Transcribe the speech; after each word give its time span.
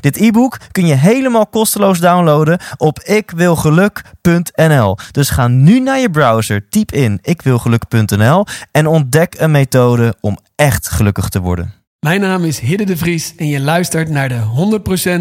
Dit 0.00 0.16
e-book 0.16 0.58
kun 0.72 0.86
je 0.86 0.94
helemaal 0.94 1.46
kosteloos 1.46 1.98
downloaden 2.00 2.58
op 2.76 3.00
ikwilgeluk.nl. 3.00 4.96
Dus 5.10 5.30
ga 5.30 5.48
nu 5.48 5.80
naar 5.80 5.98
je 5.98 6.10
browser, 6.10 6.68
typ 6.68 6.92
in 6.92 7.18
ikwilgeluk.nl 7.22 8.46
en 8.70 8.86
ontdek 8.86 9.34
een 9.38 9.50
methode 9.50 10.14
om 10.20 10.38
echt 10.54 10.88
gelukkig 10.88 11.28
te 11.28 11.40
worden. 11.40 11.74
Mijn 12.00 12.20
naam 12.20 12.44
is 12.44 12.58
Hidde 12.58 12.84
de 12.84 12.96
Vries 12.96 13.34
en 13.36 13.48
je 13.48 13.60
luistert 13.60 14.08
naar 14.08 14.28
de 14.28 14.40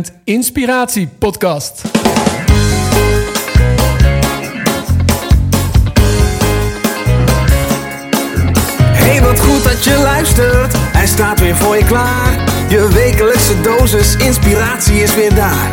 100% 0.10 0.14
Inspiratie 0.24 1.08
Podcast. 1.08 1.82
Hey, 8.94 9.22
wat 9.22 9.40
goed 9.40 9.64
dat 9.64 9.84
je 9.84 10.00
luistert. 10.04 10.74
Hij 10.78 11.08
staat 11.08 11.40
weer 11.40 11.56
voor 11.56 11.76
je 11.78 11.86
klaar. 11.86 12.55
Je 12.68 12.90
wekelijkse 12.94 13.62
dosis 13.62 14.16
inspiratie 14.16 14.96
is 14.96 15.16
weer 15.16 15.36
daar. 15.36 15.72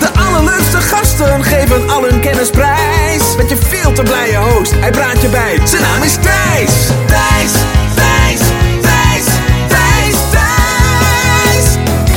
De 0.00 0.10
allerleukste 0.14 0.76
gasten 0.76 1.44
geven 1.44 1.90
al 1.90 2.02
hun 2.08 2.20
kennis 2.20 2.50
prijs. 2.50 3.36
Met 3.36 3.48
je 3.48 3.56
veel 3.56 3.92
te 3.92 4.02
blije 4.02 4.36
host, 4.36 4.72
hij 4.74 4.90
praat 4.90 5.22
je 5.22 5.28
bij. 5.28 5.66
Zijn 5.66 5.82
naam 5.82 6.02
is 6.02 6.14
Thijs. 6.14 6.86
Thijs, 7.06 7.52
Thijs, 7.94 8.40
Thijs, 8.80 9.24
Thijs, 9.68 10.16
Thijs. 10.30 11.76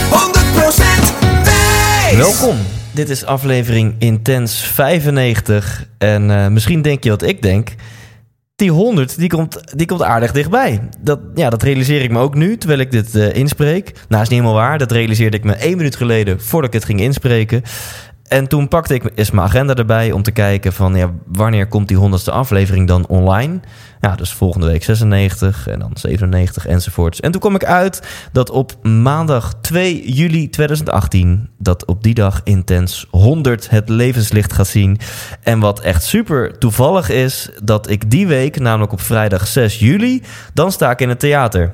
100% 0.09 1.44
Thijs. 1.44 2.18
Welkom. 2.18 2.58
Dit 2.92 3.09
is 3.09 3.26
aflevering 3.26 3.96
Intens 4.00 4.56
95. 4.73 5.86
En 5.98 6.31
eh, 6.31 6.48
misschien 6.48 6.81
denk 6.81 7.03
je 7.03 7.09
wat 7.09 7.23
ik 7.23 7.42
denk. 7.42 7.70
Die 8.56 8.72
100 8.72 9.17
die 9.17 9.30
komt, 9.30 9.78
die 9.78 9.88
komt 9.88 10.02
aardig 10.02 10.31
dichtbij. 10.31 10.89
Dat, 11.00 11.20
ja, 11.34 11.50
dat 11.50 11.64
realiseer 11.64 12.02
ik 12.02 12.11
me 12.11 12.20
ook 12.20 12.36
nu, 12.36 12.58
terwijl 12.58 12.80
ik 12.80 12.92
dit 12.92 13.16
eh, 13.16 13.36
inspreek. 13.36 13.92
Nou, 14.08 14.22
is 14.22 14.30
niet 14.30 14.39
helemaal 14.39 14.62
waar. 14.62 14.78
Dat 14.78 14.92
realiseerde 14.92 15.38
ik 15.38 15.44
me 15.44 15.53
één 15.53 15.78
minuut 15.78 15.95
geleden 15.95 16.42
voordat 16.42 16.73
ik 16.73 16.80
het 16.80 16.86
ging 16.86 17.00
inspreken. 17.00 17.62
En 18.28 18.48
toen 18.48 18.68
pakte 18.68 18.94
ik 18.94 19.12
eens 19.16 19.31
mijn 19.31 19.48
agenda 19.48 19.73
erbij 19.73 20.12
om 20.12 20.23
te 20.23 20.31
kijken 20.31 20.73
van 20.73 20.95
ja, 20.95 21.12
wanneer 21.26 21.68
komt 21.68 21.88
die 21.88 21.98
honderdste 21.98 22.31
aflevering 22.31 22.88
dan 22.88 23.08
online? 23.08 23.59
Ja, 24.02 24.16
dus 24.16 24.34
volgende 24.34 24.68
week 24.68 24.84
96 24.84 25.68
en 25.68 25.80
dan 25.80 25.92
97 25.94 26.66
enzovoorts. 26.66 27.20
En 27.20 27.31
toen 27.31 27.42
kwam 27.42 27.56
ik 27.56 27.66
uit 27.66 28.02
dat 28.31 28.50
op 28.50 28.86
maandag 28.86 29.53
2 29.62 30.12
juli 30.12 30.50
2018, 30.50 31.50
dat 31.58 31.86
op 31.86 32.03
die 32.03 32.14
dag 32.14 32.42
intens 32.44 33.08
100 33.09 33.70
het 33.70 33.90
levenslicht 33.90 34.53
gaat 34.53 34.68
zien. 34.68 35.00
En 35.42 35.59
wat 35.59 35.80
echt 35.80 36.03
super 36.03 36.58
toevallig 36.58 37.09
is, 37.09 37.50
dat 37.64 37.90
ik 37.90 38.12
die 38.12 38.28
week, 38.28 38.59
namelijk 38.59 38.92
op 38.92 39.02
vrijdag 39.02 39.48
6 39.48 39.80
juli, 39.80 40.23
dan 40.53 40.72
sta 40.72 40.92
ik 40.92 41.02
in 41.02 41.09
het 41.09 41.20
theater 41.20 41.73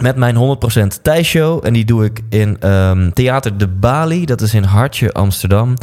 met 0.00 0.16
mijn 0.16 0.58
100% 0.94 1.02
Thijsshow. 1.02 1.66
En 1.66 1.72
die 1.72 1.84
doe 1.84 2.04
ik 2.04 2.20
in 2.28 2.56
ehm, 2.60 3.10
Theater 3.10 3.58
de 3.58 3.68
Bali. 3.68 4.24
Dat 4.24 4.40
is 4.40 4.54
in 4.54 4.62
Hartje, 4.62 5.12
Amsterdam. 5.12 5.76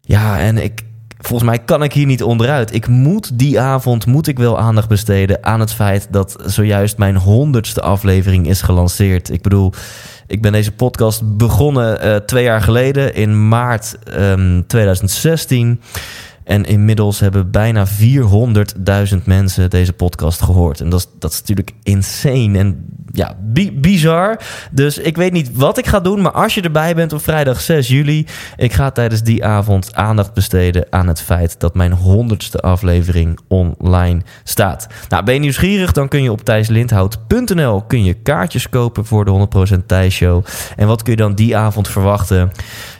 Ja, 0.00 0.38
en 0.38 0.58
ik, 0.58 0.82
volgens 1.18 1.50
mij 1.50 1.58
kan 1.58 1.82
ik 1.82 1.92
hier 1.92 2.06
niet 2.06 2.22
onderuit. 2.22 2.74
Ik 2.74 2.86
moet 2.86 3.38
die 3.38 3.60
avond 3.60 4.06
moet 4.06 4.26
ik 4.26 4.38
wel 4.38 4.58
aandacht 4.58 4.88
besteden 4.88 5.44
aan 5.44 5.60
het 5.60 5.72
feit 5.72 6.08
dat 6.10 6.36
zojuist 6.44 6.98
mijn 6.98 7.16
honderdste 7.16 7.80
aflevering 7.80 8.46
is 8.46 8.62
gelanceerd. 8.62 9.30
Ik 9.30 9.42
bedoel, 9.42 9.72
ik 10.26 10.42
ben 10.42 10.52
deze 10.52 10.72
podcast 10.72 11.36
begonnen 11.36 12.06
uh, 12.06 12.16
twee 12.16 12.44
jaar 12.44 12.62
geleden 12.62 13.14
in 13.14 13.48
maart 13.48 13.96
um, 14.18 14.66
2016. 14.66 15.80
En 16.48 16.64
inmiddels 16.64 17.20
hebben 17.20 17.50
bijna 17.50 17.86
400.000 17.86 19.24
mensen 19.24 19.70
deze 19.70 19.92
podcast 19.92 20.42
gehoord. 20.42 20.80
En 20.80 20.88
dat 20.88 20.98
is, 20.98 21.06
dat 21.18 21.32
is 21.32 21.38
natuurlijk 21.38 21.72
insane 21.82 22.58
en 22.58 22.86
ja, 23.12 23.36
bizar. 23.72 24.40
Dus 24.70 24.98
ik 24.98 25.16
weet 25.16 25.32
niet 25.32 25.50
wat 25.52 25.78
ik 25.78 25.86
ga 25.86 26.00
doen. 26.00 26.20
Maar 26.20 26.32
als 26.32 26.54
je 26.54 26.60
erbij 26.60 26.94
bent 26.94 27.12
op 27.12 27.22
vrijdag 27.22 27.60
6 27.60 27.88
juli. 27.88 28.26
Ik 28.56 28.72
ga 28.72 28.90
tijdens 28.90 29.22
die 29.22 29.44
avond 29.44 29.94
aandacht 29.94 30.34
besteden 30.34 30.86
aan 30.90 31.08
het 31.08 31.20
feit 31.20 31.60
dat 31.60 31.74
mijn 31.74 31.92
honderdste 31.92 32.60
aflevering 32.60 33.38
online 33.48 34.20
staat. 34.44 34.86
Nou, 35.08 35.24
ben 35.24 35.34
je 35.34 35.40
nieuwsgierig? 35.40 35.92
Dan 35.92 36.08
kun 36.08 36.22
je 36.22 36.32
op 36.32 36.44
thijslindhout.nl 36.44 37.82
kun 37.82 38.04
je 38.04 38.14
kaartjes 38.14 38.68
kopen 38.68 39.04
voor 39.04 39.24
de 39.24 39.48
100% 39.80 39.86
Thijs 39.86 40.14
Show. 40.14 40.44
En 40.76 40.86
wat 40.86 41.02
kun 41.02 41.12
je 41.12 41.18
dan 41.18 41.34
die 41.34 41.56
avond 41.56 41.88
verwachten? 41.88 42.52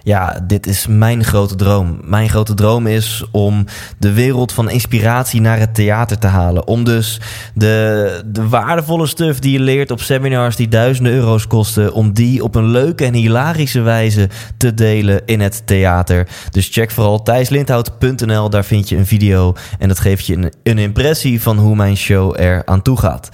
Ja, 0.08 0.40
dit 0.46 0.66
is 0.66 0.86
mijn 0.86 1.24
grote 1.24 1.54
droom. 1.54 2.00
Mijn 2.04 2.28
grote 2.28 2.54
droom 2.54 2.86
is 2.86 3.24
om 3.30 3.64
de 3.98 4.12
wereld 4.12 4.52
van 4.52 4.70
inspiratie 4.70 5.40
naar 5.40 5.58
het 5.58 5.74
theater 5.74 6.18
te 6.18 6.26
halen. 6.26 6.66
Om 6.66 6.84
dus 6.84 7.20
de, 7.54 8.22
de 8.26 8.48
waardevolle 8.48 9.06
stuff 9.06 9.38
die 9.38 9.52
je 9.52 9.60
leert 9.60 9.90
op 9.90 10.00
seminars 10.00 10.56
die 10.56 10.68
duizenden 10.68 11.12
euro's 11.12 11.46
kosten, 11.46 11.92
om 11.92 12.12
die 12.12 12.42
op 12.42 12.54
een 12.54 12.70
leuke 12.70 13.04
en 13.04 13.14
hilarische 13.14 13.80
wijze 13.80 14.28
te 14.56 14.74
delen 14.74 15.22
in 15.26 15.40
het 15.40 15.62
theater. 15.66 16.28
Dus 16.50 16.68
check 16.68 16.90
vooral 16.90 17.22
thijslindhout.nl, 17.22 18.50
daar 18.50 18.64
vind 18.64 18.88
je 18.88 18.96
een 18.96 19.06
video 19.06 19.54
en 19.78 19.88
dat 19.88 20.00
geeft 20.00 20.26
je 20.26 20.36
een, 20.36 20.52
een 20.62 20.78
impressie 20.78 21.42
van 21.42 21.58
hoe 21.58 21.76
mijn 21.76 21.96
show 21.96 22.40
er 22.40 22.62
aan 22.64 22.82
toe 22.82 22.98
gaat. 22.98 23.28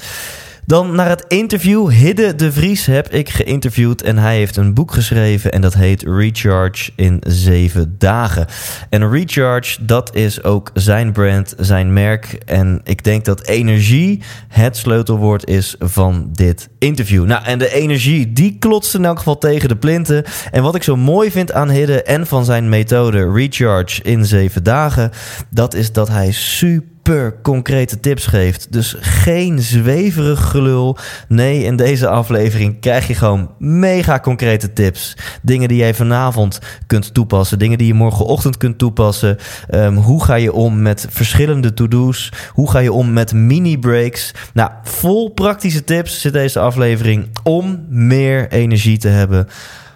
Dan 0.66 0.94
naar 0.94 1.08
het 1.08 1.24
interview. 1.28 1.90
Hidde 1.90 2.34
de 2.34 2.52
Vries 2.52 2.86
heb 2.86 3.08
ik 3.08 3.28
geïnterviewd 3.28 4.02
en 4.02 4.18
hij 4.18 4.36
heeft 4.36 4.56
een 4.56 4.74
boek 4.74 4.92
geschreven 4.92 5.52
en 5.52 5.60
dat 5.60 5.74
heet 5.74 6.02
Recharge 6.02 6.90
in 6.96 7.22
7 7.26 7.94
dagen. 7.98 8.46
En 8.90 9.10
Recharge, 9.10 9.84
dat 9.84 10.14
is 10.14 10.42
ook 10.42 10.70
zijn 10.74 11.12
brand, 11.12 11.54
zijn 11.58 11.92
merk. 11.92 12.38
En 12.46 12.80
ik 12.84 13.04
denk 13.04 13.24
dat 13.24 13.46
energie 13.46 14.22
het 14.48 14.76
sleutelwoord 14.76 15.48
is 15.48 15.74
van 15.78 16.28
dit 16.32 16.68
interview. 16.78 17.24
Nou, 17.24 17.44
en 17.44 17.58
de 17.58 17.72
energie, 17.72 18.32
die 18.32 18.56
klotst 18.58 18.94
in 18.94 19.04
elk 19.04 19.18
geval 19.18 19.38
tegen 19.38 19.68
de 19.68 19.76
plinten. 19.76 20.24
En 20.50 20.62
wat 20.62 20.74
ik 20.74 20.82
zo 20.82 20.96
mooi 20.96 21.30
vind 21.30 21.52
aan 21.52 21.70
Hidde 21.70 22.02
en 22.02 22.26
van 22.26 22.44
zijn 22.44 22.68
methode 22.68 23.32
Recharge 23.32 24.02
in 24.02 24.24
7 24.24 24.62
dagen, 24.62 25.10
dat 25.50 25.74
is 25.74 25.92
dat 25.92 26.08
hij 26.08 26.32
super 26.32 26.93
super 27.04 27.40
concrete 27.42 28.00
tips 28.00 28.26
geeft. 28.26 28.72
Dus 28.72 28.96
geen 29.00 29.58
zweverig 29.58 30.40
gelul. 30.50 30.96
Nee, 31.28 31.62
in 31.62 31.76
deze 31.76 32.08
aflevering 32.08 32.80
krijg 32.80 33.06
je 33.06 33.14
gewoon 33.14 33.50
mega 33.58 34.20
concrete 34.20 34.72
tips. 34.72 35.16
Dingen 35.42 35.68
die 35.68 35.76
jij 35.76 35.94
vanavond 35.94 36.58
kunt 36.86 37.14
toepassen. 37.14 37.58
Dingen 37.58 37.78
die 37.78 37.86
je 37.86 37.94
morgenochtend 37.94 38.56
kunt 38.56 38.78
toepassen. 38.78 39.36
Um, 39.70 39.96
hoe 39.96 40.24
ga 40.24 40.34
je 40.34 40.52
om 40.52 40.82
met 40.82 41.06
verschillende 41.10 41.74
to-do's? 41.74 42.32
Hoe 42.52 42.70
ga 42.70 42.78
je 42.78 42.92
om 42.92 43.12
met 43.12 43.32
mini-breaks? 43.32 44.34
Nou, 44.54 44.70
vol 44.82 45.28
praktische 45.28 45.84
tips 45.84 46.20
zit 46.20 46.32
deze 46.32 46.60
aflevering 46.60 47.28
om 47.42 47.84
meer 47.88 48.50
energie 48.50 48.98
te 48.98 49.08
hebben. 49.08 49.48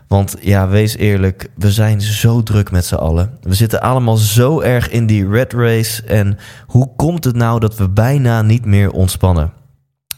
Want 0.08 0.36
ja, 0.40 0.68
wees 0.68 0.96
eerlijk, 0.96 1.50
we 1.54 1.70
zijn 1.70 2.00
zo 2.00 2.42
druk 2.42 2.70
met 2.70 2.84
z'n 2.84 2.94
allen. 2.94 3.38
We 3.42 3.54
zitten 3.54 3.80
allemaal 3.80 4.16
zo 4.16 4.60
erg 4.60 4.90
in 4.90 5.06
die 5.06 5.28
red 5.28 5.52
race. 5.52 6.02
En 6.02 6.38
hoe 6.66 6.90
komt 6.96 7.24
het 7.24 7.36
nou 7.36 7.60
dat 7.60 7.76
we 7.76 7.88
bijna 7.88 8.42
niet 8.42 8.64
meer 8.64 8.90
ontspannen? 8.90 9.52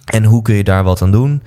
En 0.05 0.25
hoe 0.25 0.43
kun 0.43 0.55
je 0.55 0.65
daar 0.65 0.85
wat 0.85 1.03
aan 1.03 1.11
doen? 1.11 1.43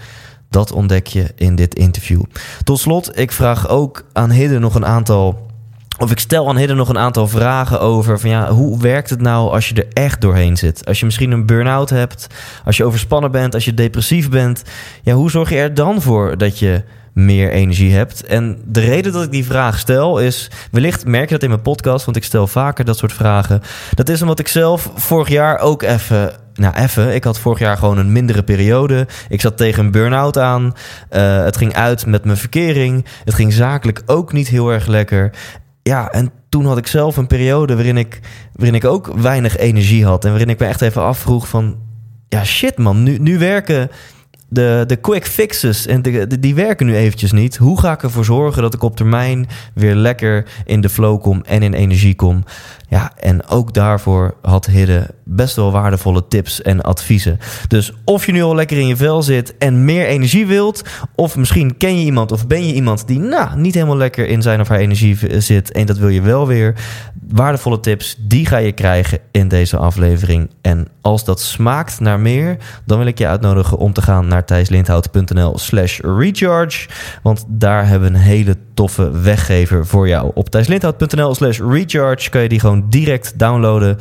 Dat 0.49 0.71
ontdek 0.71 1.07
je 1.07 1.31
in 1.35 1.55
dit 1.55 1.75
interview. 1.75 2.23
Tot 2.63 2.79
slot, 2.79 3.19
ik 3.19 3.31
vraag 3.31 3.67
ook 3.69 4.05
aan 4.13 4.31
Hidden 4.31 4.61
nog 4.61 4.75
een 4.75 4.85
aantal. 4.85 5.51
Of 5.99 6.11
ik 6.11 6.19
stel 6.19 6.49
aan 6.49 6.57
Hidden 6.57 6.77
nog 6.77 6.89
een 6.89 6.97
aantal 6.97 7.27
vragen 7.27 7.81
over 7.81 8.19
van 8.19 8.29
ja, 8.29 8.51
hoe 8.51 8.79
werkt 8.79 9.09
het 9.09 9.21
nou 9.21 9.51
als 9.51 9.69
je 9.69 9.75
er 9.75 9.87
echt 9.93 10.21
doorheen 10.21 10.57
zit? 10.57 10.85
Als 10.85 10.99
je 10.99 11.05
misschien 11.05 11.31
een 11.31 11.45
burn-out 11.45 11.89
hebt, 11.89 12.27
als 12.65 12.77
je 12.77 12.83
overspannen 12.83 13.31
bent, 13.31 13.53
als 13.53 13.65
je 13.65 13.73
depressief 13.73 14.29
bent, 14.29 14.63
ja, 15.03 15.13
hoe 15.13 15.31
zorg 15.31 15.49
je 15.49 15.55
er 15.55 15.73
dan 15.73 16.01
voor 16.01 16.37
dat 16.37 16.59
je 16.59 16.83
meer 17.13 17.51
energie 17.51 17.93
hebt. 17.93 18.23
En 18.23 18.61
de 18.65 18.79
reden 18.79 19.11
dat 19.11 19.23
ik 19.23 19.31
die 19.31 19.45
vraag 19.45 19.79
stel 19.79 20.19
is, 20.19 20.49
wellicht 20.71 21.05
merk 21.05 21.27
je 21.27 21.33
dat 21.33 21.43
in 21.43 21.49
mijn 21.49 21.61
podcast, 21.61 22.05
want 22.05 22.17
ik 22.17 22.23
stel 22.23 22.47
vaker 22.47 22.85
dat 22.85 22.97
soort 22.97 23.13
vragen. 23.13 23.61
Dat 23.93 24.09
is 24.09 24.21
omdat 24.21 24.39
ik 24.39 24.47
zelf 24.47 24.91
vorig 24.95 25.27
jaar 25.27 25.59
ook 25.59 25.81
even 25.81 26.41
nou, 26.53 26.75
even. 26.75 27.15
Ik 27.15 27.23
had 27.23 27.39
vorig 27.39 27.59
jaar 27.59 27.77
gewoon 27.77 27.97
een 27.97 28.11
mindere 28.11 28.43
periode. 28.43 29.07
Ik 29.29 29.41
zat 29.41 29.57
tegen 29.57 29.85
een 29.85 29.91
burn-out 29.91 30.37
aan. 30.37 30.63
Uh, 30.63 31.43
het 31.43 31.57
ging 31.57 31.73
uit 31.73 32.05
met 32.05 32.25
mijn 32.25 32.37
verkering. 32.37 33.05
Het 33.23 33.33
ging 33.33 33.53
zakelijk 33.53 34.01
ook 34.05 34.33
niet 34.33 34.47
heel 34.47 34.69
erg 34.69 34.87
lekker. 34.87 35.33
Ja, 35.83 36.11
en 36.11 36.31
toen 36.49 36.65
had 36.65 36.77
ik 36.77 36.87
zelf 36.87 37.17
een 37.17 37.27
periode 37.27 37.75
waarin 37.75 37.97
ik, 37.97 38.19
waarin 38.53 38.75
ik 38.75 38.85
ook 38.85 39.13
weinig 39.15 39.57
energie 39.57 40.05
had. 40.05 40.23
En 40.23 40.29
waarin 40.29 40.49
ik 40.49 40.59
me 40.59 40.65
echt 40.65 40.81
even 40.81 41.01
afvroeg 41.01 41.47
van... 41.47 41.77
Ja, 42.29 42.43
shit 42.43 42.77
man, 42.77 43.03
nu, 43.03 43.17
nu 43.17 43.37
werken 43.37 43.89
de, 44.53 44.83
de 44.87 44.95
quick 44.95 45.25
fixes, 45.27 45.85
en 45.85 46.01
de, 46.01 46.27
de- 46.27 46.39
die 46.39 46.55
werken 46.55 46.85
nu 46.85 46.95
eventjes 46.95 47.31
niet. 47.31 47.55
Hoe 47.57 47.79
ga 47.79 47.91
ik 47.91 48.03
ervoor 48.03 48.25
zorgen 48.25 48.61
dat 48.61 48.73
ik 48.73 48.83
op 48.83 48.95
termijn 48.95 49.47
weer 49.73 49.95
lekker 49.95 50.45
in 50.65 50.81
de 50.81 50.89
flow 50.89 51.21
kom 51.21 51.41
en 51.45 51.61
in 51.61 51.73
energie 51.73 52.15
kom? 52.15 52.43
Ja, 52.89 53.11
en 53.19 53.47
ook 53.47 53.73
daarvoor 53.73 54.35
had 54.41 54.65
Hidde 54.65 55.09
best 55.23 55.55
wel 55.55 55.71
waardevolle 55.71 56.27
tips 56.27 56.61
en 56.61 56.81
adviezen. 56.81 57.39
Dus 57.67 57.91
of 58.05 58.25
je 58.25 58.31
nu 58.31 58.43
al 58.43 58.55
lekker 58.55 58.77
in 58.77 58.87
je 58.87 58.95
vel 58.95 59.23
zit 59.23 59.57
en 59.57 59.85
meer 59.85 60.05
energie 60.05 60.45
wilt, 60.45 60.83
of 61.15 61.35
misschien 61.35 61.77
ken 61.77 61.99
je 61.99 62.05
iemand 62.05 62.31
of 62.31 62.47
ben 62.47 62.67
je 62.67 62.73
iemand 62.73 63.07
die 63.07 63.19
nou, 63.19 63.59
niet 63.59 63.73
helemaal 63.73 63.97
lekker 63.97 64.27
in 64.27 64.41
zijn 64.41 64.59
of 64.59 64.67
haar 64.67 64.79
energie 64.79 65.41
zit 65.41 65.71
en 65.71 65.85
dat 65.85 65.97
wil 65.97 66.09
je 66.09 66.21
wel 66.21 66.47
weer. 66.47 66.75
Waardevolle 67.29 67.79
tips, 67.79 68.15
die 68.19 68.45
ga 68.45 68.57
je 68.57 68.71
krijgen 68.71 69.19
in 69.31 69.47
deze 69.47 69.77
aflevering. 69.77 70.49
En 70.61 70.87
als 71.01 71.25
dat 71.25 71.41
smaakt 71.41 71.99
naar 71.99 72.19
meer, 72.19 72.57
dan 72.85 72.97
wil 72.97 73.07
ik 73.07 73.17
je 73.17 73.27
uitnodigen 73.27 73.77
om 73.77 73.93
te 73.93 74.01
gaan 74.01 74.27
naar 74.27 74.45
thijslindhout.nl 74.45 75.57
slash 75.57 75.99
recharge. 75.99 76.89
Want 77.21 77.45
daar 77.47 77.87
hebben 77.87 78.11
we 78.11 78.17
een 78.17 78.23
hele 78.23 78.57
toffe 78.73 79.11
weggever 79.11 79.85
voor 79.85 80.07
jou. 80.07 80.31
Op 80.33 80.49
thijslindhout.nl 80.49 81.35
slash 81.35 81.59
recharge 81.59 82.29
kan 82.29 82.41
je 82.41 82.49
die 82.49 82.59
gewoon 82.59 82.89
direct 82.89 83.39
downloaden. 83.39 83.97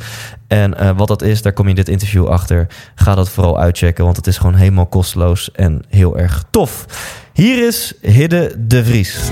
En 0.47 0.77
eh, 0.77 0.97
wat 0.97 1.07
dat 1.07 1.21
is, 1.21 1.41
daar 1.41 1.53
kom 1.53 1.63
je 1.63 1.69
in 1.69 1.75
dit 1.75 1.89
interview 1.89 2.25
achter. 2.25 2.67
Ga 2.95 3.15
dat 3.15 3.29
vooral 3.29 3.59
uitchecken, 3.59 4.03
want 4.03 4.17
het 4.17 4.27
is 4.27 4.37
gewoon 4.37 4.55
helemaal 4.55 4.85
kosteloos 4.85 5.51
en 5.51 5.83
heel 5.89 6.17
erg 6.17 6.43
tof. 6.51 6.85
Hier 7.33 7.67
is 7.67 7.93
Hidde 8.01 8.55
de 8.59 8.83
Vries. 8.85 9.17
100% 9.17 9.23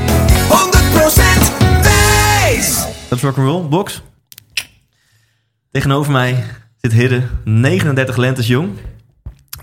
wijs! 1.82 2.86
Dat 3.10 3.18
is 3.18 3.24
rock'n'roll, 3.24 3.68
box. 3.68 4.02
Tegenover 5.72 6.12
mij 6.12 6.44
zit 6.82 6.94
Hidde, 6.94 7.22
39 7.44 8.18
lentes 8.18 8.48
jong. 8.48 8.70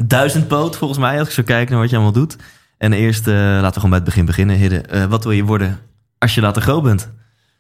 Duizend 0.05 0.49
poot 0.49 0.77
volgens 0.77 1.01
mij, 1.01 1.19
als 1.19 1.29
ik 1.29 1.35
zo 1.35 1.43
kijk 1.43 1.71
naar 1.71 1.79
wat 1.79 1.91
je 1.91 1.97
allemaal 1.97 2.15
doet. 2.15 2.37
En 2.79 2.93
eerst 2.93 3.27
eh, 3.27 3.35
laten 3.35 3.67
we 3.67 3.75
gewoon 3.75 3.91
bij 3.91 3.99
het 3.99 4.09
begin 4.09 4.25
beginnen. 4.25 4.57
Hidde, 4.57 4.81
eh, 4.81 5.05
wat 5.05 5.25
wil 5.25 5.33
je 5.33 5.45
worden 5.45 5.79
als 6.19 6.35
je 6.35 6.41
later 6.41 6.63
groot 6.63 6.83
bent? 6.83 7.09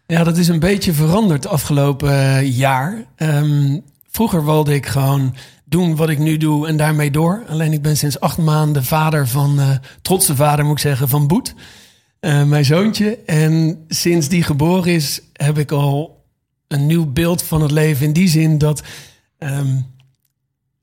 Ja, 0.06 0.25
dat 0.25 0.37
is 0.37 0.49
een 0.49 0.59
beetje 0.59 0.93
veranderd 0.93 1.47
afgelopen 1.47 2.11
eh, 2.11 2.56
jaar. 2.56 3.05
Ehm, 3.17 3.79
vroeger 4.11 4.44
wilde 4.44 4.75
ik 4.75 4.87
gewoon 4.87 5.35
doen 5.65 5.97
wat 5.97 6.09
ik 6.09 6.19
nu 6.19 6.37
doe 6.37 6.67
en 6.67 6.76
daarmee 6.76 7.11
door. 7.11 7.43
Alleen 7.49 7.73
ik 7.73 7.82
ben 7.82 7.97
sinds 7.97 8.20
acht 8.20 8.38
maanden 8.38 8.85
vader 8.85 9.29
van, 9.29 9.61
eh 9.61 9.70
trotse 10.03 10.37
vader 10.37 10.65
moet 10.65 10.76
ik 10.76 10.82
zeggen, 10.82 11.09
van 11.09 11.26
Boet. 11.26 11.55
mijn 12.20 12.65
zoontje. 12.65 13.19
En 13.26 13.85
sinds 13.88 14.29
die 14.29 14.43
geboren 14.43 14.93
is, 14.93 15.20
heb 15.32 15.59
ik 15.59 15.70
al 15.70 16.25
een 16.69 16.87
nieuw 16.87 17.12
beeld 17.12 17.43
van 17.43 17.62
het 17.62 17.70
leven. 17.70 18.06
In 18.06 18.12
die 18.12 18.29
zin 18.29 18.59
dat 18.59 18.82
ehm, 19.38 19.76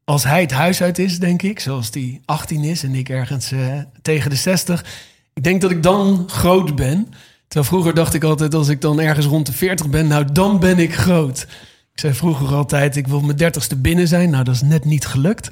als 0.06 0.24
hij 0.24 0.42
het 0.42 0.52
huis 0.52 0.81
uit 0.81 1.00
is, 1.00 1.19
denk 1.19 1.42
ik, 1.42 1.60
zoals 1.60 1.92
die 1.92 2.22
18 2.25 2.63
is 2.63 2.84
en 2.84 2.96
ik 2.96 3.10
ergens 3.10 3.52
eh, 3.52 3.80
tegen 4.02 4.30
de 4.30 4.36
60. 4.36 4.86
Ik 5.34 5.44
denk 5.44 5.62
dat 5.62 5.72
ik 5.72 5.84
dan 5.84 6.24
groot 6.28 6.75
ben. 6.75 7.07
Terwijl 7.48 7.72
vroeger 7.72 7.94
dacht 7.94 8.13
ik 8.13 8.24
altijd, 8.24 8.54
als 8.54 8.68
ik 8.68 8.81
dan 8.81 9.00
ergens 9.00 9.25
rond 9.25 9.46
de 9.46 9.54
40 9.54 9.90
ben, 9.90 10.07
nou 10.07 10.31
dan 10.31 10.60
ben 10.60 10.80
ik 10.80 10.96
groot. 10.96 11.48
Ik 11.94 12.00
zei 12.00 12.13
vroeger 12.13 12.54
altijd, 12.54 12.96
ik 12.96 13.07
wil 13.07 13.22
mijn 13.22 13.38
dertigste 13.38 13.75
binnen 13.75 14.07
zijn. 14.07 14.30
Nou, 14.30 14.44
dat 14.44 14.56
is 14.56 14.62
net 14.62 14.86
niet 14.86 15.06
gelukt. 15.06 15.52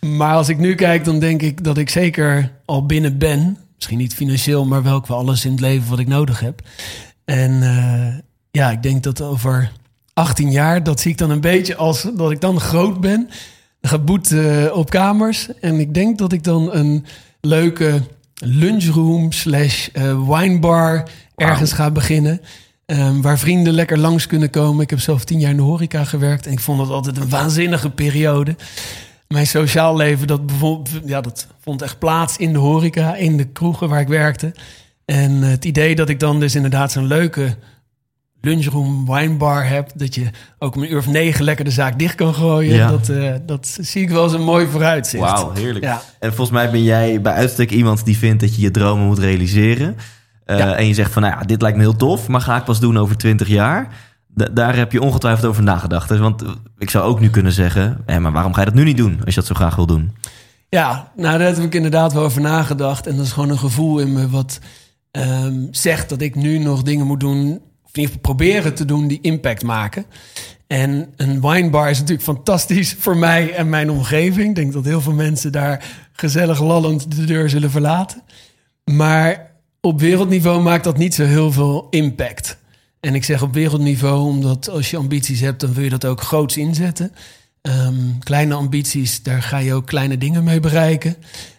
Maar 0.00 0.34
als 0.34 0.48
ik 0.48 0.58
nu 0.58 0.74
kijk, 0.74 1.04
dan 1.04 1.18
denk 1.18 1.42
ik 1.42 1.64
dat 1.64 1.78
ik 1.78 1.90
zeker 1.90 2.52
al 2.64 2.86
binnen 2.86 3.18
ben. 3.18 3.58
Misschien 3.74 3.98
niet 3.98 4.14
financieel, 4.14 4.64
maar 4.64 4.82
wel 4.82 5.00
qua 5.00 5.14
alles 5.14 5.44
in 5.44 5.50
het 5.50 5.60
leven 5.60 5.88
wat 5.88 5.98
ik 5.98 6.06
nodig 6.06 6.40
heb. 6.40 6.62
En 7.24 7.62
eh, 7.62 8.14
ja, 8.50 8.70
ik 8.70 8.82
denk 8.82 9.02
dat 9.02 9.20
over 9.20 9.72
18 10.14 10.50
jaar, 10.50 10.82
dat 10.82 11.00
zie 11.00 11.10
ik 11.10 11.18
dan 11.18 11.30
een 11.30 11.40
beetje 11.40 11.76
als 11.76 12.06
dat 12.16 12.30
ik 12.30 12.40
dan 12.40 12.60
groot 12.60 13.00
ben. 13.00 13.28
Dan 13.80 13.90
gaat 13.90 14.04
Boet 14.04 14.32
eh, 14.32 14.76
op 14.76 14.90
kamers. 14.90 15.48
En 15.60 15.80
ik 15.80 15.94
denk 15.94 16.18
dat 16.18 16.32
ik 16.32 16.44
dan 16.44 16.72
een 16.72 17.04
leuke 17.40 18.02
lunchroom 18.34 19.32
slash 19.32 19.88
eh, 19.92 20.28
winebar 20.28 21.08
ergens 21.36 21.72
ga 21.72 21.90
beginnen. 21.90 22.40
Ehm, 22.86 23.20
waar 23.20 23.38
vrienden 23.38 23.72
lekker 23.72 23.98
langs 23.98 24.26
kunnen 24.26 24.50
komen. 24.50 24.82
Ik 24.82 24.90
heb 24.90 25.00
zelf 25.00 25.24
tien 25.24 25.40
jaar 25.40 25.50
in 25.50 25.56
de 25.56 25.62
horeca 25.62 26.04
gewerkt. 26.04 26.46
En 26.46 26.52
ik 26.52 26.60
vond 26.60 26.78
dat 26.78 26.90
altijd 26.90 27.16
een 27.16 27.28
waanzinnige 27.28 27.90
periode. 27.90 28.56
Mijn 29.28 29.46
sociaal 29.46 29.96
leven, 29.96 30.26
dat, 30.26 30.40
ja, 31.04 31.20
dat 31.20 31.46
vond 31.60 31.82
echt 31.82 31.98
plaats 31.98 32.36
in 32.36 32.52
de 32.52 32.58
horeca, 32.58 33.14
in 33.14 33.36
de 33.36 33.44
kroegen 33.44 33.88
waar 33.88 34.00
ik 34.00 34.08
werkte. 34.08 34.54
En 35.04 35.42
eh, 35.42 35.48
het 35.48 35.64
idee 35.64 35.94
dat 35.94 36.08
ik 36.08 36.20
dan 36.20 36.40
dus 36.40 36.54
inderdaad 36.54 36.92
zo'n 36.92 37.06
leuke 37.06 37.56
lunchroom, 38.44 39.06
winebar 39.06 39.68
heb... 39.68 39.90
dat 39.94 40.14
je 40.14 40.30
ook 40.58 40.76
om 40.76 40.82
een 40.82 40.92
uur 40.92 40.98
of 40.98 41.06
negen 41.06 41.44
lekker 41.44 41.64
de 41.64 41.70
zaak 41.70 41.98
dicht 41.98 42.14
kan 42.14 42.34
gooien... 42.34 42.74
Ja. 42.76 42.90
Dat, 42.90 43.08
eh, 43.08 43.32
dat 43.46 43.76
zie 43.80 44.02
ik 44.02 44.10
wel 44.10 44.22
als 44.22 44.32
een 44.32 44.42
mooi 44.44 44.66
vooruitzicht. 44.66 45.22
Wauw, 45.24 45.52
heerlijk. 45.52 45.84
Ja. 45.84 46.02
En 46.18 46.28
volgens 46.34 46.50
mij 46.56 46.70
ben 46.70 46.82
jij 46.82 47.20
bij 47.20 47.32
uitstek 47.32 47.70
iemand 47.70 48.04
die 48.04 48.16
vindt 48.18 48.40
dat 48.40 48.54
je 48.56 48.62
je 48.62 48.70
dromen 48.70 49.06
moet 49.06 49.18
realiseren. 49.18 49.96
Eh, 50.44 50.58
Ja. 50.58 50.74
En 50.76 50.86
je 50.86 50.94
zegt 50.94 51.12
van, 51.12 51.22
nou 51.22 51.34
ja, 51.38 51.44
dit 51.44 51.62
lijkt 51.62 51.76
me 51.76 51.82
heel 51.82 51.96
tof, 51.96 52.28
maar 52.28 52.40
ga 52.40 52.56
ik 52.56 52.64
pas 52.64 52.80
doen 52.80 52.98
over 52.98 53.16
20 53.16 53.48
jaar. 53.48 53.88
Da- 54.28 54.48
daar 54.48 54.76
heb 54.76 54.92
je 54.92 55.00
ongetwijfeld 55.02 55.46
over 55.46 55.62
nagedacht. 55.62 56.08
Dus, 56.08 56.18
want 56.18 56.42
eh, 56.42 56.48
ik 56.78 56.90
zou 56.90 57.04
ook 57.04 57.20
nu 57.20 57.30
kunnen 57.30 57.52
zeggen, 57.52 58.02
eh, 58.06 58.16
maar 58.18 58.32
waarom 58.32 58.52
ga 58.54 58.60
je 58.60 58.66
dat 58.66 58.74
nu 58.74 58.84
niet 58.84 58.96
doen 58.96 59.16
als 59.24 59.34
je 59.34 59.40
dat 59.40 59.46
zo 59.48 59.54
graag 59.54 59.76
wil 59.76 59.86
doen? 59.86 60.12
Ja, 60.68 61.12
nou 61.16 61.38
daar 61.38 61.46
heb 61.54 61.58
ik 61.64 61.74
inderdaad 61.74 62.12
wel 62.12 62.22
over 62.22 62.40
nagedacht. 62.40 63.06
En 63.06 63.16
dat 63.16 63.24
is 63.24 63.32
gewoon 63.32 63.50
een 63.50 63.58
gevoel 63.58 63.98
in 63.98 64.12
me 64.12 64.28
wat 64.28 64.58
ehm, 65.10 65.54
zegt 65.70 66.08
dat 66.08 66.20
ik 66.20 66.34
nu 66.34 66.58
nog 66.58 66.82
dingen 66.82 67.06
moet 67.06 67.20
doen... 67.20 67.60
in 67.96 68.20
proberen 68.20 68.74
te 68.74 68.84
doen 68.84 69.08
die 69.08 69.18
impact 69.20 69.62
maken. 69.62 70.04
En 70.66 71.12
een 71.16 71.40
winebar 71.40 71.90
is 71.90 71.98
natuurlijk 71.98 72.24
fantastisch 72.24 72.96
voor 72.98 73.16
mij 73.16 73.54
en 73.54 73.68
mijn 73.68 73.90
omgeving. 73.90 74.48
Ik 74.48 74.54
denk 74.54 74.72
dat 74.72 74.84
heel 74.84 75.00
veel 75.00 75.12
mensen 75.12 75.52
daar 75.52 75.84
gezellig 76.12 76.60
lallend 76.60 77.16
de 77.16 77.24
deur 77.24 77.48
zullen 77.48 77.70
verlaten. 77.70 78.22
Maar 78.84 79.50
op 79.80 80.00
wereldniveau 80.00 80.62
maakt 80.62 80.84
dat 80.84 80.98
niet 80.98 81.14
zo 81.14 81.24
heel 81.24 81.52
veel 81.52 81.86
impact. 81.90 82.58
En 83.00 83.14
ik 83.14 83.24
zeg 83.24 83.42
op 83.42 83.54
wereldniveau 83.54 84.28
omdat 84.28 84.68
als 84.68 84.90
je 84.90 84.96
ambities 84.96 85.40
hebt... 85.40 85.60
dan 85.60 85.72
wil 85.72 85.84
je 85.84 85.90
dat 85.90 86.04
ook 86.04 86.20
groots 86.20 86.56
inzetten. 86.56 87.12
Ehm, 87.60 88.18
kleine 88.18 88.54
ambities, 88.54 89.22
daar 89.22 89.42
ga 89.42 89.58
je 89.58 89.74
ook 89.74 89.86
kleine 89.86 90.18
dingen 90.18 90.44
mee 90.44 90.60
bereiken. 90.60 91.16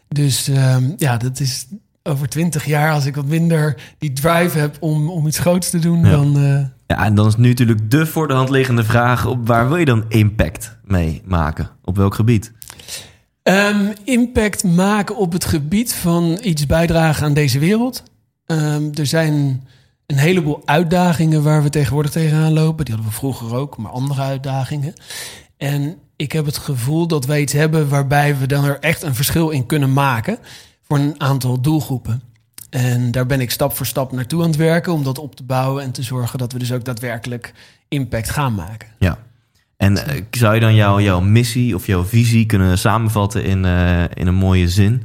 Dus 0.08 0.48
ehm, 0.48 0.92
ja, 0.98 1.18
dat 1.18 1.40
is 1.40 1.66
over 2.08 2.30
twintig 2.30 2.66
jaar, 2.66 2.92
als 2.94 3.06
ik 3.06 3.16
wat 3.16 3.26
minder 3.26 3.76
die 3.98 4.14
drive 4.14 4.58
heb 4.58 4.78
om, 4.80 5.10
om 5.10 5.28
iets 5.28 5.40
groots 5.40 5.70
te 5.70 5.80
doen, 5.80 6.00
Ja. 6.06 6.10
dan. 6.10 6.36
eh, 6.38 6.66
Ja, 6.88 7.06
en 7.06 7.16
dan 7.16 7.28
is 7.28 7.36
nu 7.36 7.48
natuurlijk 7.48 7.92
de 7.92 8.06
voor 8.06 8.28
de 8.28 8.34
hand 8.34 8.50
liggende 8.50 8.84
vraag... 8.84 9.26
op 9.26 9.48
waar 9.48 9.68
wil 9.68 9.78
je 9.78 9.86
dan 9.86 10.06
impact 10.10 10.78
mee 10.84 11.22
maken? 11.26 11.70
Op 11.84 11.96
welk 11.98 12.16
gebied? 12.16 12.52
Ehm, 13.44 13.86
impact 14.04 14.64
maken 14.64 15.18
op 15.18 15.32
het 15.32 15.46
gebied 15.46 15.94
van 15.94 16.40
iets 16.42 16.66
bijdragen 16.66 17.26
aan 17.26 17.34
deze 17.34 17.60
wereld. 17.60 18.04
Ehm, 18.46 18.84
er 18.94 19.06
zijn 19.06 19.64
een 20.06 20.18
heleboel 20.18 20.62
uitdagingen 20.66 21.44
waar 21.44 21.64
we 21.64 21.70
tegenwoordig 21.70 22.12
tegenaan 22.12 22.54
lopen. 22.54 22.86
Die 22.86 22.94
hadden 22.94 23.12
we 23.14 23.18
vroeger 23.18 23.56
ook, 23.56 23.78
maar 23.78 23.92
andere 23.92 24.22
uitdagingen. 24.22 24.94
En 25.58 25.96
ik 26.16 26.32
heb 26.32 26.46
het 26.46 26.58
gevoel 26.58 27.08
dat 27.08 27.26
wij 27.26 27.42
iets 27.42 27.54
hebben 27.54 27.90
waarbij 27.90 28.38
we 28.38 28.48
dan 28.48 28.66
er 28.66 28.80
echt 28.80 29.02
een 29.04 29.16
verschil 29.16 29.50
in 29.50 29.66
kunnen 29.66 29.94
maken 29.94 30.38
voor 30.88 30.98
een 30.98 31.22
aantal 31.22 31.62
doelgroepen. 31.62 32.22
En 32.70 33.12
daar 33.12 33.26
ben 33.26 33.42
ik 33.42 33.52
stap 33.52 33.76
voor 33.76 33.86
stap 33.86 34.12
naartoe 34.12 34.42
aan 34.42 34.48
het 34.48 34.56
werken 34.56 34.94
om 34.94 35.04
dat 35.04 35.20
op 35.20 35.36
te 35.36 35.44
bouwen 35.44 35.84
en 35.84 35.92
te 35.92 36.04
zorgen 36.04 36.40
dat 36.40 36.54
we 36.54 36.60
dus 36.60 36.72
ook 36.72 36.86
daadwerkelijk 36.86 37.54
impact 37.88 38.30
gaan 38.30 38.54
maken. 38.54 38.88
Ja. 39.00 39.18
En 39.78 40.08
eh, 40.08 40.22
zou 40.32 40.54
je 40.54 40.60
dan 40.60 40.76
jouw, 40.76 41.00
jouw 41.00 41.20
missie 41.20 41.76
of 41.76 41.86
jouw 41.86 42.04
visie 42.04 42.46
kunnen 42.46 42.78
samenvatten 42.78 43.44
in, 43.44 43.66
eh, 43.66 44.04
in 44.14 44.28
een 44.28 44.36
mooie 44.36 44.70
zin? 44.70 45.04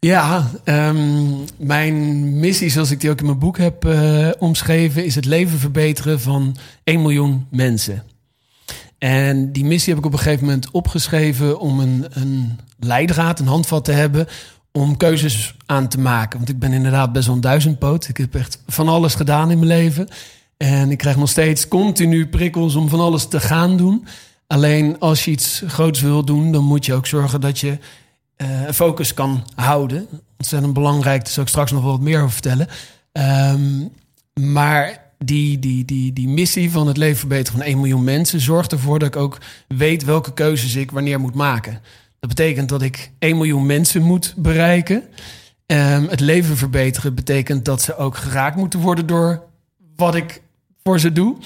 Ja, 0.00 0.50
ehm, 0.64 1.26
mijn 1.56 2.38
missie, 2.38 2.70
zoals 2.70 2.90
ik 2.90 3.00
die 3.00 3.10
ook 3.10 3.20
in 3.20 3.26
mijn 3.26 3.38
boek 3.38 3.58
heb 3.58 3.84
eh, 3.84 4.28
omschreven, 4.38 5.04
is 5.04 5.14
het 5.14 5.24
leven 5.24 5.58
verbeteren 5.58 6.20
van 6.20 6.56
1 6.84 7.02
miljoen 7.02 7.46
mensen. 7.50 8.02
En 8.98 9.52
die 9.52 9.64
missie 9.64 9.88
heb 9.88 9.98
ik 10.02 10.06
op 10.06 10.12
een 10.12 10.18
gegeven 10.18 10.44
moment 10.44 10.70
opgeschreven 10.70 11.60
om 11.60 11.80
een, 11.80 12.06
een 12.10 12.58
leidraad, 12.78 13.40
een 13.40 13.46
handvat 13.46 13.84
te 13.84 13.92
hebben 13.92 14.26
om 14.80 14.96
keuzes 14.96 15.54
aan 15.66 15.88
te 15.88 15.98
maken. 15.98 16.38
Want 16.38 16.50
ik 16.50 16.58
ben 16.58 16.72
inderdaad 16.72 17.12
best 17.12 17.26
wel 17.26 17.34
een 17.34 17.40
duizendpoot. 17.40 18.08
Ik 18.08 18.16
heb 18.16 18.34
echt 18.34 18.62
van 18.66 18.88
alles 18.88 19.14
gedaan 19.14 19.50
in 19.50 19.58
mijn 19.58 19.70
leven. 19.70 20.08
En 20.56 20.90
ik 20.90 20.98
krijg 20.98 21.16
nog 21.16 21.28
steeds 21.28 21.68
continu 21.68 22.28
prikkels 22.28 22.74
om 22.74 22.88
van 22.88 23.00
alles 23.00 23.28
te 23.28 23.40
gaan 23.40 23.76
doen. 23.76 24.06
Alleen 24.46 24.98
als 24.98 25.24
je 25.24 25.30
iets 25.30 25.62
groots 25.66 26.00
wil 26.00 26.24
doen, 26.24 26.52
dan 26.52 26.64
moet 26.64 26.86
je 26.86 26.94
ook 26.94 27.06
zorgen 27.06 27.40
dat 27.40 27.58
je 27.58 27.78
eh, 28.36 28.48
focus 28.72 29.14
kan 29.14 29.44
houden. 29.54 30.06
Ontzettend 30.36 30.72
belangrijk, 30.72 31.24
daar 31.24 31.32
zal 31.32 31.42
ik 31.42 31.48
straks 31.48 31.72
nog 31.72 31.82
wel 31.82 31.90
wat 31.90 32.00
meer 32.00 32.18
over 32.18 32.32
vertellen. 32.32 32.68
Ehm, 33.12 33.86
maar 34.52 35.06
die, 35.18 35.58
die, 35.58 35.84
die, 35.84 36.12
die 36.12 36.28
missie 36.28 36.70
van 36.70 36.86
het 36.86 36.96
leven 36.96 37.18
verbeteren 37.18 37.58
van 37.58 37.68
1 37.68 37.76
miljoen 37.76 38.04
mensen 38.04 38.40
zorgt 38.40 38.72
ervoor 38.72 38.98
dat 38.98 39.08
ik 39.08 39.16
ook 39.16 39.38
weet 39.68 40.04
welke 40.04 40.32
keuzes 40.32 40.74
ik 40.74 40.90
wanneer 40.90 41.20
moet 41.20 41.34
maken. 41.34 41.80
Dat 42.20 42.28
betekent 42.28 42.68
dat 42.68 42.82
ik 42.82 43.10
1 43.18 43.36
miljoen 43.36 43.66
mensen 43.66 44.02
moet 44.02 44.34
bereiken. 44.36 45.02
Ehm, 45.66 46.04
het 46.08 46.20
leven 46.20 46.56
verbeteren 46.56 47.14
betekent 47.14 47.64
dat 47.64 47.82
ze 47.82 47.96
ook 47.96 48.16
geraakt 48.16 48.56
moeten 48.56 48.80
worden 48.80 49.06
door 49.06 49.42
wat 49.96 50.14
ik 50.14 50.42
voor 50.84 51.00
ze 51.00 51.12
doe. 51.12 51.36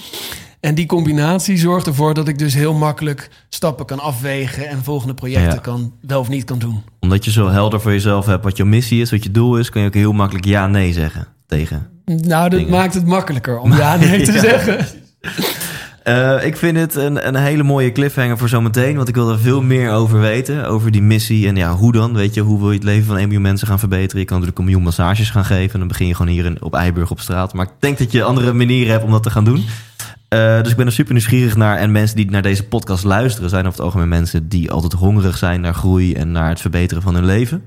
En 0.59 0.75
die 0.75 0.85
combinatie 0.85 1.57
zorgt 1.57 1.87
ervoor 1.87 2.13
dat 2.13 2.27
ik 2.27 2.37
dus 2.37 2.53
heel 2.53 2.73
makkelijk 2.73 3.29
stappen 3.49 3.85
kan 3.85 3.99
afwegen 3.99 4.67
en 4.69 4.83
volgende 4.83 5.13
projecten 5.13 5.53
Ja. 5.53 5.59
kan 5.59 5.93
wel 6.01 6.19
of 6.19 6.29
niet 6.29 6.43
kan 6.43 6.59
doen. 6.59 6.83
Omdat 6.99 7.25
je 7.25 7.31
zo 7.31 7.49
helder 7.49 7.81
voor 7.81 7.91
jezelf 7.91 8.25
hebt 8.25 8.43
wat 8.43 8.57
je 8.57 8.65
missie 8.65 9.01
is, 9.01 9.11
wat 9.11 9.23
je 9.23 9.31
doel 9.31 9.57
is, 9.57 9.69
kun 9.69 9.81
je 9.81 9.87
ook 9.87 9.93
heel 9.93 10.11
makkelijk 10.13 10.45
ja, 10.45 10.67
nee 10.67 10.93
zeggen 10.93 11.27
tegen. 11.47 11.87
Nou, 12.05 12.49
dat 12.49 12.59
Dingen. 12.59 12.69
maakt 12.71 12.93
het 12.93 13.05
makkelijker 13.05 13.59
om 13.59 13.73
ja 13.81 13.95
nee 13.95 14.21
te 14.23 14.31
Ja. 14.31 14.39
zeggen. 14.39 14.85
Eh, 16.03 16.45
ik 16.45 16.57
vind 16.57 16.77
het 16.77 16.95
een, 16.95 17.27
een 17.27 17.35
hele 17.35 17.63
mooie 17.63 17.91
cliffhanger 17.91 18.37
voor 18.37 18.49
zometeen. 18.49 18.95
Want 18.95 19.07
ik 19.07 19.15
wil 19.15 19.31
er 19.31 19.39
veel 19.39 19.61
meer 19.61 19.91
over 19.91 20.19
weten. 20.19 20.65
Over 20.65 20.91
die 20.91 21.01
missie. 21.01 21.47
En 21.47 21.55
ja, 21.55 21.75
hoe 21.75 21.91
dan? 21.91 22.13
Weet 22.13 22.33
je, 22.33 22.41
hoe 22.41 22.59
wil 22.59 22.69
je 22.69 22.75
het 22.75 22.83
leven 22.83 23.05
van 23.05 23.15
1 23.17 23.23
miljoen 23.23 23.41
mensen 23.41 23.67
gaan 23.67 23.79
verbeteren? 23.79 24.19
Je 24.19 24.25
kan 24.25 24.35
natuurlijk 24.35 24.59
een 24.59 24.65
miljoen 24.65 24.83
massages 24.83 25.29
gaan 25.29 25.45
geven. 25.45 25.73
En 25.73 25.79
dan 25.79 25.87
begin 25.87 26.07
je 26.07 26.15
gewoon 26.15 26.31
hier 26.31 26.45
in, 26.45 26.61
op 26.61 26.73
Eiburg 26.73 27.11
op 27.11 27.19
straat. 27.19 27.53
Maar 27.53 27.65
ik 27.65 27.71
denk 27.79 27.97
dat 27.97 28.11
je 28.11 28.23
andere 28.23 28.53
manieren 28.53 28.91
hebt 28.91 29.03
om 29.03 29.11
dat 29.11 29.23
te 29.23 29.29
gaan 29.29 29.43
doen. 29.43 29.65
Eh, 30.27 30.61
dus 30.61 30.71
ik 30.71 30.77
ben 30.77 30.85
er 30.85 30.91
super 30.91 31.13
nieuwsgierig 31.13 31.55
naar. 31.55 31.77
En 31.77 31.91
mensen 31.91 32.15
die 32.15 32.31
naar 32.31 32.41
deze 32.41 32.63
podcast 32.63 33.03
luisteren... 33.03 33.49
zijn 33.49 33.65
over 33.65 33.77
het 33.77 33.85
algemeen 33.85 34.09
mensen 34.09 34.49
die 34.49 34.71
altijd 34.71 34.93
hongerig 34.93 35.37
zijn 35.37 35.61
naar 35.61 35.73
groei... 35.73 36.13
en 36.13 36.31
naar 36.31 36.49
het 36.49 36.61
verbeteren 36.61 37.03
van 37.03 37.13
hun 37.13 37.25
leven. 37.25 37.63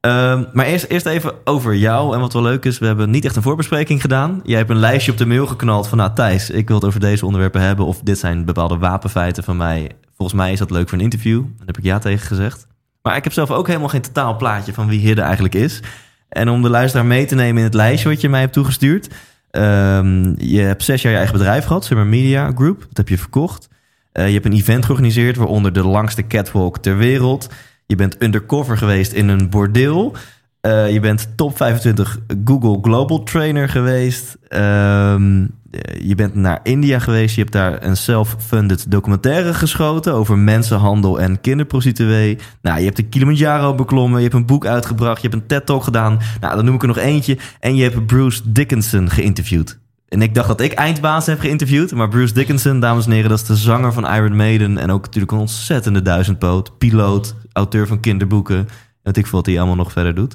Ehm, 0.00 0.44
maar 0.52 0.66
eerst, 0.66 0.84
eerst 0.84 1.06
even 1.06 1.34
over 1.44 1.76
jou. 1.76 2.14
En 2.14 2.20
wat 2.20 2.32
wel 2.32 2.42
leuk 2.42 2.64
is, 2.64 2.78
we 2.78 2.86
hebben 2.86 3.10
niet 3.10 3.24
echt 3.24 3.36
een 3.36 3.42
voorbespreking 3.42 4.00
gedaan. 4.00 4.40
Jij 4.44 4.58
hebt 4.58 4.70
een 4.70 4.78
lijstje 4.78 5.12
op 5.12 5.18
de 5.18 5.26
mail 5.26 5.46
geknald 5.46 5.88
van... 5.88 5.98
nou 5.98 6.14
Thijs, 6.14 6.50
ik 6.50 6.66
wil 6.66 6.76
het 6.76 6.84
over 6.84 7.00
deze 7.00 7.26
onderwerpen 7.26 7.60
hebben... 7.60 7.86
of 7.86 8.00
dit 8.00 8.18
zijn 8.18 8.44
bepaalde 8.44 8.78
wapenfeiten 8.78 9.44
van 9.44 9.56
mij. 9.56 9.90
Volgens 10.16 10.38
mij 10.38 10.52
is 10.52 10.58
dat 10.58 10.70
leuk 10.70 10.88
voor 10.88 10.98
een 10.98 11.04
interview. 11.04 11.40
Daar 11.40 11.66
heb 11.66 11.78
ik 11.78 11.84
ja 11.84 11.98
tegen 11.98 12.26
gezegd. 12.26 12.66
Maar 13.02 13.16
ik 13.16 13.24
heb 13.24 13.32
zelf 13.32 13.50
ook 13.50 13.66
helemaal 13.66 13.88
geen 13.88 14.00
totaal 14.00 14.36
plaatje... 14.36 14.72
van 14.72 14.88
wie 14.88 15.00
Hidde 15.00 15.22
eigenlijk 15.22 15.54
is. 15.54 15.82
En 16.28 16.48
om 16.48 16.62
de 16.62 16.70
luisteraar 16.70 17.06
mee 17.06 17.26
te 17.26 17.34
nemen 17.34 17.58
in 17.58 17.64
het 17.64 17.74
lijstje... 17.74 18.08
wat 18.08 18.20
je 18.20 18.28
mij 18.28 18.40
hebt 18.40 18.52
toegestuurd... 18.52 19.08
ehm, 19.50 20.34
je 20.36 20.60
hebt 20.60 20.82
zes 20.82 21.02
jaar 21.02 21.12
je 21.12 21.18
eigen 21.18 21.36
bedrijf 21.36 21.64
gehad, 21.64 21.84
Summer 21.84 22.06
Media 22.06 22.52
Group. 22.54 22.80
Dat 22.80 22.96
heb 22.96 23.08
je 23.08 23.18
verkocht. 23.18 23.68
Eh, 24.12 24.26
je 24.26 24.32
hebt 24.32 24.46
een 24.46 24.52
event 24.52 24.84
georganiseerd... 24.84 25.36
waaronder 25.36 25.72
de 25.72 25.84
langste 25.84 26.26
catwalk 26.26 26.78
ter 26.78 26.96
wereld... 26.96 27.48
Je 27.90 27.96
bent 27.96 28.22
undercover 28.22 28.76
geweest 28.76 29.12
in 29.12 29.28
een 29.28 29.48
bordeel. 29.48 30.16
Eh, 30.60 30.92
je 30.92 31.00
bent 31.00 31.28
top 31.36 31.56
25 31.56 32.18
Google 32.44 32.78
Global 32.82 33.22
Trainer 33.22 33.68
geweest. 33.68 34.36
Ehm, 34.48 35.46
eh, 35.70 36.08
je 36.08 36.14
bent 36.14 36.34
naar 36.34 36.60
India 36.62 36.98
geweest. 36.98 37.34
Je 37.34 37.40
hebt 37.40 37.52
daar 37.52 37.82
een 37.82 37.96
self-funded 37.96 38.90
documentaire 38.90 39.54
geschoten 39.54 40.12
over 40.12 40.38
mensenhandel 40.38 41.20
en 41.20 41.40
kinderprostituee. 41.40 42.38
Nou, 42.62 42.78
je 42.78 42.84
hebt 42.84 42.96
de 42.96 43.08
Kilimanjaro 43.08 43.74
beklommen. 43.74 44.16
Je 44.16 44.24
hebt 44.24 44.34
een 44.36 44.46
boek 44.46 44.66
uitgebracht. 44.66 45.22
Je 45.22 45.28
hebt 45.28 45.42
een 45.42 45.48
TED-talk 45.48 45.84
gedaan. 45.84 46.18
Nou, 46.40 46.56
dan 46.56 46.64
noem 46.64 46.74
ik 46.74 46.82
er 46.82 46.88
nog 46.88 46.98
eentje. 46.98 47.38
En 47.60 47.76
je 47.76 47.82
hebt 47.82 48.06
Bruce 48.06 48.52
Dickinson 48.52 49.10
geïnterviewd. 49.10 49.78
En 50.10 50.22
ik 50.22 50.34
dacht 50.34 50.48
dat 50.48 50.60
ik 50.60 50.72
eindbaas 50.72 51.26
heb 51.26 51.40
geïnterviewd. 51.40 51.92
Maar 51.92 52.08
Bruce 52.08 52.34
Dickinson, 52.34 52.80
dames 52.80 53.04
en 53.04 53.12
heren, 53.12 53.30
dat 53.30 53.40
is 53.40 53.46
de 53.46 53.56
zanger 53.56 53.92
van 53.92 54.14
Iron 54.14 54.36
Maiden. 54.36 54.78
En 54.78 54.90
ook 54.90 55.04
natuurlijk 55.04 55.32
een 55.32 55.38
ontzettende 55.38 56.02
duizendpoot. 56.02 56.78
Piloot, 56.78 57.34
auteur 57.52 57.86
van 57.86 58.00
kinderboeken. 58.00 58.56
En 58.56 58.66
weet 59.02 59.16
ik 59.16 59.26
veel 59.26 59.38
wat 59.38 59.46
hij 59.46 59.58
allemaal 59.58 59.76
nog 59.76 59.92
verder 59.92 60.14
doet. 60.14 60.34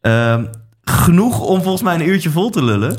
Ehm, 0.00 0.44
genoeg 0.84 1.40
om 1.40 1.62
volgens 1.62 1.82
mij 1.82 1.94
een 1.94 2.08
uurtje 2.08 2.30
vol 2.30 2.50
te 2.50 2.64
lullen. 2.64 2.98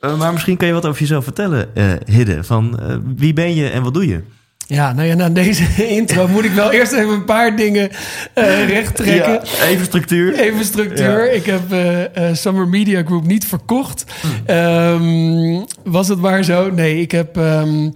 Eh, 0.00 0.18
maar 0.18 0.32
misschien 0.32 0.56
kan 0.56 0.66
je 0.66 0.72
wat 0.72 0.86
over 0.86 1.00
jezelf 1.00 1.24
vertellen, 1.24 1.74
eh 1.74 1.92
Hidde. 2.04 2.44
Van 2.44 2.78
eh, 2.78 2.96
wie 3.16 3.32
ben 3.32 3.54
je 3.54 3.68
en 3.68 3.82
wat 3.82 3.94
doe 3.94 4.06
je? 4.06 4.22
Ja, 4.68 4.92
nou 4.92 5.08
ja, 5.08 5.14
na 5.14 5.28
deze 5.28 5.86
intro 5.96 6.28
moet 6.28 6.44
ik 6.44 6.52
wel 6.52 6.72
eerst 6.72 6.92
even 6.92 7.14
een 7.14 7.24
paar 7.24 7.56
dingen 7.56 7.90
eh 8.34 8.68
recht 8.68 8.96
trekken. 8.96 9.32
Ja, 9.32 9.64
even 9.64 9.84
structuur. 9.84 10.38
Even 10.38 10.64
structuur. 10.64 11.32
Ik 11.32 11.46
heb 11.46 11.72
eh, 11.72 12.28
eh, 12.28 12.34
Summer 12.36 12.68
Media 12.68 13.02
Group 13.02 13.26
niet 13.26 13.46
verkocht. 13.46 14.04
Ehm, 14.46 15.60
was 15.84 16.08
het 16.08 16.18
maar 16.18 16.44
zo? 16.44 16.70
Nee, 16.70 17.00
ik 17.00 17.10
heb. 17.10 17.36
ehm, 17.36 17.90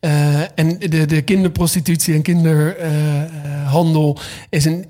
eh, 0.00 0.40
en 0.54 0.78
de, 0.78 1.06
de 1.06 1.22
kinderprostitutie 1.22 2.14
en 2.14 2.22
kinderhandel 2.22 4.18
is 4.50 4.64
een 4.64 4.86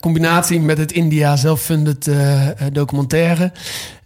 combinatie 0.00 0.60
met 0.60 0.78
het 0.78 0.92
India 0.92 1.36
zelffunded 1.36 2.10
documentaire. 2.72 3.52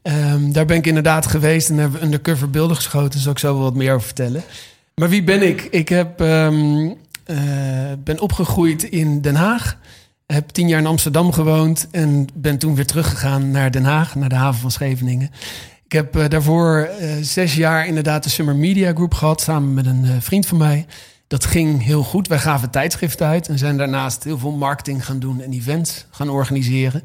Ehm, 0.02 0.52
daar 0.52 0.64
ben 0.66 0.76
ik 0.76 0.86
inderdaad 0.86 1.26
geweest 1.26 1.70
en 1.70 1.78
hebben 1.78 1.98
we 1.98 2.04
undercover 2.06 2.50
beelden 2.50 2.76
geschoten. 2.76 3.10
Daar 3.10 3.20
zal 3.20 3.32
ik 3.32 3.38
zo 3.38 3.52
wel 3.54 3.62
wat 3.62 3.74
meer 3.74 3.92
over 3.94 4.06
vertellen. 4.06 4.42
Maar 4.98 5.08
wie 5.08 5.24
ben 5.24 5.42
ik? 5.42 5.62
Ik 5.62 5.88
heb, 5.88 6.20
ehm, 6.20 6.90
eh, 7.24 7.36
ben 8.04 8.20
opgegroeid 8.20 8.82
in 8.82 9.20
Den 9.20 9.34
Haag. 9.34 9.78
Heb 10.26 10.48
tien 10.48 10.68
jaar 10.68 10.78
in 10.78 10.86
Amsterdam 10.86 11.32
gewoond 11.32 11.88
en 11.90 12.26
ben 12.34 12.58
toen 12.58 12.74
weer 12.74 12.86
teruggegaan 12.86 13.50
naar 13.50 13.70
Den 13.70 13.84
Haag, 13.84 14.14
naar 14.14 14.28
de 14.28 14.34
haven 14.34 14.60
van 14.60 14.70
Scheveningen. 14.70 15.30
Ik 15.84 15.92
heb 15.92 16.16
eh, 16.16 16.28
daarvoor 16.28 16.78
eh, 16.78 17.08
zes 17.20 17.54
jaar 17.54 17.86
inderdaad 17.86 18.22
de 18.22 18.30
Summer 18.30 18.56
Media 18.56 18.92
Group 18.92 19.14
gehad, 19.14 19.40
samen 19.40 19.74
met 19.74 19.86
een 19.86 20.22
vriend 20.22 20.46
van 20.46 20.58
mij. 20.58 20.86
Dat 21.26 21.44
ging 21.44 21.84
heel 21.84 22.02
goed. 22.02 22.28
Wij 22.28 22.38
gaven 22.38 22.70
tijdschriften 22.70 23.26
uit 23.26 23.48
en 23.48 23.58
zijn 23.58 23.76
daarnaast 23.76 24.24
heel 24.24 24.38
veel 24.38 24.52
marketing 24.52 25.04
gaan 25.04 25.18
doen 25.18 25.40
en 25.40 25.52
events 25.52 26.06
gaan 26.10 26.30
organiseren. 26.30 27.02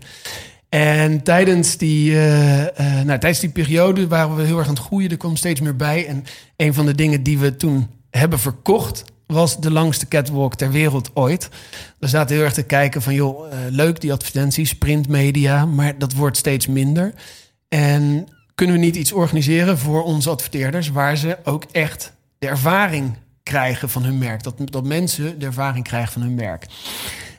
En 0.74 1.24
tijdens 1.24 1.78
die, 1.78 2.12
eh, 2.12 2.62
eh, 2.62 3.06
nou, 3.06 3.20
tijdens 3.20 3.40
die 3.40 3.50
periode 3.50 4.08
waren 4.08 4.36
we 4.36 4.44
heel 4.44 4.58
erg 4.58 4.68
aan 4.68 4.74
het 4.74 4.84
groeien. 4.84 5.10
Er 5.10 5.18
kwam 5.18 5.36
steeds 5.36 5.62
meer 5.62 5.76
bij. 5.76 6.08
En 6.08 6.24
een 6.56 6.74
van 6.74 6.86
de 6.86 6.96
dingen 6.96 7.24
die 7.24 7.40
we 7.40 7.56
toen 7.56 7.90
hebben 8.10 8.40
verkocht... 8.40 9.04
was 9.28 9.60
de 9.60 9.72
langste 9.72 10.08
catwalk 10.08 10.56
ter 10.56 10.72
wereld 10.72 11.10
ooit. 11.14 11.50
We 12.00 12.08
zaten 12.08 12.36
heel 12.36 12.44
erg 12.44 12.54
te 12.54 12.64
kijken 12.64 13.02
van... 13.02 13.14
joh, 13.14 13.52
eh, 13.52 13.58
leuk 13.70 14.02
die 14.02 14.12
advertenties, 14.12 14.78
printmedia... 14.78 15.66
maar 15.66 15.98
dat 15.98 16.14
wordt 16.14 16.38
steeds 16.38 16.68
minder. 16.68 17.14
En 17.68 18.28
kunnen 18.56 18.76
we 18.76 18.82
niet 18.82 18.96
iets 18.96 19.12
organiseren 19.12 19.78
voor 19.78 20.04
onze 20.04 20.30
adverteerders... 20.30 20.90
waar 20.90 21.18
ze 21.18 21.38
ook 21.44 21.64
echt 21.72 22.14
de 22.40 22.48
ervaring 22.48 23.18
krijgen 23.44 23.90
van 23.90 24.04
hun 24.04 24.18
merk. 24.18 24.44
Dat, 24.44 24.56
dat 24.66 24.86
mensen 24.86 25.40
de 25.40 25.46
ervaring 25.46 25.84
krijgen 25.84 26.14
van 26.14 26.22
hun 26.22 26.36
merk. 26.36 26.66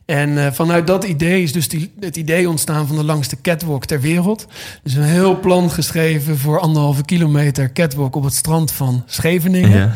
En 0.04 0.38
eh, 0.38 0.52
vanuit 0.52 0.86
dat 0.86 1.04
idee 1.04 1.42
is 1.42 1.52
dus 1.52 1.68
die, 1.68 1.92
het 2.00 2.16
idee 2.16 2.48
ontstaan 2.48 2.86
van 2.86 2.96
de 2.96 3.04
langste 3.04 3.40
catwalk 3.40 3.84
ter 3.84 4.00
wereld. 4.00 4.46
Dus 4.82 4.94
een 4.94 5.02
heel 5.02 5.40
plan 5.40 5.70
geschreven 5.70 6.38
voor 6.38 6.60
anderhalve 6.60 7.04
kilometer 7.04 7.72
catwalk 7.72 8.16
op 8.16 8.24
het 8.24 8.34
strand 8.34 8.72
van 8.72 9.02
Scheveningen. 9.06 9.70
Ja. 9.70 9.92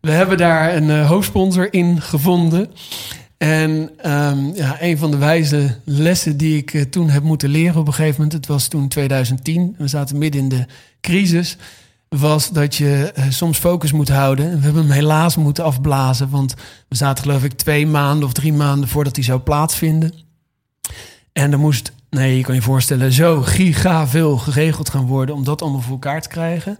We 0.00 0.10
hebben 0.10 0.36
daar 0.36 0.76
een 0.76 0.90
eh, 0.90 1.08
hoofdsponsor 1.08 1.72
in 1.72 2.00
gevonden. 2.00 2.70
En 3.38 3.90
ehm, 3.96 4.54
ja, 4.54 4.76
een 4.80 4.98
van 4.98 5.10
de 5.10 5.16
wijze 5.16 5.76
lessen 5.84 6.36
die 6.36 6.56
ik 6.56 6.74
eh, 6.74 6.82
toen 6.82 7.10
heb 7.10 7.22
moeten 7.22 7.48
leren 7.48 7.80
op 7.80 7.86
een 7.86 7.94
gegeven 7.94 8.14
moment, 8.16 8.32
het 8.32 8.46
was 8.46 8.68
toen 8.68 8.88
2010, 8.88 9.74
we 9.78 9.88
zaten 9.88 10.18
midden 10.18 10.40
in 10.40 10.48
de 10.48 10.66
crisis, 11.00 11.56
was 12.08 12.50
dat 12.50 12.74
je 12.74 13.12
eh, 13.14 13.24
soms 13.28 13.58
focus 13.58 13.92
moet 13.92 14.08
houden. 14.08 14.50
En 14.50 14.56
we 14.56 14.64
hebben 14.64 14.82
hem 14.82 14.92
helaas 14.92 15.36
moeten 15.36 15.64
afblazen, 15.64 16.30
want 16.30 16.54
we 16.88 16.96
zaten 16.96 17.24
geloof 17.24 17.44
ik 17.44 17.52
twee 17.52 17.86
maanden 17.86 18.24
of 18.24 18.32
drie 18.32 18.52
maanden 18.52 18.88
voordat 18.88 19.16
hij 19.16 19.24
zou 19.24 19.40
plaatsvinden. 19.40 20.12
En 21.32 21.52
er 21.52 21.58
moest, 21.58 21.92
nee, 22.10 22.36
je 22.36 22.42
kan 22.42 22.54
je 22.54 22.62
voorstellen, 22.62 23.12
zo 23.12 23.40
giga 23.40 24.06
veel 24.06 24.36
geregeld 24.36 24.90
gaan 24.90 25.06
worden 25.06 25.34
om 25.34 25.44
dat 25.44 25.62
allemaal 25.62 25.80
voor 25.80 25.92
elkaar 25.92 26.22
te 26.22 26.28
krijgen. 26.28 26.78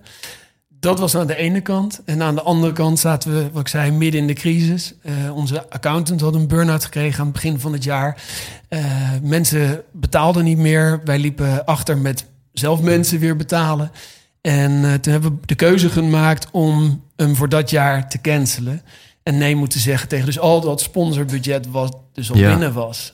Dat 0.80 0.98
was 0.98 1.16
aan 1.16 1.26
de 1.26 1.36
ene 1.36 1.60
kant. 1.60 2.00
En 2.04 2.22
aan 2.22 2.34
de 2.34 2.42
andere 2.42 2.72
kant 2.72 2.98
zaten 2.98 3.34
we, 3.34 3.50
wat 3.52 3.60
ik 3.60 3.68
zei, 3.68 3.90
midden 3.90 4.20
in 4.20 4.26
de 4.26 4.32
crisis. 4.32 4.94
Eh, 5.02 5.36
onze 5.36 5.70
accountant 5.70 6.20
had 6.20 6.34
een 6.34 6.48
burn-out 6.48 6.84
gekregen 6.84 7.18
aan 7.18 7.24
het 7.24 7.34
begin 7.34 7.60
van 7.60 7.72
het 7.72 7.84
jaar. 7.84 8.22
Eh, 8.68 8.84
mensen 9.22 9.82
betaalden 9.92 10.44
niet 10.44 10.58
meer. 10.58 11.00
Wij 11.04 11.18
liepen 11.18 11.64
achter 11.64 11.98
met 11.98 12.24
zelf 12.52 12.80
mensen 12.80 13.18
weer 13.18 13.36
betalen. 13.36 13.90
En 14.48 14.84
eh, 14.84 14.94
toen 14.94 15.12
hebben 15.12 15.30
we 15.30 15.46
de 15.46 15.54
keuze 15.54 15.88
gemaakt 15.88 16.48
om 16.50 17.02
hem 17.16 17.36
voor 17.36 17.48
dat 17.48 17.70
jaar 17.70 18.08
te 18.08 18.20
cancelen. 18.20 18.82
En 19.22 19.38
nee 19.38 19.56
moeten 19.56 19.80
zeggen 19.80 20.08
tegen 20.08 20.26
dus 20.26 20.38
al 20.38 20.60
dat 20.60 20.80
sponsorbudget 20.80 21.70
wat 21.70 21.96
dus 22.12 22.30
al 22.30 22.36
Ja. 22.36 22.48
binnen 22.48 22.72
was. 22.72 23.12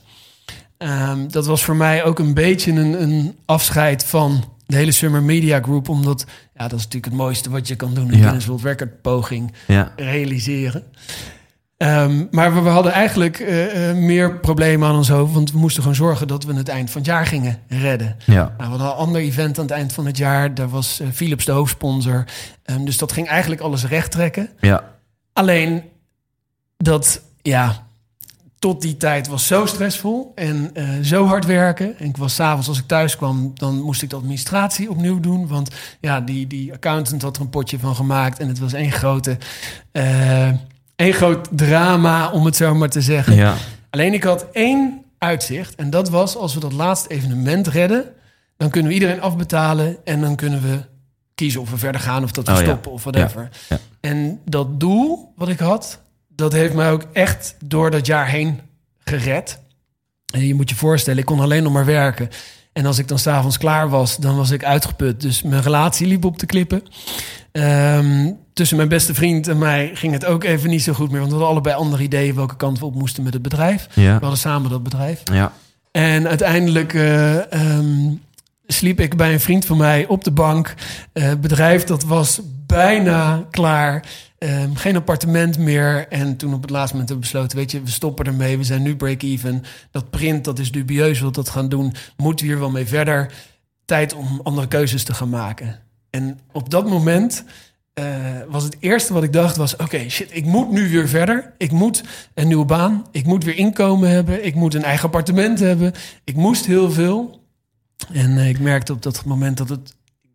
Ehm, 0.77 1.27
dat 1.27 1.45
was 1.45 1.63
voor 1.63 1.75
mij 1.75 2.03
ook 2.03 2.19
een 2.19 2.33
beetje 2.33 2.71
een, 2.71 3.01
een 3.01 3.35
afscheid 3.45 4.05
van 4.05 4.43
de 4.65 4.75
hele 4.75 4.91
Summer 4.91 5.23
Media 5.23 5.61
Group. 5.61 5.89
Omdat, 5.89 6.25
ja, 6.55 6.67
dat 6.67 6.79
is 6.79 6.83
natuurlijk 6.85 7.05
het 7.05 7.21
mooiste 7.21 7.49
wat 7.49 7.67
je 7.67 7.75
kan 7.75 7.93
doen. 7.93 8.07
Een 8.07 8.15
Ja. 8.17 8.21
Guinness 8.21 8.45
World 8.47 8.63
Record 8.63 9.01
poging 9.01 9.53
Ja. 9.67 9.93
realiseren. 9.95 10.83
Ehm, 11.77 12.25
maar 12.31 12.53
we, 12.53 12.61
we 12.61 12.69
hadden 12.69 12.91
eigenlijk 12.91 13.39
eh, 13.39 13.89
eh, 13.89 13.97
meer 13.97 14.39
problemen 14.39 14.87
aan 14.87 14.95
ons 14.95 15.09
hoofd. 15.09 15.33
Want 15.33 15.51
we 15.51 15.57
moesten 15.57 15.81
gewoon 15.81 15.97
zorgen 15.97 16.27
dat 16.27 16.43
we 16.43 16.53
het 16.53 16.69
eind 16.69 16.91
van 16.91 17.01
het 17.01 17.09
jaar 17.09 17.25
gingen 17.25 17.59
redden. 17.67 18.15
Ja. 18.25 18.33
Nou, 18.33 18.53
we 18.57 18.63
hadden 18.63 18.87
een 18.87 18.93
ander 18.93 19.21
event 19.21 19.57
aan 19.57 19.65
het 19.65 19.73
eind 19.73 19.93
van 19.93 20.05
het 20.05 20.17
jaar. 20.17 20.53
Daar 20.53 20.69
was 20.69 20.99
eh, 20.99 21.07
Philips 21.13 21.45
de 21.45 21.51
hoofdsponsor. 21.51 22.23
Ehm, 22.63 22.85
dus 22.85 22.97
dat 22.97 23.11
ging 23.11 23.27
eigenlijk 23.27 23.61
alles 23.61 23.85
recht 23.85 24.11
trekken. 24.11 24.49
Ja. 24.59 24.83
Alleen 25.33 25.83
dat, 26.77 27.21
ja, 27.41 27.87
tot 28.59 28.81
die 28.81 28.97
tijd 28.97 29.27
was 29.27 29.47
zo 29.47 29.65
stressvol 29.65 30.31
en 30.35 30.71
zo 31.01 31.25
hard 31.25 31.45
werken. 31.45 31.99
En 31.99 32.05
ik 32.05 32.17
was 32.17 32.35
s'avonds 32.35 32.67
als 32.67 32.79
ik 32.79 32.87
thuis 32.87 33.17
kwam, 33.17 33.51
dan 33.55 33.81
moest 33.81 34.01
ik 34.01 34.09
de 34.09 34.15
administratie 34.15 34.89
opnieuw 34.89 35.19
doen. 35.19 35.47
Want 35.47 35.69
ja, 35.99 36.21
die, 36.21 36.47
die 36.47 36.73
accountant 36.73 37.21
had 37.21 37.35
er 37.35 37.41
een 37.41 37.49
potje 37.49 37.79
van 37.79 37.95
gemaakt. 37.95 38.39
En 38.39 38.47
het 38.47 38.59
was 38.59 38.73
één 38.73 38.91
grote, 38.91 39.37
één 40.95 41.13
groot 41.13 41.47
drama, 41.51 42.31
om 42.31 42.45
het 42.45 42.55
zo 42.55 42.75
maar 42.75 42.89
te 42.89 43.01
zeggen. 43.01 43.35
Ja. 43.35 43.53
Alleen 43.89 44.13
ik 44.13 44.23
had 44.23 44.45
één 44.51 45.03
uitzicht. 45.17 45.75
En 45.75 45.89
dat 45.89 46.09
was, 46.09 46.35
als 46.35 46.53
we 46.53 46.59
dat 46.59 46.73
laatste 46.73 47.09
evenement 47.09 47.67
redden... 47.67 48.05
dan 48.57 48.69
kunnen 48.69 48.89
we 48.89 48.97
iedereen 48.97 49.21
afbetalen 49.21 49.97
en 50.03 50.21
dan 50.21 50.35
kunnen 50.35 50.61
we 50.61 50.79
kiezen 51.35 51.61
of 51.61 51.69
we 51.71 51.77
verder 51.77 52.01
gaan 52.01 52.23
of 52.23 52.31
dat 52.31 52.45
we 52.47 52.51
Oh, 52.53 52.57
ja. 52.59 52.63
stoppen 52.65 52.91
of 52.91 53.03
whatever. 53.03 53.49
Ja. 53.69 53.77
En 53.99 54.39
dat 54.45 54.79
doel 54.79 55.33
wat 55.35 55.49
ik 55.49 55.59
had, 55.59 55.99
dat 56.27 56.51
heeft 56.53 56.73
mij 56.73 56.91
ook 56.91 57.05
echt 57.13 57.55
door 57.65 57.91
dat 57.91 58.05
jaar 58.05 58.27
heen 58.27 58.59
gered. 59.03 59.59
En 60.33 60.47
je 60.47 60.53
moet 60.55 60.69
je 60.69 60.75
voorstellen, 60.75 61.19
ik 61.19 61.25
kon 61.25 61.39
alleen 61.39 61.63
nog 61.63 61.73
maar 61.73 61.85
werken. 61.85 62.29
En 62.73 62.85
als 62.85 62.97
ik 62.97 63.07
dan 63.07 63.19
s'avonds 63.19 63.57
klaar 63.57 63.89
was, 63.89 64.17
dan 64.17 64.35
was 64.37 64.51
ik 64.51 64.63
uitgeput. 64.63 65.21
Dus 65.21 65.41
mijn 65.41 65.61
relatie 65.61 66.07
liep 66.07 66.25
op 66.25 66.39
de 66.39 66.45
klippen. 66.45 66.83
Ehm, 67.51 68.31
tussen 68.55 68.77
mijn 68.77 68.89
beste 68.89 69.13
vriend 69.13 69.47
en 69.47 69.57
mij 69.57 69.91
ging 69.93 70.13
het 70.13 70.25
ook 70.25 70.43
even 70.43 70.69
niet 70.69 70.83
zo 70.83 70.93
goed 70.93 71.11
meer. 71.11 71.19
Want 71.19 71.31
we 71.31 71.37
hadden 71.37 71.53
allebei 71.53 71.75
andere 71.75 72.03
ideeën 72.03 72.35
welke 72.35 72.55
kant 72.55 72.79
we 72.79 72.85
op 72.85 72.95
moesten 72.95 73.23
met 73.23 73.33
het 73.33 73.41
bedrijf. 73.41 73.87
Ja. 73.93 74.13
We 74.13 74.19
hadden 74.21 74.37
samen 74.37 74.69
dat 74.69 74.83
bedrijf. 74.83 75.21
Ja. 75.23 75.51
En 75.91 76.27
uiteindelijk 76.27 76.93
eh, 76.93 77.53
ehm, 77.53 78.13
sliep 78.67 78.99
ik 78.99 79.17
bij 79.17 79.33
een 79.33 79.39
vriend 79.39 79.65
van 79.65 79.77
mij 79.77 80.07
op 80.07 80.23
de 80.23 80.31
bank. 80.31 80.73
Het 81.13 81.41
bedrijf 81.41 81.83
dat 81.83 82.03
was 82.03 82.41
bijna 82.65 83.45
klaar. 83.51 84.05
Ehm, 84.37 84.73
geen 84.73 84.95
appartement 84.95 85.57
meer. 85.57 86.07
En 86.07 86.37
toen 86.37 86.53
op 86.53 86.61
het 86.61 86.71
laatste 86.71 86.93
moment 86.93 87.09
hebben 87.09 87.29
we 87.29 87.33
besloten... 87.33 87.57
weet 87.57 87.71
je, 87.71 87.81
we 87.81 87.89
stoppen 87.89 88.25
ermee. 88.25 88.57
We 88.57 88.63
zijn 88.63 88.81
nu 88.81 88.95
break-even. 88.95 89.63
Dat 89.91 90.09
print, 90.09 90.43
dat 90.43 90.59
is 90.59 90.71
dubieus. 90.71 91.19
Wil 91.19 91.31
dat 91.31 91.49
gaan 91.49 91.69
doen? 91.69 91.93
Moeten 92.17 92.45
we 92.45 92.51
hier 92.51 92.61
wel 92.61 92.71
mee 92.71 92.85
verder? 92.85 93.31
Tijd 93.85 94.13
om 94.13 94.39
andere 94.43 94.67
keuzes 94.67 95.03
te 95.03 95.13
gaan 95.13 95.29
maken. 95.29 95.79
En 96.09 96.39
op 96.51 96.69
dat 96.69 96.89
moment... 96.89 97.43
eh, 97.95 98.05
was 98.47 98.63
het 98.63 98.77
eerste 98.79 99.13
wat 99.13 99.23
ik 99.23 99.33
dacht 99.33 99.55
was... 99.55 99.75
oké, 99.75 100.09
shit, 100.09 100.29
ik 100.31 100.45
moet 100.45 100.71
nu 100.71 100.89
weer 100.89 101.07
verder. 101.07 101.53
Ik 101.57 101.71
moet 101.71 102.03
een 102.33 102.47
nieuwe 102.47 102.65
baan. 102.65 103.05
Ik 103.11 103.25
moet 103.25 103.43
weer 103.43 103.57
inkomen 103.57 104.09
hebben. 104.09 104.45
Ik 104.45 104.55
moet 104.55 104.73
een 104.73 104.83
eigen 104.83 105.05
appartement 105.05 105.59
hebben. 105.59 105.93
Ik 106.23 106.35
moest 106.35 106.65
heel 106.65 106.91
veel. 106.91 107.41
En 108.13 108.37
eh, 108.37 108.49
ik 108.49 108.59
merkte 108.59 108.93
op 108.93 109.01
dat 109.01 109.25
moment 109.25 109.57
dat 109.57 109.69
het... 109.69 109.93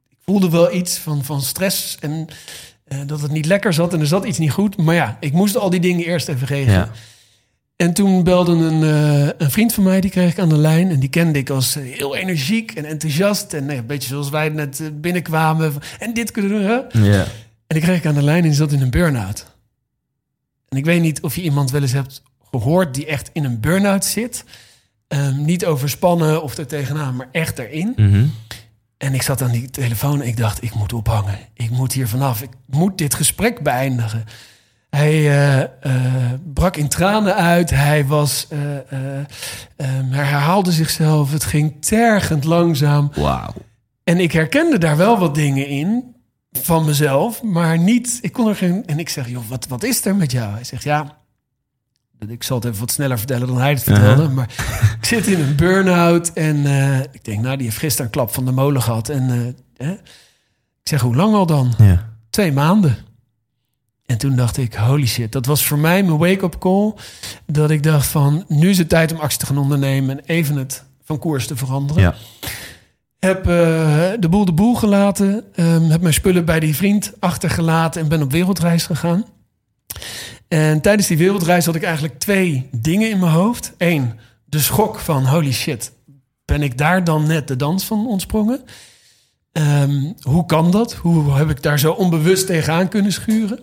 Ik 0.09 0.17
voelde 0.25 0.51
wel 0.51 0.75
iets 0.75 0.99
van, 0.99 1.25
van 1.25 1.43
stress 1.43 1.97
en 2.01 2.27
eh, 2.85 2.99
dat 3.07 3.21
het 3.21 3.31
niet 3.31 3.47
lekker 3.47 3.73
zat. 3.73 3.93
En 3.93 4.01
er 4.01 4.07
zat 4.07 4.25
iets 4.25 4.39
niet 4.39 4.53
goed. 4.53 4.77
Maar 4.77 4.95
ja, 4.95 5.17
ik 5.21 5.33
moest 5.33 5.57
al 5.57 5.71
die 5.71 5.81
dingen 5.81 6.07
eerst 6.07 6.29
even 6.29 6.47
regelen. 6.47 6.75
Ja. 6.75 6.91
En 7.77 7.93
toen 7.93 8.25
belde 8.25 8.53
een, 8.53 8.83
een 9.43 9.51
vriend 9.51 9.75
van 9.75 9.85
mij, 9.85 10.01
die 10.01 10.11
kreeg 10.11 10.31
ik 10.31 10.39
aan 10.39 10.49
de 10.49 10.57
lijn. 10.57 10.91
En 10.91 11.01
die 11.01 11.09
kende 11.09 11.39
ik 11.39 11.51
als 11.51 11.75
heel 11.75 12.17
energiek 12.17 12.73
en 12.73 12.85
enthousiast. 12.85 13.53
En 13.53 13.65
nou 13.65 13.79
een 13.79 13.87
beetje 13.87 14.09
zoals 14.09 14.31
wij 14.31 14.49
net 14.49 14.91
binnenkwamen. 15.01 15.73
En 15.99 16.15
dit 16.15 16.31
kunnen 16.31 16.59
we. 16.59 16.87
hè? 16.93 17.05
Ja. 17.17 17.27
En 17.71 17.77
die 17.77 17.85
kreeg 17.85 17.99
ik 17.99 18.07
aan 18.07 18.15
de 18.15 18.23
lijn 18.23 18.43
en 18.43 18.49
die 18.49 18.53
zat 18.53 18.73
in 18.73 18.81
een 18.81 18.91
burn-out. 18.91 19.47
En 20.69 20.79
ik 20.79 20.85
weet 20.85 21.01
niet 21.01 21.23
of 21.23 21.35
je 21.35 21.43
iemand 21.43 21.71
wel 21.71 21.83
eens 21.83 21.93
hebt 21.93 22.23
gehoord 22.51 22.95
die 22.95 23.07
echt 23.07 23.31
in 23.33 23.45
een 23.45 23.61
burn-out 23.61 24.05
zit. 24.05 24.45
Ehm, 25.09 25.45
niet 25.45 25.67
overspannen 25.67 26.43
of 26.43 26.57
er 26.57 26.67
tegenaan, 26.67 27.17
maar 27.17 27.29
echt 27.33 27.59
erin. 27.59 27.93
Mhm. 27.97 28.25
En 28.97 29.15
ik 29.15 29.23
zat 29.23 29.43
aan 29.43 29.51
die 29.51 29.71
telefoon 29.71 30.21
en 30.21 30.29
ik 30.29 30.37
dacht, 30.37 30.63
ik 30.63 30.75
moet 30.75 30.93
ophangen. 30.93 31.39
Ik 31.55 31.71
moet 31.71 31.93
hier 31.93 32.09
vanaf. 32.09 32.43
Ik 32.43 32.51
moet 32.67 32.99
dit 32.99 33.15
gesprek 33.15 33.63
beëindigen. 33.63 34.25
Hij 34.89 35.13
eh, 35.13 35.61
eh, 35.61 36.33
brak 36.53 36.77
in 36.77 36.89
tranen 36.89 37.35
uit. 37.35 37.71
Hij 37.71 38.07
was, 38.07 38.47
ehm, 38.49 39.25
hij 40.11 40.25
herhaalde 40.25 40.73
zichzelf. 40.73 41.33
Het 41.33 41.45
ging 41.45 41.85
tergend 41.85 42.45
langzaam. 42.45 43.11
Wauw. 43.15 43.55
En 44.05 44.19
ik 44.19 44.33
herkende 44.33 44.79
daar 44.79 44.97
wel 44.97 45.19
wat 45.19 45.35
dingen 45.35 45.67
in 45.67 46.19
van 46.53 46.85
mezelf, 46.85 47.43
maar 47.43 47.79
niet. 47.79 48.19
Ik 48.21 48.33
kon 48.33 48.49
er 48.49 48.57
geen. 48.57 48.87
En 48.87 48.99
ik 48.99 49.09
zeg, 49.09 49.29
joh, 49.29 49.49
wat, 49.49 49.67
wat 49.67 49.83
is 49.83 50.05
er 50.05 50.17
met 50.17 50.33
jou? 50.33 50.53
Hij 50.53 50.65
zegt, 50.65 50.83
ja. 50.83 51.19
Ik 52.29 52.43
zal 52.43 52.57
het 52.57 52.65
even 52.65 52.81
wat 52.81 52.91
sneller 52.91 53.19
vertellen 53.19 53.47
dan 53.47 53.59
hij 53.59 53.71
het 53.71 53.83
vertelde. 53.83 54.29
Maar 54.29 54.49
ik 55.01 55.05
zit 55.05 55.27
in 55.27 55.41
een 55.41 55.57
burn-out. 55.57 56.33
En 56.33 56.67
eh, 56.67 57.01
ik 57.01 57.25
denk, 57.25 57.43
nou, 57.43 57.57
die 57.57 57.67
heeft 57.67 57.79
gisteren 57.79 58.07
een 58.07 58.13
klap 58.13 58.35
van 58.35 58.45
de 58.45 58.53
molen 58.53 58.83
gehad. 58.83 59.09
En 59.09 59.57
eh, 59.77 59.89
ik 59.89 59.99
zeg, 60.83 61.01
hoe 61.01 61.17
lang 61.17 61.35
al 61.35 61.47
dan? 61.47 61.75
Ja. 61.79 62.09
Twee 62.31 62.53
maanden. 62.53 62.97
En 64.07 64.19
toen 64.19 64.37
dacht 64.37 64.57
ik, 64.57 64.75
holy 64.75 65.07
shit, 65.07 65.33
dat 65.33 65.47
was 65.47 65.67
voor 65.67 65.79
mij 65.79 66.03
mijn 66.03 66.19
wake-up 66.19 66.59
call. 66.59 66.95
Dat 67.47 67.71
ik 67.71 67.83
dacht 67.83 68.07
van, 68.07 68.45
nu 68.49 68.69
is 68.69 68.79
het 68.79 68.89
tijd 68.89 69.13
om 69.13 69.19
actie 69.19 69.39
te 69.39 69.47
gaan 69.47 69.59
ondernemen 69.59 70.19
en 70.19 70.25
even 70.27 70.57
het 70.57 70.85
van 71.05 71.19
koers 71.19 71.47
te 71.47 71.57
veranderen. 71.57 72.03
Ja. 72.03 72.15
Heb 73.21 73.47
eh, 73.47 74.11
de 74.19 74.29
boel 74.31 74.45
de 74.45 74.53
boel 74.53 74.75
gelaten. 74.75 75.45
ehm, 75.55 75.83
heb 75.83 76.01
mijn 76.01 76.15
spullen 76.15 76.45
bij 76.45 76.61
die 76.61 76.77
vriend 76.77 77.13
achtergelaten 77.19 78.03
en 78.03 78.09
ben 78.09 78.23
op 78.23 78.31
wereldreis 78.31 78.87
gegaan. 78.87 79.25
En 80.49 80.81
tijdens 80.81 81.09
die 81.09 81.19
wereldreis 81.19 81.67
had 81.67 81.75
ik 81.75 81.83
eigenlijk 81.83 82.19
twee 82.19 82.69
dingen 82.73 83.11
in 83.11 83.19
mijn 83.19 83.33
hoofd. 83.33 83.73
Eén, 83.79 84.13
de 84.45 84.59
schok 84.59 84.99
van 84.99 85.27
holy 85.27 85.53
shit, 85.53 85.93
ben 86.45 86.63
ik 86.63 86.79
daar 86.79 87.05
dan 87.05 87.27
net 87.27 87.49
de 87.49 87.57
dans 87.57 87.85
van 87.85 88.07
ontsprongen? 88.07 88.61
Ehm, 89.53 90.13
hoe 90.21 90.47
kan 90.47 90.71
dat? 90.71 90.95
Hoe 90.95 91.33
heb 91.33 91.51
ik 91.51 91.63
daar 91.63 91.79
zo 91.79 91.93
onbewust 91.93 92.47
tegenaan 92.47 92.89
kunnen 92.89 93.13
schuren? 93.13 93.59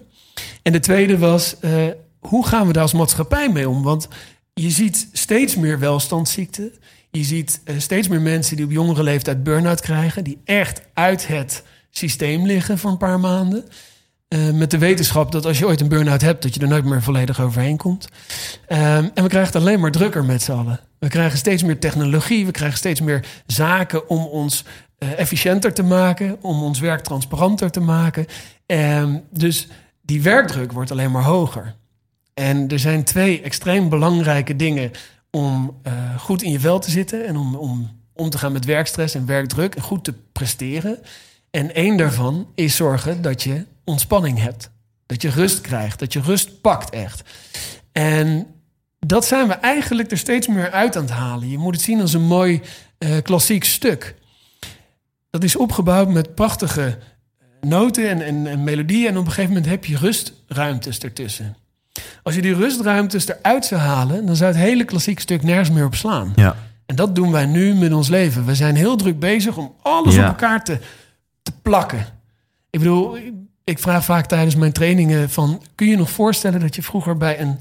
En 0.61 0.71
de 0.71 0.79
tweede 0.79 1.17
was, 1.17 1.59
eh, 1.59 1.87
hoe 2.19 2.47
gaan 2.47 2.67
we 2.67 2.73
daar 2.73 2.81
als 2.81 2.93
maatschappij 2.93 3.49
mee 3.49 3.69
om? 3.69 3.83
Want 3.83 4.07
je 4.53 4.69
ziet 4.69 5.09
steeds 5.11 5.55
meer 5.55 5.79
welstandsziekten. 5.79 6.71
Je 7.17 7.23
ziet 7.23 7.61
eh, 7.63 7.75
steeds 7.77 8.07
meer 8.07 8.21
mensen 8.21 8.55
die 8.55 8.65
op 8.65 8.71
jongere 8.71 9.03
leeftijd 9.03 9.43
burn-out 9.43 9.81
krijgen... 9.81 10.23
die 10.23 10.41
echt 10.45 10.81
uit 10.93 11.27
het 11.27 11.63
systeem 11.89 12.45
liggen 12.45 12.77
voor 12.77 12.91
een 12.91 12.97
paar 12.97 13.19
maanden. 13.19 13.65
Eh, 14.27 14.51
met 14.51 14.71
de 14.71 14.77
wetenschap 14.77 15.31
dat 15.31 15.45
als 15.45 15.59
je 15.59 15.65
ooit 15.65 15.81
een 15.81 15.87
burn-out 15.87 16.21
hebt... 16.21 16.41
dat 16.41 16.53
je 16.53 16.59
er 16.59 16.67
nooit 16.67 16.85
meer 16.85 17.01
volledig 17.01 17.41
overheen 17.41 17.77
komt. 17.77 18.07
Ehm, 18.67 19.07
en 19.13 19.23
we 19.23 19.29
krijgen 19.29 19.53
het 19.53 19.55
alleen 19.55 19.79
maar 19.79 19.91
drukker 19.91 20.25
met 20.25 20.41
z'n 20.41 20.51
allen. 20.51 20.79
We 20.99 21.07
krijgen 21.07 21.37
steeds 21.37 21.63
meer 21.63 21.79
technologie. 21.79 22.45
We 22.45 22.51
krijgen 22.51 22.77
steeds 22.77 23.01
meer 23.01 23.25
zaken 23.45 24.09
om 24.09 24.25
ons 24.25 24.63
eh, 24.97 25.19
efficiënter 25.19 25.73
te 25.73 25.83
maken. 25.83 26.37
Om 26.41 26.63
ons 26.63 26.79
werk 26.79 27.01
transparanter 27.01 27.71
te 27.71 27.79
maken. 27.79 28.25
Ehm, 28.65 29.17
dus 29.31 29.67
die 30.01 30.21
werkdruk 30.21 30.71
wordt 30.71 30.91
alleen 30.91 31.11
maar 31.11 31.23
hoger. 31.23 31.75
En 32.33 32.67
er 32.67 32.79
zijn 32.79 33.03
twee 33.03 33.41
extreem 33.41 33.89
belangrijke 33.89 34.55
dingen 34.55 34.91
om 35.37 35.79
eh, 35.83 36.19
goed 36.19 36.41
in 36.41 36.51
je 36.51 36.59
vel 36.59 36.79
te 36.79 36.91
zitten 36.91 37.25
en 37.25 37.37
om, 37.37 37.55
om 37.55 37.97
om 38.17 38.29
te 38.29 38.37
gaan 38.37 38.51
met 38.51 38.65
werkstress 38.65 39.15
en 39.15 39.25
werkdruk 39.25 39.75
en 39.75 39.81
goed 39.81 40.03
te 40.03 40.13
presteren. 40.31 40.99
En 41.51 41.73
één 41.73 41.97
daarvan 41.97 42.47
is 42.55 42.75
zorgen 42.75 43.21
dat 43.21 43.43
je 43.43 43.65
ontspanning 43.83 44.39
hebt. 44.39 44.69
Dat 45.05 45.21
je 45.21 45.29
rust 45.29 45.61
krijgt, 45.61 45.99
dat 45.99 46.13
je 46.13 46.21
rust 46.21 46.61
pakt 46.61 46.89
echt. 46.89 47.29
En 47.91 48.47
dat 48.99 49.25
zijn 49.25 49.47
we 49.47 49.53
eigenlijk 49.53 50.11
er 50.11 50.17
steeds 50.17 50.47
meer 50.47 50.71
uit 50.71 50.95
aan 50.95 51.03
het 51.03 51.11
halen. 51.11 51.49
Je 51.49 51.57
moet 51.57 51.73
het 51.73 51.83
zien 51.83 52.01
als 52.01 52.13
een 52.13 52.25
mooi 52.25 52.61
eh, 52.97 53.17
klassiek 53.21 53.63
stuk. 53.63 54.15
Dat 55.29 55.43
is 55.43 55.55
opgebouwd 55.55 56.09
met 56.09 56.35
prachtige 56.35 56.97
eh, 57.37 57.69
noten 57.69 58.09
en, 58.09 58.21
en, 58.21 58.47
en 58.47 58.63
melodieën. 58.63 59.07
En 59.07 59.17
op 59.17 59.25
een 59.25 59.31
gegeven 59.31 59.53
moment 59.53 59.69
heb 59.69 59.85
je 59.85 59.97
rustruimtes 59.97 60.99
ertussen. 60.99 61.57
Als 62.23 62.35
je 62.35 62.41
die 62.41 62.53
rustruimtes 62.55 63.27
eruit 63.27 63.65
zou 63.65 63.81
halen, 63.81 64.25
dan 64.25 64.35
zou 64.35 64.51
het 64.51 64.59
hele 64.61 64.83
klassieke 64.83 65.21
stuk 65.21 65.43
nergens 65.43 65.69
meer 65.69 65.85
op 65.85 65.95
slaan. 65.95 66.33
Ja. 66.35 66.55
En 66.85 66.95
dat 66.95 67.15
doen 67.15 67.31
wij 67.31 67.45
nu 67.45 67.73
met 67.75 67.93
ons 67.93 68.07
leven. 68.09 68.45
We 68.45 68.55
zijn 68.55 68.75
heel 68.75 68.95
druk 68.95 69.19
bezig 69.19 69.57
om 69.57 69.73
alles 69.81 70.15
Ja. 70.15 70.21
op 70.21 70.27
elkaar 70.27 70.63
te, 70.63 70.79
te 71.43 71.51
plakken. 71.61 72.05
Ik 72.69 72.79
bedoel, 72.79 73.17
ik 73.63 73.79
vraag 73.79 74.05
vaak 74.05 74.25
tijdens 74.25 74.55
mijn 74.55 74.71
trainingen 74.71 75.29
van... 75.29 75.61
kun 75.75 75.87
je 75.87 75.97
nog 75.97 76.09
voorstellen 76.09 76.59
dat 76.59 76.75
je 76.75 76.83
vroeger 76.83 77.17
bij 77.17 77.39
een 77.41 77.59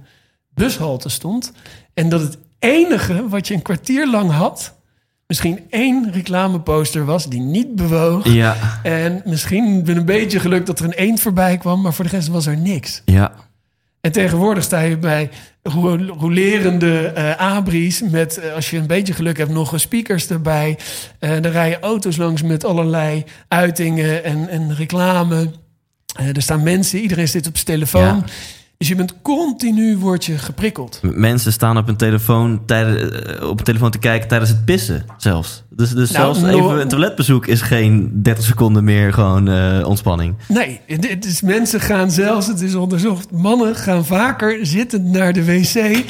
bushalte 0.55 1.09
stond... 1.09 1.53
en 1.95 2.09
dat 2.09 2.21
het 2.21 2.39
enige 2.59 3.29
wat 3.29 3.49
je 3.49 3.55
een 3.55 3.63
kwartier 3.63 4.11
lang 4.11 4.31
had... 4.31 4.75
misschien 5.27 5.61
één 5.71 6.13
reclameposter 6.13 7.05
was 7.05 7.29
die 7.29 7.41
niet 7.41 7.75
bewoog... 7.75 8.29
Ja. 8.29 8.57
en 8.83 9.23
misschien 9.25 9.77
met 9.77 9.97
een 9.97 10.05
beetje 10.05 10.41
geluk 10.41 10.67
dat 10.67 10.79
er 10.79 10.85
een 10.85 10.93
eend 10.93 11.21
voorbij 11.21 11.57
kwam... 11.59 11.81
maar 11.81 11.95
voor 11.95 12.05
de 12.05 12.11
rest 12.11 12.29
was 12.29 12.47
er 12.47 12.57
niks. 12.57 13.03
Ja. 13.05 13.33
En 14.07 14.13
tegenwoordig 14.13 14.63
sta 14.65 14.81
je 14.81 14.97
bij 14.99 15.31
ro- 15.63 16.15
rolerende 16.19 17.07
eh 17.07 17.37
abris 17.37 18.03
met, 18.03 18.39
eh, 18.39 18.53
als 18.55 18.71
je 18.71 18.77
een 18.79 18.87
beetje 18.87 19.13
geluk 19.13 19.37
hebt, 19.39 19.51
nog 19.51 19.73
speakers 19.77 20.29
erbij. 20.29 20.79
Eh 21.19 21.31
er 21.45 21.51
rijden 21.51 21.81
auto's 21.81 22.17
langs 22.17 22.43
met 22.43 22.65
allerlei 22.65 23.25
uitingen 23.49 24.25
en, 24.25 24.49
en 24.49 24.75
reclame. 24.75 25.51
Er 26.35 26.43
staan 26.43 26.63
mensen, 26.63 26.99
iedereen 26.99 27.29
zit 27.29 27.47
op 27.47 27.55
zijn 27.55 27.67
telefoon. 27.67 28.03
Ja. 28.03 28.25
Dus 28.79 28.89
je 28.89 28.95
bent 28.95 29.15
continu, 29.23 29.99
word 29.99 30.25
je 30.25 30.39
geprikkeld. 30.39 31.01
Mensen 31.03 31.53
staan 31.53 31.79
op 31.79 31.89
een 31.89 31.97
telefoon, 31.97 32.63
tijdens, 32.67 33.11
eh, 33.21 33.49
op 33.49 33.59
een 33.59 33.65
telefoon 33.65 33.91
te 33.91 33.99
kijken 33.99 34.29
tijdens 34.29 34.51
het 34.51 34.65
pissen 34.65 35.05
zelfs. 35.17 35.63
Dus, 35.71 35.91
dus 35.91 36.11
Nou, 36.11 36.25
zelfs 36.35 36.41
no- 36.53 36.67
even 36.67 36.81
een 36.81 36.89
toiletbezoek 36.89 37.47
is 37.47 37.61
geen 37.61 38.11
30 38.23 38.45
seconden 38.45 38.85
meer 38.85 39.13
gewoon 39.13 39.49
eh, 39.49 39.87
ontspanning. 39.89 40.35
Nee, 40.49 40.81
het 40.87 41.25
is, 41.25 41.41
mensen 41.41 41.81
gaan 41.81 42.11
zelfs, 42.11 42.47
het 42.47 42.61
is 42.61 42.75
onderzocht, 42.75 43.31
mannen 43.31 43.77
gaan 43.77 44.05
vaker 44.05 44.59
zittend 44.67 45.05
naar 45.05 45.33
de 45.33 45.45
wc, 45.45 46.05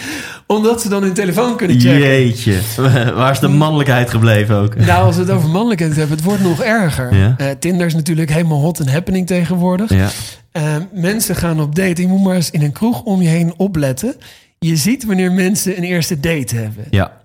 omdat 0.47 0.83
ze 0.83 0.89
dan 0.89 1.03
hun 1.03 1.13
telefoon 1.13 1.57
kunnen 1.57 1.81
checken. 1.81 1.99
Jeetje, 2.01 2.59
waar 3.17 3.31
is 3.33 3.39
de 3.41 3.49
mannelijkheid 3.49 4.11
gebleven 4.11 4.57
ook? 4.57 4.77
Nou, 4.77 5.05
als 5.07 5.15
we 5.17 5.23
het 5.23 5.31
over 5.31 5.49
mannelijkheid 5.49 5.97
hebben, 5.97 6.17
het 6.17 6.25
wordt 6.27 6.43
nog 6.43 6.63
erger. 6.63 7.15
Ja. 7.17 7.35
Eh, 7.39 7.47
Tinder 7.59 7.87
is 7.87 7.95
natuurlijk 7.95 8.31
helemaal 8.33 8.61
hot 8.61 8.79
en 8.81 8.89
happening 8.89 9.27
tegenwoordig. 9.27 9.91
Ja. 9.95 10.09
Eh, 10.57 10.77
mensen 10.93 11.37
gaan 11.37 11.61
op 11.61 11.75
date. 11.75 12.03
Je 12.03 12.09
moet 12.09 12.23
maar 12.23 12.35
eens 12.35 12.51
in 12.51 12.63
een 12.63 12.73
kroeg 12.73 13.03
om 13.03 13.23
je 13.23 13.29
heen 13.29 13.55
opletten. 13.57 14.15
Je 14.59 14.77
ziet 14.77 15.05
wanneer 15.05 15.33
mensen 15.33 15.77
een 15.77 15.83
eerste 15.85 16.21
date 16.21 16.57
hebben. 16.57 16.85
Ja. 16.91 17.21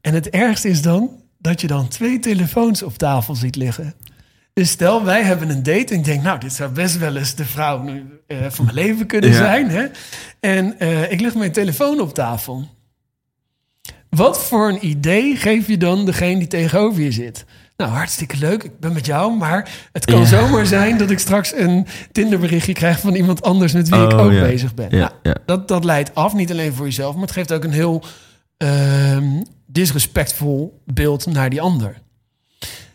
En 0.00 0.14
het 0.14 0.30
ergste 0.30 0.68
is 0.68 0.82
dan 0.82 1.10
dat 1.38 1.60
je 1.60 1.66
dan 1.66 1.88
twee 1.88 2.18
telefoons 2.18 2.82
op 2.82 2.98
tafel 2.98 3.34
ziet 3.34 3.56
liggen. 3.56 3.94
Dus 4.52 4.70
stel, 4.70 5.04
wij 5.04 5.22
hebben 5.22 5.48
een 5.50 5.62
date 5.62 5.92
en 5.92 5.98
ik 5.98 6.04
denk, 6.04 6.22
nou, 6.22 6.40
dit 6.40 6.52
zou 6.52 6.70
best 6.70 6.98
wel 6.98 7.16
eens 7.16 7.34
de 7.34 7.44
vrouw 7.44 7.82
nu, 7.82 8.04
eh, 8.26 8.36
van 8.48 8.64
mijn 8.64 8.76
leven 8.76 9.06
kunnen 9.06 9.30
Ja. 9.30 9.36
zijn. 9.36 9.70
Hè? 9.70 9.86
En 10.40 10.78
eh, 10.78 11.12
ik 11.12 11.20
leg 11.20 11.34
mijn 11.34 11.52
telefoon 11.52 12.00
op 12.00 12.14
tafel. 12.14 12.68
Wat 14.10 14.40
voor 14.44 14.68
een 14.68 14.86
idee 14.86 15.36
geef 15.36 15.66
je 15.66 15.76
dan 15.76 16.04
degene 16.04 16.38
die 16.38 16.46
tegenover 16.48 17.02
je 17.02 17.12
zit? 17.12 17.44
Nou, 17.82 17.90
hartstikke 17.90 18.36
leuk, 18.36 18.62
ik 18.62 18.80
ben 18.80 18.92
met 18.92 19.06
jou, 19.06 19.36
maar 19.36 19.68
het 19.92 20.04
kan 20.04 20.18
Ja. 20.20 20.24
zomaar 20.26 20.66
zijn 20.66 20.98
dat 20.98 21.10
ik 21.10 21.18
straks 21.18 21.54
een 21.54 21.86
Tinderberichtje 22.12 22.72
krijg 22.72 23.00
van 23.00 23.14
iemand 23.14 23.42
anders 23.42 23.72
met 23.72 23.88
wie 23.88 24.02
ik 24.02 24.12
Oh, 24.12 24.20
ook 24.24 24.32
ja. 24.32 24.40
bezig 24.40 24.74
ben. 24.74 24.86
Ja, 24.90 24.98
Nou, 24.98 25.10
ja. 25.22 25.34
Dat, 25.46 25.68
dat 25.68 25.84
leidt 25.84 26.14
af, 26.14 26.34
niet 26.34 26.50
alleen 26.50 26.74
voor 26.74 26.84
jezelf, 26.86 27.12
maar 27.14 27.22
het 27.22 27.32
geeft 27.32 27.52
ook 27.52 27.64
een 27.64 27.70
heel 27.72 28.02
ehm, 28.56 29.24
disrespectvol 29.66 30.82
beeld 30.84 31.26
naar 31.26 31.50
die 31.50 31.60
ander. 31.60 31.94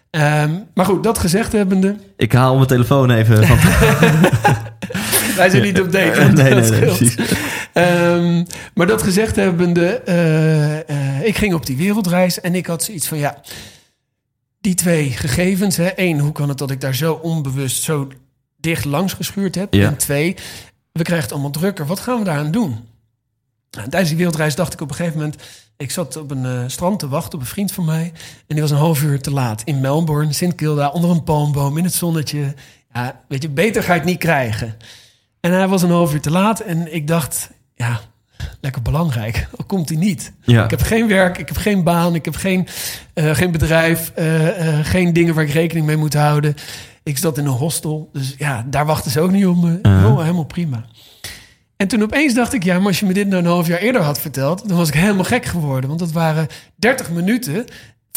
Ehm, 0.09 0.51
maar 0.73 0.85
goed, 0.85 1.03
dat 1.03 1.17
gezegd 1.17 1.51
hebbende, 1.51 1.95
Ik 2.17 2.33
haal 2.33 2.55
mijn 2.55 2.67
telefoon 2.67 3.11
even 3.11 3.47
van... 3.47 3.57
wij 5.35 5.49
zijn 5.49 5.63
niet 5.63 5.81
op 5.81 5.91
date, 5.91 6.19
want 6.21 6.33
nee, 6.41 6.53
nee, 6.53 6.61
dat 6.61 6.69
nee, 6.69 6.79
precies. 6.79 7.15
Ehm, 7.73 8.43
maar 8.73 8.87
dat 8.87 9.03
gezegd 9.03 9.35
hebbende, 9.35 9.87
eh, 10.85 11.25
ik 11.27 11.37
ging 11.37 11.53
op 11.53 11.65
die 11.65 11.77
wereldreis 11.77 12.41
en 12.41 12.55
ik 12.55 12.65
had 12.65 12.83
zoiets 12.83 13.07
van, 13.07 13.17
ja, 13.17 13.41
die 14.63 14.75
twee 14.75 15.09
gegevens. 15.09 15.77
Hè. 15.77 15.91
Eén, 15.95 16.19
hoe 16.19 16.31
kan 16.31 16.49
het 16.49 16.57
dat 16.57 16.71
ik 16.71 16.81
daar 16.81 16.95
zo 16.95 17.13
onbewust 17.13 17.83
zo 17.83 18.07
dicht 18.57 18.85
langs 18.85 19.13
geschuurd 19.13 19.55
heb? 19.55 19.73
Ja. 19.73 19.87
En 19.87 19.97
twee, 19.97 20.35
we 20.91 21.03
krijgen 21.03 21.25
het 21.25 21.33
allemaal 21.33 21.51
drukker. 21.51 21.85
Wat 21.85 21.99
gaan 21.99 22.17
we 22.17 22.23
daaraan 22.23 22.51
doen? 22.51 22.69
Nou, 23.71 23.89
tijdens 23.89 24.07
die 24.09 24.17
wereldreis 24.17 24.55
dacht 24.55 24.73
ik 24.73 24.81
op 24.81 24.89
een 24.89 24.95
gegeven 24.95 25.19
moment... 25.19 25.35
Ik 25.77 25.91
zat 25.91 26.15
op 26.17 26.31
een 26.31 26.45
eh, 26.45 26.63
strand 26.67 26.99
te 26.99 27.07
wachten 27.07 27.33
op 27.33 27.39
een 27.39 27.49
vriend 27.49 27.71
van 27.71 27.85
mij. 27.85 28.11
En 28.47 28.55
die 28.55 28.61
was 28.61 28.71
een 28.71 28.77
half 28.77 29.03
uur 29.03 29.21
te 29.21 29.31
laat 29.31 29.61
in 29.63 29.81
Melbourne, 29.81 30.33
Sint 30.33 30.55
Kilda, 30.55 30.89
onder 30.89 31.09
een 31.09 31.23
palmboom 31.23 31.77
in 31.77 31.83
het 31.83 31.93
zonnetje. 31.93 32.55
Ja, 32.93 33.21
weet 33.27 33.41
je, 33.41 33.49
beter 33.49 33.83
ga 33.83 33.93
je 33.93 33.99
het 33.99 34.09
niet 34.09 34.19
krijgen. 34.19 34.77
En 35.39 35.51
hij 35.51 35.67
was 35.67 35.81
een 35.81 35.89
half 35.89 36.13
uur 36.13 36.21
te 36.21 36.31
laat 36.31 36.59
en 36.59 36.93
ik 36.93 37.07
dacht, 37.07 37.49
ja, 37.75 38.01
lekker 38.61 38.81
belangrijk. 38.81 39.47
Al 39.57 39.65
komt 39.65 39.89
hij 39.89 39.97
niet. 39.97 40.33
Ja. 40.41 40.63
Ik 40.63 40.69
heb 40.69 40.81
geen 40.81 41.07
werk, 41.07 41.37
ik 41.37 41.47
heb 41.47 41.57
geen 41.57 41.83
baan, 41.83 42.15
ik 42.15 42.25
heb 42.25 42.35
geen, 42.35 42.67
eh, 43.13 43.35
geen 43.35 43.51
bedrijf, 43.51 44.11
eh, 44.15 44.77
eh, 44.79 44.85
geen 44.85 45.13
dingen 45.13 45.35
waar 45.35 45.43
ik 45.43 45.51
rekening 45.51 45.85
mee 45.85 45.97
moet 45.97 46.13
houden. 46.13 46.55
Ik 47.03 47.17
zat 47.17 47.37
in 47.37 47.45
een 47.45 47.51
hostel, 47.51 48.09
dus 48.13 48.35
ja, 48.37 48.65
daar 48.69 48.85
wachten 48.85 49.11
ze 49.11 49.19
ook 49.19 49.31
niet 49.31 49.45
op 49.45 49.61
me. 49.61 49.79
Oh, 49.83 50.19
helemaal 50.19 50.43
prima. 50.43 50.85
En 51.77 51.87
toen 51.87 52.03
opeens 52.03 52.33
dacht 52.33 52.53
ik, 52.53 52.63
ja, 52.63 52.77
maar 52.77 52.87
als 52.87 52.99
je 52.99 53.05
me 53.05 53.13
dit 53.13 53.27
nou 53.27 53.43
een 53.43 53.49
half 53.49 53.67
jaar 53.67 53.79
eerder 53.79 54.01
had 54.01 54.19
verteld, 54.19 54.67
dan 54.67 54.77
was 54.77 54.87
ik 54.87 54.93
helemaal 54.93 55.23
gek 55.23 55.45
geworden. 55.45 55.87
Want 55.87 55.99
dat 55.99 56.11
waren 56.11 56.47
30 56.75 57.11
minuten 57.11 57.65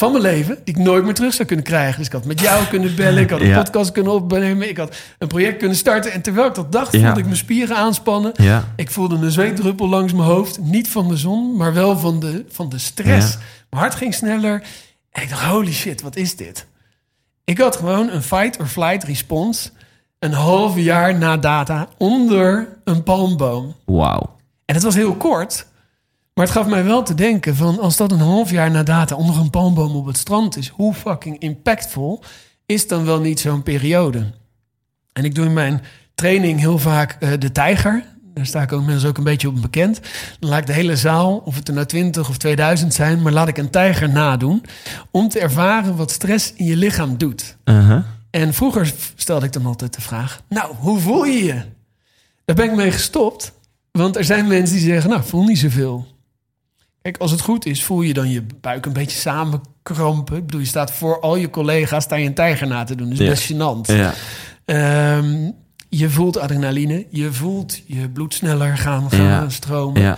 van 0.00 0.10
mijn 0.12 0.22
leven 0.22 0.58
die 0.64 0.74
ik 0.74 0.80
nooit 0.82 1.04
meer 1.04 1.14
terug 1.14 1.34
zou 1.34 1.48
kunnen 1.48 1.64
krijgen. 1.64 1.96
Dus 1.98 2.06
ik 2.06 2.12
had 2.12 2.24
met 2.24 2.40
jou 2.40 2.66
kunnen 2.66 2.94
bellen, 2.96 3.22
ik 3.22 3.30
had 3.30 3.40
een 3.40 3.46
Ja. 3.46 3.62
podcast 3.62 3.92
kunnen 3.92 4.12
opnemen, 4.12 4.68
ik 4.68 4.76
had 4.76 4.96
een 5.18 5.28
project 5.28 5.58
kunnen 5.58 5.76
starten. 5.76 6.12
En 6.12 6.22
terwijl 6.22 6.46
ik 6.48 6.54
dat 6.54 6.72
dacht, 6.72 6.92
Ja. 6.92 7.00
voelde 7.04 7.18
ik 7.18 7.24
mijn 7.24 7.36
spieren 7.36 7.76
aanspannen. 7.76 8.32
Ja. 8.34 8.64
Ik 8.76 8.90
voelde 8.90 9.16
een 9.16 9.30
zweetdruppel 9.30 9.88
langs 9.88 10.12
mijn 10.12 10.24
hoofd. 10.28 10.58
Niet 10.60 10.88
van 10.88 11.08
de 11.08 11.16
zon, 11.16 11.56
maar 11.56 11.72
wel 11.74 11.98
van 11.98 12.20
de, 12.20 12.44
van 12.48 12.68
de 12.68 12.78
stress. 12.78 13.36
Mijn 13.70 13.82
hart 13.82 13.94
ging 13.94 14.14
sneller. 14.14 14.62
En 15.10 15.22
ik 15.22 15.28
dacht, 15.28 15.42
holy 15.42 15.72
shit, 15.72 16.02
wat 16.02 16.16
is 16.16 16.36
dit? 16.36 16.66
Ik 17.44 17.58
had 17.58 17.76
gewoon 17.76 18.08
een 18.10 18.22
fight 18.22 18.60
or 18.60 18.66
flight 18.66 19.04
response... 19.04 19.70
een 20.18 20.32
half 20.32 20.76
jaar 20.76 21.18
na 21.18 21.36
data 21.36 21.88
onder 21.98 22.68
een 22.84 23.02
palmboom. 23.02 23.74
Wauw. 23.84 24.36
En 24.64 24.74
het 24.74 24.84
was 24.84 24.94
heel 24.94 25.14
kort... 25.14 25.66
Maar 26.36 26.44
het 26.44 26.54
gaf 26.54 26.66
mij 26.66 26.84
wel 26.84 27.02
te 27.02 27.14
denken 27.14 27.56
van 27.56 27.78
als 27.78 27.96
dat 27.96 28.12
een 28.12 28.18
half 28.18 28.50
jaar 28.50 28.70
na 28.70 28.82
data 28.82 29.14
onder 29.14 29.36
een 29.36 29.50
palmboom 29.50 29.96
op 29.96 30.06
het 30.06 30.16
strand 30.16 30.56
is, 30.56 30.68
hoe 30.68 30.94
fucking 30.94 31.38
impactvol 31.38 32.22
is 32.66 32.88
dan 32.88 33.04
wel 33.04 33.20
niet 33.20 33.40
zo'n 33.40 33.62
periode? 33.62 34.32
En 35.12 35.24
ik 35.24 35.34
doe 35.34 35.44
in 35.44 35.52
mijn 35.52 35.82
training 36.14 36.60
heel 36.60 36.78
vaak 36.78 37.16
eh, 37.20 37.30
de 37.38 37.52
tijger. 37.52 38.04
Daar 38.34 38.46
sta 38.46 38.62
ik 38.62 38.72
ook 38.72 38.84
mensen 38.84 39.08
ook 39.08 39.18
een 39.18 39.24
beetje 39.24 39.48
op 39.48 39.62
bekend. 39.62 40.00
Dan 40.38 40.50
laat 40.50 40.58
ik 40.58 40.66
de 40.66 40.72
hele 40.72 40.96
zaal, 40.96 41.36
of 41.36 41.56
het 41.56 41.68
er 41.68 41.74
nou 41.74 41.86
20 41.86 42.28
of 42.28 42.36
2000 42.36 42.94
zijn, 42.94 43.22
maar 43.22 43.32
laat 43.32 43.48
ik 43.48 43.58
een 43.58 43.70
tijger 43.70 44.10
nadoen. 44.10 44.64
Om 45.10 45.28
te 45.28 45.40
ervaren 45.40 45.96
wat 45.96 46.10
stress 46.10 46.52
in 46.52 46.64
je 46.64 46.76
lichaam 46.76 47.18
doet. 47.18 47.56
Uh-huh. 47.64 48.04
En 48.30 48.54
vroeger 48.54 48.92
stelde 49.14 49.46
ik 49.46 49.52
dan 49.52 49.66
altijd 49.66 49.94
de 49.94 50.00
vraag: 50.00 50.42
Nou, 50.48 50.74
hoe 50.74 50.98
voel 50.98 51.24
je 51.24 51.44
je? 51.44 51.62
Daar 52.44 52.56
ben 52.56 52.70
ik 52.70 52.76
mee 52.76 52.92
gestopt. 52.92 53.52
Want 53.90 54.16
er 54.16 54.24
zijn 54.24 54.46
mensen 54.46 54.76
die 54.76 54.86
zeggen: 54.86 55.10
Nou, 55.10 55.22
ik 55.22 55.28
voel 55.28 55.44
niet 55.44 55.58
zoveel. 55.58 56.14
Kijk, 57.06 57.18
als 57.18 57.30
het 57.30 57.40
goed 57.40 57.66
is, 57.66 57.84
voel 57.84 58.02
je 58.02 58.14
dan 58.14 58.30
je 58.30 58.42
buik 58.60 58.86
een 58.86 58.92
beetje 58.92 59.18
samenkrampen. 59.18 60.36
Ik 60.36 60.44
bedoel, 60.46 60.60
je 60.60 60.66
staat 60.66 60.90
voor 60.92 61.20
al 61.20 61.36
je 61.36 61.50
collega's 61.50 62.04
sta 62.04 62.16
je 62.16 62.26
een 62.26 62.34
tijger 62.34 62.66
na 62.66 62.84
te 62.84 62.94
doen. 62.94 63.08
Dus 63.08 63.18
Ja. 63.18 63.28
best 63.28 63.52
gênant. 63.52 63.94
Ja. 63.96 64.14
Ehm, 64.64 65.50
je 65.88 66.10
voelt 66.10 66.38
adrenaline. 66.38 67.06
Je 67.10 67.32
voelt 67.32 67.80
je 67.86 68.08
bloed 68.10 68.34
sneller 68.34 68.78
gaan, 68.78 69.10
gaan 69.10 69.24
Ja. 69.24 69.48
stromen. 69.48 70.02
Ja. 70.02 70.16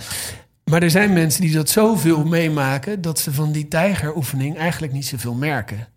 Maar 0.63 0.83
er 0.83 0.89
zijn 0.89 1.13
mensen 1.13 1.41
die 1.41 1.53
dat 1.53 1.69
zoveel 1.69 2.25
meemaken... 2.25 3.01
dat 3.01 3.19
ze 3.19 3.33
van 3.33 3.51
die 3.51 3.67
tijgeroefening 3.67 4.57
eigenlijk 4.57 4.93
niet 4.93 5.05
zoveel 5.05 5.33
merken. 5.33 5.87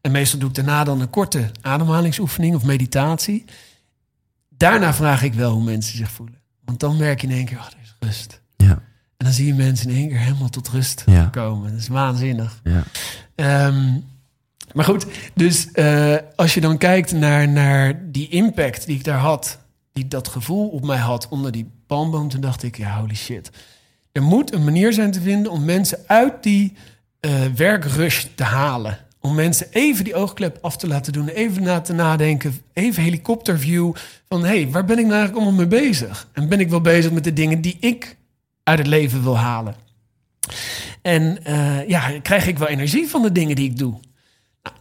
En 0.00 0.10
meestal 0.10 0.38
doe 0.38 0.48
ik 0.48 0.54
daarna 0.54 0.84
dan 0.84 1.00
een 1.00 1.10
korte 1.10 1.50
ademhalingsoefening 1.60 2.54
of 2.54 2.64
meditatie. 2.64 3.44
Daarna 4.48 4.94
vraag 4.94 5.22
ik 5.22 5.34
wel 5.34 5.52
hoe 5.52 5.64
mensen 5.64 5.96
zich 5.96 6.10
voelen. 6.10 6.38
Want 6.64 6.80
dan 6.80 6.96
merk 6.96 7.20
je 7.20 7.26
in 7.26 7.32
één 7.32 7.44
keer, 7.44 7.58
oh, 7.58 7.64
er 7.66 7.76
is 7.82 7.96
rust. 8.00 8.37
En 9.18 9.24
dan 9.24 9.32
zie 9.34 9.46
je 9.46 9.54
mensen 9.54 9.90
in 9.90 9.96
één 9.96 10.08
keer 10.08 10.18
helemaal 10.18 10.48
tot 10.48 10.68
rust 10.68 11.02
Ja. 11.06 11.24
komen. 11.24 11.70
Dat 11.70 11.80
is 11.80 11.88
waanzinnig. 11.88 12.60
Ja. 12.64 12.82
Ehm, 13.34 13.92
maar 14.72 14.84
goed, 14.84 15.06
dus 15.34 15.70
eh, 15.72 16.16
als 16.36 16.54
je 16.54 16.60
dan 16.60 16.78
kijkt 16.78 17.12
naar, 17.12 17.48
naar 17.48 18.00
die 18.10 18.28
impact 18.28 18.86
die 18.86 18.96
ik 18.96 19.04
daar 19.04 19.18
had, 19.18 19.58
die 19.92 20.08
dat 20.08 20.28
gevoel 20.28 20.68
op 20.68 20.84
mij 20.84 20.96
had 20.98 21.28
onder 21.28 21.52
die 21.52 21.70
palmboom, 21.86 22.28
toen 22.28 22.40
dacht 22.40 22.62
ik, 22.62 22.76
ja, 22.76 23.00
holy 23.00 23.14
shit. 23.14 23.50
Er 24.12 24.22
moet 24.22 24.52
een 24.52 24.64
manier 24.64 24.92
zijn 24.92 25.10
te 25.10 25.20
vinden 25.20 25.52
om 25.52 25.64
mensen 25.64 25.98
uit 26.06 26.42
die 26.42 26.72
eh, 27.20 27.30
werkrush 27.56 28.24
te 28.34 28.44
halen. 28.44 28.98
Om 29.20 29.34
mensen 29.34 29.66
even 29.70 30.04
die 30.04 30.14
oogklep 30.14 30.58
af 30.60 30.76
te 30.76 30.86
laten 30.86 31.12
doen, 31.12 31.28
even 31.28 31.62
na 31.62 31.80
te 31.80 31.92
nadenken, 31.92 32.60
even 32.72 33.02
helikopterview 33.02 33.92
van, 34.28 34.40
hé, 34.44 34.46
hey, 34.62 34.70
waar 34.70 34.84
ben 34.84 34.98
ik 34.98 35.04
nou 35.06 35.16
eigenlijk 35.16 35.44
allemaal 35.44 35.66
mee 35.66 35.80
bezig? 35.80 36.28
En 36.32 36.48
ben 36.48 36.60
ik 36.60 36.70
wel 36.70 36.80
bezig 36.80 37.10
met 37.12 37.24
de 37.24 37.32
dingen 37.32 37.60
die 37.60 37.76
ik 37.80 38.16
uit 38.68 38.78
het 38.78 38.86
leven 38.86 39.22
wil 39.22 39.38
halen? 39.38 39.74
En 41.02 41.44
eh, 41.44 41.88
ja, 41.88 42.20
krijg 42.22 42.46
ik 42.46 42.58
wel 42.58 42.68
energie 42.68 43.08
van 43.08 43.22
de 43.22 43.32
dingen 43.32 43.56
die 43.56 43.70
ik 43.70 43.78
doe? 43.78 43.92
Nou, 44.62 44.76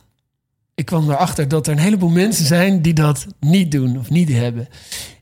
ik 0.75 0.85
kwam 0.85 1.09
erachter 1.09 1.47
dat 1.47 1.67
er 1.67 1.73
een 1.73 1.79
heleboel 1.79 2.09
mensen 2.09 2.45
zijn 2.45 2.81
die 2.81 2.93
dat 2.93 3.27
niet 3.39 3.71
doen 3.71 3.97
of 3.99 4.09
niet 4.09 4.29
hebben. 4.29 4.67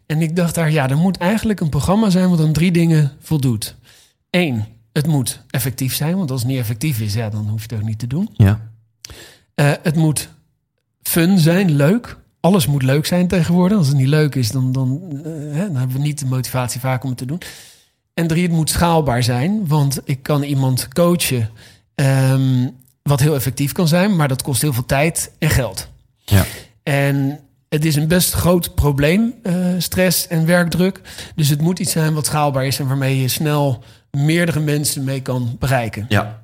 En 0.05 0.21
ik 0.21 0.35
dacht 0.35 0.55
daar, 0.55 0.71
ja, 0.71 0.89
er 0.89 0.97
moet 0.97 1.17
eigenlijk 1.17 1.59
een 1.59 1.69
programma 1.69 2.09
zijn 2.09 2.29
wat 2.29 2.39
aan 2.39 2.53
drie 2.53 2.71
dingen 2.71 3.11
voldoet. 3.19 3.75
Eén, 4.29 4.65
het 4.93 5.07
moet 5.07 5.41
effectief 5.49 5.95
zijn, 5.95 6.17
want 6.17 6.31
als 6.31 6.41
het 6.41 6.49
niet 6.49 6.59
effectief 6.59 6.99
is, 6.99 7.13
ja, 7.13 7.29
dan 7.29 7.49
hoef 7.49 7.61
je 7.61 7.67
het 7.69 7.83
ook 7.83 7.87
niet 7.87 7.99
te 7.99 8.07
doen. 8.07 8.29
Ja. 8.33 8.71
Eh, 9.55 9.71
het 9.81 9.95
moet 9.95 10.29
fun 11.01 11.39
zijn, 11.39 11.71
leuk. 11.71 12.17
Alles 12.39 12.67
moet 12.67 12.83
leuk 12.83 13.05
zijn 13.05 13.27
tegenwoordig. 13.27 13.77
Als 13.77 13.87
het 13.87 13.97
niet 13.97 14.07
leuk 14.07 14.35
is, 14.35 14.51
dan, 14.51 14.71
dan, 14.71 15.01
eh, 15.23 15.31
hè, 15.31 15.65
dan 15.65 15.75
hebben 15.75 15.95
we 15.95 16.01
niet 16.01 16.19
de 16.19 16.25
motivatie 16.25 16.79
vaak 16.79 17.03
om 17.03 17.09
het 17.09 17.17
te 17.17 17.25
doen. 17.25 17.41
En 18.15 18.27
drie, 18.27 18.43
het 18.43 18.51
moet 18.51 18.69
schaalbaar 18.69 19.23
zijn. 19.23 19.67
Want 19.67 19.99
ik 20.03 20.23
kan 20.23 20.43
iemand 20.43 20.87
coachen 20.87 21.49
ehm, 21.95 22.67
wat 23.01 23.19
heel 23.19 23.35
effectief 23.35 23.71
kan 23.71 23.87
zijn, 23.87 24.15
maar 24.15 24.27
dat 24.27 24.41
kost 24.41 24.61
heel 24.61 24.73
veel 24.73 24.85
tijd 24.85 25.31
en 25.39 25.49
geld. 25.49 25.89
Ja. 26.23 26.45
En 26.83 27.39
het 27.69 27.85
is 27.85 27.95
een 27.95 28.07
best 28.07 28.33
groot 28.33 28.75
probleem, 28.75 29.33
eh, 29.43 29.55
stress 29.77 30.27
en 30.27 30.45
werkdruk. 30.45 31.01
Dus 31.35 31.49
het 31.49 31.61
moet 31.61 31.79
iets 31.79 31.91
zijn 31.91 32.13
wat 32.13 32.25
schaalbaar 32.25 32.65
is 32.65 32.79
en 32.79 32.87
waarmee 32.87 33.21
je 33.21 33.27
snel 33.27 33.83
meerdere 34.11 34.59
mensen 34.59 35.03
mee 35.03 35.21
kan 35.21 35.55
bereiken. 35.59 36.05
Ja. 36.09 36.43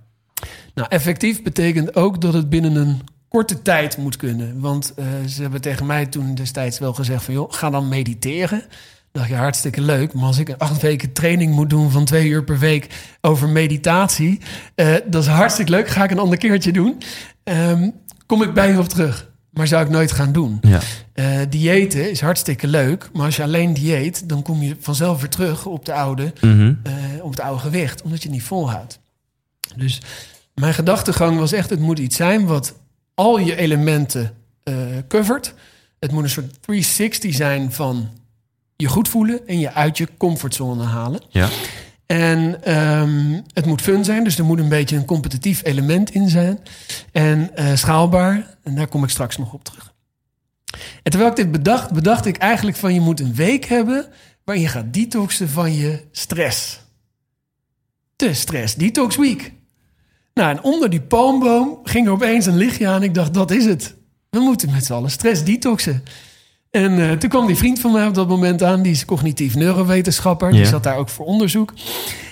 Nou, 0.74 0.88
effectief 0.90 1.44
betekent 1.44 1.96
ook 1.96 2.22
dat 2.22 2.34
het 2.34 2.50
binnen 2.50 2.76
een 2.76 3.02
korte 3.28 3.62
tijd 3.62 3.98
moet 3.98 4.16
kunnen. 4.16 4.60
Want 4.60 4.94
eh, 4.94 5.06
ze 5.28 5.42
hebben 5.42 5.62
tegen 5.62 5.86
mij 5.86 6.06
toen 6.06 6.36
destijds 6.36 6.80
wel 6.80 6.94
gezegd 6.94 7.24
van... 7.24 7.34
joh, 7.34 7.54
ga 7.54 7.70
dan 7.70 7.90
mediteren. 7.90 8.64
Dacht 9.12 9.28
je, 9.30 9.36
hartstikke 9.36 9.82
leuk. 9.82 10.14
Maar 10.14 10.24
als 10.24 10.38
ik 10.38 10.50
een 10.50 10.58
acht 10.58 10.82
weken 10.82 11.12
training 11.14 11.54
moet 11.56 11.70
doen 11.70 11.92
van 11.92 12.06
twee 12.06 12.28
uur 12.28 12.44
per 12.44 12.60
week 12.60 12.88
over 13.22 13.50
meditatie... 13.50 14.40
eh, 14.76 14.94
dat 15.08 15.22
is 15.24 15.28
hartstikke 15.30 15.72
leuk, 15.72 15.88
ga 15.88 16.04
ik 16.04 16.12
een 16.12 16.20
ander 16.20 16.38
keertje 16.38 16.72
doen. 16.72 16.98
Ehm, 17.44 17.90
kom 18.26 18.42
ik 18.44 18.54
bij 18.54 18.72
je 18.72 18.80
op 18.80 18.88
terug. 18.90 19.30
Maar 19.50 19.68
zou 19.68 19.84
ik 19.84 19.90
nooit 19.90 20.12
gaan 20.12 20.32
doen. 20.32 20.58
Ja. 20.62 20.80
Eh, 21.14 21.40
diëten 21.50 22.10
is 22.12 22.22
hartstikke 22.22 22.68
leuk. 22.68 23.10
Maar 23.14 23.26
als 23.26 23.36
je 23.36 23.44
alleen 23.44 23.74
dieet, 23.74 24.30
dan 24.30 24.42
kom 24.42 24.62
je 24.62 24.76
vanzelf 24.80 25.20
weer 25.20 25.30
terug 25.30 25.66
op, 25.66 25.86
de 25.86 25.94
oude, 25.94 26.34
Mhm. 26.42 26.74
eh, 26.84 26.94
op 27.22 27.30
het 27.30 27.40
oude 27.40 27.60
gewicht. 27.62 28.02
Omdat 28.02 28.22
je 28.22 28.28
het 28.28 28.38
niet 28.38 28.46
volhoudt. 28.48 29.00
Dus 29.76 30.02
mijn 30.56 30.74
gedachtegang 30.74 31.38
was 31.40 31.52
echt, 31.52 31.70
het 31.70 31.80
moet 31.80 32.00
iets 32.00 32.16
zijn 32.16 32.46
wat 32.46 32.74
al 33.14 33.40
je 33.40 33.56
elementen 33.56 34.34
covert. 35.08 35.54
Het 36.00 36.12
moet 36.12 36.24
een 36.24 36.30
soort 36.30 36.62
360 36.62 37.34
zijn 37.34 37.72
van 37.72 38.10
je 38.82 38.88
goed 38.88 39.10
voelen 39.10 39.48
en 39.48 39.60
je 39.60 39.74
uit 39.74 39.98
je 39.98 40.08
comfortzone 40.18 40.84
halen. 40.84 41.22
Ja. 41.30 41.50
En 42.06 42.64
ehm, 42.64 43.42
het 43.54 43.66
moet 43.66 43.82
fun 43.82 44.06
zijn, 44.06 44.24
dus 44.24 44.38
er 44.38 44.46
moet 44.46 44.60
een 44.60 44.70
beetje 44.70 44.96
een 44.96 45.06
competitief 45.06 45.64
element 45.64 46.10
in 46.10 46.30
zijn. 46.30 46.60
En 47.12 47.56
eh, 47.56 47.76
schaalbaar, 47.76 48.58
en 48.64 48.76
daar 48.76 48.88
kom 48.88 49.04
ik 49.04 49.10
straks 49.10 49.38
nog 49.38 49.54
op 49.54 49.64
terug. 49.64 49.94
En 51.04 51.12
terwijl 51.12 51.30
ik 51.30 51.36
dit 51.36 51.52
bedacht, 51.52 51.92
bedacht 51.92 52.26
ik 52.26 52.38
eigenlijk 52.38 52.78
van 52.78 52.94
je 52.94 53.00
moet 53.00 53.20
een 53.20 53.36
week 53.36 53.66
hebben 53.66 54.06
waarin 54.44 54.64
je 54.64 54.70
gaat 54.70 54.94
detoxen 54.94 55.50
van 55.50 55.74
je 55.74 56.04
stress. 56.12 56.80
De 58.16 58.34
stress 58.34 58.76
detox 58.76 59.16
week. 59.16 59.54
Nou, 60.34 60.50
en 60.50 60.64
onder 60.64 60.90
die 60.90 61.02
palmboom 61.02 61.80
ging 61.84 62.06
er 62.06 62.12
opeens 62.12 62.46
een 62.46 62.58
lichtje 62.58 62.88
aan. 62.88 63.04
Ik 63.04 63.14
dacht, 63.14 63.34
dat 63.34 63.52
is 63.52 63.66
het. 63.66 63.96
We 64.30 64.40
moeten 64.40 64.72
met 64.72 64.86
z'n 64.86 64.94
allen 64.94 65.12
stress 65.12 65.44
detoxen. 65.44 66.04
En 66.72 66.92
uh, 66.92 67.12
toen 67.12 67.30
kwam 67.30 67.48
die 67.48 67.56
vriend 67.56 67.80
van 67.80 67.92
mij 67.92 68.08
op 68.08 68.14
dat 68.14 68.28
moment 68.28 68.64
aan. 68.64 68.82
Die 68.82 68.92
is 68.92 69.06
cognitief 69.06 69.56
neurowetenschapper. 69.56 70.52
Die 70.52 70.66
zat 70.66 70.84
daar 70.84 70.98
ook 70.98 71.10
voor 71.10 71.26
onderzoek. 71.26 71.74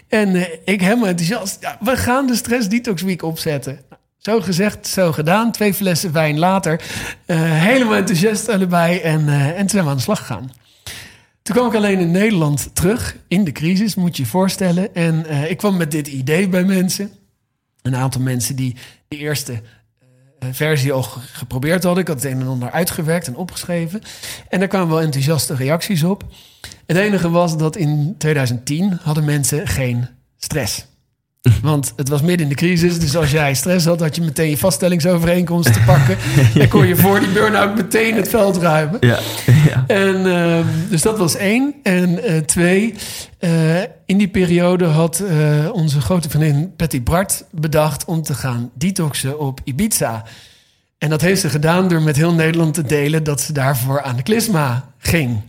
En 0.08 0.36
uh, 0.36 0.45
ik 0.65 0.82
helemaal 0.82 1.08
enthousiast. 1.08 1.58
Ja, 1.62 1.78
we 1.80 1.97
gaan 1.97 2.28
de 2.28 2.36
Stress 2.36 2.69
Detox 2.69 3.02
Week 3.02 3.23
opzetten. 3.23 3.80
Zo 4.17 4.41
gezegd, 4.41 4.88
zo 4.88 5.12
gedaan. 5.12 5.52
Twee 5.52 5.73
flessen 5.73 6.12
wijn 6.12 6.39
later. 6.39 6.82
Uh, 7.28 7.38
helemaal 7.41 7.95
enthousiast 7.95 8.49
allebei. 8.49 8.97
En, 8.97 9.28
en 9.30 9.58
toen 9.58 9.69
zijn 9.69 9.84
we 9.84 9.89
aan 9.89 9.95
de 9.95 10.02
slag 10.02 10.19
gegaan. 10.19 10.52
Toen 11.41 11.56
kwam 11.56 11.67
ik 11.67 11.75
alleen 11.75 11.99
in 11.99 12.12
Nederland 12.12 12.69
terug. 12.73 13.15
In 13.28 13.43
de 13.43 13.52
crisis, 13.52 13.95
moet 13.95 14.17
je 14.17 14.23
je 14.23 14.30
voorstellen. 14.30 14.95
En 14.95 15.49
ik 15.49 15.58
kwam 15.58 15.78
met 15.78 15.91
dit 15.91 16.08
idee 16.08 16.49
bij 16.49 16.63
mensen. 16.63 17.12
Een 17.82 17.95
aantal 17.95 18.21
mensen 18.21 18.56
die 18.56 18.75
de 19.08 19.17
eerste 19.17 19.62
versie 20.52 20.91
al 20.91 21.02
geprobeerd 21.34 21.84
hadden. 21.84 22.02
Ik 22.02 22.08
had 22.08 22.23
het 22.23 22.32
een 22.32 22.39
en 22.39 22.47
ander 22.47 22.71
uitgewerkt 22.71 23.28
en 23.28 23.36
opgeschreven. 23.36 24.02
En 24.49 24.60
daar 24.60 24.67
kwamen 24.67 24.89
wel 24.89 25.02
enthousiaste 25.02 25.56
reacties 25.56 26.04
op. 26.04 26.23
Het 26.86 26.97
enige 26.97 27.30
was 27.30 27.58
dat 27.58 27.75
in 27.75 28.15
2010 28.17 28.99
hadden 29.02 29.25
mensen 29.25 29.67
geen 29.67 30.08
stress. 30.38 30.86
Want 31.62 31.93
het 31.95 32.10
was 32.10 32.21
midden 32.21 32.41
in 32.41 32.49
de 32.49 32.56
crisis. 32.56 32.99
Dus 32.99 33.15
als 33.15 33.32
jij 33.32 33.54
stress 33.54 33.86
had, 33.86 33.99
had 33.99 34.15
je 34.15 34.21
meteen 34.21 34.49
je 34.49 34.58
vaststellingsovereenkomst 34.58 35.73
te 35.73 35.80
pakken. 35.86 36.17
en 36.62 36.67
kon 36.67 36.88
je 36.88 36.95
voor 36.95 37.19
die 37.19 37.30
burn-out 37.30 37.75
meteen 37.75 38.15
het 38.15 38.30
veld 38.30 38.58
ruimen. 38.58 38.97
Ja. 38.99 39.19
ja. 39.67 39.84
En, 39.88 40.25
uh, 40.25 40.60
dus 40.89 41.02
dat 41.02 41.17
was 41.17 41.36
één. 41.36 41.75
En 41.84 42.10
uh, 42.10 42.38
twee, 42.38 42.93
uh, 43.39 43.82
in 44.06 44.17
die 44.17 44.28
periode 44.28 44.86
had 44.86 45.21
uh, 45.23 45.71
onze 45.71 46.02
grote 46.02 46.30
vriendin 46.30 46.75
Patty 46.75 47.04
Bart 47.04 47.43
bedacht 47.52 48.06
om 48.06 48.21
te 48.21 48.34
gaan 48.34 48.71
detoxen 48.73 49.39
op 49.39 49.60
Ibiza. 49.63 50.23
En 50.97 51.10
dat 51.10 51.21
heeft 51.21 51.41
ze 51.41 51.49
gedaan 51.49 51.88
door 51.88 52.02
met 52.02 52.15
heel 52.15 52.34
Nederland 52.34 52.73
te 52.73 52.84
delen 52.84 53.23
dat 53.23 53.41
ze 53.41 53.54
daarvoor 53.54 54.02
aan 54.02 54.15
de 54.15 54.23
klisma 54.23 54.91
ging. 54.97 55.41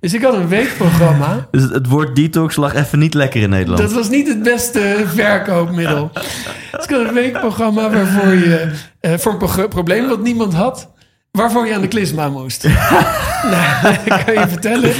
Dus 0.00 0.14
ik 0.14 0.22
had 0.22 0.34
een 0.34 0.48
weekprogramma. 0.48 1.48
Dus 1.50 1.62
het 1.62 1.86
woord 1.86 2.16
detox 2.16 2.56
lag 2.56 2.74
even 2.74 2.98
niet 2.98 3.14
lekker 3.14 3.40
in 3.42 3.50
Nederland. 3.50 3.80
Dat 3.80 3.92
was 3.92 4.08
niet 4.08 4.28
het 4.28 4.42
beste 4.42 5.04
verkoopmiddel. 5.06 6.10
Dus 6.12 6.84
ik 6.84 6.90
had 6.90 7.00
een 7.00 7.14
weekprogramma 7.14 7.90
waarvoor 7.90 8.34
je... 8.34 8.70
Uh, 9.00 9.12
voor 9.14 9.32
een 9.32 9.38
pro 9.38 9.68
probleem 9.68 10.08
wat 10.08 10.22
niemand 10.22 10.54
had... 10.54 10.90
waarvoor 11.30 11.66
je 11.66 11.74
aan 11.74 11.80
de 11.80 11.88
klisma 11.88 12.28
moest. 12.28 12.64
nou, 13.52 13.96
kan 14.24 14.34
je 14.34 14.44
vertellen. 14.48 14.92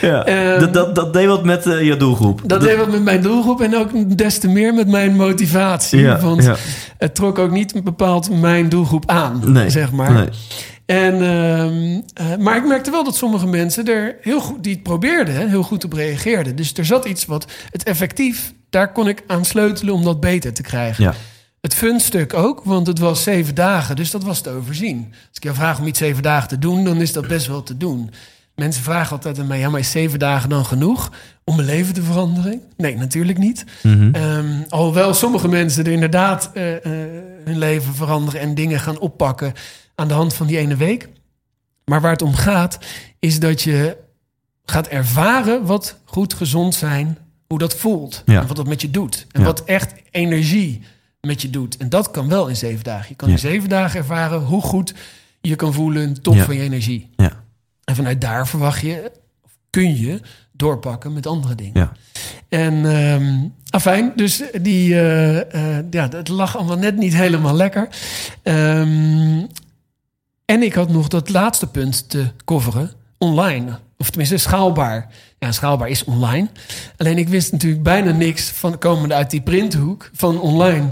Ja, 0.00 0.52
um, 0.52 0.60
dat, 0.60 0.74
dat, 0.74 0.94
dat 0.94 1.12
deed 1.12 1.26
wat 1.26 1.44
met 1.44 1.66
uh, 1.66 1.82
je 1.82 1.96
doelgroep. 1.96 2.40
Dat 2.44 2.60
deed 2.60 2.76
wat 2.76 2.90
met 2.90 3.02
mijn 3.02 3.22
doelgroep 3.22 3.60
en 3.60 3.76
ook 3.76 4.16
des 4.18 4.38
te 4.38 4.48
meer 4.48 4.74
met 4.74 4.88
mijn 4.88 5.16
motivatie. 5.16 6.00
Ja, 6.00 6.20
want 6.20 6.44
ja. 6.44 6.56
het 6.98 7.14
trok 7.14 7.38
ook 7.38 7.50
niet 7.50 7.84
bepaald 7.84 8.40
mijn 8.40 8.68
doelgroep 8.68 9.10
aan, 9.10 9.40
nee, 9.52 9.70
zeg 9.70 9.92
maar. 9.92 10.12
Nee. 10.12 10.28
En, 10.90 11.14
uh, 11.14 12.30
uh, 12.30 12.36
maar 12.38 12.56
ik 12.56 12.66
merkte 12.66 12.90
wel 12.90 13.04
dat 13.04 13.16
sommige 13.16 13.46
mensen 13.46 13.86
er 13.86 14.16
heel 14.20 14.40
goed, 14.40 14.62
die 14.62 14.72
het 14.72 14.82
probeerden, 14.82 15.34
hè, 15.34 15.48
heel 15.48 15.62
goed 15.62 15.84
op 15.84 15.92
reageerden. 15.92 16.56
Dus 16.56 16.72
er 16.74 16.84
zat 16.84 17.04
iets 17.04 17.24
wat 17.24 17.46
het 17.70 17.82
effectief, 17.82 18.52
daar 18.70 18.92
kon 18.92 19.08
ik 19.08 19.22
aan 19.26 19.44
sleutelen 19.44 19.94
om 19.94 20.04
dat 20.04 20.20
beter 20.20 20.52
te 20.52 20.62
krijgen. 20.62 21.04
Ja. 21.04 21.14
Het 21.60 21.74
funstuk 21.74 22.34
ook, 22.34 22.60
want 22.64 22.86
het 22.86 22.98
was 22.98 23.22
zeven 23.22 23.54
dagen, 23.54 23.96
dus 23.96 24.10
dat 24.10 24.22
was 24.22 24.40
te 24.40 24.50
overzien. 24.50 25.06
Als 25.10 25.36
ik 25.36 25.42
jou 25.42 25.54
vraag 25.54 25.78
om 25.78 25.86
iets 25.86 25.98
zeven 25.98 26.22
dagen 26.22 26.48
te 26.48 26.58
doen, 26.58 26.84
dan 26.84 27.00
is 27.00 27.12
dat 27.12 27.28
best 27.28 27.46
wel 27.46 27.62
te 27.62 27.76
doen. 27.76 28.10
Mensen 28.54 28.82
vragen 28.82 29.12
altijd 29.12 29.38
aan 29.38 29.46
mij, 29.46 29.58
ja, 29.58 29.68
maar 29.68 29.80
is 29.80 29.90
zeven 29.90 30.18
dagen 30.18 30.48
dan 30.48 30.64
genoeg 30.64 31.12
om 31.44 31.56
mijn 31.56 31.68
leven 31.68 31.94
te 31.94 32.02
veranderen? 32.02 32.60
Nee, 32.76 32.96
natuurlijk 32.96 33.38
niet. 33.38 33.64
Mm 33.82 33.92
-hmm. 33.92 34.22
um, 34.22 34.64
alhoewel 34.68 35.14
sommige 35.14 35.48
mensen 35.48 35.84
er 35.84 35.92
inderdaad 35.92 36.50
uh, 36.54 36.72
uh, 36.72 36.78
hun 37.44 37.58
leven 37.58 37.94
veranderen 37.94 38.40
en 38.40 38.54
dingen 38.54 38.80
gaan 38.80 38.98
oppakken 38.98 39.52
aan 40.00 40.08
de 40.08 40.14
hand 40.14 40.34
van 40.34 40.46
die 40.46 40.58
ene 40.58 40.76
week. 40.76 41.08
Maar 41.84 42.00
waar 42.00 42.10
het 42.12 42.22
om 42.22 42.34
gaat, 42.34 42.78
is 43.18 43.40
dat 43.40 43.62
je 43.62 43.96
gaat 44.64 44.86
ervaren 44.86 45.64
wat 45.64 45.96
goed 46.04 46.34
gezond 46.34 46.74
zijn, 46.74 47.18
hoe 47.46 47.58
dat 47.58 47.74
voelt. 47.74 48.22
Ja. 48.26 48.40
En 48.40 48.46
wat 48.46 48.56
dat 48.56 48.66
met 48.66 48.80
je 48.80 48.90
doet. 48.90 49.26
En 49.30 49.40
Ja. 49.40 49.46
wat 49.46 49.64
echt 49.64 49.94
energie 50.10 50.82
met 51.20 51.42
je 51.42 51.50
doet. 51.50 51.76
En 51.76 51.88
dat 51.88 52.10
kan 52.10 52.28
wel 52.28 52.46
in 52.46 52.56
zeven 52.56 52.84
dagen. 52.84 53.06
Je 53.08 53.14
kan 53.14 53.28
in 53.28 53.38
zeven 53.38 53.68
dagen 53.68 53.98
ervaren 53.98 54.40
hoe 54.40 54.62
goed 54.62 54.94
je 55.40 55.56
kan 55.56 55.72
voelen, 55.72 56.22
top 56.22 56.38
van 56.38 56.54
je 56.54 56.60
energie. 56.62 57.10
Ja. 57.16 57.32
En 57.84 57.94
vanuit 57.94 58.20
daar 58.20 58.48
verwacht 58.48 58.80
je, 58.80 59.12
of 59.44 59.50
kun 59.70 59.96
je 59.96 60.20
doorpakken 60.52 61.12
met 61.12 61.26
andere 61.26 61.54
dingen. 61.54 61.72
Ja. 61.74 61.92
En 62.48 62.84
ehm 62.86 63.48
afijn, 63.70 64.12
dus 64.16 64.42
die, 64.62 64.94
eh, 64.94 65.78
eh, 65.78 65.84
ja, 65.90 66.08
het 66.08 66.28
lag 66.28 66.56
allemaal 66.56 66.78
net 66.78 66.96
niet 66.96 67.14
helemaal 67.14 67.54
lekker. 67.54 67.88
Ehm, 68.42 69.46
en 70.50 70.62
ik 70.62 70.74
had 70.74 70.88
nog 70.90 71.08
dat 71.08 71.28
laatste 71.28 71.66
punt 71.66 72.08
te 72.08 72.26
coveren, 72.44 72.92
online. 73.18 73.78
Of 73.98 74.08
tenminste 74.08 74.36
schaalbaar. 74.36 75.08
Ja, 75.38 75.52
schaalbaar 75.52 75.88
is 75.88 76.04
online. 76.04 76.48
Alleen 76.96 77.18
ik 77.18 77.28
wist 77.28 77.52
natuurlijk 77.52 77.82
bijna 77.82 78.10
niks 78.12 78.50
van 78.50 78.78
komende 78.78 79.14
uit 79.14 79.30
die 79.30 79.40
printhoek 79.40 80.10
van 80.12 80.40
online. 80.40 80.84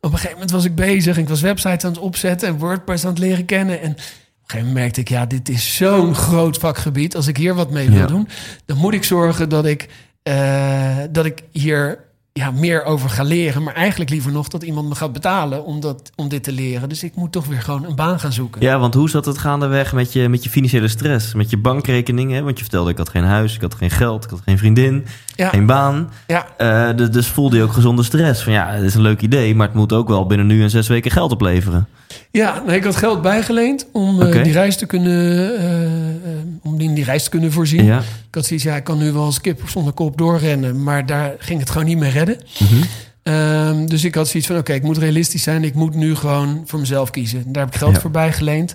Op 0.00 0.10
een 0.10 0.10
gegeven 0.10 0.32
moment 0.32 0.50
was 0.50 0.64
ik 0.64 0.74
bezig 0.74 1.16
en 1.16 1.22
ik 1.22 1.28
was 1.28 1.40
websites 1.40 1.84
aan 1.84 1.90
het 1.90 2.00
opzetten 2.00 2.48
en 2.48 2.58
WordPress 2.58 3.04
aan 3.04 3.10
het 3.10 3.18
leren 3.18 3.44
kennen. 3.44 3.80
En 3.80 3.90
op 3.90 3.96
een 3.96 4.02
gegeven 4.46 4.66
moment 4.66 4.74
merkte 4.74 5.00
ik, 5.00 5.08
ja, 5.08 5.26
dit 5.26 5.48
is 5.48 5.76
zo'n 5.76 6.14
groot 6.14 6.56
vakgebied. 6.58 7.16
Als 7.16 7.26
ik 7.26 7.36
hier 7.36 7.54
wat 7.54 7.70
mee 7.70 7.88
wil 7.90 7.98
Ja. 7.98 8.06
doen, 8.06 8.28
dan 8.66 8.76
moet 8.76 8.94
ik 8.94 9.04
zorgen 9.04 9.48
dat 9.48 9.66
ik, 9.66 9.88
eh, 10.22 10.96
dat 11.10 11.24
ik 11.24 11.42
hier 11.52 11.98
ja, 12.38 12.50
meer 12.50 12.84
over 12.84 13.10
ga 13.10 13.22
leren. 13.22 13.62
Maar 13.62 13.74
eigenlijk 13.74 14.10
liever 14.10 14.32
nog 14.32 14.48
dat 14.48 14.62
iemand 14.62 14.88
me 14.88 14.94
gaat 14.94 15.12
betalen 15.12 15.64
om, 15.64 15.80
dat, 15.80 16.10
om 16.14 16.28
dit 16.28 16.42
te 16.42 16.52
leren. 16.52 16.88
Dus 16.88 17.02
ik 17.02 17.14
moet 17.14 17.32
toch 17.32 17.46
weer 17.46 17.62
gewoon 17.62 17.84
een 17.84 17.94
baan 17.94 18.20
gaan 18.20 18.32
zoeken. 18.32 18.62
Ja, 18.62 18.78
want 18.78 18.94
hoe 18.94 19.10
zat 19.10 19.24
het 19.24 19.38
gaandeweg 19.38 19.92
met 19.92 20.12
je, 20.12 20.28
met 20.28 20.44
je 20.44 20.50
financiële 20.50 20.88
stress? 20.88 21.34
Met 21.34 21.50
je 21.50 21.56
bankrekening? 21.56 22.32
Hè? 22.32 22.42
Want 22.42 22.56
je 22.56 22.64
vertelde, 22.64 22.90
ik 22.90 22.98
had 22.98 23.08
geen 23.08 23.24
huis, 23.24 23.54
ik 23.54 23.60
had 23.60 23.74
geen 23.74 23.90
geld, 23.90 24.24
ik 24.24 24.30
had 24.30 24.40
geen 24.44 24.58
vriendin, 24.58 25.06
Ja. 25.38 25.48
geen 25.48 25.66
baan. 25.66 26.10
Ja, 26.26 26.46
Eh, 26.56 26.96
dus, 26.96 27.10
dus 27.10 27.26
voelde 27.26 27.56
je 27.56 27.62
ook 27.62 27.72
gezonde 27.72 28.02
stress. 28.02 28.42
Van 28.42 28.52
ja, 28.52 28.68
het 28.70 28.82
is 28.84 28.94
een 28.94 29.00
leuk 29.00 29.20
idee, 29.20 29.54
maar 29.54 29.66
het 29.66 29.76
moet 29.76 29.92
ook 29.92 30.08
wel 30.08 30.26
binnen 30.26 30.46
nu 30.46 30.62
en 30.62 30.70
zes 30.70 30.88
weken 30.88 31.10
geld 31.10 31.32
opleveren. 31.32 31.86
Ja, 32.30 32.62
ik 32.68 32.84
had 32.84 32.96
geld 32.96 33.22
bijgeleend 33.22 33.86
om 33.92 34.22
eh, 34.22 34.42
die 34.42 34.52
reis 34.52 34.76
te 34.76 34.86
kunnen, 34.86 35.56
eh, 35.58 36.30
om 36.62 36.80
in 36.80 36.94
die 36.94 37.04
reis 37.04 37.24
te 37.24 37.30
kunnen 37.30 37.52
voorzien. 37.52 37.84
Ja. 37.84 37.98
Ik 37.98 38.34
had 38.34 38.46
zoiets, 38.46 38.64
ja, 38.64 38.76
ik 38.76 38.84
kan 38.84 38.98
nu 38.98 39.12
wel 39.12 39.24
als 39.24 39.40
kip 39.40 39.60
zonder 39.68 39.92
kop 39.92 40.18
doorrennen, 40.18 40.82
maar 40.82 41.06
daar 41.06 41.34
ging 41.38 41.60
het 41.60 41.70
gewoon 41.70 41.86
niet 41.86 41.98
meer 41.98 42.10
redden. 42.10 42.36
Mhm. 42.58 42.74
Ehm, 43.22 43.86
dus 43.86 44.04
ik 44.04 44.14
had 44.14 44.28
zoiets 44.28 44.48
van, 44.48 44.58
oké, 44.58 44.72
ik 44.72 44.82
moet 44.82 44.98
realistisch 44.98 45.42
zijn. 45.42 45.64
Ik 45.64 45.74
moet 45.74 45.94
nu 45.94 46.14
gewoon 46.14 46.62
voor 46.66 46.78
mezelf 46.78 47.10
kiezen. 47.10 47.42
Daar 47.52 47.64
heb 47.64 47.72
ik 47.72 47.78
geld 47.78 47.94
Ja. 47.94 48.00
voor 48.00 48.10
bijgeleend. 48.10 48.74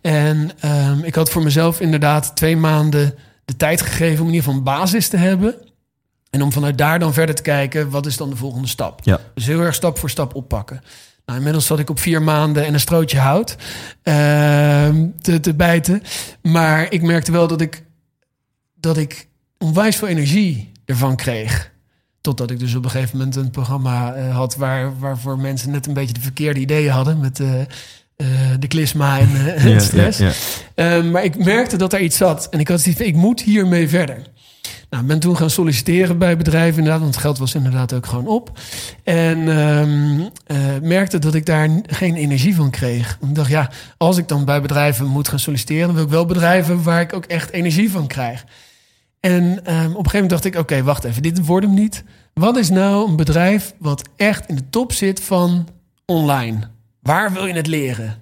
En 0.00 0.50
ehm, 0.60 0.98
ik 1.02 1.14
had 1.14 1.30
voor 1.30 1.42
mezelf 1.42 1.80
inderdaad 1.80 2.36
twee 2.36 2.56
maanden 2.56 3.14
de 3.44 3.56
tijd 3.56 3.82
gegeven... 3.82 4.20
om 4.20 4.28
in 4.28 4.34
ieder 4.34 4.42
geval 4.42 4.54
een 4.58 4.64
basis 4.64 5.08
te 5.08 5.16
hebben. 5.16 5.54
En 6.30 6.42
om 6.42 6.52
vanuit 6.52 6.78
daar 6.78 6.98
dan 6.98 7.12
verder 7.12 7.34
te 7.34 7.42
kijken... 7.42 7.90
wat 7.90 8.06
is 8.06 8.16
dan 8.16 8.30
de 8.30 8.36
volgende 8.36 8.68
stap? 8.68 9.00
Ja. 9.02 9.20
Dus 9.34 9.46
heel 9.46 9.60
erg 9.60 9.74
stap 9.74 9.98
voor 9.98 10.10
stap 10.10 10.34
oppakken. 10.34 10.80
Nou, 11.26 11.38
inmiddels 11.38 11.66
zat 11.66 11.78
ik 11.78 11.90
op 11.90 11.98
vier 11.98 12.22
maanden 12.22 12.66
en 12.66 12.74
een 12.74 12.80
strootje 12.80 13.18
hout 13.18 13.56
ehm, 14.02 15.06
te, 15.20 15.40
te 15.40 15.54
bijten. 15.54 16.02
Maar 16.42 16.92
ik 16.92 17.02
merkte 17.02 17.32
wel 17.32 17.46
dat 17.46 17.60
ik, 17.60 17.82
dat 18.74 18.96
ik 18.96 19.28
onwijs 19.58 19.96
veel 19.96 20.08
energie 20.08 20.72
ervan 20.84 21.16
kreeg. 21.16 21.70
Totdat 22.20 22.50
ik 22.50 22.58
dus 22.58 22.74
op 22.74 22.84
een 22.84 22.90
gegeven 22.90 23.18
moment 23.18 23.36
een 23.36 23.50
programma 23.50 24.14
eh, 24.14 24.36
had... 24.36 24.56
Waar, 24.56 24.98
waarvoor 24.98 25.38
mensen 25.38 25.70
net 25.70 25.86
een 25.86 25.94
beetje 25.94 26.14
de 26.14 26.20
verkeerde 26.20 26.60
ideeën 26.60 26.90
hadden... 26.90 27.20
met 27.20 27.40
eh, 27.40 27.60
eh, 27.60 27.68
de 28.58 28.68
klisma 28.68 29.18
en 29.18 29.28
het 29.70 29.82
stress. 29.82 30.20
Ehm, 30.74 31.10
maar 31.10 31.24
ik 31.24 31.44
merkte 31.44 31.76
dat 31.76 31.92
er 31.92 32.00
iets 32.00 32.16
zat. 32.16 32.48
En 32.50 32.60
ik 32.60 32.68
had 32.68 32.80
zoiets 32.80 33.00
van, 33.00 33.10
ik 33.10 33.16
moet 33.16 33.42
hiermee 33.42 33.88
verder. 33.88 34.22
Nou, 34.96 35.08
ik 35.08 35.14
ben 35.14 35.24
toen 35.24 35.36
gaan 35.36 35.50
solliciteren 35.50 36.18
bij 36.18 36.36
bedrijven 36.36 36.78
inderdaad. 36.78 37.00
Want 37.00 37.14
het 37.14 37.22
geld 37.22 37.38
was 37.38 37.54
inderdaad 37.54 37.92
ook 37.92 38.06
gewoon 38.06 38.26
op. 38.26 38.58
En 39.04 39.48
ehm, 39.48 40.20
eh, 40.46 40.58
merkte 40.82 41.18
dat 41.18 41.34
ik 41.34 41.46
daar 41.46 41.68
geen 41.86 42.14
energie 42.14 42.54
van 42.54 42.70
kreeg. 42.70 43.18
Ik 43.22 43.34
dacht, 43.34 43.50
ja, 43.50 43.70
als 43.96 44.16
ik 44.16 44.28
dan 44.28 44.44
bij 44.44 44.60
bedrijven 44.60 45.06
moet 45.06 45.28
gaan 45.28 45.38
solliciteren... 45.38 45.94
wil 45.94 46.04
ik 46.04 46.08
wel 46.08 46.26
bedrijven 46.26 46.82
waar 46.82 47.00
ik 47.00 47.12
ook 47.12 47.24
echt 47.24 47.50
energie 47.50 47.90
van 47.90 48.06
krijg. 48.06 48.44
En 49.20 49.42
ehm, 49.42 49.78
op 49.78 50.04
een 50.04 50.10
gegeven 50.10 50.12
moment 50.12 50.30
dacht 50.30 50.44
ik, 50.44 50.56
oké, 50.56 50.82
wacht 50.82 51.04
even, 51.04 51.22
dit 51.22 51.46
wordt 51.46 51.66
hem 51.66 51.74
niet. 51.74 52.04
Wat 52.32 52.56
is 52.56 52.70
nou 52.70 53.08
een 53.08 53.16
bedrijf 53.16 53.74
wat 53.78 54.08
echt 54.16 54.48
in 54.48 54.56
de 54.56 54.68
top 54.70 54.92
zit 54.92 55.20
van 55.22 55.68
online? 56.04 56.68
Waar 57.02 57.32
wil 57.32 57.46
je 57.46 57.54
het 57.54 57.66
leren? 57.66 58.18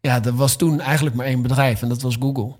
Ja, 0.00 0.24
er 0.24 0.34
was 0.34 0.56
toen 0.56 0.80
eigenlijk 0.80 1.16
maar 1.16 1.26
één 1.26 1.42
bedrijf 1.42 1.82
en 1.82 1.88
dat 1.88 2.02
was 2.02 2.16
Google. 2.20 2.52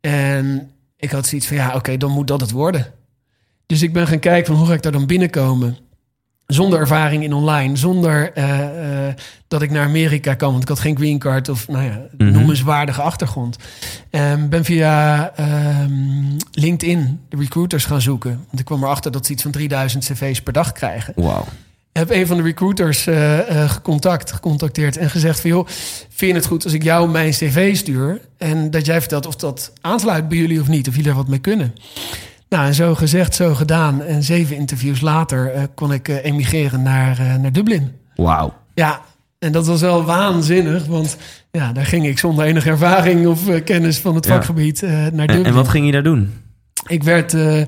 En 0.00 0.71
ik 1.02 1.10
had 1.10 1.26
zoiets 1.26 1.46
van, 1.46 1.56
ja, 1.56 1.74
oké, 1.74 1.96
dan 1.96 2.10
moet 2.10 2.26
dat 2.26 2.40
het 2.40 2.50
worden. 2.50 2.86
Dus 3.66 3.82
ik 3.82 3.92
ben 3.92 4.06
gaan 4.06 4.18
kijken 4.18 4.46
van 4.46 4.56
hoe 4.56 4.66
ga 4.66 4.72
ik 4.74 4.82
daar 4.82 4.92
dan 4.92 5.06
binnenkomen? 5.06 5.76
Zonder 6.46 6.78
ervaring 6.80 7.22
in 7.24 7.32
online, 7.32 7.76
zonder 7.76 8.32
eh, 8.32 9.08
eh, 9.08 9.14
dat 9.48 9.62
ik 9.62 9.70
naar 9.70 9.84
Amerika 9.86 10.34
kan, 10.34 10.50
want 10.50 10.62
ik 10.62 10.68
had 10.68 10.78
geen 10.80 10.96
green 10.96 11.18
card 11.18 11.48
of 11.48 11.68
nou 11.68 11.84
ja, 11.84 12.00
Mhm. 12.18 12.32
noemenswaardige 12.32 13.02
achtergrond. 13.02 13.56
Ehm 14.10 14.48
ben 14.48 14.64
via 14.64 15.30
ehm, 15.36 16.36
LinkedIn 16.50 17.20
de 17.28 17.36
recruiters 17.36 17.84
gaan 17.84 18.00
zoeken. 18.00 18.30
Want 18.46 18.58
ik 18.58 18.64
kwam 18.64 18.82
erachter 18.84 19.12
dat 19.12 19.26
ze 19.26 19.32
iets 19.32 19.42
van 19.42 19.50
3000 19.50 20.04
cv's 20.04 20.42
per 20.42 20.52
dag 20.52 20.72
krijgen. 20.72 21.12
Wauw. 21.16 21.44
Heb 21.92 22.10
een 22.10 22.26
van 22.26 22.36
de 22.36 22.42
recruiters 22.42 23.06
eh, 23.06 23.62
eh, 23.62 23.70
gecontact, 23.70 24.32
gecontacteerd 24.32 24.96
en 24.96 25.10
gezegd 25.10 25.40
van 25.40 25.50
joh, 25.50 25.66
vind 26.08 26.30
je 26.30 26.36
het 26.36 26.46
goed 26.46 26.64
als 26.64 26.72
ik 26.72 26.82
jou 26.82 27.08
mijn 27.08 27.30
cv 27.30 27.76
stuur 27.76 28.20
en 28.38 28.70
dat 28.70 28.86
jij 28.86 29.00
vertelt 29.00 29.26
of 29.26 29.36
dat 29.36 29.72
aansluit 29.80 30.28
bij 30.28 30.38
jullie 30.38 30.60
of 30.60 30.68
niet, 30.68 30.88
of 30.88 30.94
jullie 30.94 31.10
er 31.10 31.16
wat 31.16 31.28
mee 31.28 31.38
kunnen. 31.38 31.74
Nou, 32.48 32.66
en 32.66 32.74
zo 32.74 32.94
gezegd, 32.94 33.34
zo 33.34 33.54
gedaan. 33.54 34.02
En 34.02 34.22
zeven 34.22 34.56
interviews 34.56 35.00
later 35.00 35.52
eh, 35.52 35.62
kon 35.74 35.92
ik 35.92 36.08
emigreren 36.08 36.82
naar, 36.82 37.38
naar 37.40 37.52
Dublin. 37.52 37.92
Wauw. 38.16 38.54
Ja, 38.74 39.00
en 39.38 39.52
dat 39.52 39.66
was 39.66 39.80
wel 39.80 40.04
waanzinnig, 40.04 40.86
want 40.86 41.16
ja, 41.50 41.72
daar 41.72 41.86
ging 41.86 42.06
ik 42.06 42.18
zonder 42.18 42.44
enige 42.44 42.70
ervaring 42.70 43.26
of 43.26 43.62
kennis 43.64 43.98
van 43.98 44.14
het 44.14 44.26
vakgebied 44.26 44.82
naar 44.82 45.26
Dublin. 45.26 45.44
en 45.44 45.54
wat 45.54 45.68
ging 45.68 45.86
je 45.86 45.92
daar 45.92 46.02
doen? 46.02 46.32
Ik 46.86 47.02
werd 47.02 47.34
eh, 47.34 47.60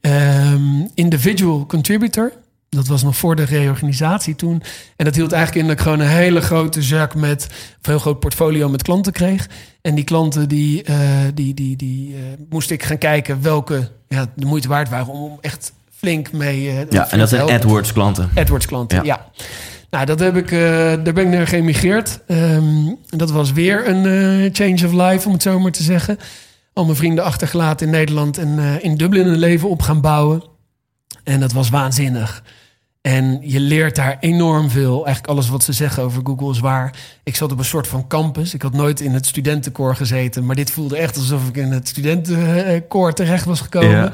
ehm, 0.00 0.86
individual 0.94 1.66
contributor. 1.66 2.32
Dat 2.70 2.86
was 2.86 3.02
nog 3.02 3.16
voor 3.16 3.36
de 3.36 3.42
reorganisatie 3.44 4.34
toen. 4.34 4.62
En 4.96 5.04
dat 5.04 5.14
hield 5.14 5.32
eigenlijk 5.32 5.62
in 5.62 5.68
dat 5.70 5.78
ik 5.78 5.82
gewoon 5.82 6.00
een 6.00 6.16
hele 6.16 6.40
grote 6.40 6.82
zak 6.82 7.14
met... 7.14 7.42
een 7.50 7.90
heel 7.90 7.98
groot 7.98 8.20
portfolio 8.20 8.68
met 8.68 8.82
klanten 8.82 9.12
kreeg. 9.12 9.48
En 9.82 9.94
die 9.94 10.04
klanten 10.04 10.48
die, 10.48 10.82
eh, 10.82 10.98
die, 11.34 11.54
die, 11.54 11.76
die 11.76 12.14
eh, 12.14 12.20
moest 12.48 12.70
ik 12.70 12.82
gaan 12.82 12.98
kijken 12.98 13.42
welke 13.42 13.90
ja, 14.08 14.26
de 14.36 14.46
moeite 14.46 14.68
waard 14.68 14.88
waren... 14.88 15.06
om, 15.12 15.22
om 15.30 15.38
echt 15.40 15.72
flink 15.90 16.32
mee... 16.32 16.68
eh, 16.70 16.90
Ja, 16.90 17.10
en 17.10 17.18
dat 17.18 17.28
zijn. 17.28 17.50
AdWords 17.50 17.92
klanten. 17.92 18.30
AdWords 18.34 18.66
klanten, 18.66 18.96
Ja. 18.98 19.04
ja. 19.04 19.44
Nou, 19.90 20.04
dat 20.06 20.18
heb 20.18 20.36
ik, 20.36 20.50
daar 21.04 21.12
ben 21.14 21.18
ik 21.26 21.28
naar 21.28 21.46
geëmigreerd. 21.46 22.20
En 22.26 22.98
dat 23.08 23.30
was 23.30 23.52
weer 23.52 23.88
een 23.88 24.50
change 24.54 24.86
of 24.86 24.92
life, 24.92 25.26
om 25.26 25.32
het 25.32 25.42
zo 25.42 25.58
maar 25.58 25.72
te 25.72 25.82
zeggen. 25.82 26.18
Al 26.72 26.84
mijn 26.84 26.96
vrienden 26.96 27.24
achtergelaten 27.24 27.86
in 27.86 27.92
Nederland 27.92 28.38
en 28.38 28.78
in 28.82 28.96
Dublin 28.96 29.26
een 29.26 29.38
leven 29.38 29.68
op 29.68 29.82
gaan 29.82 30.00
bouwen. 30.00 30.42
En 31.24 31.40
dat 31.40 31.52
was 31.52 31.68
waanzinnig. 31.68 32.42
En 33.08 33.38
je 33.42 33.60
leert 33.60 33.96
daar 33.96 34.16
enorm 34.20 34.70
veel. 34.70 34.94
Eigenlijk 35.04 35.26
alles 35.26 35.48
wat 35.48 35.62
ze 35.62 35.72
zeggen 35.72 36.02
over 36.02 36.22
Google 36.24 36.50
is 36.50 36.58
waar. 36.58 36.94
Ik 37.22 37.36
zat 37.36 37.52
op 37.52 37.58
een 37.58 37.64
soort 37.64 37.86
van 37.86 38.06
campus. 38.06 38.54
Ik 38.54 38.62
had 38.62 38.72
nooit 38.72 39.00
in 39.00 39.12
het 39.12 39.26
studentenkoor 39.26 39.96
gezeten. 39.96 40.46
Maar 40.46 40.54
dit 40.56 40.70
voelde 40.70 40.96
echt 40.96 41.16
alsof 41.16 41.48
ik 41.48 41.56
in 41.56 41.72
het 41.72 41.88
studentenkoor 41.88 43.12
terecht 43.12 43.44
was 43.44 43.60
gekomen 43.60 43.90
Ja. 43.90 44.12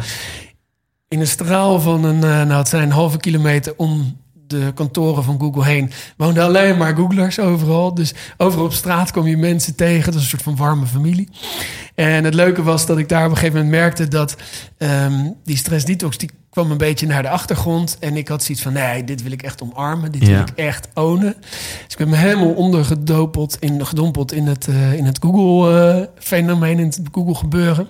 in 1.09 1.20
een 1.20 1.26
straal 1.26 1.80
van 1.80 2.04
een, 2.04 2.22
eh, 2.24 2.28
nou 2.46 2.52
het 2.52 2.68
zijn 2.68 2.83
een 2.83 2.90
halve 2.90 3.18
kilometer 3.18 3.74
om 3.76 4.16
de 4.46 4.72
kantoren 4.74 5.24
van 5.24 5.40
Google 5.40 5.64
heen, 5.64 5.90
woonden 6.16 6.42
alleen 6.44 6.76
maar 6.76 6.96
Googlers 6.96 7.38
overal. 7.38 7.94
Dus 7.94 8.14
overal 8.37 8.64
op 8.64 8.72
straat 8.72 9.11
kom 9.12 9.26
je 9.26 9.37
mensen 9.37 9.74
tegen. 9.74 10.04
Dat 10.04 10.14
is 10.14 10.20
een 10.22 10.28
soort 10.28 10.42
van 10.42 10.57
warme 10.57 10.87
familie. 10.87 11.28
En 11.94 12.24
het 12.24 12.35
leuke 12.35 12.62
was 12.62 12.87
dat 12.87 12.98
ik 12.98 13.09
daar 13.09 13.24
op 13.24 13.30
een 13.30 13.37
gegeven 13.37 13.57
moment 13.64 13.80
merkte 13.80 14.09
dat 14.09 14.37
ehm, 14.78 15.30
die 15.44 15.57
stress 15.57 15.85
detox 15.85 16.18
die 16.18 16.30
kwam 16.50 16.70
een 16.70 16.78
beetje 16.78 17.07
naar 17.07 17.22
de 17.22 17.28
achtergrond. 17.28 17.96
En 18.00 18.16
ik 18.16 18.28
had 18.28 18.42
zoiets 18.42 18.62
van, 18.64 18.72
nee, 18.72 19.04
dit 19.04 19.22
wil 19.22 19.33
ik 19.33 19.42
echt 19.42 19.62
omarmen. 19.62 20.12
Dit 20.12 20.26
Ja. 20.26 20.28
wil 20.28 20.40
ik 20.40 20.50
echt 20.54 20.88
ownen. 20.94 21.35
Dus 21.40 21.87
ik 21.88 21.96
ben 21.96 22.09
me 22.09 22.16
helemaal 22.16 22.52
ondergedompeld 22.52 23.57
in, 23.61 23.87
gedompeld 23.87 24.33
in 24.33 24.46
het, 24.46 24.68
eh, 24.68 24.92
in 24.92 25.04
het 25.04 25.18
Google-fenomeen, 25.20 26.78
in 26.78 26.87
het 26.87 27.00
Google-gebeuren. 27.12 27.88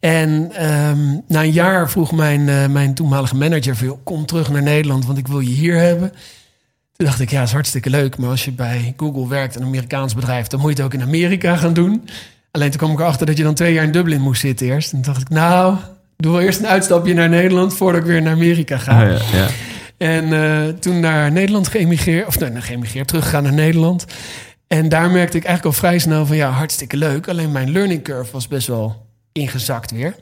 En 0.00 0.50
ehm, 0.52 0.98
na 1.28 1.42
een 1.42 1.52
jaar 1.52 1.90
vroeg 1.90 2.12
mijn, 2.12 2.48
eh, 2.48 2.66
mijn 2.66 2.94
toenmalige 2.94 3.36
manager... 3.36 3.76
Van, 3.76 3.98
kom 4.04 4.26
terug 4.26 4.50
naar 4.50 4.62
Nederland, 4.62 5.06
want 5.06 5.18
ik 5.18 5.28
wil 5.28 5.40
je 5.40 5.50
hier 5.50 5.76
hebben. 5.76 6.10
Toen 6.92 7.06
dacht 7.06 7.20
ik, 7.20 7.30
ja, 7.30 7.42
is 7.42 7.52
hartstikke 7.52 7.90
leuk. 7.90 8.16
Maar 8.18 8.30
als 8.30 8.44
je 8.44 8.52
bij 8.52 8.94
Google 8.96 9.28
werkt, 9.28 9.56
een 9.56 9.62
Amerikaans 9.62 10.14
bedrijf... 10.14 10.46
dan 10.46 10.60
moet 10.60 10.70
je 10.70 10.76
het 10.76 10.84
ook 10.84 11.00
in 11.00 11.06
Amerika 11.06 11.56
gaan 11.56 11.72
doen. 11.72 12.08
Alleen 12.50 12.70
toen 12.70 12.78
kwam 12.78 12.92
ik 12.92 12.98
erachter 12.98 13.26
dat 13.26 13.36
je 13.36 13.42
dan 13.42 13.54
twee 13.54 13.72
jaar 13.72 13.84
in 13.84 13.92
Dublin 13.92 14.20
moest 14.20 14.40
zitten 14.40 14.66
eerst. 14.66 14.92
En 14.92 15.02
toen 15.02 15.12
dacht 15.12 15.24
ik, 15.24 15.28
nou, 15.28 15.76
doe 16.16 16.32
wel 16.32 16.40
eerst 16.40 16.58
een 16.58 16.66
uitstapje 16.66 17.14
naar 17.14 17.28
Nederland... 17.28 17.74
voordat 17.74 18.00
ik 18.00 18.06
weer 18.06 18.22
naar 18.22 18.32
Amerika 18.32 18.78
ga. 18.78 19.02
Oh, 19.02 19.10
ja, 19.10 19.38
ja. 19.38 19.46
En 19.96 20.32
eh, 20.32 20.74
toen 20.74 21.00
naar 21.00 21.32
Nederland 21.32 21.68
geëmigreerd, 21.68 22.26
of 22.26 22.38
nee, 22.38 22.60
geëmigreerd, 22.60 23.08
teruggegaan 23.08 23.42
naar 23.42 23.52
Nederland. 23.52 24.04
En 24.66 24.88
daar 24.88 25.10
merkte 25.10 25.36
ik 25.36 25.44
eigenlijk 25.44 25.74
al 25.76 25.80
vrij 25.80 25.98
snel 25.98 26.26
van 26.26 26.36
ja, 26.36 26.50
hartstikke 26.50 26.96
leuk. 26.96 27.28
Alleen 27.28 27.52
mijn 27.52 27.72
learning 27.72 28.02
curve 28.02 28.32
was 28.32 28.48
best 28.48 28.66
wel 28.66 29.07
ingezakt 29.38 29.90
weer. 29.90 30.16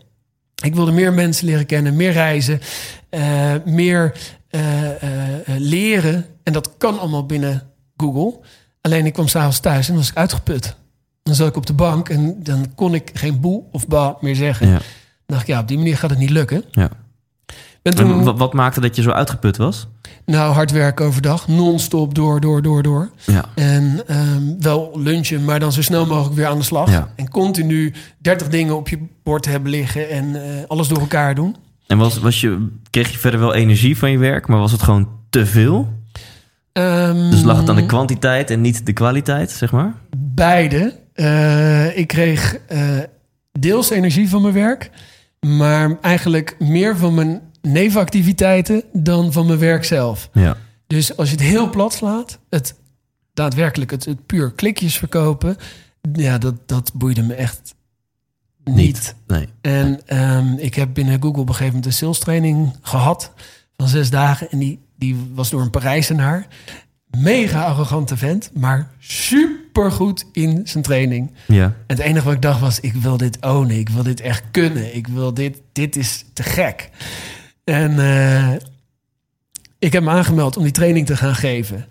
Ik 0.64 0.74
wilde 0.74 0.92
meer 0.92 1.12
mensen 1.12 1.46
leren 1.46 1.66
kennen, 1.66 1.96
meer 1.96 2.12
reizen, 2.12 2.60
eh, 3.08 3.54
meer 3.64 4.14
eh, 4.48 5.02
eh, 5.02 5.58
leren. 5.58 6.26
En 6.42 6.52
dat 6.52 6.76
kan 6.76 6.98
allemaal 6.98 7.26
binnen 7.26 7.62
Google. 7.96 8.40
Alleen 8.80 9.06
ik 9.06 9.12
kwam 9.12 9.28
s'avonds 9.28 9.60
thuis 9.60 9.88
en 9.88 9.94
was 9.94 10.10
ik 10.10 10.16
uitgeput. 10.16 10.76
Dan 11.22 11.34
zat 11.34 11.48
ik 11.48 11.56
op 11.56 11.66
de 11.66 11.72
bank 11.72 12.08
en 12.08 12.42
dan 12.42 12.74
kon 12.74 12.94
ik 12.94 13.10
geen 13.14 13.40
boe 13.40 13.62
of 13.72 13.86
ba 13.86 14.16
meer 14.20 14.36
zeggen. 14.36 14.66
Ja. 14.66 14.72
Dan 14.72 14.82
dacht 15.26 15.42
ik, 15.42 15.46
ja, 15.48 15.60
op 15.60 15.68
die 15.68 15.76
manier 15.76 15.96
gaat 15.96 16.10
het 16.10 16.18
niet 16.18 16.30
lukken. 16.30 16.64
Ja. 16.70 16.90
En 17.86 17.94
toen, 17.94 18.36
wat 18.36 18.52
maakte 18.52 18.80
dat 18.80 18.96
je 18.96 19.02
zo 19.02 19.10
uitgeput 19.10 19.56
was? 19.56 19.88
nou, 20.26 20.52
hard 20.52 20.70
werken 20.70 21.06
overdag, 21.06 21.48
non-stop, 21.48 22.14
door, 22.14 22.40
door, 22.40 22.62
door, 22.62 22.82
door. 22.82 23.10
Ja. 23.24 23.44
En 23.54 24.02
ehm, 24.06 24.42
wel 24.60 24.90
lunchen, 24.94 25.44
maar 25.44 25.60
dan 25.60 25.72
zo 25.72 25.82
snel 25.82 26.06
mogelijk 26.06 26.34
weer 26.34 26.46
aan 26.46 26.58
de 26.58 26.64
slag. 26.64 26.90
Ja. 26.90 27.08
En 27.16 27.28
continu 27.28 27.92
30 28.18 28.48
dingen 28.48 28.76
op 28.76 28.88
je 28.88 28.98
bord 29.22 29.44
hebben 29.46 29.70
liggen 29.70 30.10
en 30.10 30.34
eh, 30.34 30.64
alles 30.66 30.88
door 30.88 30.98
elkaar 30.98 31.34
doen. 31.34 31.56
En 31.86 31.98
was, 31.98 32.18
was 32.18 32.40
je, 32.40 32.68
kreeg 32.90 33.10
je 33.10 33.18
verder 33.18 33.40
wel 33.40 33.54
energie 33.54 33.98
van 33.98 34.10
je 34.10 34.18
werk, 34.18 34.46
maar 34.46 34.58
was 34.58 34.72
het 34.72 34.82
gewoon 34.82 35.08
te 35.30 35.46
veel? 35.46 35.88
Ehm, 36.72 37.30
Dus 37.30 37.42
lag 37.42 37.58
het 37.58 37.68
aan 37.68 37.76
de 37.76 37.86
kwantiteit 37.86 38.50
en 38.50 38.60
niet 38.60 38.86
de 38.86 38.92
kwaliteit, 38.92 39.50
zeg 39.50 39.72
maar? 39.72 39.94
Beide. 40.16 40.98
Eh, 41.12 41.98
ik 41.98 42.06
kreeg 42.06 42.56
eh, 42.66 42.80
deels 43.52 43.90
energie 43.90 44.28
van 44.28 44.42
mijn 44.42 44.54
werk, 44.54 44.90
maar 45.40 45.98
eigenlijk 46.00 46.56
meer 46.58 46.96
van 46.96 47.14
mijn 47.14 47.40
nevenactiviteiten 47.72 48.82
dan 48.92 49.32
van 49.32 49.46
mijn 49.46 49.58
werk 49.58 49.84
zelf. 49.84 50.28
Ja. 50.32 50.56
Dus 50.86 51.16
als 51.16 51.30
je 51.30 51.36
het 51.36 51.44
heel 51.44 51.70
plat 51.70 51.92
slaat, 51.92 52.38
het 52.50 52.74
daadwerkelijk 53.34 53.90
het, 53.90 54.04
het 54.04 54.26
puur 54.26 54.52
klikjes 54.52 54.98
verkopen, 54.98 55.56
ja, 56.12 56.38
dat, 56.38 56.54
dat 56.66 56.90
boeide 56.94 57.22
me 57.22 57.34
echt 57.34 57.74
niet. 58.64 59.14
Nee. 59.26 59.48
En 59.60 60.00
ehm, 60.06 60.54
ik 60.58 60.74
heb 60.74 60.94
binnen 60.94 61.22
Google 61.22 61.40
op 61.40 61.48
een 61.48 61.54
gegeven 61.54 61.66
moment 61.66 61.86
een 61.86 61.92
sales 61.92 62.18
training 62.18 62.76
gehad 62.82 63.32
van 63.76 63.88
zes 63.88 64.10
dagen. 64.10 64.50
En 64.50 64.58
die, 64.58 64.78
die 64.96 65.16
was 65.34 65.50
door 65.50 65.60
een 65.60 65.70
Parijzenaar. 65.70 66.46
Mega 67.10 67.64
arrogante 67.64 68.16
vent, 68.16 68.50
maar 68.54 68.90
supergoed 68.98 70.26
in 70.32 70.60
zijn 70.64 70.84
training. 70.84 71.32
Ja. 71.46 71.64
En 71.64 71.74
het 71.86 71.98
enige 71.98 72.24
wat 72.24 72.34
ik 72.34 72.42
dacht 72.42 72.60
was, 72.60 72.80
ik 72.80 72.92
wil 72.92 73.16
dit 73.16 73.40
ownen. 73.40 73.78
Ik 73.78 73.88
wil 73.88 74.02
dit 74.02 74.20
echt 74.20 74.42
kunnen. 74.50 74.96
Ik 74.96 75.06
wil 75.06 75.34
dit, 75.34 75.60
dit 75.72 75.96
is 75.96 76.24
te 76.32 76.42
gek. 76.42 76.90
En 77.66 77.98
eh, 77.98 78.52
ik 79.78 79.92
heb 79.92 80.02
me 80.02 80.10
aangemeld 80.10 80.56
om 80.56 80.62
die 80.62 80.72
training 80.72 81.06
te 81.06 81.16
gaan 81.16 81.34
geven. 81.34 81.86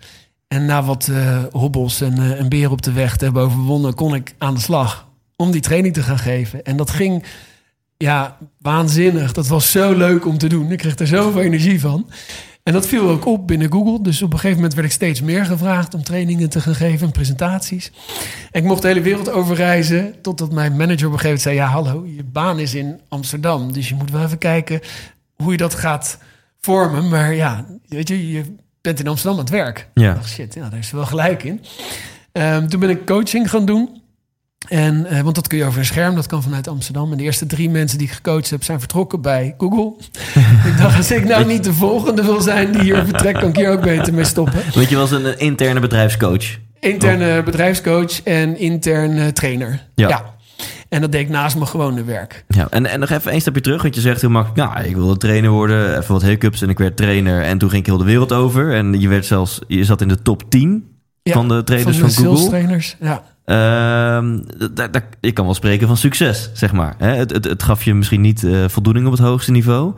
En 0.48 0.64
na 0.64 0.82
wat 0.82 1.08
eh, 1.08 1.44
hobbels 1.52 2.00
en, 2.00 2.18
eh, 2.18 2.40
en 2.40 2.48
beren 2.48 2.70
op 2.70 2.82
de 2.82 2.92
weg 2.92 3.16
te 3.16 3.24
hebben 3.24 3.42
overwonnen, 3.42 3.94
kon 3.94 4.14
ik 4.14 4.34
aan 4.38 4.54
de 4.54 4.60
slag 4.60 5.08
om 5.36 5.50
die 5.50 5.60
training 5.60 5.94
te 5.94 6.02
gaan 6.02 6.18
geven. 6.18 6.64
En 6.64 6.76
dat 6.76 6.90
ging 6.90 7.24
ja, 7.96 8.38
waanzinnig. 8.58 9.32
Dat 9.32 9.46
was 9.46 9.70
zo 9.70 9.92
leuk 9.92 10.26
om 10.26 10.38
te 10.38 10.48
doen. 10.48 10.72
Ik 10.72 10.78
kreeg 10.78 10.98
er 10.98 11.06
zoveel 11.06 11.42
energie 11.42 11.80
van. 11.80 12.10
En 12.62 12.72
dat 12.72 12.86
viel 12.86 13.08
ook 13.08 13.26
op 13.26 13.46
binnen 13.46 13.72
Google. 13.72 14.02
Dus 14.02 14.22
op 14.22 14.32
een 14.32 14.38
gegeven 14.38 14.56
moment 14.56 14.74
werd 14.74 14.86
ik 14.86 14.92
steeds 14.92 15.22
meer 15.22 15.44
gevraagd 15.44 15.94
om 15.94 16.02
trainingen 16.02 16.50
te 16.50 16.60
gaan 16.60 16.74
geven 16.74 17.06
en 17.06 17.12
presentaties. 17.12 17.92
En 18.50 18.62
ik 18.62 18.68
mocht 18.68 18.82
de 18.82 18.88
hele 18.88 19.00
wereld 19.00 19.30
overreizen. 19.30 20.14
Totdat 20.22 20.52
mijn 20.52 20.76
manager 20.76 21.06
op 21.06 21.12
een 21.12 21.18
gegeven 21.18 21.24
moment 21.24 21.42
zei: 21.42 21.54
Ja, 21.54 21.66
hallo, 21.66 22.06
je 22.06 22.24
baan 22.24 22.58
is 22.58 22.74
in 22.74 23.00
Amsterdam. 23.08 23.72
Dus 23.72 23.88
je 23.88 23.94
moet 23.94 24.10
wel 24.10 24.22
even 24.22 24.38
kijken 24.38 24.80
hoe 25.36 25.52
je 25.52 25.56
dat 25.56 25.74
gaat 25.74 26.18
vormen. 26.60 27.08
Maar 27.08 27.34
ja, 27.34 27.64
weet 27.88 28.08
je, 28.08 28.32
je 28.32 28.54
bent 28.80 29.00
in 29.00 29.08
Amsterdam 29.08 29.38
aan 29.38 29.44
het 29.44 29.54
werk. 29.54 29.88
Ja. 29.94 30.14
Dacht, 30.14 30.28
shit, 30.28 30.54
ja, 30.54 30.68
daar 30.68 30.78
is 30.78 30.90
wel 30.90 31.06
gelijk 31.06 31.42
in. 31.42 31.64
Ehm, 32.32 32.66
toen 32.66 32.80
ben 32.80 32.90
ik 32.90 33.06
coaching 33.06 33.50
gaan 33.50 33.66
doen. 33.66 34.04
En, 34.68 35.06
eh, 35.06 35.20
want 35.20 35.34
dat 35.34 35.46
kun 35.46 35.58
je 35.58 35.64
over 35.64 35.78
een 35.78 35.84
scherm, 35.84 36.14
dat 36.14 36.26
kan 36.26 36.42
vanuit 36.42 36.68
Amsterdam. 36.68 37.12
En 37.12 37.18
de 37.18 37.22
eerste 37.22 37.46
drie 37.46 37.70
mensen 37.70 37.98
die 37.98 38.06
ik 38.06 38.12
gecoacht 38.12 38.50
heb, 38.50 38.64
zijn 38.64 38.78
vertrokken 38.78 39.20
bij 39.20 39.54
Google. 39.58 39.92
ik 40.70 40.78
dacht, 40.78 40.96
als 40.96 41.10
ik 41.10 41.24
nou 41.24 41.46
niet 41.46 41.64
de 41.64 41.72
volgende 41.72 42.22
wil 42.22 42.40
zijn 42.40 42.72
die 42.72 42.82
hier 42.82 43.04
vertrekt, 43.04 43.38
kan 43.38 43.48
ik 43.48 43.56
hier 43.56 43.70
ook 43.70 43.82
beter 43.82 44.14
mee 44.14 44.24
stoppen. 44.24 44.62
Want 44.74 44.88
je 44.88 44.96
was 44.96 45.10
een 45.10 45.38
interne 45.38 45.80
bedrijfscoach. 45.80 46.58
Interne 46.80 47.42
bedrijfscoach 47.42 48.22
en 48.22 48.58
intern 48.58 49.18
eh, 49.18 49.26
trainer. 49.26 49.86
Ja. 49.94 50.35
En 50.88 51.00
dat 51.00 51.12
deed 51.12 51.20
ik 51.20 51.28
naast 51.28 51.54
mijn 51.56 51.68
gewone 51.68 52.04
werk. 52.04 52.44
Ja, 52.48 52.66
en, 52.70 52.86
en 52.86 53.00
nog 53.00 53.10
even 53.10 53.34
een 53.34 53.40
stapje 53.40 53.60
terug, 53.60 53.82
want 53.82 53.94
je 53.94 54.00
zegt 54.00 54.20
heel 54.20 54.30
makkelijk, 54.30 54.70
nou, 54.70 54.86
ik 54.86 54.94
wilde 54.94 55.16
trainer 55.16 55.50
worden, 55.50 55.98
even 55.98 56.12
wat 56.12 56.22
hiccups 56.22 56.62
en 56.62 56.68
ik 56.68 56.78
werd 56.78 56.96
trainer 56.96 57.42
en 57.42 57.58
toen 57.58 57.68
ging 57.68 57.80
ik 57.80 57.86
heel 57.86 57.98
de 57.98 58.04
wereld 58.04 58.32
over. 58.32 58.74
En 58.74 59.00
je 59.00 59.08
werd 59.08 59.26
zelfs, 59.26 59.60
je 59.66 59.84
zat 59.84 60.00
in 60.00 60.08
de 60.08 60.22
top 60.22 60.50
10 60.50 60.84
Ja, 61.22 61.32
van 61.32 61.48
de 61.48 61.64
trainers 61.64 61.96
van 61.98 62.10
van, 62.10 62.22
de 62.22 62.28
sales 62.28 62.40
Google. 62.40 62.58
trainers. 62.58 62.96
Ja. 63.00 63.22
Ehm, 63.44 64.38
daar, 64.74 64.90
daar, 64.90 65.08
ik 65.20 65.34
kan 65.34 65.44
wel 65.44 65.54
spreken 65.54 65.86
van 65.86 65.96
succes, 65.96 66.50
zeg 66.52 66.72
maar. 66.72 66.94
Hè? 66.98 67.14
Het, 67.14 67.32
het, 67.32 67.44
het 67.44 67.62
gaf 67.62 67.82
je 67.82 67.94
misschien 67.94 68.20
niet 68.20 68.44
eh, 68.44 68.64
voldoening 68.68 69.06
op 69.06 69.12
het 69.12 69.20
hoogste 69.20 69.50
niveau. 69.50 69.94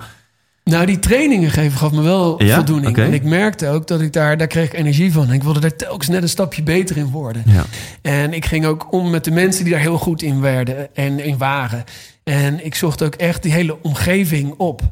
Nou, 0.68 0.86
die 0.86 0.98
trainingen 0.98 1.50
geven 1.50 1.78
gaf 1.78 1.92
me 1.92 2.02
wel 2.02 2.42
Ja? 2.42 2.54
voldoening. 2.54 2.96
En 2.96 3.12
ik 3.12 3.24
merkte 3.24 3.68
ook 3.68 3.86
dat 3.86 4.00
ik 4.00 4.12
daar, 4.12 4.36
daar 4.36 4.46
kreeg 4.46 4.66
ik 4.66 4.72
energie 4.72 5.12
van. 5.12 5.28
En 5.28 5.32
ik 5.32 5.42
wilde 5.42 5.60
daar 5.60 5.76
telkens 5.76 6.08
net 6.08 6.22
een 6.22 6.28
stapje 6.28 6.62
beter 6.62 6.96
in 6.96 7.06
worden. 7.06 7.42
Ja. 7.46 7.64
En 8.02 8.32
ik 8.32 8.44
ging 8.44 8.66
ook 8.66 8.92
om 8.92 9.10
met 9.10 9.24
de 9.24 9.30
mensen 9.30 9.64
die 9.64 9.72
daar 9.72 9.82
heel 9.82 9.98
goed 9.98 10.22
in 10.22 10.40
werden 10.40 10.94
en 10.94 11.24
in 11.24 11.38
waren. 11.38 11.84
En 12.24 12.64
ik 12.64 12.74
zocht 12.74 13.02
ook 13.02 13.14
echt 13.14 13.42
die 13.42 13.52
hele 13.52 13.82
omgeving 13.82 14.54
op. 14.56 14.82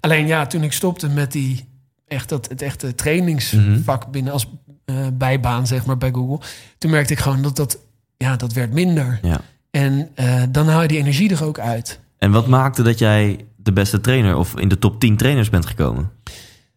Alleen 0.00 0.26
ja, 0.26 0.46
toen 0.46 0.62
ik 0.62 0.72
stopte 0.72 1.08
met 1.08 1.32
die, 1.32 1.68
echt 2.06 2.28
dat, 2.28 2.48
het 2.48 2.62
echte 2.62 2.94
trainingsvak 2.94 4.10
binnen 4.10 4.32
als 4.32 4.50
eh, 4.84 4.96
bijbaan, 5.12 5.66
zeg 5.66 5.86
maar, 5.86 5.98
bij 5.98 6.10
Google. 6.12 6.46
Toen 6.78 6.90
merkte 6.90 7.12
ik 7.12 7.18
gewoon 7.18 7.42
dat 7.42 7.56
dat, 7.56 7.78
ja, 8.16 8.36
dat 8.36 8.52
werd 8.52 8.72
minder. 8.72 9.18
Ja. 9.22 9.40
En 9.70 10.08
eh, 10.14 10.42
dan 10.50 10.68
haal 10.68 10.82
je 10.82 10.88
die 10.88 10.98
energie 10.98 11.30
er 11.30 11.44
ook 11.44 11.58
uit. 11.58 12.00
En 12.18 12.30
wat 12.30 12.46
maakte 12.46 12.82
dat 12.82 12.98
jij 12.98 13.44
de 13.64 13.72
beste 13.72 14.00
trainer 14.00 14.36
of 14.36 14.58
in 14.58 14.68
de 14.68 14.78
top 14.78 15.00
10 15.00 15.16
trainers 15.16 15.50
bent 15.50 15.66
gekomen? 15.66 16.10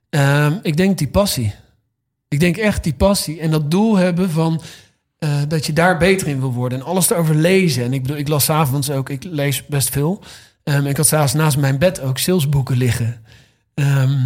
Ehm, 0.10 0.54
ik 0.62 0.78
denk 0.78 0.98
die 0.98 1.08
passie. 1.08 1.54
Ik 2.28 2.40
denk 2.40 2.58
echt 2.58 2.84
die 2.84 2.94
passie. 2.94 3.40
En 3.40 3.52
dat 3.52 3.72
doel 3.72 3.96
hebben 3.98 4.30
van 4.30 4.62
eh, 5.18 5.30
dat 5.48 5.66
je 5.66 5.74
daar 5.74 5.98
beter 5.98 6.28
in 6.28 6.40
wil 6.40 6.54
worden. 6.54 6.80
En 6.80 6.86
alles 6.86 7.10
erover 7.10 7.36
lezen. 7.36 7.84
En 7.84 7.94
ik 7.94 8.02
bedoel, 8.02 8.18
ik 8.18 8.28
las 8.28 8.44
's 8.46 8.50
avonds 8.50 8.90
ook, 8.92 9.10
ik 9.10 9.24
lees 9.24 9.66
best 9.66 9.90
veel. 9.90 10.24
Ehm, 10.64 10.86
ik 10.86 10.98
had 10.98 11.08
s'avonds 11.08 11.34
naast 11.34 11.58
mijn 11.58 11.78
bed 11.78 12.02
ook 12.02 12.18
salesboeken 12.18 12.78
liggen. 12.78 13.24
Ehm, 13.74 14.18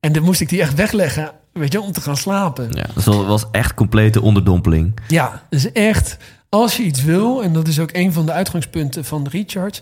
en 0.00 0.12
dan 0.12 0.22
moest 0.22 0.40
ik 0.40 0.48
die 0.48 0.60
echt 0.60 0.74
wegleggen, 0.74 1.32
weet 1.52 1.72
je, 1.72 1.80
om 1.80 1.92
te 1.92 2.00
gaan 2.00 2.16
slapen. 2.16 2.68
Ja, 2.72 2.86
dat 2.94 3.04
was- 3.04 3.46
echt 3.50 3.74
complete 3.74 4.20
onderdompeling. 4.22 4.94
Ja, 5.08 5.46
dus 5.50 5.72
echt, 5.72 6.16
als 6.48 6.76
je 6.76 6.82
iets 6.82 7.02
wil, 7.02 7.42
en 7.42 7.52
dat 7.52 7.68
is 7.68 7.78
ook 7.78 7.90
een 7.92 8.12
van 8.12 8.26
de 8.26 8.32
uitgangspunten 8.32 9.04
van 9.04 9.24
de 9.24 9.30
Recharge, 9.30 9.80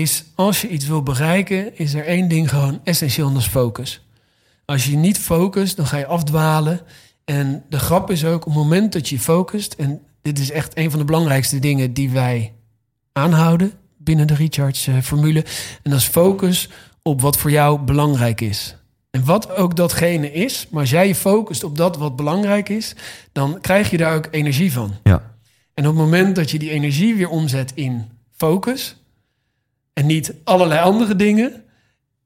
is 0.00 0.24
als 0.34 0.60
je 0.60 0.68
iets 0.68 0.86
wil 0.86 1.02
bereiken, 1.02 1.78
is 1.78 1.94
er 1.94 2.04
één 2.04 2.28
ding 2.28 2.50
gewoon 2.50 2.80
essentieel 2.84 3.26
en 3.26 3.32
dat 3.32 3.42
is 3.42 3.48
focus. 3.48 4.06
Als 4.64 4.86
je 4.86 4.96
niet 4.96 5.18
focust, 5.18 5.76
dan 5.76 5.86
ga 5.86 5.96
je 5.96 6.06
afdwalen. 6.06 6.80
En 7.24 7.64
de 7.68 7.78
grap 7.78 8.10
is 8.10 8.24
ook, 8.24 8.46
op 8.46 8.52
het 8.54 8.62
moment 8.62 8.92
dat 8.92 9.08
je 9.08 9.18
focust, 9.18 9.72
en 9.72 10.00
dit 10.22 10.38
is 10.38 10.50
echt 10.50 10.76
een 10.76 10.90
van 10.90 10.98
de 10.98 11.04
belangrijkste 11.04 11.58
dingen 11.58 11.92
die 11.92 12.10
wij 12.10 12.52
aanhouden 13.12 13.72
binnen 13.96 14.26
de 14.26 14.34
Recharge-formule, 14.34 15.44
en 15.82 15.90
dat 15.90 16.00
is 16.00 16.06
focus 16.06 16.68
op 17.02 17.20
wat 17.20 17.36
voor 17.36 17.50
jou 17.50 17.80
belangrijk 17.80 18.40
is. 18.40 18.76
En 19.10 19.24
wat 19.24 19.56
ook 19.56 19.76
datgene 19.76 20.32
is, 20.32 20.66
maar 20.70 20.80
als 20.80 20.90
jij 20.90 21.08
je 21.08 21.14
focust 21.14 21.64
op 21.64 21.76
dat 21.76 21.96
wat 21.96 22.16
belangrijk 22.16 22.68
is, 22.68 22.94
dan 23.32 23.60
krijg 23.60 23.90
je 23.90 23.96
daar 23.96 24.16
ook 24.16 24.28
energie 24.30 24.72
van. 24.72 24.94
Ja. 25.02 25.34
En 25.74 25.86
op 25.86 25.96
het 25.96 26.04
moment 26.04 26.36
dat 26.36 26.50
je 26.50 26.58
die 26.58 26.70
energie 26.70 27.14
weer 27.14 27.28
omzet 27.28 27.72
in 27.74 28.04
focus 28.36 28.96
en 29.96 30.06
niet 30.06 30.34
allerlei 30.44 30.80
andere 30.80 31.16
dingen, 31.16 31.62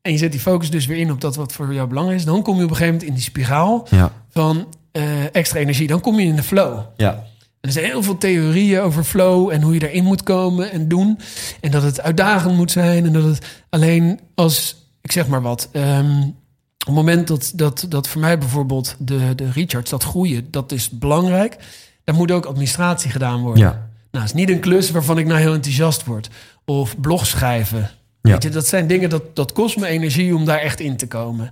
en 0.02 0.12
je 0.12 0.18
zet 0.18 0.30
die 0.32 0.40
focus 0.40 0.70
dus 0.70 0.86
weer 0.86 0.96
in 0.98 1.10
op 1.10 1.20
dat 1.20 1.36
wat 1.36 1.52
voor 1.52 1.74
jou 1.74 1.88
belangrijk 1.88 2.18
is, 2.18 2.24
dan 2.24 2.42
kom 2.42 2.56
je 2.56 2.64
op 2.64 2.70
een 2.70 2.76
gegeven 2.76 2.92
moment 2.94 3.08
in 3.10 3.14
die 3.14 3.24
spiraal 3.24 3.86
Ja. 3.90 4.12
van 4.28 4.66
eh, 4.92 5.34
extra 5.34 5.58
energie. 5.58 5.86
Dan 5.86 6.00
kom 6.00 6.18
je 6.20 6.26
in 6.26 6.36
de 6.36 6.42
flow. 6.42 6.80
Ja. 6.96 7.12
En 7.60 7.68
er 7.68 7.72
zijn 7.72 7.84
heel 7.84 8.02
veel 8.02 8.18
theorieën 8.18 8.80
over 8.80 9.04
flow 9.04 9.50
en 9.50 9.62
hoe 9.62 9.74
je 9.74 9.80
daarin 9.80 10.04
moet 10.04 10.22
komen 10.22 10.72
en 10.72 10.88
doen. 10.88 11.18
En 11.60 11.70
dat 11.70 11.82
het 11.82 12.00
uitdagend 12.00 12.56
moet 12.56 12.70
zijn. 12.70 13.04
En 13.06 13.12
dat 13.12 13.24
het 13.24 13.46
alleen 13.68 14.20
als, 14.34 14.76
ik 15.00 15.12
zeg 15.12 15.28
maar 15.28 15.42
wat, 15.42 15.68
ehm, 15.72 16.20
op 16.22 16.86
het 16.86 16.94
moment 16.94 17.28
dat, 17.28 17.52
dat, 17.54 17.86
dat 17.88 18.08
voor 18.08 18.20
mij 18.20 18.38
bijvoorbeeld 18.38 18.96
de, 18.98 19.34
de 19.34 19.50
recharge, 19.50 19.88
dat 19.90 20.04
groeien, 20.04 20.48
dat 20.50 20.72
is 20.72 20.90
belangrijk. 20.90 21.56
Daar 22.04 22.14
moet 22.14 22.30
ook 22.30 22.44
administratie 22.46 23.10
gedaan 23.10 23.40
worden. 23.40 23.62
Ja. 23.62 23.70
Nou, 24.10 24.24
het 24.24 24.34
is 24.34 24.40
niet 24.40 24.50
een 24.50 24.60
klus 24.60 24.90
waarvan 24.90 25.18
ik 25.18 25.26
nou 25.26 25.40
heel 25.40 25.54
enthousiast 25.54 26.04
word. 26.04 26.28
Of 26.70 27.00
blog 27.00 27.26
schrijven. 27.26 27.90
Ja. 28.22 28.32
Weet 28.32 28.42
je, 28.42 28.48
dat 28.48 28.66
zijn 28.66 28.86
dingen 28.86 29.10
dat, 29.10 29.36
dat 29.36 29.52
kost 29.52 29.76
me 29.76 29.86
energie 29.86 30.34
om 30.34 30.44
daar 30.44 30.58
echt 30.58 30.80
in 30.80 30.96
te 30.96 31.06
komen. 31.06 31.50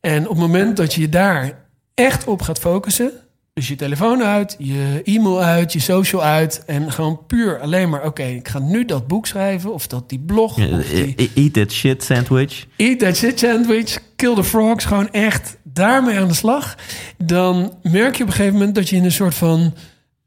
En 0.00 0.22
op 0.22 0.28
het 0.28 0.38
moment 0.38 0.76
dat 0.76 0.94
je 0.94 1.00
je 1.00 1.08
daar 1.08 1.64
echt 1.94 2.26
op 2.26 2.42
gaat 2.42 2.58
focussen, 2.58 3.12
dus 3.52 3.68
je 3.68 3.76
telefoon 3.76 4.22
uit, 4.22 4.56
je 4.58 5.00
e-mail 5.04 5.42
uit, 5.42 5.72
je 5.72 5.80
social 5.80 6.22
uit 6.22 6.62
en 6.66 6.92
gewoon 6.92 7.26
puur 7.26 7.60
alleen 7.60 7.88
maar, 7.88 8.04
oké, 8.04 8.22
ik 8.22 8.48
ga 8.48 8.58
nu 8.58 8.84
dat 8.84 9.06
boek 9.06 9.26
schrijven 9.26 9.72
of 9.72 9.86
dat 9.86 10.08
die 10.08 10.20
blog, 10.20 10.58
of 10.58 10.84
die 10.84 11.14
e- 11.16 11.28
Eat 11.34 11.52
that 11.52 11.72
shit 11.72 12.02
sandwich. 12.02 12.66
Eat 12.76 12.98
That 12.98 13.16
Shit 13.16 13.38
Sandwich, 13.38 13.98
Kill 14.16 14.34
the 14.34 14.44
Frogs, 14.44 14.84
gewoon 14.84 15.12
echt 15.12 15.56
daarmee 15.62 16.18
aan 16.18 16.28
de 16.28 16.34
slag. 16.34 16.76
Dan 17.18 17.74
merk 17.82 18.16
je 18.16 18.22
op 18.22 18.28
een 18.28 18.34
gegeven 18.34 18.58
moment 18.58 18.74
dat 18.74 18.88
je 18.88 18.96
in 18.96 19.04
een 19.04 19.12
soort 19.12 19.34
van 19.34 19.74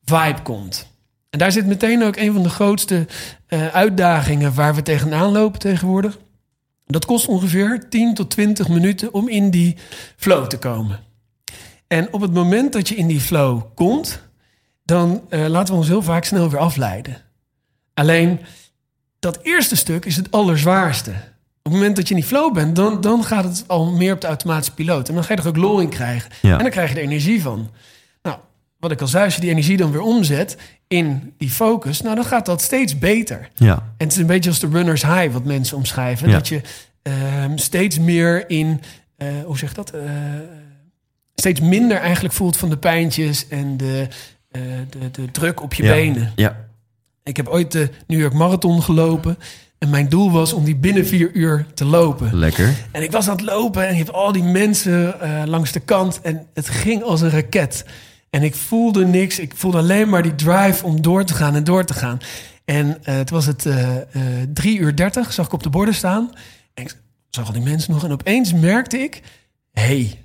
vibe 0.06 0.42
komt. 0.44 0.93
En 1.34 1.40
daar 1.40 1.52
zit 1.52 1.66
meteen 1.66 2.04
ook 2.04 2.16
een 2.16 2.34
van 2.34 2.44
de 2.44 2.50
grootste 2.50 3.08
eh, 3.48 3.68
uitdagingen 3.68 4.54
waar 4.54 4.76
we 4.76 4.82
tegenaan 4.82 5.32
lopen 5.32 5.60
tegenwoordig. 5.60 6.20
Dat 6.86 7.06
kost 7.06 7.28
ongeveer 7.28 7.90
10 7.90 8.14
tot 8.14 8.30
20 8.30 8.68
minuten 8.68 9.14
om 9.14 9.30
in 9.30 9.50
die 9.50 9.78
flow 10.18 10.48
te 10.48 10.58
komen. 10.58 11.00
En 11.88 12.14
op 12.14 12.22
het 12.22 12.34
moment 12.34 12.74
dat 12.74 12.88
je 12.88 12.96
in 12.96 13.08
die 13.08 13.20
flow 13.20 13.62
komt, 13.76 14.22
dan 14.84 15.22
eh, 15.30 15.48
laten 15.48 15.74
we 15.74 15.80
ons 15.80 15.88
heel 15.88 16.02
vaak 16.02 16.24
snel 16.24 16.50
weer 16.50 16.60
afleiden. 16.60 17.22
Alleen 17.94 18.40
dat 19.20 19.40
eerste 19.42 19.76
stuk 19.76 20.06
is 20.06 20.16
het 20.16 20.32
allerzwaarste. 20.32 21.12
Op 21.12 21.64
het 21.64 21.74
moment 21.74 21.96
dat 21.96 22.08
je 22.08 22.14
in 22.14 22.20
die 22.20 22.30
flow 22.30 22.54
bent, 22.54 22.76
dan, 22.76 23.02
dan 23.02 23.24
gaat 23.24 23.44
het 23.44 23.64
al 23.68 23.92
meer 23.92 24.14
op 24.14 24.22
de 24.22 24.28
automatische 24.28 24.74
piloot. 24.74 25.08
En 25.10 25.16
dan 25.16 25.24
ga 25.24 25.34
je 25.34 25.42
er 25.42 25.48
ook 25.48 25.58
lol 25.58 25.80
in 25.80 25.90
krijgen. 25.90 26.32
Ja. 26.42 26.52
En 26.52 26.64
dan 26.64 26.72
krijg 26.72 26.90
je 26.90 26.96
er 26.96 27.02
energie 27.02 27.42
van. 27.42 27.72
Nou, 28.22 28.38
wat 28.80 28.92
ik 28.92 29.02
al 29.02 29.08
zei, 29.08 29.26
als 29.26 29.36
je 29.36 29.42
die 29.42 29.50
energie 29.50 29.78
dan 29.78 29.92
weer 29.92 30.02
omzet 30.02 30.58
in 30.94 31.34
die 31.38 31.50
focus, 31.50 32.02
nou 32.02 32.16
dan 32.16 32.26
gaat 32.26 32.46
dat 32.46 32.62
steeds 32.62 32.98
beter. 32.98 33.50
Ja. 33.56 33.74
En 33.74 34.06
het 34.08 34.12
is 34.12 34.18
een 34.18 34.26
beetje 34.26 34.50
als 34.50 34.60
de 34.60 34.68
runner's 34.68 35.02
high, 35.02 35.32
wat 35.32 35.44
mensen 35.44 35.78
omschrijven. 35.78 36.28
Ja. 36.28 36.34
Dat 36.34 36.48
je 36.48 36.62
ehm, 37.02 37.58
steeds 37.58 38.00
meer 38.00 38.50
in, 38.50 38.82
eh, 39.18 39.28
hoe 39.46 39.58
zeg 39.58 39.74
dat? 39.74 39.92
Eh, 39.92 40.02
steeds 41.36 41.60
minder 41.60 41.98
eigenlijk 41.98 42.34
voelt 42.34 42.58
van 42.58 42.70
de 42.70 42.78
pijntjes 42.78 43.48
en 43.48 43.78
de, 43.78 44.08
eh, 44.52 44.62
de, 44.90 45.12
de 45.12 45.32
druk 45.32 45.62
op 45.62 45.74
je 45.74 45.84
ja. 45.84 45.94
benen. 45.94 46.32
Ja. 46.36 46.58
Ik 47.24 47.38
heb 47.38 47.48
ooit 47.48 47.72
de 47.72 47.90
New 48.08 48.20
York 48.20 48.34
Marathon 48.34 48.84
gelopen. 48.84 49.38
En 49.78 49.90
mijn 49.90 50.10
doel 50.10 50.32
was 50.32 50.54
om 50.54 50.64
die 50.64 50.76
binnen 50.76 51.06
vier 51.06 51.32
uur 51.34 51.66
te 51.74 51.86
lopen. 51.86 52.36
Lekker. 52.36 52.74
En 52.92 53.04
ik 53.04 53.12
was 53.12 53.28
aan 53.28 53.36
het 53.36 53.46
lopen 53.46 53.88
en 53.88 53.92
je 53.92 54.04
hebt 54.04 54.14
al 54.14 54.32
die 54.32 54.44
mensen 54.44 55.16
langs 55.46 55.72
de 55.72 55.80
kant. 55.80 56.22
En 56.22 56.48
het 56.54 56.70
ging 56.70 57.04
als 57.04 57.22
een 57.22 57.30
raket. 57.30 57.86
En 58.34 58.44
ik 58.44 58.56
voelde 58.56 59.06
niks. 59.06 59.40
Ik 59.40 59.54
voelde 59.56 59.78
alleen 59.78 60.10
maar 60.10 60.24
die 60.24 60.36
drive 60.36 60.86
om 60.86 61.02
door 61.02 61.24
te 61.24 61.34
gaan 61.34 61.56
en 61.56 61.64
door 61.64 61.86
te 61.86 61.94
gaan. 61.94 62.18
En 62.66 63.04
eh, 63.04 63.16
het 63.16 63.30
was 63.30 63.46
het 63.46 63.66
eh 63.66 63.98
eh, 63.98 64.04
drie 64.54 64.78
uur 64.78 64.96
dertig, 64.96 65.34
zag 65.34 65.46
ik 65.46 65.54
op 65.54 65.64
de 65.64 65.70
borden 65.70 65.94
staan. 65.94 66.32
En 66.74 66.84
ik 66.84 66.98
zag 67.30 67.48
al 67.48 67.54
die 67.54 67.62
mensen 67.62 67.94
nog. 67.94 68.04
En 68.04 68.12
opeens 68.12 68.54
merkte 68.54 68.98
ik, 68.98 69.22
hey, 69.72 70.20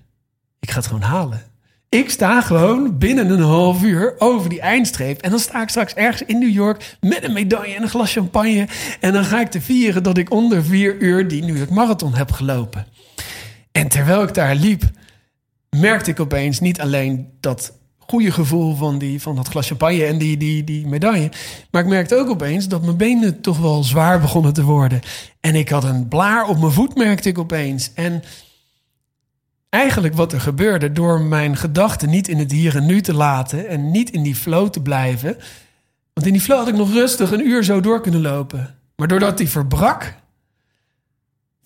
ik 0.60 0.70
ga 0.70 0.76
het 0.76 0.86
gewoon 0.86 1.02
halen. 1.02 1.42
Ik 1.88 2.10
sta 2.10 2.40
gewoon 2.40 2.98
binnen 2.98 3.30
een 3.30 3.40
half 3.40 3.82
uur 3.82 4.14
over 4.18 4.48
die 4.48 4.60
eindstreep. 4.60 5.22
En 5.22 5.30
dan 5.30 5.38
sta 5.38 5.62
ik 5.62 5.68
straks 5.68 5.94
ergens 5.94 6.28
in 6.28 6.38
New 6.38 6.52
York 6.52 6.96
met 7.00 7.24
een 7.24 7.32
medaille 7.32 7.74
en 7.74 7.82
een 7.82 7.88
glas 7.88 8.12
champagne. 8.12 8.68
En 9.00 9.12
dan 9.12 9.24
ga 9.24 9.40
ik 9.40 9.50
te 9.50 9.60
vieren 9.60 10.02
dat 10.02 10.18
ik 10.18 10.30
onder 10.30 10.64
vier 10.64 10.96
uur 10.98 11.28
die 11.28 11.42
New 11.42 11.56
York 11.56 11.70
Marathon 11.70 12.14
heb 12.14 12.32
gelopen. 12.32 12.86
En 13.72 13.88
terwijl 13.88 14.22
ik 14.22 14.34
daar 14.34 14.54
liep, 14.54 14.82
merkte 15.70 16.10
ik 16.10 16.20
opeens 16.20 16.60
niet 16.60 16.80
alleen 16.80 17.28
dat 17.40 17.77
goede 18.10 18.32
gevoel 18.32 18.74
van, 18.76 18.98
die, 18.98 19.22
van 19.22 19.36
dat 19.36 19.48
glas 19.48 19.66
champagne 19.66 20.04
en 20.04 20.18
die, 20.18 20.36
die, 20.36 20.64
die 20.64 20.86
medaille. 20.86 21.30
Maar 21.70 21.82
ik 21.82 21.88
merkte 21.88 22.16
ook 22.16 22.28
opeens 22.28 22.68
dat 22.68 22.82
mijn 22.82 22.96
benen 22.96 23.40
toch 23.40 23.58
wel 23.58 23.84
zwaar 23.84 24.20
begonnen 24.20 24.52
te 24.52 24.62
worden. 24.62 25.00
En 25.40 25.54
ik 25.54 25.68
had 25.68 25.84
een 25.84 26.08
blaar 26.08 26.48
op 26.48 26.58
mijn 26.58 26.72
voet, 26.72 26.94
merkte 26.96 27.28
ik 27.28 27.38
opeens. 27.38 27.90
En 27.94 28.22
eigenlijk 29.68 30.14
wat 30.14 30.32
er 30.32 30.40
gebeurde 30.40 30.92
door 30.92 31.20
mijn 31.20 31.56
gedachten 31.56 32.10
niet 32.10 32.28
in 32.28 32.38
het 32.38 32.52
hier 32.52 32.76
en 32.76 32.86
nu 32.86 33.00
te 33.00 33.14
laten 33.14 33.68
en 33.68 33.90
niet 33.90 34.10
in 34.10 34.22
die 34.22 34.36
flow 34.36 34.68
te 34.68 34.82
blijven. 34.82 35.36
Want 36.12 36.26
in 36.26 36.32
die 36.32 36.42
flow 36.42 36.58
had 36.58 36.68
ik 36.68 36.76
nog 36.76 36.92
rustig 36.92 37.32
een 37.32 37.46
uur 37.46 37.64
zo 37.64 37.80
door 37.80 38.00
kunnen 38.00 38.20
lopen. 38.20 38.74
Maar 38.96 39.08
doordat 39.08 39.38
die 39.38 39.48
verbrak, 39.48 40.14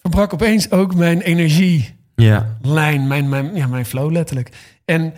verbrak 0.01 0.33
opeens 0.33 0.71
ook 0.71 0.95
mijn 0.95 1.21
energielijn, 1.21 1.97
Ja. 2.17 2.57
mijn, 2.63 3.07
mijn, 3.29 3.55
ja, 3.55 3.67
mijn 3.67 3.87
flow 3.87 4.11
letterlijk. 4.11 4.51
En 4.85 5.15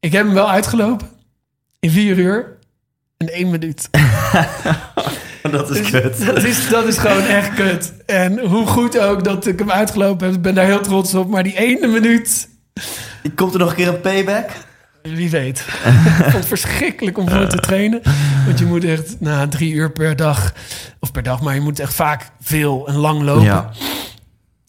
ik 0.00 0.12
heb 0.12 0.24
hem 0.24 0.34
wel 0.34 0.50
uitgelopen 0.50 1.08
in 1.80 1.90
vier 1.90 2.18
uur 2.18 2.56
en 3.16 3.28
één 3.32 3.50
minuut. 3.50 3.88
Dat 5.50 5.70
is 5.70 5.78
Dus 5.78 5.90
kut. 5.90 6.26
Dat 6.26 6.44
is, 6.44 6.68
dat 6.68 6.86
is 6.86 6.98
gewoon 6.98 7.22
echt 7.22 7.54
kut. 7.54 7.92
En 8.06 8.38
hoe 8.38 8.66
goed 8.66 8.98
ook 8.98 9.24
dat 9.24 9.46
ik 9.46 9.58
hem 9.58 9.70
uitgelopen 9.70 10.26
heb, 10.26 10.36
ik 10.36 10.42
ben 10.42 10.54
daar 10.54 10.64
heel 10.64 10.80
trots 10.80 11.14
op. 11.14 11.28
Maar 11.28 11.42
die 11.42 11.58
ene 11.58 11.86
minuut, 11.86 12.48
Komt 13.34 13.52
er 13.52 13.58
nog 13.58 13.68
een 13.70 13.76
keer 13.76 13.88
een 13.88 14.00
payback? 14.00 14.50
wie 15.02 15.30
weet. 15.30 15.58
ik 15.58 15.64
vond 16.22 16.32
het 16.32 16.46
verschrikkelijk 16.46 17.18
om 17.18 17.28
voor 17.30 17.46
te 17.46 17.56
trainen. 17.56 18.00
Want 18.46 18.58
je 18.58 18.64
moet 18.64 18.84
echt 18.84 19.20
na 19.20 19.48
drie 19.48 19.72
uur 19.72 19.90
per 19.92 20.16
dag, 20.16 20.52
of 21.00 21.12
per 21.12 21.22
dag, 21.22 21.40
maar 21.40 21.54
je 21.54 21.60
moet 21.60 21.80
echt 21.80 21.94
vaak 21.94 22.30
veel 22.40 22.88
en 22.88 22.94
lang 22.96 23.22
lopen. 23.22 23.44
Ja. 23.44 23.70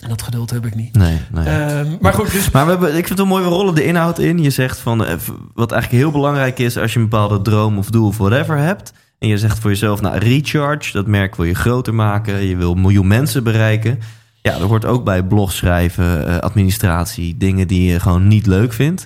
En 0.03 0.09
dat 0.09 0.21
geduld 0.21 0.49
heb 0.49 0.65
ik 0.65 0.75
niet. 0.75 0.95
Nee, 0.95 1.21
nee. 1.31 1.45
Ehm, 1.45 1.97
maar 2.01 2.13
goed, 2.13 2.31
dus 2.31 2.51
Maar 2.51 2.65
we 2.65 2.71
hebben, 2.71 2.89
ik 2.89 2.95
vind 2.95 3.09
het 3.09 3.17
wel 3.17 3.27
mooi, 3.27 3.43
we 3.43 3.49
rollen 3.49 3.75
de 3.75 3.85
inhoud 3.85 4.19
in. 4.19 4.39
Je 4.39 4.49
zegt 4.49 4.79
van, 4.79 5.05
eh, 5.05 5.15
wat 5.53 5.71
eigenlijk 5.71 6.03
heel 6.03 6.11
belangrijk 6.11 6.59
is 6.59 6.77
als 6.77 6.93
je 6.93 6.99
een 6.99 7.09
bepaalde 7.09 7.41
droom 7.41 7.77
of 7.77 7.89
doel 7.89 8.07
of 8.07 8.17
whatever 8.17 8.57
hebt. 8.57 8.93
En 9.19 9.27
je 9.27 9.37
zegt 9.37 9.59
voor 9.59 9.69
jezelf, 9.69 10.01
nou, 10.01 10.17
recharge, 10.17 10.91
dat 10.91 11.07
merk 11.07 11.35
wil 11.35 11.45
je 11.45 11.55
groter 11.55 11.93
maken. 11.93 12.45
Je 12.45 12.55
wil 12.55 12.71
een 12.71 12.81
miljoen 12.81 13.07
mensen 13.07 13.43
bereiken. 13.43 13.99
Ja, 14.41 14.53
er 14.53 14.61
hoort 14.61 14.85
ook 14.85 15.03
bij 15.03 15.23
blog 15.23 15.51
schrijven, 15.51 16.27
eh, 16.27 16.37
administratie, 16.37 17.37
dingen 17.37 17.67
die 17.67 17.91
je 17.91 17.99
gewoon 17.99 18.27
niet 18.27 18.45
leuk 18.45 18.73
vindt. 18.73 19.05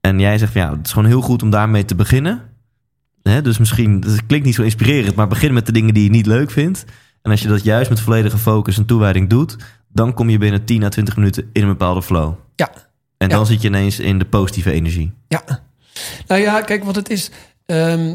En 0.00 0.20
jij 0.20 0.38
zegt 0.38 0.52
van 0.52 0.60
ja, 0.60 0.70
het 0.70 0.86
is 0.86 0.92
gewoon 0.92 1.08
heel 1.08 1.20
goed 1.20 1.42
om 1.42 1.50
daarmee 1.50 1.84
te 1.84 1.94
beginnen. 1.94 2.42
Dus 3.22 3.58
misschien, 3.58 4.04
het 4.06 4.26
klinkt 4.26 4.46
niet 4.46 4.54
zo 4.54 4.62
inspirerend, 4.62 5.14
maar 5.14 5.28
begin 5.28 5.52
met 5.52 5.66
de 5.66 5.72
dingen 5.72 5.94
die 5.94 6.04
je 6.04 6.10
niet 6.10 6.26
leuk 6.26 6.50
vindt. 6.50 6.84
En 7.22 7.30
als 7.30 7.42
je 7.42 7.48
dat 7.48 7.64
juist 7.64 7.90
met 7.90 8.00
volledige 8.00 8.38
focus 8.38 8.78
en 8.78 8.84
toewijding 8.84 9.28
doet, 9.28 9.56
dan 9.94 10.14
kom 10.14 10.30
je 10.30 10.38
binnen 10.38 10.64
10 10.64 10.82
à 10.84 10.88
20 10.88 11.16
minuten 11.16 11.50
in 11.52 11.62
een 11.62 11.68
bepaalde 11.68 12.02
flow. 12.02 12.34
Ja. 12.56 12.70
En 13.16 13.28
dan 13.28 13.38
Ja. 13.38 13.44
zit 13.44 13.62
je 13.62 13.68
ineens 13.68 13.98
in 14.00 14.18
de 14.18 14.24
positieve 14.24 14.72
energie. 14.72 15.12
Ja. 15.28 15.42
Nou 16.26 16.40
ja, 16.40 16.60
kijk 16.60 16.84
wat 16.84 16.94
het 16.96 17.10
is. 17.10 17.30
Ehm, 17.66 18.14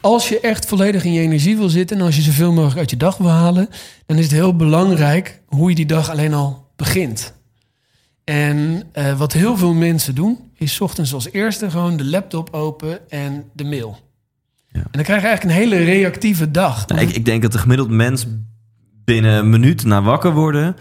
als 0.00 0.28
je 0.28 0.40
echt 0.40 0.66
volledig 0.66 1.04
in 1.04 1.12
je 1.12 1.20
energie 1.20 1.56
wil 1.56 1.68
zitten... 1.68 1.98
en 1.98 2.04
als 2.04 2.16
je 2.16 2.22
zoveel 2.22 2.52
mogelijk 2.52 2.78
uit 2.78 2.90
je 2.90 2.96
dag 2.96 3.16
wil 3.16 3.28
halen... 3.30 3.68
dan 4.06 4.16
is 4.16 4.24
het 4.24 4.32
heel 4.32 4.56
belangrijk 4.56 5.40
hoe 5.46 5.68
je 5.68 5.74
die 5.74 5.86
dag 5.86 6.10
alleen 6.10 6.34
al 6.34 6.66
begint. 6.76 7.34
En 8.24 8.82
eh, 8.92 9.18
wat 9.18 9.32
heel 9.32 9.56
veel 9.56 9.74
mensen 9.74 10.14
doen... 10.14 10.38
is 10.54 10.74
's 10.74 10.80
ochtends 10.80 11.14
als 11.14 11.30
eerste 11.32 11.70
gewoon 11.70 11.96
de 11.96 12.04
laptop 12.04 12.54
open 12.54 13.10
en 13.10 13.44
de 13.52 13.64
mail. 13.64 13.98
Ja. 14.68 14.80
En 14.80 14.88
dan 14.90 15.02
krijg 15.02 15.20
je 15.22 15.26
eigenlijk 15.28 15.44
een 15.44 15.62
hele 15.62 15.84
reactieve 15.84 16.50
dag. 16.50 16.86
Nou, 16.86 17.00
ik, 17.00 17.10
ik 17.10 17.24
denk 17.24 17.42
dat 17.42 17.52
de 17.52 17.58
gemiddeld 17.58 17.90
mens 17.90 18.26
binnen 19.04 19.32
een 19.32 19.50
minuut 19.50 19.84
na 19.84 20.02
wakker 20.02 20.32
worden 20.32 20.76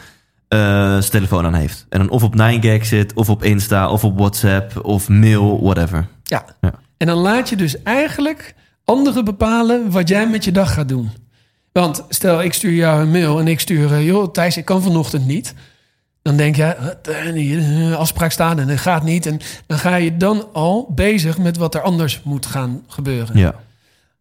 eh, 0.47 0.59
zijn 0.89 1.09
telefoon 1.09 1.45
aan 1.45 1.53
heeft. 1.53 1.85
En 1.89 1.99
dan 1.99 2.09
of 2.09 2.23
op 2.23 2.35
9gag 2.35 2.81
zit, 2.81 3.13
of 3.13 3.29
op 3.29 3.43
Insta, 3.43 3.89
of 3.89 4.03
op 4.03 4.17
WhatsApp, 4.17 4.85
of 4.85 5.09
mail, 5.09 5.63
whatever. 5.63 6.07
Ja. 6.23 6.45
Ja. 6.61 6.73
En 6.97 7.07
dan 7.07 7.17
laat 7.17 7.49
je 7.49 7.55
dus 7.55 7.83
eigenlijk 7.83 8.55
anderen 8.85 9.25
bepalen 9.25 9.91
wat 9.91 10.07
jij 10.07 10.29
met 10.29 10.43
je 10.43 10.51
dag 10.51 10.73
gaat 10.73 10.89
doen. 10.89 11.09
Want 11.71 12.05
stel, 12.09 12.43
ik 12.43 12.53
stuur 12.53 12.73
jou 12.73 13.01
een 13.01 13.11
mail 13.11 13.39
en 13.39 13.47
ik 13.47 13.59
stuur... 13.59 13.93
eh, 13.93 14.05
joh, 14.05 14.31
Thijs, 14.31 14.57
ik 14.57 14.65
kan 14.65 14.81
vanochtend 14.81 15.25
niet. 15.25 15.53
Dan 16.21 16.37
denk 16.37 16.55
je, 16.55 16.63
eh, 16.63 17.95
afspraak 17.95 18.31
staan 18.31 18.59
en 18.59 18.67
dat 18.67 18.77
gaat 18.77 19.03
niet. 19.03 19.25
En 19.25 19.39
dan 19.67 19.77
ga 19.77 19.95
je 19.95 20.17
dan 20.17 20.47
al 20.53 20.91
bezig 20.95 21.37
met 21.37 21.57
wat 21.57 21.75
er 21.75 21.81
anders 21.81 22.21
moet 22.23 22.45
gaan 22.45 22.83
gebeuren. 22.87 23.37
Ja. 23.37 23.55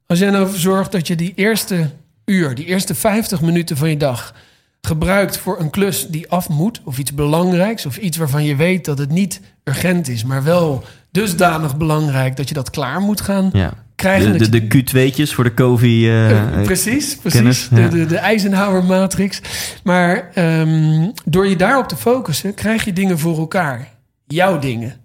Als 0.07 0.19
jij 0.19 0.31
nou 0.31 0.57
zorgt 0.57 0.93
dat 0.93 1.07
je 1.07 1.17
die 1.17 1.33
eerste 1.35 1.91
uur, 2.25 2.55
die 2.55 2.65
eerste 2.65 2.95
50 2.95 3.41
minuten 3.41 3.77
van 3.77 3.91
je 3.91 3.97
dag 3.97 4.35
gebruikt 4.81 5.39
voor 5.39 5.61
een 5.61 5.71
klus 5.71 6.07
die 6.09 6.31
af 6.31 6.49
moet, 6.49 6.81
of 6.85 6.99
iets 6.99 7.15
belangrijks, 7.15 7.87
of 7.87 7.97
iets 7.97 8.17
waarvan 8.17 8.45
je 8.45 8.57
weet 8.57 8.85
dat 8.85 8.99
het 8.99 9.11
niet 9.11 9.41
urgent 9.65 10.09
is, 10.09 10.25
maar 10.25 10.43
wel 10.45 10.85
dusdanig 11.11 11.77
belangrijk 11.77 12.37
dat 12.37 12.49
je 12.49 12.55
dat 12.55 12.71
klaar 12.71 13.01
moet 13.01 13.21
gaan 13.21 13.51
ja. 13.53 13.73
krijgen. 13.95 14.39
De, 14.39 14.49
de, 14.49 14.61
je- 14.63 14.69
de 14.69 15.11
Q2'tjes 15.11 15.35
voor 15.35 15.45
de 15.45 15.55
COVID. 15.55 16.05
eh, 16.05 16.31
eh, 16.31 16.63
precies, 16.63 17.17
precies. 17.17 17.39
kennis, 17.41 17.69
de, 17.69 17.89
de, 17.89 18.07
de 18.07 18.17
Eisenhower-matrix. 18.17 19.41
Maar 19.85 20.31
ehm, 20.35 21.11
door 21.25 21.47
je 21.49 21.57
daarop 21.57 21.89
te 21.89 21.97
focussen, 21.97 22.55
krijg 22.55 22.85
je 22.85 22.93
dingen 22.93 23.19
voor 23.19 23.39
elkaar. 23.39 23.89
Jouw 24.27 24.59
dingen. 24.59 24.97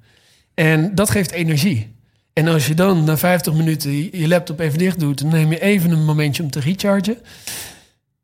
En 0.54 0.96
dat 0.96 1.10
geeft 1.10 1.32
energie. 1.32 1.96
En 2.38 2.48
als 2.48 2.68
je 2.68 2.74
dan 2.74 3.04
na 3.04 3.18
50 3.18 3.54
minuten 3.54 3.92
je 4.20 4.28
laptop 4.28 4.60
even 4.60 4.78
dicht 4.78 5.00
doet, 5.00 5.22
dan 5.22 5.30
neem 5.30 5.52
je 5.52 5.60
even 5.62 5.92
een 5.92 6.06
momentje 6.06 6.44
om 6.44 6.50
te 6.50 6.60
rechargen. 6.60 7.18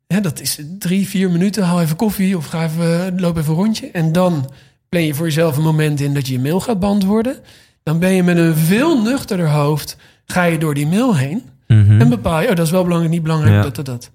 Ja, 0.06 0.20
dat 0.20 0.40
is 0.40 0.58
drie, 0.78 1.08
vier 1.08 1.30
minuten. 1.30 1.64
Haal 1.64 1.80
even 1.80 1.96
koffie 1.96 2.36
of 2.36 2.46
ga 2.46 2.64
even, 2.64 3.20
loop 3.20 3.36
even 3.36 3.50
een 3.50 3.56
rondje. 3.58 3.90
En 3.90 4.12
dan 4.12 4.50
plan 4.88 5.04
je 5.04 5.14
voor 5.14 5.26
jezelf 5.26 5.56
een 5.56 5.62
moment 5.62 6.00
in 6.00 6.14
dat 6.14 6.26
je 6.26 6.32
je 6.32 6.38
mail 6.40 6.60
gaat 6.60 6.80
beantwoorden. 6.80 7.36
Dan 7.82 7.98
ben 7.98 8.12
je 8.12 8.22
met 8.22 8.36
een 8.36 8.56
veel 8.56 9.02
nuchterder 9.02 9.48
hoofd, 9.50 9.96
ga 10.26 10.42
je 10.44 10.58
door 10.58 10.74
die 10.74 10.86
mail 10.86 11.16
heen. 11.16 11.42
mhm. 11.68 12.00
En 12.00 12.08
bepaal 12.08 12.40
je, 12.40 12.48
oh, 12.48 12.54
dat 12.56 12.66
is 12.66 12.72
wel 12.72 12.82
belangrijk, 12.82 13.12
niet 13.12 13.22
belangrijk, 13.22 13.54
Ja. 13.54 13.62
dat, 13.62 13.74
dat, 13.76 13.86
dat. 13.86 14.10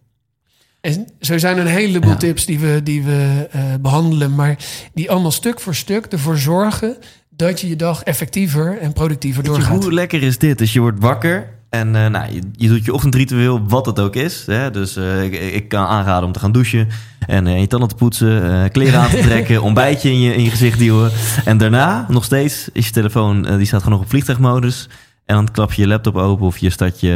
En 0.82 1.08
zo 1.20 1.38
zijn 1.38 1.58
er 1.58 1.62
een 1.66 1.72
heleboel 1.72 2.10
Ja. 2.12 2.18
tips 2.18 2.46
die 2.46 2.60
we, 2.60 2.80
die 2.84 3.04
we 3.04 3.48
eh, 3.52 3.62
behandelen, 3.82 4.36
maar 4.36 4.58
die 4.94 5.12
allemaal 5.12 5.32
stuk 5.32 5.60
voor 5.60 5.76
stuk 5.76 6.06
ervoor 6.06 6.38
zorgen 6.38 6.98
dat 7.40 7.62
je 7.62 7.70
je 7.70 7.76
dag 7.76 8.04
effectiever 8.04 8.78
en 8.78 8.94
productiever 8.94 9.44
Weet 9.44 9.56
je, 9.56 9.60
doorgaat. 9.60 9.84
hoe 9.84 9.94
lekker 9.94 10.24
is 10.24 10.38
dit? 10.38 10.58
Dus 10.58 10.74
je 10.74 10.80
wordt 10.80 11.00
wakker 11.00 11.48
en 11.70 11.96
eh, 11.96 12.08
nou, 12.08 12.34
je, 12.34 12.42
je 12.52 12.68
doet 12.68 12.86
je 12.86 12.94
ochtendritueel, 12.94 13.68
wat 13.68 13.86
het 13.86 14.00
ook 14.00 14.16
is. 14.16 14.44
Hè? 14.46 14.72
Dus 14.72 14.96
eh, 14.96 15.24
ik, 15.24 15.34
ik 15.34 15.68
kan 15.68 15.86
aanraden 15.86 16.26
om 16.26 16.32
te 16.32 16.40
gaan 16.40 16.52
douchen 16.52 16.88
en 17.28 17.48
eh, 17.48 17.60
je 17.60 17.68
tanden 17.68 17.90
te 17.90 17.96
poetsen, 17.96 18.72
kleren 18.72 19.00
aan 19.00 19.10
te 19.10 19.20
trekken, 19.30 19.62
ontbijtje 19.62 20.10
in 20.10 20.22
je, 20.22 20.36
in 20.36 20.44
je 20.44 20.50
gezicht 20.50 20.80
duwen. 20.80 21.12
En 21.46 21.58
daarna, 21.58 22.06
nog 22.08 22.24
steeds, 22.24 22.70
is 22.74 22.86
je 22.86 22.92
telefoon, 22.92 23.42
die 23.42 23.66
staat 23.66 23.80
gewoon 23.84 23.98
nog 23.98 24.06
op 24.06 24.10
vliegtuigmodus. 24.10 24.90
En 25.26 25.36
dan 25.36 25.52
klap 25.52 25.74
je 25.74 25.82
je 25.82 25.88
laptop 25.88 26.16
open 26.16 26.46
of 26.46 26.58
je 26.58 26.70
start 26.70 27.00
je, 27.00 27.08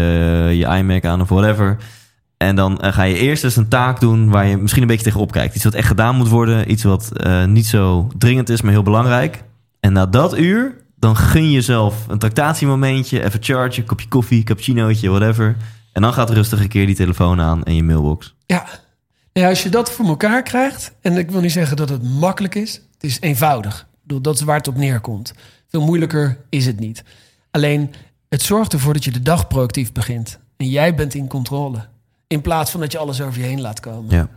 je 0.53 0.77
iMac 0.77 1.05
aan 1.05 1.21
of 1.21 1.29
whatever. 1.29 1.77
En 2.37 2.55
dan 2.55 2.77
ga 2.81 3.03
je 3.03 3.17
eerst 3.17 3.43
eens 3.43 3.55
een 3.55 3.67
taak 3.67 3.99
doen 3.99 4.29
waar 4.29 4.47
je 4.47 4.57
misschien 4.57 4.81
een 4.81 4.87
beetje 4.87 5.03
tegenop 5.03 5.31
kijkt. 5.31 5.55
Iets 5.55 5.63
wat 5.63 5.73
echt 5.73 5.87
gedaan 5.87 6.15
moet 6.15 6.29
worden. 6.29 6.71
Iets 6.71 6.83
wat 6.83 7.11
niet 7.47 7.65
zo 7.65 8.07
dringend 8.17 8.49
is, 8.49 8.61
maar 8.61 8.71
heel 8.71 8.83
belangrijk. 8.83 9.43
En 9.83 9.93
na 9.93 10.05
dat 10.05 10.37
uur, 10.37 10.75
dan 10.95 11.15
gun 11.15 11.43
je 11.43 11.51
jezelf 11.51 12.07
een 12.07 12.19
tractatiemomentje. 12.19 13.23
Even 13.23 13.43
chargen, 13.43 13.85
kopje 13.85 14.07
koffie, 14.07 14.43
cappuccinootje, 14.43 15.09
whatever. 15.09 15.55
En 15.93 16.01
dan 16.01 16.13
gaat 16.13 16.29
rustig 16.29 16.59
een 16.59 16.67
keer 16.67 16.85
die 16.85 16.95
telefoon 16.95 17.41
aan 17.41 17.63
en 17.63 17.75
je 17.75 17.83
mailbox. 17.83 18.35
Ja. 18.45 18.65
Ja, 19.31 19.49
als 19.49 19.63
je 19.63 19.69
dat 19.69 19.91
voor 19.91 20.05
elkaar 20.05 20.43
krijgt, 20.43 20.93
en 21.01 21.17
ik 21.17 21.31
wil 21.31 21.41
niet 21.41 21.51
zeggen 21.51 21.77
dat 21.77 21.89
het 21.89 22.03
makkelijk 22.03 22.55
is, 22.55 22.73
het 22.73 23.03
is 23.03 23.17
eenvoudig. 23.19 23.79
Ik 23.79 23.87
bedoel, 24.01 24.21
dat 24.21 24.35
is 24.35 24.41
waar 24.41 24.57
het 24.57 24.67
op 24.67 24.75
neerkomt. 24.75 25.33
Veel 25.67 25.81
moeilijker 25.81 26.37
is 26.49 26.65
het 26.65 26.79
niet. 26.79 27.03
Alleen, 27.51 27.93
het 28.29 28.41
zorgt 28.41 28.73
ervoor 28.73 28.93
dat 28.93 29.03
je 29.03 29.11
de 29.11 29.21
dag 29.21 29.47
proactief 29.47 29.91
begint. 29.91 30.39
En 30.57 30.69
jij 30.69 30.95
bent 30.95 31.13
in 31.13 31.27
controle. 31.27 31.87
In 32.27 32.41
plaats 32.41 32.71
van 32.71 32.79
dat 32.79 32.91
je 32.91 32.97
alles 32.97 33.21
over 33.21 33.39
je 33.39 33.45
heen 33.45 33.61
laat 33.61 33.79
komen. 33.79 34.11
Ja. 34.11 34.29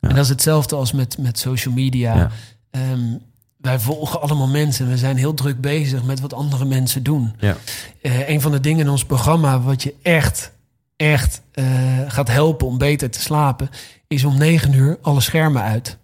Ja. 0.00 0.08
En 0.08 0.14
dat 0.14 0.24
is 0.24 0.30
hetzelfde 0.30 0.76
als 0.76 0.92
met, 0.92 1.18
met 1.18 1.38
social 1.38 1.74
media. 1.74 2.16
Ja. 2.16 2.30
Ehm, 2.70 3.16
wij 3.64 3.78
volgen 3.78 4.20
allemaal 4.20 4.48
mensen. 4.48 4.88
We 4.88 4.96
zijn 4.96 5.16
heel 5.16 5.34
druk 5.34 5.60
bezig 5.60 6.04
met 6.04 6.20
wat 6.20 6.32
andere 6.32 6.64
mensen 6.64 7.02
doen. 7.02 7.32
Ja. 7.38 7.56
Eh, 8.02 8.28
een 8.28 8.40
van 8.40 8.52
de 8.52 8.60
dingen 8.60 8.84
in 8.84 8.90
ons 8.90 9.04
programma 9.04 9.60
wat 9.60 9.82
je 9.82 9.94
echt, 10.02 10.52
echt 10.96 11.40
eh, 11.52 11.64
gaat 12.08 12.28
helpen 12.28 12.66
om 12.66 12.78
beter 12.78 13.10
te 13.10 13.20
slapen, 13.20 13.68
is 14.08 14.24
om 14.24 14.38
negen 14.38 14.72
uur 14.74 14.98
alle 15.02 15.20
schermen 15.20 15.62
uit. 15.62 15.96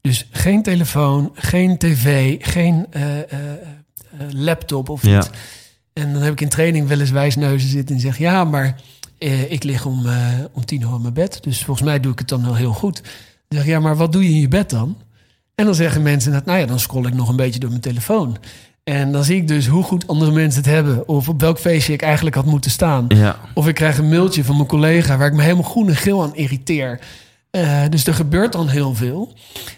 Dus 0.00 0.28
geen 0.30 0.62
telefoon, 0.62 1.30
geen 1.34 1.78
tv, 1.78 2.36
geen 2.40 2.86
eh, 2.90 3.02
laptop 4.30 4.88
of 4.88 5.02
Ja. 5.06 5.18
iets. 5.18 5.30
En 5.92 6.12
dan 6.12 6.22
heb 6.22 6.32
ik 6.32 6.40
in 6.40 6.48
training 6.48 6.88
wel 6.88 7.00
eens 7.00 7.10
wijsneuzen 7.10 7.68
zitten 7.68 7.94
en 7.94 8.00
zeg 8.00 8.18
ja, 8.18 8.44
maar 8.44 8.80
ik 9.48 9.62
lig 9.62 9.84
om, 9.86 10.06
om 10.52 10.64
tien 10.64 10.80
uur 10.82 10.94
in 10.94 11.00
mijn 11.02 11.14
bed. 11.14 11.38
Dus 11.42 11.64
volgens 11.64 11.86
mij 11.86 12.00
doe 12.00 12.12
ik 12.12 12.18
het 12.18 12.28
dan 12.28 12.44
wel 12.44 12.54
heel 12.54 12.72
goed. 12.72 13.02
Dan 13.48 13.58
zeg 13.58 13.66
ja, 13.66 13.80
maar 13.80 13.96
wat 13.96 14.12
doe 14.12 14.22
je 14.24 14.30
in 14.34 14.40
je 14.40 14.48
bed 14.48 14.70
dan? 14.70 14.96
En 15.54 15.64
dan 15.64 15.74
zeggen 15.74 16.02
mensen, 16.02 16.32
dat, 16.32 16.44
nou 16.44 16.58
ja, 16.58 16.66
dan 16.66 16.78
scroll 16.78 17.06
ik 17.06 17.14
nog 17.14 17.28
een 17.28 17.36
beetje 17.36 17.60
door 17.60 17.70
mijn 17.70 17.82
telefoon. 17.82 18.36
En 18.84 19.12
dan 19.12 19.24
zie 19.24 19.36
ik 19.36 19.48
dus 19.48 19.66
hoe 19.66 19.82
goed 19.82 20.06
andere 20.06 20.32
mensen 20.32 20.62
het 20.62 20.72
hebben. 20.72 21.08
Of 21.08 21.28
op 21.28 21.40
welk 21.40 21.58
feestje 21.58 21.92
ik 21.92 22.02
eigenlijk 22.02 22.36
had 22.36 22.44
moeten 22.44 22.70
staan. 22.70 23.04
Ja. 23.08 23.36
Of 23.54 23.68
ik 23.68 23.74
krijg 23.74 23.98
een 23.98 24.08
mailtje 24.08 24.44
van 24.44 24.56
mijn 24.56 24.68
collega 24.68 25.16
waar 25.16 25.26
ik 25.26 25.34
me 25.34 25.42
helemaal 25.42 25.62
groen 25.62 25.88
en 25.88 25.96
geel 25.96 26.22
aan 26.22 26.36
irriteer. 26.36 27.00
Eh, 27.50 27.82
dus 27.90 28.06
er 28.06 28.14
gebeurt 28.14 28.52
dan 28.52 28.68
heel 28.68 28.94
veel. 28.94 29.32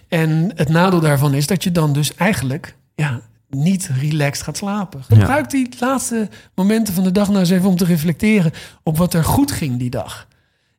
En 0.08 0.52
het 0.54 0.68
nadeel 0.68 1.00
daarvan 1.00 1.34
is 1.34 1.46
dat 1.46 1.64
je 1.64 1.72
dan 1.72 1.92
dus 1.92 2.14
eigenlijk 2.14 2.76
ja, 2.94 3.20
niet 3.48 3.90
relaxed 4.00 4.44
gaat 4.44 4.56
slapen. 4.56 5.02
Gebruik 5.02 5.50
die 5.50 5.68
laatste 5.78 6.28
momenten 6.54 6.94
van 6.94 7.04
de 7.04 7.12
dag 7.12 7.28
nou 7.28 7.38
eens 7.38 7.50
even 7.50 7.68
om 7.68 7.76
te 7.76 7.84
reflecteren 7.84 8.52
op 8.82 8.98
wat 8.98 9.14
er 9.14 9.24
goed 9.24 9.52
ging 9.52 9.78
die 9.78 9.90
dag. 9.90 10.26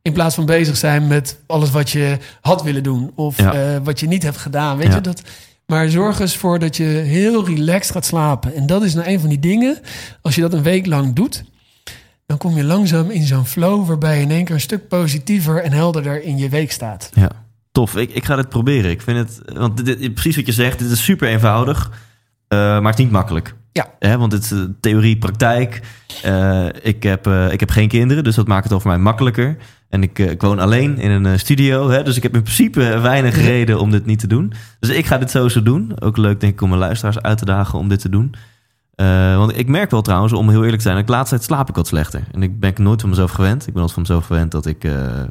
In 0.06 0.14
plaats 0.14 0.36
van 0.36 0.46
bezig 0.46 0.78
zijn 0.78 1.08
met 1.08 1.40
alles 1.48 1.72
wat 1.72 1.90
je 1.90 2.18
had 2.42 2.64
willen 2.64 2.84
doen 2.84 3.12
of 3.16 3.38
Ja. 3.38 3.54
eh, 3.54 3.80
wat 3.84 4.00
je 4.00 4.08
niet 4.08 4.24
hebt 4.24 4.38
gedaan. 4.38 4.78
Weet 4.78 4.88
Ja. 4.88 4.96
je 4.96 5.02
dat? 5.02 5.22
Maar 5.66 5.90
zorg 5.90 6.20
eens 6.20 6.38
voor 6.38 6.60
dat 6.60 6.78
je 6.78 6.84
heel 6.84 7.46
relaxed 7.46 7.92
gaat 7.92 8.06
slapen. 8.06 8.56
En 8.56 8.66
dat 8.66 8.84
is 8.84 8.94
nou 8.94 9.08
een 9.08 9.20
van 9.20 9.30
die 9.30 9.40
dingen. 9.40 9.78
Als 10.22 10.36
je 10.36 10.42
dat 10.42 10.54
een 10.54 10.64
week 10.64 10.86
lang 10.86 11.14
doet, 11.16 11.44
dan 12.26 12.38
kom 12.38 12.56
je 12.56 12.64
langzaam 12.64 13.10
in 13.10 13.24
zo'n 13.24 13.46
flow 13.46 13.88
waarbij 13.88 14.16
je 14.16 14.22
in 14.22 14.32
één 14.32 14.46
keer 14.46 14.56
een 14.56 14.62
stuk 14.62 14.88
positiever 14.88 15.64
en 15.64 15.72
helderder 15.72 16.24
in 16.24 16.38
je 16.38 16.50
week 16.50 16.72
staat. 16.72 17.10
Ja, 17.14 17.30
tof. 17.72 17.96
Ik, 17.96 18.12
ik 18.14 18.26
ga 18.26 18.36
dit 18.36 18.50
proberen. 18.50 18.92
Ik 18.92 19.02
vind 19.02 19.18
het, 19.18 19.58
want 19.58 19.86
dit, 19.86 20.00
dit- 20.00 20.14
precies 20.14 20.36
wat 20.36 20.46
je 20.46 20.52
zegt, 20.52 20.80
dit 20.80 20.92
is 20.92 21.04
super 21.04 21.28
eenvoudig, 21.28 21.92
eh, 22.48 22.58
maar 22.58 22.84
het 22.92 22.98
is 23.00 23.04
niet 23.04 23.14
makkelijk. 23.14 23.56
Ja. 23.76 23.88
Hè, 24.00 24.18
want 24.18 24.32
het 24.32 24.44
is 24.44 24.52
eh, 24.52 24.60
theorie, 24.80 25.18
praktijk. 25.18 25.82
Eh, 26.24 26.66
ik, 26.82 27.04
heb, 27.04 27.28
eh, 27.28 27.52
ik 27.52 27.60
heb 27.60 27.70
geen 27.70 27.88
kinderen, 27.88 28.24
dus 28.24 28.36
dat 28.36 28.48
maakt 28.48 28.64
het 28.64 28.74
al 28.74 28.80
voor 28.80 28.92
mij 28.92 29.00
makkelijker. 29.00 29.58
En 29.90 30.04
ik, 30.04 30.20
ik 30.20 30.42
woon 30.42 30.60
alleen 30.60 30.98
in 30.98 31.12
een 31.12 31.40
studio, 31.40 31.90
hè, 31.90 32.04
dus 32.04 32.18
ik 32.18 32.24
heb 32.24 32.36
in 32.36 32.42
principe 32.42 33.00
weinig 33.00 33.36
reden 33.36 33.80
om 33.80 33.92
dit 33.92 34.06
niet 34.06 34.20
te 34.20 34.28
doen. 34.28 34.54
Dus 34.80 34.90
ik 34.90 35.06
ga 35.06 35.18
dit 35.18 35.32
sowieso 35.32 35.64
doen. 35.64 36.02
Ook 36.02 36.18
leuk 36.18 36.40
denk 36.40 36.54
ik 36.54 36.62
om 36.62 36.70
mijn 36.70 36.82
luisteraars 36.82 37.22
uit 37.22 37.38
te 37.38 37.46
dagen 37.46 37.80
om 37.80 37.88
dit 37.88 38.00
te 38.00 38.10
doen. 38.10 38.36
Want 39.36 39.58
ik 39.58 39.68
merk 39.68 39.92
wel 39.92 40.02
trouwens, 40.02 40.34
om 40.34 40.50
heel 40.50 40.64
eerlijk 40.64 40.78
te 40.78 40.82
zijn, 40.82 40.94
dat 40.94 41.04
ik 41.04 41.10
de 41.10 41.16
laatste 41.16 41.36
tijd 41.36 41.48
slaap 41.48 41.70
ik 41.70 41.76
wat 41.76 41.88
slechter. 41.88 42.24
En 42.32 42.44
ik 42.44 42.60
ben 42.60 42.70
ik 42.70 42.78
nooit 42.78 43.02
van 43.02 43.10
mezelf 43.10 43.32
gewend. 43.32 43.68
Ik 43.68 43.74
ben 43.74 43.82
altijd 43.82 43.94
van 43.94 44.02
mezelf 44.02 44.26
gewend 44.26 44.52
dat 44.52 44.66
ik, 44.66 44.84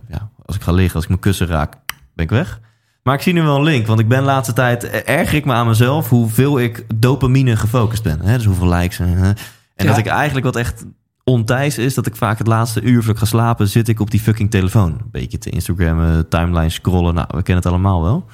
ja, 0.09 0.31
als 0.47 0.57
ik 0.57 0.63
ga 0.63 0.73
liggen, 0.73 0.95
als 0.95 1.03
ik 1.03 1.09
mijn 1.09 1.21
kussen 1.21 1.47
raak, 1.47 1.75
ben 2.15 2.25
ik 2.25 2.31
weg. 2.31 2.61
Maar 3.05 3.15
ik 3.15 3.21
zie 3.23 3.33
nu 3.33 3.43
wel 3.43 3.57
een 3.57 3.63
link, 3.63 3.87
want 3.87 4.01
ik 4.01 4.09
ben 4.09 4.19
de 4.19 4.25
laatste 4.25 4.53
tijd 4.53 4.85
eh, 4.85 5.15
erger 5.19 5.35
ik 5.37 5.45
me 5.45 5.53
aan 5.53 5.67
mezelf 5.67 6.09
hoeveel 6.09 6.61
ik 6.61 6.85
dopamine 6.95 7.57
gefocust 7.57 8.03
ben. 8.03 8.21
Hè? 8.21 8.37
Dus 8.37 8.47
hoeveel 8.47 8.69
likes. 8.69 8.99
En, 8.99 9.17
eh, 9.17 9.23
en 9.25 9.35
Ja. 9.77 9.85
dat 9.85 9.99
ik 9.99 10.07
eigenlijk 10.07 10.45
wat 10.47 10.57
echt 10.57 10.85
ontijs 11.25 11.79
is, 11.79 11.95
dat 11.95 12.07
ik 12.07 12.17
vaak 12.17 12.39
het 12.39 12.47
laatste 12.47 12.81
uur 12.81 12.95
voordat 12.97 13.13
ik 13.13 13.19
ga 13.19 13.25
slapen, 13.25 13.69
zit 13.69 13.89
ik 13.89 14.01
op 14.01 14.11
die 14.11 14.21
fucking 14.21 14.51
telefoon. 14.51 14.91
Een 14.93 15.09
beetje 15.11 15.39
te 15.39 15.51
Instagrammen, 15.51 16.29
timeline 16.29 16.69
scrollen. 16.71 17.15
Nou, 17.15 17.27
we 17.31 17.43
kennen 17.43 17.63
het 17.65 17.73
allemaal 17.73 18.03
wel. 18.03 18.25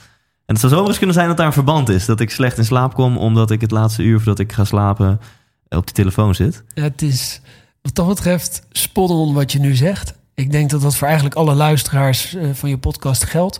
En 0.46 0.56
het 0.56 0.58
zou 0.60 0.72
zomaar 0.72 0.88
eens 0.88 0.96
kunnen 0.98 1.14
zijn 1.16 1.28
dat 1.28 1.36
daar 1.36 1.46
een 1.46 1.52
verband 1.52 1.88
is. 1.88 2.06
Dat 2.06 2.20
ik 2.20 2.30
slecht 2.30 2.58
in 2.58 2.64
slaap 2.64 2.94
kom 2.94 3.16
omdat 3.16 3.50
ik 3.50 3.60
het 3.60 3.70
laatste 3.70 4.02
uur 4.02 4.16
voordat 4.16 4.38
ik 4.38 4.52
ga 4.52 4.64
slapen 4.64 5.20
eh, 5.68 5.78
op 5.78 5.84
die 5.86 5.94
telefoon 5.94 6.34
zit. 6.34 6.64
Ja, 6.74 6.82
het 6.82 7.02
is 7.02 7.40
wat 7.82 7.94
dat 7.94 8.06
betreft 8.08 8.66
spot 8.70 9.10
on 9.10 9.34
wat 9.34 9.52
je 9.52 9.58
nu 9.58 9.74
zegt. 9.74 10.14
Ik 10.34 10.50
denk 10.52 10.70
dat 10.70 10.80
dat 10.80 10.96
voor 10.96 11.06
eigenlijk 11.06 11.36
alle 11.36 11.54
luisteraars 11.54 12.34
eh, 12.34 12.48
van 12.52 12.68
je 12.68 12.78
podcast 12.78 13.24
geldt. 13.24 13.58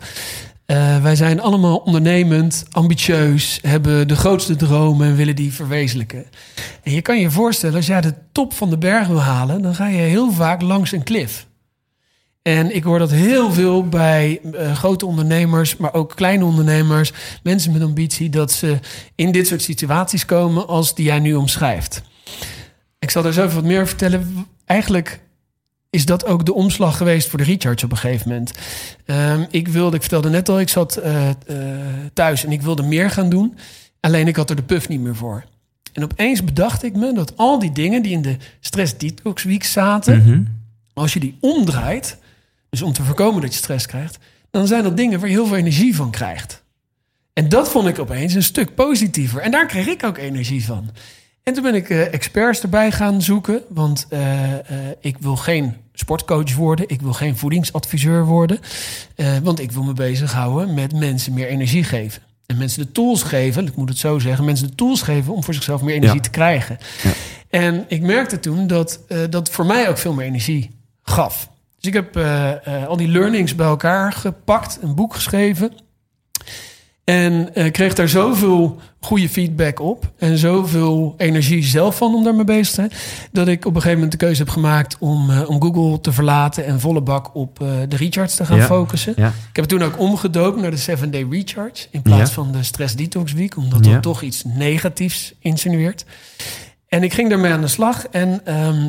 Eh, 0.71 1.03
wij 1.03 1.17
zijn 1.17 1.41
allemaal 1.41 1.77
ondernemend, 1.77 2.65
ambitieus, 2.71 3.59
hebben 3.63 4.09
de 4.09 4.17
grootste 4.17 4.57
dromen 4.57 5.07
en 5.07 5.17
willen 5.17 5.37
die 5.37 5.53
verwezenlijken. 5.53 6.25
En 6.83 6.93
je 6.93 7.03
kan 7.03 7.19
je 7.19 7.31
voorstellen, 7.31 7.77
als 7.77 7.87
jij 7.87 8.01
de 8.01 8.15
top 8.33 8.53
van 8.53 8.71
de 8.71 8.79
berg 8.79 9.07
wil 9.07 9.21
halen, 9.21 9.63
dan 9.63 9.75
ga 9.75 9.87
je 9.87 9.97
heel 9.97 10.33
vaak 10.33 10.63
langs 10.63 10.93
een 10.93 11.03
klif. 11.03 11.47
En 12.43 12.75
ik 12.75 12.83
hoor 12.83 12.99
dat 12.99 13.11
heel 13.11 13.53
veel 13.53 13.89
bij 13.89 14.41
eh, 14.53 14.77
grote 14.77 15.07
ondernemers, 15.07 15.77
maar 15.77 15.95
ook 15.95 16.15
kleine 16.15 16.45
ondernemers, 16.45 17.13
mensen 17.43 17.73
met 17.73 17.83
ambitie, 17.83 18.29
dat 18.31 18.53
ze 18.53 18.79
in 19.15 19.33
dit 19.33 19.47
soort 19.47 19.63
situaties 19.63 20.25
komen 20.25 20.67
als 20.67 20.95
die 20.95 21.05
jij 21.05 21.19
nu 21.19 21.35
omschrijft. 21.35 22.03
Ik 22.99 23.11
zal 23.11 23.23
daar 23.23 23.33
zo 23.33 23.49
wat 23.49 23.65
meer 23.65 23.87
vertellen. 23.87 24.47
Eigenlijk 24.65 25.21
is 25.91 26.05
dat 26.05 26.27
ook 26.27 26.45
de 26.47 26.55
omslag 26.55 26.97
geweest 26.97 27.29
voor 27.29 27.39
de 27.39 27.45
recharge 27.45 27.85
op 27.85 27.91
een 27.91 27.97
gegeven 27.97 28.29
moment. 28.29 28.53
Ehm, 29.05 29.45
ik 29.51 29.69
wilde, 29.69 29.97
ik 29.97 30.03
vertelde 30.03 30.31
net 30.31 30.49
al, 30.49 30.61
ik 30.61 30.69
zat 30.69 30.97
eh, 30.97 31.29
eh, 31.31 31.35
thuis 32.13 32.45
en 32.45 32.53
ik 32.53 32.63
wilde 32.63 32.83
meer 32.83 33.11
gaan 33.11 33.29
doen. 33.31 33.57
Alleen 34.01 34.29
ik 34.29 34.37
had 34.37 34.51
er 34.51 34.57
de 34.57 34.63
puff 34.63 34.89
niet 34.89 35.01
meer 35.01 35.17
voor. 35.17 35.45
En 35.93 36.03
opeens 36.05 36.45
bedacht 36.45 36.83
ik 36.83 36.97
me 36.97 37.13
dat 37.15 37.37
al 37.37 37.59
die 37.59 37.73
dingen 37.73 38.03
die 38.03 38.13
in 38.13 38.23
de 38.23 38.37
stress 38.61 38.97
detox 38.99 39.43
week 39.43 39.65
zaten, 39.65 40.19
Mhm. 40.19 40.43
als 40.93 41.13
je 41.13 41.21
die 41.21 41.37
omdraait, 41.41 42.17
dus 42.71 42.83
om 42.83 42.93
te 42.93 43.03
voorkomen 43.03 43.41
dat 43.41 43.53
je 43.53 43.59
stress 43.59 43.87
krijgt, 43.87 44.19
dan 44.51 44.67
zijn 44.67 44.83
dat 44.83 44.97
dingen 44.97 45.21
waar 45.21 45.29
je 45.29 45.35
heel 45.35 45.47
veel 45.47 45.57
energie 45.57 45.97
van 45.97 46.11
krijgt. 46.11 46.63
En 47.33 47.49
dat 47.49 47.71
vond 47.71 47.89
ik 47.89 47.99
opeens 47.99 48.35
een 48.35 48.43
stuk 48.43 48.75
positiever. 48.75 49.41
En 49.41 49.51
daar 49.51 49.67
kreeg 49.67 49.87
ik 49.87 50.05
ook 50.05 50.19
energie 50.19 50.65
van. 50.65 50.91
En 51.43 51.55
toen 51.55 51.63
ben 51.63 51.75
ik 51.75 51.91
eh, 51.91 52.15
experts 52.15 52.61
erbij 52.63 52.91
gaan 52.93 53.23
zoeken. 53.23 53.63
Want 53.69 54.07
eh, 54.09 54.53
eh, 54.53 54.61
ik 55.01 55.17
wil 55.19 55.37
geen 55.37 55.77
sportcoach 55.93 56.55
worden. 56.55 56.89
Ik 56.89 57.01
wil 57.01 57.13
geen 57.13 57.37
voedingsadviseur 57.37 58.25
worden. 58.25 58.59
Want 59.43 59.61
ik 59.61 59.73
wil 59.73 59.83
me 59.83 59.93
bezighouden 59.93 60.75
met 60.75 60.93
mensen 60.93 61.35
meer 61.35 61.47
energie 61.49 61.85
geven. 61.85 62.23
En 62.47 62.57
mensen 62.57 62.83
de 62.87 62.93
tools 62.93 63.23
geven, 63.23 63.67
ik 63.67 63.77
moet 63.77 63.89
het 63.89 63.99
zo 63.99 64.19
zeggen, 64.19 64.45
mensen 64.45 64.67
de 64.67 64.75
tools 64.75 65.03
geven 65.03 65.33
om 65.33 65.45
voor 65.45 65.55
zichzelf 65.55 65.83
meer 65.83 65.95
energie 65.95 66.17
Ja. 66.17 66.23
te 66.23 66.31
krijgen. 66.31 66.79
Ja. 67.03 67.11
En 67.49 67.85
ik 67.89 68.03
merkte 68.03 68.41
toen 68.41 68.67
dat 68.67 69.01
dat 69.31 69.51
voor 69.51 69.67
mij 69.67 69.89
ook 69.89 69.99
veel 69.99 70.13
meer 70.13 70.27
energie 70.27 70.71
gaf. 71.03 71.51
Dus 71.79 71.89
ik 71.89 71.95
heb 71.95 72.17
al 72.89 72.97
die 72.97 73.09
learnings 73.09 73.55
bij 73.55 73.67
elkaar 73.67 74.13
gepakt, 74.13 74.79
een 74.83 74.95
boek 74.95 75.15
geschreven. 75.15 75.73
En 77.05 77.55
eh, 77.55 77.71
kreeg 77.71 77.95
daar 77.95 78.09
zoveel 78.09 78.81
goede 79.01 79.29
feedback 79.29 79.81
op. 79.81 80.13
En 80.19 80.39
zoveel 80.39 81.15
energie 81.17 81.65
zelf 81.65 81.97
van 81.97 82.15
om 82.15 82.25
daarmee 82.25 82.45
bezig 82.45 82.67
te 82.69 82.75
zijn. 82.75 82.91
Dat 83.33 83.49
ik 83.49 83.59
op 83.65 83.75
een 83.75 83.81
gegeven 83.81 83.95
moment 83.95 84.13
de 84.13 84.25
keuze 84.27 84.43
heb 84.43 84.49
gemaakt 84.53 84.97
om, 84.99 85.31
eh, 85.31 85.49
om 85.51 85.63
Google 85.63 86.01
te 86.01 86.13
verlaten. 86.13 86.65
En 86.67 86.81
volle 86.81 87.01
bak 87.01 87.35
op 87.35 87.61
eh, 87.61 87.69
de 87.89 87.97
recharge 87.97 88.37
te 88.37 88.45
gaan 88.45 88.57
Ja. 88.57 88.65
focussen. 88.65 89.13
Ja. 89.17 89.27
Ik 89.29 89.57
heb 89.57 89.65
het 89.65 89.69
toen 89.69 89.83
ook 89.83 89.99
omgedoopt 89.99 90.61
naar 90.61 90.71
de 90.71 90.77
7-day 90.77 91.27
recharge. 91.31 91.87
In 91.91 92.03
plaats 92.03 92.29
Ja. 92.31 92.35
van 92.35 92.53
de 92.53 92.63
stress 92.63 92.95
detox 92.97 93.33
week. 93.33 93.57
Omdat 93.57 93.85
dat 93.85 94.03
toch 94.03 94.23
iets 94.23 94.45
negatiefs 94.45 95.35
insinueert. 95.39 96.05
En 96.89 97.03
ik 97.03 97.13
ging 97.13 97.29
daarmee 97.29 97.53
aan 97.53 97.61
de 97.61 97.69
slag. 97.69 98.07
En 98.11 98.41
ehm, 98.45 98.89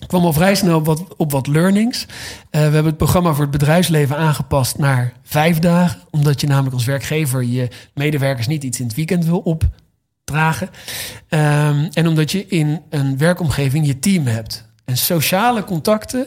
ik 0.00 0.08
kwam 0.08 0.24
al 0.24 0.32
vrij 0.32 0.54
snel 0.54 0.76
op 0.76 0.86
wat, 0.86 1.16
op 1.16 1.30
wat 1.30 1.46
learnings. 1.46 2.06
Eh, 2.06 2.08
we 2.50 2.58
hebben 2.58 2.84
het 2.84 2.96
programma 2.96 3.32
voor 3.32 3.42
het 3.42 3.50
bedrijfsleven 3.50 4.16
aangepast 4.16 4.78
naar 4.78 5.12
vijf 5.22 5.58
dagen. 5.58 6.00
Omdat 6.10 6.40
je 6.40 6.46
namelijk 6.46 6.74
als 6.74 6.84
werkgever 6.84 7.44
je 7.44 7.68
medewerkers 7.94 8.46
niet 8.46 8.64
iets 8.64 8.80
in 8.80 8.86
het 8.86 8.94
weekend 8.94 9.24
wil 9.24 9.38
opdragen. 9.38 10.70
Ehm, 11.28 11.88
en 11.92 12.08
omdat 12.08 12.30
je 12.32 12.46
in 12.46 12.80
een 12.90 13.18
werkomgeving 13.18 13.86
je 13.86 13.98
team 13.98 14.26
hebt. 14.26 14.68
En 14.84 14.96
sociale 14.96 15.64
contacten 15.64 16.26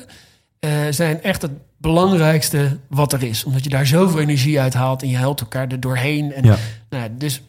eh, 0.59 0.71
zijn 0.89 1.23
echt 1.23 1.41
het 1.41 1.51
belangrijkste 1.77 2.77
wat 2.89 3.13
er 3.13 3.23
is. 3.23 3.43
Omdat 3.43 3.63
je 3.63 3.69
daar 3.69 3.85
zoveel 3.87 4.19
energie 4.19 4.59
uit 4.59 4.73
haalt 4.73 5.01
en 5.01 5.09
je 5.09 5.17
helpt 5.17 5.41
elkaar 5.41 5.67
er 5.67 5.79
doorheen. 5.79 6.33
En, 6.33 6.43
Ja. 6.43 6.57
nou, 6.89 7.03
ja, 7.03 7.09
dus 7.17 7.41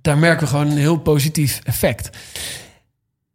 daar 0.00 0.18
merken 0.18 0.40
we 0.44 0.50
gewoon 0.50 0.70
een 0.70 0.76
heel 0.76 0.98
positief 0.98 1.60
effect. 1.64 2.10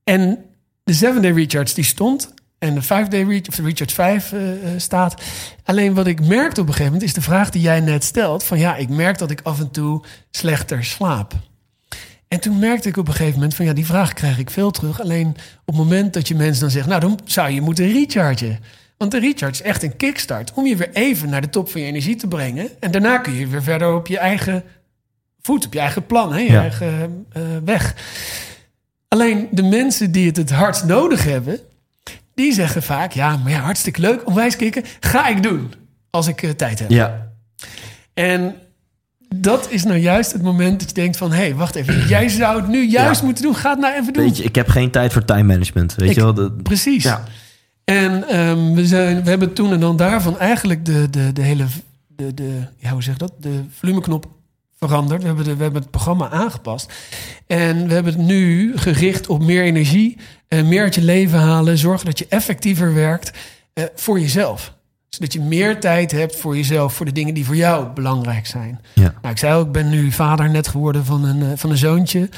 En 0.03 0.38
de 0.86 0.94
7-day 0.96 1.32
recharge 1.32 1.74
die 1.74 1.84
stond. 1.84 2.34
En 2.60 2.74
de 2.76 2.84
5-day 2.84 3.24
recharge, 3.24 3.48
of 3.50 3.56
de 3.56 3.64
recharge 3.64 3.94
5 3.94 4.32
eh, 4.32 4.52
eh, 4.52 4.80
staat. 4.80 5.22
Alleen 5.64 5.94
wat 5.94 6.08
ik 6.08 6.26
merkte 6.26 6.62
op 6.62 6.68
een 6.68 6.74
gegeven 6.74 6.92
moment 6.94 7.10
is 7.10 7.14
de 7.16 7.22
vraag 7.22 7.50
die 7.50 7.62
jij 7.62 7.80
net 7.80 8.04
stelt. 8.04 8.44
Van 8.44 8.60
ja, 8.60 8.76
ik 8.76 8.90
merk 8.90 9.18
dat 9.18 9.32
ik 9.32 9.40
af 9.44 9.60
en 9.60 9.72
toe 9.72 10.04
slechter 10.32 10.84
slaap. 10.84 11.34
En 12.28 12.40
toen 12.40 12.60
merkte 12.60 12.88
ik 12.90 12.98
op 12.98 13.08
een 13.08 13.14
gegeven 13.14 13.34
moment 13.34 13.56
van 13.56 13.66
ja, 13.66 13.74
die 13.74 13.86
vraag 13.86 14.14
krijg 14.14 14.38
ik 14.40 14.50
veel 14.50 14.72
terug. 14.72 15.02
Alleen 15.02 15.28
op 15.66 15.66
het 15.66 15.76
moment 15.76 16.14
dat 16.14 16.28
je 16.28 16.36
mensen 16.36 16.62
dan 16.62 16.72
zegt, 16.72 16.88
nou 16.88 17.00
dan 17.00 17.20
zou 17.26 17.50
je 17.50 17.62
moeten 17.62 17.92
rechargen. 17.92 18.60
Want 18.98 19.12
de 19.12 19.20
recharge 19.20 19.54
is 19.54 19.62
echt 19.62 19.84
een 19.84 19.96
kickstart 19.96 20.54
om 20.54 20.66
je 20.66 20.76
weer 20.76 20.90
even 20.94 21.30
naar 21.30 21.42
de 21.42 21.50
top 21.50 21.70
van 21.70 21.82
je 21.82 21.88
energie 21.88 22.16
te 22.16 22.28
brengen. 22.28 22.70
En 22.80 22.92
daarna 22.92 23.18
kun 23.18 23.34
je 23.34 23.48
weer 23.48 23.64
verder 23.64 23.94
op 23.94 24.08
je 24.08 24.18
eigen 24.18 24.64
voet, 25.42 25.66
op 25.66 25.74
je 25.74 25.80
eigen 25.80 26.06
plan, 26.06 26.34
hè, 26.34 26.40
je 26.40 26.52
Ja. 26.52 26.62
eigen 26.62 27.26
eh, 27.32 27.42
weg. 27.66 27.96
Alleen 29.16 29.47
de 29.51 29.63
mensen 29.63 30.11
die 30.11 30.28
het 30.28 30.38
het 30.38 30.51
hardst 30.51 30.86
nodig 30.86 31.24
hebben, 31.24 31.59
die 32.34 32.53
zeggen 32.53 32.84
vaak: 32.84 33.11
ja, 33.11 33.38
maar 33.38 33.51
ja, 33.51 33.59
hartstikke 33.59 34.01
leuk, 34.01 34.28
onwijs 34.28 34.55
kicken, 34.55 34.84
ga 34.99 35.28
ik 35.28 35.43
doen 35.43 35.74
als 36.09 36.28
ik 36.28 36.43
eh, 36.43 36.49
tijd 36.49 36.80
heb. 36.80 36.89
Ja. 36.89 37.32
En 38.13 38.55
dat 39.36 39.68
is 39.72 39.84
nou 39.84 39.97
juist 39.97 40.32
het 40.32 40.41
moment 40.41 40.80
dat 40.80 40.89
je 40.89 40.95
denkt 40.95 41.18
van... 41.18 41.32
hé, 41.32 41.38
hey, 41.38 41.55
wacht 41.55 41.76
even, 41.76 42.07
jij 42.16 42.30
zou 42.30 42.57
het 42.61 42.68
nu 42.68 42.89
juist 42.89 43.20
Ja. 43.20 43.26
moeten 43.26 43.43
doen. 43.43 43.55
Ga 43.55 43.70
het 43.70 43.80
nou 43.80 43.93
even 43.95 44.13
doen. 44.13 44.24
Weet 44.24 44.38
je, 44.38 44.43
ik 44.43 44.55
heb 44.55 44.68
geen 44.68 44.91
tijd 44.91 45.13
voor 45.13 45.26
time 45.26 45.43
management. 45.43 45.95
Weet 45.95 46.09
Ik- 46.09 46.16
je 46.16 46.22
wel? 46.22 46.34
Dat- 46.34 46.63
Precies. 46.63 47.03
Ja. 47.03 47.24
En 47.84 48.28
ehm, 48.28 48.74
we, 48.74 48.86
zijn, 48.86 49.24
we 49.24 49.30
hebben 49.30 49.53
toen 49.53 49.72
en 49.74 49.80
dan 49.80 49.97
daarvan 49.97 50.39
eigenlijk 50.39 50.86
de, 50.86 51.09
de, 51.09 51.34
de 51.34 51.41
hele... 51.41 51.66
De, 52.07 52.34
de, 52.34 52.59
ja, 52.78 52.89
hoe 52.89 53.03
zeg 53.03 53.18
dat? 53.18 53.32
De 53.39 53.63
volumeknop 53.70 54.26
veranderd. 54.80 55.21
We 55.21 55.28
hebben, 55.28 55.45
de, 55.45 55.55
we 55.55 55.63
hebben 55.63 55.82
het 55.82 55.91
programma 55.91 56.30
aangepast. 56.30 56.93
En 57.47 57.88
we 57.88 57.93
hebben 57.93 58.13
het 58.13 58.21
nu 58.21 58.71
gericht 58.78 59.28
op 59.28 59.43
meer 59.43 59.63
energie. 59.63 60.17
en 60.47 60.67
meer 60.67 60.82
uit 60.82 60.95
je 60.95 61.01
leven 61.01 61.39
halen. 61.39 61.78
Zorgen 61.78 62.05
dat 62.05 62.19
je 62.19 62.26
effectiever 62.30 62.93
werkt 62.93 63.32
eh, 63.73 63.84
voor 63.95 64.19
jezelf. 64.19 64.73
Zodat 65.09 65.34
je 65.34 65.41
meer 65.41 65.80
tijd 65.80 66.11
hebt 66.11 66.36
voor 66.36 66.55
jezelf. 66.55 66.93
Voor 66.93 67.05
de 67.05 67.11
dingen 67.11 67.34
die 67.34 67.45
voor 67.45 67.55
jou 67.55 67.88
belangrijk 67.88 68.45
zijn. 68.47 68.82
Ja. 68.93 69.13
Nou, 69.21 69.34
ik 69.34 69.38
zei 69.38 69.53
ook, 69.53 69.65
ik 69.65 69.71
ben 69.71 69.89
nu 69.89 70.11
vader 70.11 70.49
net 70.49 70.67
geworden 70.67 71.05
van 71.05 71.23
een, 71.23 71.41
eh, 71.41 71.49
van 71.55 71.69
een 71.69 71.78
zoontje. 71.78 72.30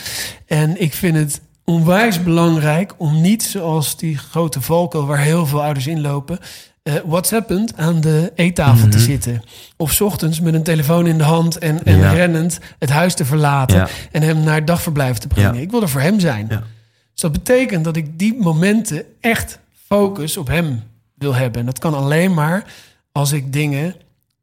En 0.45 0.81
ik 0.81 0.93
vind 0.93 1.15
het 1.15 1.41
onwijs 1.63 2.23
belangrijk 2.23 2.93
om 2.97 3.21
niet 3.21 3.43
zoals 3.43 3.97
die 3.97 4.17
grote 4.17 4.61
valkuil 4.61 5.05
waar 5.05 5.19
heel 5.19 5.45
veel 5.45 5.63
ouders 5.63 5.87
inlopen. 5.87 6.39
Eh 6.87 6.93
whatsappend 7.05 7.77
aan 7.77 8.01
de 8.01 8.31
eettafel 8.35 8.87
te 8.89 8.97
Mhm. 8.97 9.05
zitten. 9.05 9.41
Of 9.77 9.91
's 9.91 10.01
ochtends 10.01 10.39
met 10.39 10.53
een 10.53 10.63
telefoon 10.63 11.07
in 11.07 11.17
de 11.17 11.23
hand 11.23 11.57
en, 11.57 11.83
en 11.85 11.97
Ja. 11.97 12.11
rennend 12.11 12.59
het 12.79 12.89
huis 12.89 13.13
te 13.13 13.25
verlaten. 13.25 13.77
Ja. 13.77 13.87
En 14.11 14.21
hem 14.21 14.43
naar 14.43 14.65
dagverblijf 14.65 15.17
te 15.17 15.27
brengen. 15.27 15.53
Ja. 15.53 15.59
Ik 15.61 15.71
wil 15.71 15.81
er 15.81 15.89
voor 15.89 16.01
hem 16.01 16.19
zijn. 16.19 16.47
Dus 16.47 17.21
dat 17.21 17.31
betekent 17.31 17.83
dat 17.83 17.95
ik 17.95 18.19
die 18.19 18.35
momenten 18.39 19.03
echt 19.21 19.59
focus 19.87 20.37
op 20.37 20.47
hem 20.47 20.83
wil 21.13 21.33
hebben. 21.35 21.59
En 21.59 21.65
dat 21.65 21.79
kan 21.79 21.93
alleen 21.93 22.33
maar 22.33 22.63
als 23.11 23.31
ik 23.31 23.53
dingen 23.53 23.95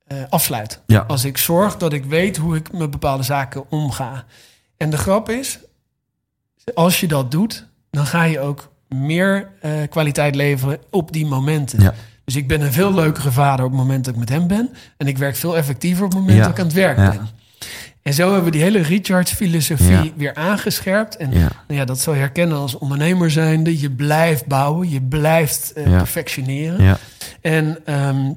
eh, 0.07 0.19
afsluit. 0.29 0.81
Ja. 0.87 1.05
Als 1.09 1.25
ik 1.25 1.39
zorg 1.39 1.77
dat 1.77 1.93
ik 1.93 2.05
weet 2.05 2.37
hoe 2.37 2.57
ik 2.57 2.73
met 2.73 2.91
bepaalde 2.91 3.23
zaken 3.23 3.71
omga. 3.71 4.25
En 4.77 4.91
de 4.91 4.97
grap 4.97 5.31
is, 5.31 5.59
als 6.75 7.01
je 7.01 7.07
dat 7.09 7.31
doet, 7.31 7.67
dan 7.91 8.07
ga 8.07 8.23
je 8.23 8.41
ook 8.41 8.73
meer 8.89 9.49
eh, 9.61 9.71
kwaliteit 9.91 10.35
leveren 10.35 10.79
op 10.91 11.13
die 11.13 11.27
momenten. 11.27 11.81
Ja. 11.81 11.95
Dus 12.25 12.37
ik 12.37 12.49
ben 12.49 12.61
een 12.61 12.73
veel 12.73 12.95
leukere 12.95 13.31
vader 13.33 13.65
op 13.65 13.71
het 13.71 13.81
moment 13.81 14.05
dat 14.05 14.15
ik 14.15 14.21
met 14.21 14.29
hem 14.29 14.47
ben. 14.47 14.71
En 14.97 15.07
ik 15.07 15.19
werk 15.19 15.37
veel 15.37 15.57
effectiever 15.57 16.05
op 16.05 16.11
het 16.11 16.21
moment 16.21 16.37
Ja. 16.39 16.43
dat 16.45 16.53
ik 16.53 16.59
aan 16.59 16.65
het 16.67 16.75
werk 16.75 16.97
Ja. 16.97 17.11
ben. 17.11 17.29
En 18.03 18.15
zo 18.15 18.25
hebben 18.27 18.45
we 18.45 18.51
die 18.51 18.63
hele 18.63 18.81
recharge-filosofie 18.83 19.91
Ja. 19.91 20.07
weer 20.17 20.35
aangescherpt. 20.35 21.17
En 21.17 21.31
Ja. 21.33 21.39
nou 21.39 21.79
ja, 21.81 21.85
dat 21.85 22.01
zou 22.01 22.17
je 22.17 22.23
herkennen 22.23 22.57
als 22.59 22.79
ondernemer 22.79 23.31
zijnde. 23.31 23.81
Je 23.81 23.91
blijft 23.91 24.47
bouwen, 24.47 24.91
je 24.91 25.03
blijft 25.03 25.73
eh, 25.73 25.87
Ja. 25.87 25.97
perfectioneren. 25.97 26.83
Ja. 26.83 26.99
En 27.41 27.79
ehm, 27.85 28.33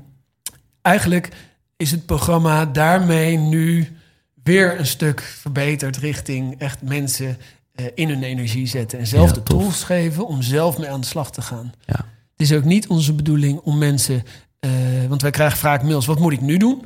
eigenlijk 0.81 1.29
is 1.77 1.91
het 1.91 2.05
programma 2.05 2.65
daarmee 2.65 3.38
nu 3.38 3.97
weer 4.43 4.79
een 4.79 4.85
stuk 4.88 5.21
verbeterd 5.21 5.97
richting 5.97 6.55
echt 6.59 6.81
mensen 6.81 7.38
eh, 7.75 7.85
in 7.95 8.09
hun 8.09 8.23
energie 8.23 8.67
zetten. 8.67 8.99
En 8.99 9.07
zelf 9.07 9.31
de 9.31 9.43
tof. 9.43 9.61
tools 9.61 9.83
geven 9.83 10.27
om 10.27 10.41
zelf 10.41 10.77
mee 10.77 10.89
aan 10.89 11.01
de 11.01 11.07
slag 11.07 11.31
te 11.31 11.41
gaan. 11.41 11.73
Ja. 11.85 12.05
Het 12.38 12.49
is 12.51 12.53
ook 12.57 12.63
niet 12.63 12.88
onze 12.88 13.13
bedoeling 13.13 13.59
om 13.59 13.77
mensen... 13.77 14.23
eh, 14.59 14.69
want 15.09 15.21
wij 15.21 15.31
krijgen 15.31 15.57
vaak 15.57 15.83
mails, 15.83 16.05
wat 16.05 16.19
moet 16.19 16.31
ik 16.33 16.41
nu 16.41 16.57
doen? 16.57 16.85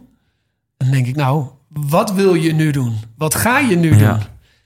Dan 0.77 0.91
denk 0.91 1.07
ik, 1.07 1.15
nou, 1.15 1.45
wat 1.69 2.13
wil 2.13 2.33
je 2.33 2.53
nu 2.53 2.71
doen? 2.71 2.95
Wat 3.17 3.35
ga 3.35 3.59
je 3.59 3.75
nu 3.75 3.97
Ja. 3.97 4.13
doen? 4.13 4.23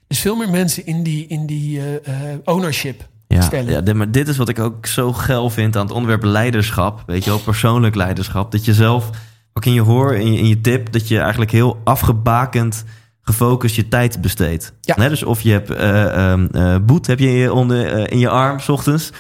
Dus 0.07 0.19
veel 0.19 0.35
meer 0.35 0.49
mensen 0.49 0.85
in 0.85 1.03
die, 1.03 1.27
in 1.27 1.45
die 1.45 1.79
eh, 1.79 2.31
eh, 2.31 2.39
ownership 2.43 3.07
Ja, 3.27 3.41
stellen. 3.41 3.71
ja, 3.73 3.81
dit- 3.81 3.95
maar 3.95 4.11
dit 4.11 4.27
is 4.27 4.37
wat 4.37 4.49
ik 4.49 4.59
ook 4.59 4.85
zo 4.85 5.13
geil 5.13 5.49
vind 5.49 5.75
aan 5.75 5.85
het 5.85 5.91
onderwerp 5.95 6.23
leiderschap. 6.23 7.03
Weet 7.05 7.23
je 7.23 7.29
wel, 7.29 7.39
persoonlijk 7.39 7.95
leiderschap. 7.95 8.51
Dat 8.51 8.65
je 8.65 8.73
zelf 8.73 9.09
ook 9.53 9.65
in 9.65 9.73
je 9.73 9.81
hoor, 9.81 10.15
in 10.15 10.31
je, 10.33 10.37
in 10.39 10.47
je 10.47 10.61
tip, 10.61 10.91
dat 10.91 11.07
je 11.07 11.19
eigenlijk 11.19 11.51
heel 11.51 11.77
afgebakend 11.83 12.83
gefocust 13.21 13.75
je 13.75 13.87
tijd 13.87 14.21
besteedt. 14.21 14.73
Ja. 14.81 15.09
Dus 15.09 15.23
of 15.23 15.41
je 15.41 15.51
hebt 15.51 15.69
ehm, 15.69 16.45
eh, 16.51 16.75
boet 16.81 17.07
heb 17.07 17.19
je 17.19 17.27
in 17.27 17.33
je, 17.33 17.53
onder, 17.53 18.11
in 18.11 18.19
je 18.19 18.29
arm, 18.29 18.59
s 18.59 18.69
ochtends. 18.69 19.11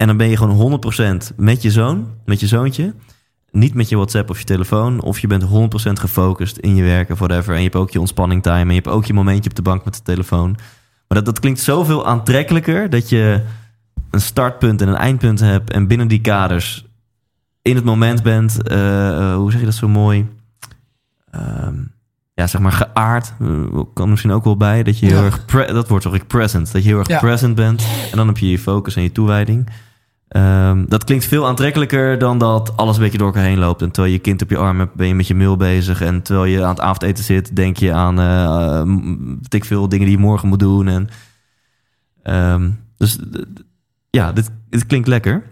En 0.00 0.06
dan 0.06 0.16
ben 0.16 0.28
je 0.28 0.36
gewoon 0.36 0.80
100% 1.32 1.34
met 1.36 1.62
je 1.62 1.70
zoon, 1.70 2.08
met 2.24 2.40
je 2.40 2.46
zoontje. 2.46 2.94
Niet 3.50 3.74
met 3.74 3.88
je 3.88 3.96
WhatsApp 3.96 4.30
of 4.30 4.38
je 4.38 4.44
telefoon. 4.44 5.00
Of 5.02 5.18
je 5.18 5.26
bent 5.26 5.44
100% 5.44 5.46
gefocust 5.92 6.56
in 6.56 6.74
je 6.74 6.82
werk 6.82 7.10
of 7.10 7.18
whatever. 7.18 7.50
En 7.52 7.56
je 7.58 7.64
hebt 7.64 7.76
ook 7.76 7.90
je 7.90 8.00
ontspanning 8.00 8.42
time. 8.42 8.60
En 8.60 8.66
je 8.68 8.74
hebt 8.74 8.88
ook 8.88 9.04
je 9.04 9.12
momentje 9.12 9.50
op 9.50 9.56
de 9.56 9.62
bank 9.62 9.84
met 9.84 9.94
de 9.94 10.02
telefoon. 10.02 10.50
Maar 11.08 11.18
dat, 11.18 11.24
dat 11.24 11.40
klinkt 11.40 11.60
zoveel 11.60 12.06
aantrekkelijker 12.06 12.90
dat 12.90 13.08
je 13.08 13.42
een 14.10 14.20
startpunt 14.20 14.80
en 14.82 14.88
een 14.88 14.94
eindpunt 14.96 15.40
hebt. 15.40 15.70
En 15.70 15.86
binnen 15.86 16.08
die 16.08 16.20
kaders 16.20 16.86
in 17.62 17.76
het 17.76 17.84
moment 17.84 18.22
bent. 18.22 18.62
eh, 18.62 19.08
eh, 19.30 19.34
hoe 19.36 19.50
zeg 19.50 19.60
je 19.60 19.66
dat 19.66 19.74
zo 19.74 19.88
mooi? 19.88 20.28
Ehm, 21.30 21.74
ja, 22.34 22.46
zeg 22.46 22.60
maar 22.60 22.72
geaard. 22.72 23.32
eh, 23.40 23.80
kan 23.94 24.10
misschien 24.10 24.30
ook 24.32 24.44
wel 24.44 24.56
bij. 24.56 24.82
Dat 24.82 24.98
je 24.98 25.06
heel 25.06 25.16
Ja. 25.18 25.24
erg... 25.24 25.66
dat 25.72 25.88
wordt 25.88 26.04
toch 26.04 26.14
ik 26.14 26.26
present. 26.26 26.72
Dat 26.72 26.82
je 26.82 26.88
heel 26.88 26.98
erg 26.98 27.08
Ja. 27.08 27.18
present 27.18 27.54
bent. 27.54 27.82
En 28.10 28.16
dan 28.16 28.26
heb 28.26 28.38
je 28.38 28.50
je 28.50 28.58
focus 28.58 28.96
en 28.96 29.02
je 29.02 29.12
toewijding. 29.12 29.68
Ehm, 30.30 30.84
dat 30.88 31.04
klinkt 31.04 31.24
veel 31.24 31.46
aantrekkelijker 31.46 32.18
dan 32.18 32.38
dat 32.38 32.76
alles 32.76 32.96
een 32.96 33.02
beetje 33.02 33.18
door 33.18 33.26
elkaar 33.26 33.42
heen 33.44 33.58
loopt. 33.58 33.82
En 33.82 33.90
terwijl 33.90 34.14
je 34.14 34.20
kind 34.20 34.42
op 34.42 34.50
je 34.50 34.56
arm 34.56 34.78
hebt, 34.78 34.94
ben 34.94 35.06
je 35.06 35.14
met 35.14 35.26
je 35.26 35.34
mail 35.34 35.56
bezig. 35.56 36.00
En 36.00 36.22
terwijl 36.22 36.44
je 36.46 36.62
aan 36.62 36.68
het 36.70 36.80
avondeten 36.80 37.24
zit, 37.24 37.56
denk 37.56 37.76
je 37.76 37.92
aan 37.92 38.20
eh, 38.20 38.44
eh, 38.44 38.82
m- 38.84 39.28
weet 39.40 39.54
ik 39.54 39.64
veel 39.64 39.88
dingen 39.88 40.06
die 40.06 40.16
je 40.16 40.22
morgen 40.22 40.48
moet 40.48 40.58
doen. 40.58 40.88
En, 40.88 41.08
ehm, 42.22 42.70
dus 42.96 43.18
ja, 44.10 44.32
dit, 44.32 44.50
dit 44.68 44.86
klinkt 44.86 45.08
lekker. 45.08 45.42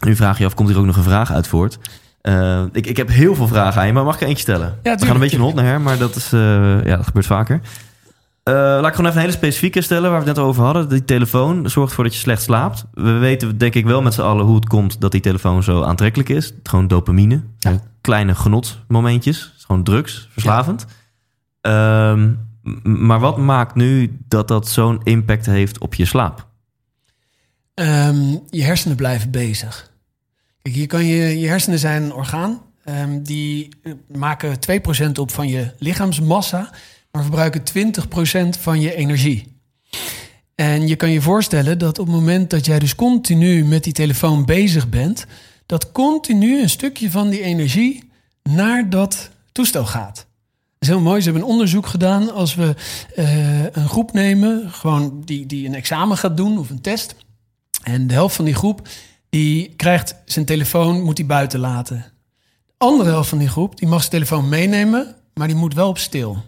Nu 0.00 0.16
vraag 0.16 0.38
je 0.38 0.44
af, 0.44 0.54
komt 0.54 0.68
hier 0.68 0.78
ook 0.78 0.84
nog 0.86 0.96
een 0.96 1.02
vraag 1.02 1.32
uit 1.32 1.46
voort? 1.48 1.78
Eh, 2.20 2.62
ik, 2.72 2.86
ik 2.86 2.96
heb 2.96 3.08
heel 3.08 3.34
veel 3.34 3.48
vragen 3.48 3.80
aan 3.80 3.86
je, 3.86 3.92
maar 3.92 4.04
mag 4.04 4.14
ik 4.14 4.20
er 4.20 4.26
eentje 4.26 4.42
stellen? 4.42 4.78
We 5.00 5.06
gaan 5.06 5.14
een 5.14 5.20
beetje 5.20 5.36
een 5.36 5.42
hond 5.42 5.54
naar 5.54 5.64
her, 5.64 5.80
maar 5.80 5.98
dat, 5.98 6.16
is, 6.16 6.32
eh, 6.32 6.84
ja, 6.84 6.96
dat 6.96 7.06
gebeurt 7.06 7.26
vaker. 7.26 7.60
Eh, 8.44 8.54
laat 8.54 8.86
ik 8.86 8.94
gewoon 8.94 9.10
even 9.10 9.16
een 9.20 9.26
hele 9.26 9.38
specifieke 9.38 9.80
stellen 9.80 10.10
waar 10.10 10.20
we 10.20 10.26
het 10.26 10.36
net 10.36 10.46
over 10.46 10.62
hadden. 10.62 10.88
Die 10.88 11.04
telefoon 11.04 11.70
zorgt 11.70 11.88
ervoor 11.88 12.04
dat 12.04 12.14
je 12.14 12.20
slecht 12.20 12.42
slaapt. 12.42 12.84
We 12.92 13.10
weten 13.12 13.58
denk 13.58 13.74
ik 13.74 13.84
wel 13.84 14.02
met 14.02 14.14
z'n 14.14 14.20
allen 14.20 14.44
hoe 14.44 14.54
het 14.54 14.66
komt 14.66 15.00
dat 15.00 15.12
die 15.12 15.20
telefoon 15.20 15.62
zo 15.62 15.82
aantrekkelijk 15.82 16.28
is. 16.28 16.52
Gewoon 16.62 16.88
dopamine. 16.88 17.42
Ja. 17.58 17.80
Kleine 18.00 18.34
genotmomentjes. 18.34 19.54
Gewoon 19.58 19.84
drugs, 19.84 20.28
verslavend. 20.30 20.86
Ehm, 21.60 22.32
maar 22.82 23.20
wat 23.20 23.36
maakt 23.36 23.74
nu 23.74 24.18
dat 24.28 24.48
dat 24.48 24.68
zo'n 24.68 25.00
impact 25.02 25.46
heeft 25.46 25.78
op 25.78 25.94
je 25.94 26.04
slaap? 26.04 26.46
Ehm, 27.74 28.36
je 28.50 28.62
hersenen 28.62 28.96
blijven 28.96 29.30
bezig. 29.30 29.90
Kijk, 30.62 30.74
hier 30.74 30.86
kan 30.86 31.04
je, 31.04 31.38
je 31.38 31.48
hersenen 31.48 31.78
zijn 31.78 32.02
een 32.02 32.12
orgaan. 32.12 32.62
Ehm, 32.84 33.22
die 33.22 33.68
eh, 33.82 33.92
maken 34.16 34.60
2% 34.60 35.18
op 35.18 35.30
van 35.30 35.48
je 35.48 35.70
lichaamsmassa, 35.78 36.70
maar 37.14 37.22
verbruiken 37.22 37.62
20% 38.56 38.60
van 38.60 38.80
je 38.80 38.94
energie. 38.94 39.58
En 40.54 40.88
je 40.88 40.96
kan 40.96 41.10
je 41.10 41.20
voorstellen 41.20 41.78
dat 41.78 41.98
op 41.98 42.06
het 42.06 42.14
moment 42.14 42.50
dat 42.50 42.66
jij 42.66 42.78
dus 42.78 42.94
continu 42.94 43.64
met 43.64 43.84
die 43.84 43.92
telefoon 43.92 44.44
bezig 44.44 44.88
bent, 44.88 45.26
dat 45.66 45.92
continu 45.92 46.62
een 46.62 46.70
stukje 46.70 47.10
van 47.10 47.28
die 47.28 47.42
energie 47.42 48.10
naar 48.42 48.90
dat 48.90 49.30
toestel 49.52 49.86
gaat. 49.86 50.14
Dat 50.16 50.24
is 50.78 50.88
heel 50.88 51.00
mooi. 51.00 51.20
Ze 51.20 51.24
hebben 51.24 51.42
een 51.42 51.52
onderzoek 51.52 51.86
gedaan. 51.86 52.32
Als 52.32 52.54
we 52.54 52.74
eh, 53.14 53.62
een 53.62 53.88
groep 53.88 54.12
nemen, 54.12 54.70
gewoon 54.70 55.22
die, 55.24 55.46
die 55.46 55.66
een 55.66 55.74
examen 55.74 56.16
gaat 56.16 56.36
doen 56.36 56.58
of 56.58 56.70
een 56.70 56.80
test. 56.80 57.14
En 57.82 58.06
de 58.06 58.14
helft 58.14 58.36
van 58.36 58.44
die 58.44 58.54
groep 58.54 58.88
die 59.28 59.74
krijgt 59.76 60.14
zijn 60.24 60.44
telefoon, 60.44 61.02
moet 61.02 61.18
hij 61.18 61.26
buiten 61.26 61.60
laten. 61.60 62.12
De 62.66 62.72
andere 62.76 63.10
helft 63.10 63.28
van 63.28 63.38
die 63.38 63.48
groep 63.48 63.78
die 63.78 63.88
mag 63.88 63.98
zijn 63.98 64.10
telefoon 64.10 64.48
meenemen, 64.48 65.14
maar 65.34 65.46
die 65.46 65.56
moet 65.56 65.74
wel 65.74 65.88
op 65.88 65.98
stil. 65.98 66.42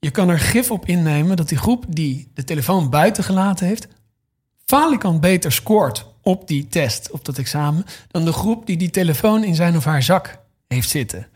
Je 0.00 0.10
kan 0.10 0.28
er 0.28 0.38
gif 0.38 0.70
op 0.70 0.86
innemen 0.86 1.36
dat 1.36 1.48
die 1.48 1.58
groep 1.58 1.84
die 1.88 2.30
de 2.34 2.44
telefoon 2.44 2.90
buiten 2.90 3.24
gelaten 3.24 3.66
heeft, 3.66 3.88
falikant 4.64 5.20
beter 5.20 5.52
scoort 5.52 6.06
op 6.22 6.48
die 6.48 6.68
test, 6.68 7.10
op 7.10 7.24
dat 7.24 7.38
examen, 7.38 7.84
dan 8.08 8.24
de 8.24 8.32
groep 8.32 8.66
die 8.66 8.76
die 8.76 8.90
telefoon 8.90 9.44
in 9.44 9.54
zijn 9.54 9.76
of 9.76 9.84
haar 9.84 10.02
zak 10.02 10.38
heeft 10.68 10.88
zitten. 10.88 11.26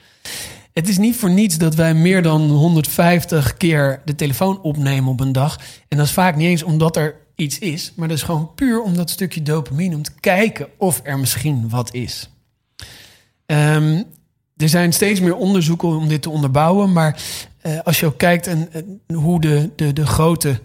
Het 0.73 0.89
is 0.89 0.99
niet 0.99 1.17
voor 1.17 1.31
niets 1.31 1.59
dat 1.59 1.75
wij 1.75 1.95
meer 1.95 2.23
dan 2.23 2.51
150 2.51 3.57
keer 3.57 4.03
de 4.05 4.15
telefoon 4.15 4.61
opnemen 4.61 5.11
op 5.11 5.21
een 5.21 5.33
dag. 5.33 5.61
En 5.89 5.97
dat 5.97 6.07
is 6.07 6.12
vaak 6.12 6.37
niet 6.37 6.49
eens 6.49 6.62
omdat 6.62 6.97
er 6.97 7.17
iets 7.35 7.59
is, 7.59 7.93
maar 7.97 8.09
dat 8.09 8.17
is 8.17 8.23
gewoon 8.23 8.55
puur 8.55 8.83
om 8.83 8.95
dat 8.97 9.11
stukje 9.11 9.43
dopamine, 9.43 9.97
om 9.97 10.03
te 10.03 10.12
kijken 10.21 10.69
of 10.79 11.01
er 11.03 11.19
misschien 11.19 11.69
wat 11.69 11.95
is. 11.95 12.31
Ehm, 13.47 14.03
er 14.57 14.69
zijn 14.69 14.93
steeds 14.93 15.21
meer 15.21 15.37
onderzoeken 15.37 15.89
om 15.89 16.09
dit 16.09 16.23
te 16.23 16.31
onderbouwen, 16.31 16.93
maar 16.93 17.23
eh, 17.65 17.79
als 17.85 18.01
je 18.01 18.07
ook 18.07 18.19
kijkt 18.19 18.47
en, 18.47 18.69
en 18.73 19.15
hoe 19.15 19.41
de, 19.41 19.71
de, 19.77 19.93
de 19.93 20.07
grote 20.07 20.61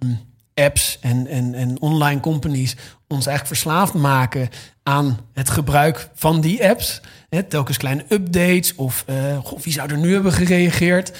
ehm, 0.00 0.12
apps 0.54 0.98
en, 1.00 1.26
en, 1.26 1.54
en 1.54 1.80
online 1.80 2.20
companies 2.20 2.76
ons 3.08 3.26
eigenlijk 3.26 3.60
verslaafd 3.60 3.94
maken 3.94 4.48
aan 4.82 5.18
het 5.32 5.50
gebruik 5.50 6.08
van 6.14 6.40
die 6.40 6.68
apps. 6.68 7.00
Hè, 7.28 7.42
telkens 7.42 7.76
kleine 7.76 8.04
updates 8.08 8.74
of 8.74 9.04
goh, 9.42 9.60
wie 9.60 9.72
zou 9.72 9.90
er 9.90 9.98
nu 9.98 10.12
hebben 10.12 10.32
gereageerd. 10.32 11.12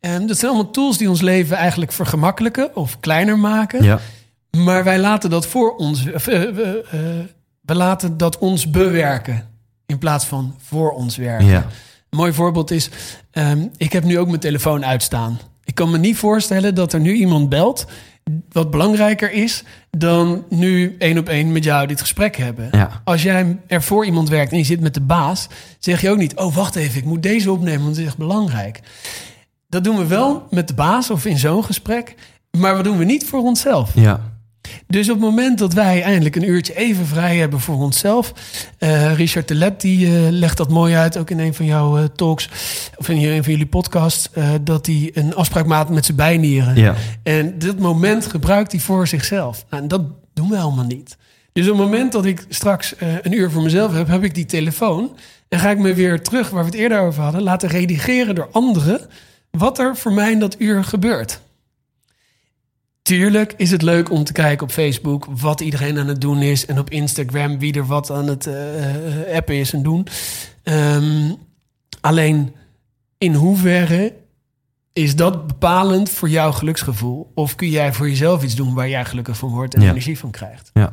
Ehm, 0.00 0.26
dat 0.26 0.38
zijn 0.38 0.52
allemaal 0.52 0.72
tools 0.72 0.98
die 0.98 1.08
ons 1.08 1.20
leven 1.20 1.56
eigenlijk 1.56 1.92
vergemakkelijken 1.92 2.76
of 2.76 3.00
kleiner 3.00 3.38
maken. 3.38 3.84
Ja. 3.84 4.00
Maar 4.50 4.84
wij 4.84 4.98
laten 4.98 5.30
dat 5.30 5.46
voor 5.46 5.76
ons, 5.76 6.06
eh, 6.06 6.20
we 7.60 7.74
laten 7.74 8.16
dat 8.16 8.38
ons 8.38 8.70
bewerken 8.70 9.48
in 9.86 9.98
plaats 9.98 10.24
van 10.24 10.54
voor 10.58 10.92
ons 10.92 11.16
werken. 11.16 11.46
Ja. 11.46 11.66
Mooi 12.14 12.32
voorbeeld 12.32 12.70
is, 12.70 12.90
ehm, 13.30 13.66
ik 13.76 13.92
heb 13.92 14.04
nu 14.04 14.18
ook 14.18 14.28
mijn 14.28 14.40
telefoon 14.40 14.84
uitstaan. 14.84 15.38
Ik 15.64 15.74
kan 15.74 15.90
me 15.90 15.98
niet 15.98 16.16
voorstellen 16.16 16.74
dat 16.74 16.92
er 16.92 17.00
nu 17.00 17.12
iemand 17.12 17.48
belt 17.48 17.86
wat 18.48 18.70
belangrijker 18.70 19.32
is 19.32 19.64
dan 19.90 20.44
nu 20.48 20.96
één 20.98 21.18
op 21.18 21.28
één 21.28 21.52
met 21.52 21.64
jou 21.64 21.86
dit 21.86 22.00
gesprek 22.00 22.36
hebben. 22.36 22.68
Ja. 22.70 23.00
Als 23.04 23.22
jij 23.22 23.58
er 23.66 23.82
voor 23.82 24.04
iemand 24.04 24.28
werkt 24.28 24.52
en 24.52 24.58
je 24.58 24.64
zit 24.64 24.80
met 24.80 24.94
de 24.94 25.00
baas, 25.00 25.48
zeg 25.78 26.00
je 26.00 26.10
ook 26.10 26.18
niet, 26.18 26.36
oh 26.36 26.54
wacht 26.54 26.76
even, 26.76 26.98
ik 26.98 27.04
moet 27.04 27.22
deze 27.22 27.50
opnemen, 27.50 27.82
want 27.82 27.90
het 27.90 27.98
is 27.98 28.06
echt 28.06 28.18
belangrijk. 28.18 28.80
Dat 29.68 29.84
doen 29.84 29.96
we 29.96 30.06
wel 30.06 30.46
met 30.50 30.68
de 30.68 30.74
baas 30.74 31.10
of 31.10 31.24
in 31.24 31.38
zo'n 31.38 31.64
gesprek, 31.64 32.14
maar 32.50 32.74
wat 32.74 32.84
doen 32.84 32.98
we 32.98 33.04
niet 33.04 33.26
voor 33.26 33.40
onszelf. 33.40 33.90
Ja. 33.94 34.33
Dus 34.86 35.08
op 35.08 35.14
het 35.14 35.24
moment 35.24 35.58
dat 35.58 35.72
wij 35.72 36.02
eindelijk 36.02 36.36
een 36.36 36.48
uurtje 36.48 36.76
even 36.76 37.06
vrij 37.06 37.36
hebben 37.36 37.60
voor 37.60 37.76
onszelf. 37.76 38.32
eh, 38.78 39.14
Richard 39.14 39.48
de 39.48 39.54
Let 39.54 39.80
die 39.80 40.06
eh, 40.06 40.12
legt 40.30 40.56
dat 40.56 40.70
mooi 40.70 40.94
uit, 40.94 41.16
ook 41.16 41.30
in 41.30 41.38
een 41.38 41.54
van 41.54 41.66
jouw 41.66 41.98
eh, 41.98 42.04
talks. 42.04 42.48
Of 42.96 43.08
in 43.08 43.16
een 43.16 43.42
van 43.44 43.52
jullie 43.52 43.66
podcasts. 43.66 44.30
dat 44.62 44.86
hij 44.86 45.10
een 45.14 45.34
afspraak 45.34 45.66
maakt 45.66 45.88
met 45.88 46.04
zijn 46.04 46.16
bijnieren. 46.16 46.76
Ja. 46.76 46.94
En 47.22 47.58
dat 47.58 47.78
moment 47.78 48.26
gebruikt 48.26 48.72
hij 48.72 48.80
voor 48.80 49.06
zichzelf. 49.06 49.64
Nou, 49.70 49.82
en 49.82 49.88
dat 49.88 50.02
doen 50.34 50.48
we 50.48 50.56
helemaal 50.56 50.84
niet. 50.84 51.16
Dus 51.52 51.68
op 51.68 51.78
het 51.78 51.84
moment 51.84 52.12
dat 52.12 52.24
ik 52.24 52.44
straks 52.48 52.94
een 53.22 53.32
uur 53.32 53.50
voor 53.50 53.62
mezelf 53.62 53.92
heb, 53.92 54.08
heb 54.08 54.24
ik 54.24 54.34
die 54.34 54.46
telefoon. 54.46 55.16
En 55.48 55.58
ga 55.58 55.70
ik 55.70 55.78
me 55.78 55.94
weer 55.94 56.22
terug, 56.22 56.50
waar 56.50 56.64
we 56.64 56.70
het 56.70 56.78
eerder 56.78 57.00
over 57.00 57.22
hadden, 57.22 57.42
laten 57.42 57.68
redigeren 57.68 58.34
door 58.34 58.48
anderen. 58.52 59.00
Wat 59.50 59.78
er 59.78 59.96
voor 59.96 60.12
mij 60.12 60.32
in 60.32 60.38
dat 60.38 60.56
uur 60.58 60.84
gebeurt. 60.84 61.40
Tuurlijk 63.08 63.54
is 63.56 63.70
het 63.70 63.82
leuk 63.82 64.10
om 64.10 64.24
te 64.24 64.32
kijken 64.32 64.66
op 64.66 64.72
Facebook 64.72 65.26
wat 65.30 65.60
iedereen 65.60 65.98
aan 65.98 66.08
het 66.08 66.20
doen 66.20 66.42
is. 66.42 66.66
En 66.66 66.78
op 66.78 66.90
Instagram 66.90 67.58
wie 67.58 67.72
er 67.74 67.86
wat 67.86 68.10
aan 68.10 68.26
het 68.26 68.46
eh, 68.46 69.36
appen 69.36 69.54
is 69.54 69.72
en 69.72 69.82
doen. 69.82 70.06
Ehm, 70.62 71.32
alleen 72.00 72.54
in 73.18 73.34
hoeverre 73.34 74.12
is 74.92 75.16
dat 75.16 75.46
bepalend 75.46 76.10
voor 76.10 76.28
jouw 76.28 76.52
geluksgevoel? 76.52 77.30
Of 77.34 77.54
kun 77.54 77.68
jij 77.68 77.92
voor 77.92 78.08
jezelf 78.08 78.42
iets 78.42 78.54
doen 78.54 78.74
waar 78.74 78.88
jij 78.88 79.04
gelukkig 79.04 79.36
van 79.36 79.48
wordt 79.50 79.74
en 79.74 79.82
Ja. 79.82 79.90
energie 79.90 80.18
van 80.18 80.30
krijgt? 80.30 80.70
Ja. 80.74 80.92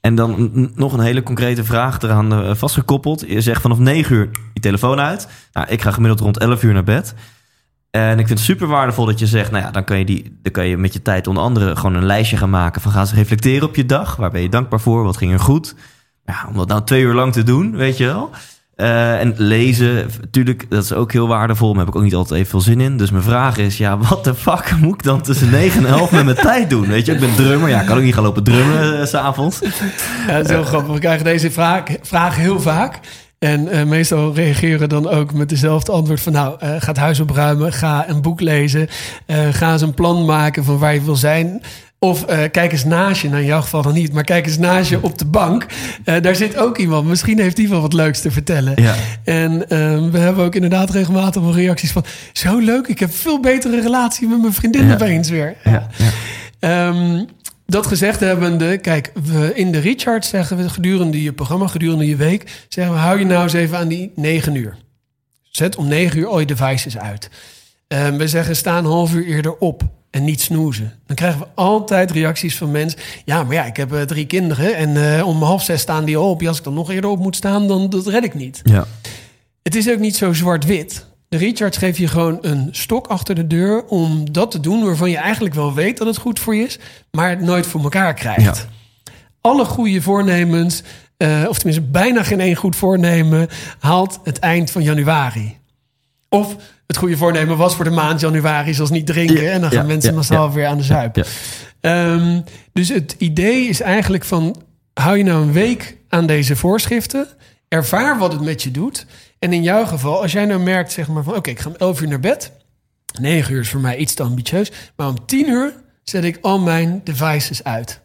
En 0.00 0.14
dan 0.14 0.70
nog 0.74 0.92
een 0.92 1.00
hele 1.00 1.22
concrete 1.22 1.64
vraag 1.64 2.02
eraan 2.02 2.32
eh, 2.32 2.54
vastgekoppeld. 2.54 3.24
Je 3.26 3.40
zegt 3.40 3.62
vanaf 3.62 3.78
9 3.78 4.16
uur 4.16 4.30
je 4.54 4.60
telefoon 4.60 5.00
uit. 5.00 5.28
Nou, 5.52 5.68
ik 5.68 5.82
ga 5.82 5.90
gemiddeld 5.90 6.20
rond 6.20 6.38
11 6.38 6.62
uur 6.62 6.72
naar 6.72 6.84
bed. 6.84 7.14
En 7.90 8.18
ik 8.18 8.26
vind 8.26 8.38
het 8.38 8.48
super 8.48 8.66
waardevol 8.66 9.04
dat 9.04 9.18
je 9.18 9.26
zegt, 9.26 9.50
nou 9.50 9.64
ja, 9.64 9.70
dan 9.70 9.84
kan 9.84 9.98
je, 9.98 10.04
die, 10.04 10.38
dan 10.42 10.52
kan 10.52 10.66
je 10.66 10.76
met 10.76 10.92
je 10.92 11.02
tijd 11.02 11.26
onder 11.26 11.42
andere 11.42 11.76
gewoon 11.76 11.94
een 11.94 12.06
lijstje 12.06 12.36
gaan 12.36 12.50
maken 12.50 12.80
van 12.80 12.92
ga 12.92 13.00
eens 13.00 13.14
reflecteren 13.14 13.68
op 13.68 13.76
je 13.76 13.86
dag. 13.86 14.16
Waar 14.16 14.30
ben 14.30 14.42
je 14.42 14.48
dankbaar 14.48 14.80
voor? 14.80 15.04
Wat 15.04 15.16
ging 15.16 15.32
er 15.32 15.40
goed? 15.40 15.74
Ja, 16.24 16.46
om 16.48 16.56
dat 16.56 16.68
nou 16.68 16.84
twee 16.84 17.02
uur 17.02 17.14
lang 17.14 17.32
te 17.32 17.42
doen, 17.42 17.76
weet 17.76 17.96
je 17.96 18.04
wel. 18.04 18.30
Eh, 18.78 19.20
en 19.20 19.34
lezen, 19.36 20.10
natuurlijk, 20.20 20.66
dat 20.68 20.84
is 20.84 20.92
ook 20.92 21.12
heel 21.12 21.28
waardevol. 21.28 21.70
Maar 21.70 21.78
heb 21.78 21.88
ik 21.88 21.96
ook 21.96 22.02
niet 22.02 22.14
altijd 22.14 22.38
even 22.38 22.50
veel 22.50 22.60
zin 22.60 22.80
in. 22.80 22.96
Dus 22.96 23.10
mijn 23.10 23.22
vraag 23.22 23.56
is, 23.56 23.78
ja, 23.78 23.98
wat 23.98 24.24
de 24.24 24.34
fuck 24.34 24.74
moet 24.80 24.94
ik 24.94 25.02
dan 25.02 25.22
tussen 25.22 25.50
9 25.50 25.86
en 25.86 25.92
11 25.92 26.12
met 26.12 26.24
mijn 26.24 26.36
tijd 26.36 26.70
doen? 26.70 26.86
Weet 26.86 27.06
je, 27.06 27.12
ik 27.12 27.20
ben 27.20 27.34
drummer. 27.34 27.68
Ja, 27.68 27.80
ik 27.80 27.86
kan 27.86 27.96
ook 27.96 28.02
niet 28.02 28.14
gaan 28.14 28.22
lopen 28.22 28.44
drummen 28.44 29.00
eh, 29.00 29.06
s 29.06 29.10
s'avonds. 29.10 29.60
Ja, 30.26 30.36
dat 30.36 30.44
is 30.44 30.50
heel 30.50 30.64
grappig. 30.64 30.92
We 30.92 30.98
krijgen 30.98 31.24
deze 31.24 31.50
vraag, 31.50 31.82
vraag 32.02 32.36
heel 32.36 32.60
vaak. 32.60 33.00
En 33.38 33.68
eh, 33.68 33.84
meestal 33.84 34.34
reageren 34.34 34.88
dan 34.88 35.08
ook 35.08 35.32
met 35.34 35.48
dezelfde 35.48 35.92
antwoord 35.92 36.20
van... 36.20 36.32
nou, 36.32 36.56
eh, 36.60 36.68
ga 36.78 36.88
het 36.88 36.96
huis 36.96 37.20
opruimen, 37.20 37.72
ga 37.72 38.08
een 38.08 38.22
boek 38.22 38.40
lezen... 38.40 38.88
eh, 39.26 39.48
ga 39.50 39.72
eens 39.72 39.82
een 39.82 39.94
plan 39.94 40.24
maken 40.24 40.64
van 40.64 40.78
waar 40.78 40.94
je 40.94 41.02
wil 41.02 41.16
zijn. 41.16 41.62
Of 42.00 42.24
kijk 42.50 42.72
eens 42.72 42.84
naast 42.84 43.22
je, 43.22 43.28
nou 43.28 43.40
in 43.40 43.46
jouw 43.46 43.60
geval 43.60 43.82
dan 43.82 43.92
niet, 43.94 44.12
maar 44.12 44.24
kijk 44.24 44.46
eens 44.46 44.58
naast 44.58 44.90
je 44.90 45.02
op 45.02 45.18
de 45.18 45.24
bank. 45.24 45.66
Daar 46.04 46.34
zit 46.34 46.56
ook 46.56 46.78
iemand. 46.78 47.06
Misschien 47.06 47.38
heeft 47.40 47.56
die 47.56 47.68
wel 47.68 47.80
wat 47.80 47.92
leuks 47.92 48.20
te 48.20 48.30
vertellen. 48.30 48.72
Ja. 48.82 48.94
En 49.24 49.68
ehm, 49.68 50.10
we 50.10 50.18
hebben 50.18 50.44
ook 50.44 50.54
inderdaad 50.54 50.90
regelmatig 50.90 51.42
wel 51.42 51.54
reacties 51.54 51.92
van... 51.92 52.04
zo 52.32 52.58
leuk, 52.58 52.86
ik 52.86 52.98
heb 52.98 53.14
veel 53.14 53.40
betere 53.40 53.80
relatie 53.80 54.28
met 54.28 54.40
mijn 54.40 54.52
vriendin 54.52 54.86
Ja. 54.86 54.94
opeens 54.94 55.28
weer. 55.28 55.54
Ja, 55.64 55.88
ja. 55.96 56.10
Ehm, 56.60 57.24
dat 57.70 57.86
gezegd 57.86 58.20
hebbende, 58.20 58.78
kijk, 58.78 59.12
we 59.24 59.54
in 59.54 59.72
de 59.72 59.78
recharge 59.78 60.28
zeggen 60.28 60.56
we 60.56 60.68
gedurende 60.68 61.22
je 61.22 61.32
programma, 61.32 61.66
gedurende 61.66 62.06
je 62.06 62.16
week, 62.16 62.64
zeggen 62.68 62.94
we 62.94 63.00
hou 63.00 63.18
je 63.18 63.24
nou 63.24 63.42
eens 63.42 63.52
even 63.52 63.78
aan 63.78 63.88
die 63.88 64.12
9 64.14 64.54
uur. 64.54 64.76
Zet 65.42 65.76
om 65.76 65.88
9 65.88 66.18
uur 66.18 66.26
al 66.26 66.40
je 66.40 66.46
devices 66.46 66.98
uit. 66.98 67.30
Ehm, 67.88 68.16
we 68.16 68.28
zeggen 68.28 68.56
sta 68.56 68.78
een 68.78 68.84
half 68.84 69.14
uur 69.14 69.26
eerder 69.26 69.58
op 69.58 69.82
en 70.10 70.24
niet 70.24 70.40
snoezen. 70.40 70.92
Dan 71.06 71.16
krijgen 71.16 71.40
we 71.40 71.46
altijd 71.54 72.10
reacties 72.10 72.56
van 72.56 72.70
mensen. 72.70 73.00
Ja, 73.24 73.42
maar 73.42 73.54
ja, 73.54 73.64
ik 73.64 73.76
heb 73.76 73.92
eh, 73.92 74.02
drie 74.02 74.26
kinderen 74.26 74.76
en 74.76 75.16
eh, 75.16 75.26
om 75.26 75.42
half 75.42 75.62
zes 75.62 75.80
staan 75.80 76.04
die 76.04 76.16
al 76.16 76.30
op. 76.30 76.40
Ja, 76.40 76.48
als 76.48 76.58
ik 76.58 76.64
dan 76.64 76.74
nog 76.74 76.90
eerder 76.90 77.10
op 77.10 77.18
moet 77.18 77.36
staan, 77.36 77.68
dan 77.68 77.90
dat 77.90 78.06
red 78.06 78.24
ik 78.24 78.34
niet. 78.34 78.60
Ja. 78.64 78.86
Het 79.62 79.74
is 79.74 79.90
ook 79.90 79.98
niet 79.98 80.16
zo 80.16 80.32
zwart-wit. 80.32 81.06
De 81.28 81.36
recharge 81.36 81.78
geeft 81.78 81.98
je 81.98 82.08
gewoon 82.08 82.38
een 82.40 82.68
stok 82.70 83.06
achter 83.06 83.34
de 83.34 83.46
deur 83.46 83.84
om 83.84 84.32
dat 84.32 84.50
te 84.50 84.60
doen 84.60 84.84
waarvan 84.84 85.10
je 85.10 85.16
eigenlijk 85.16 85.54
wel 85.54 85.74
weet 85.74 85.98
dat 85.98 86.06
het 86.06 86.16
goed 86.16 86.38
voor 86.38 86.54
je 86.54 86.64
is, 86.64 86.78
maar 87.10 87.30
het 87.30 87.40
nooit 87.40 87.66
voor 87.66 87.82
elkaar 87.82 88.14
krijgt. 88.14 88.66
Alle 89.40 89.64
goede 89.64 90.02
voornemens, 90.02 90.82
eh, 91.16 91.44
of 91.48 91.56
tenminste 91.56 91.90
bijna 91.90 92.22
geen 92.22 92.40
één 92.40 92.56
goed 92.56 92.76
voornemen, 92.76 93.48
haalt 93.78 94.20
het 94.24 94.38
eind 94.38 94.70
van 94.70 94.82
januari. 94.82 95.56
Of 96.28 96.56
het 96.86 96.96
goede 96.96 97.16
voornemen 97.16 97.56
was 97.56 97.74
voor 97.74 97.84
de 97.84 97.90
maand 97.90 98.20
januari, 98.20 98.74
zoals 98.74 98.90
niet 98.90 99.06
drinken. 99.06 99.42
Ja, 99.42 99.50
en 99.50 99.60
dan 99.60 99.70
gaan 99.70 99.82
ja, 99.82 99.86
mensen 99.86 100.14
massaal 100.14 100.52
weer 100.52 100.66
aan 100.66 100.76
de 100.76 100.82
zuip. 100.82 101.26
Ehm, 101.80 102.40
dus 102.72 102.88
het 102.88 103.14
idee 103.18 103.68
is 103.68 103.80
eigenlijk 103.80 104.24
van... 104.24 104.62
hou 104.94 105.16
je 105.16 105.24
nou 105.24 105.42
een 105.42 105.52
week 105.52 105.96
aan 106.08 106.26
deze 106.26 106.56
voorschriften... 106.56 107.26
ervaar 107.68 108.18
wat 108.18 108.32
het 108.32 108.42
met 108.42 108.62
je 108.62 108.70
doet... 108.70 109.06
en 109.38 109.52
in 109.52 109.62
jouw 109.62 109.86
geval, 109.86 110.22
als 110.22 110.32
jij 110.32 110.44
nou 110.44 110.60
merkt 110.60 110.92
zeg 110.92 111.08
maar 111.08 111.22
van... 111.22 111.36
oké, 111.36 111.50
ik 111.50 111.58
ga 111.58 111.68
om 111.68 111.76
11 111.76 112.00
uur 112.00 112.08
naar 112.08 112.20
bed... 112.20 112.52
9 113.20 113.54
uur 113.54 113.60
is 113.60 113.68
voor 113.68 113.80
mij 113.80 113.96
iets 113.96 114.14
te 114.14 114.22
ambitieus... 114.22 114.72
maar 114.96 115.08
om 115.08 115.26
10 115.26 115.48
uur 115.48 115.74
zet 116.02 116.24
ik 116.24 116.38
al 116.40 116.58
mijn 116.58 117.00
devices 117.04 117.64
uit. 117.64 118.00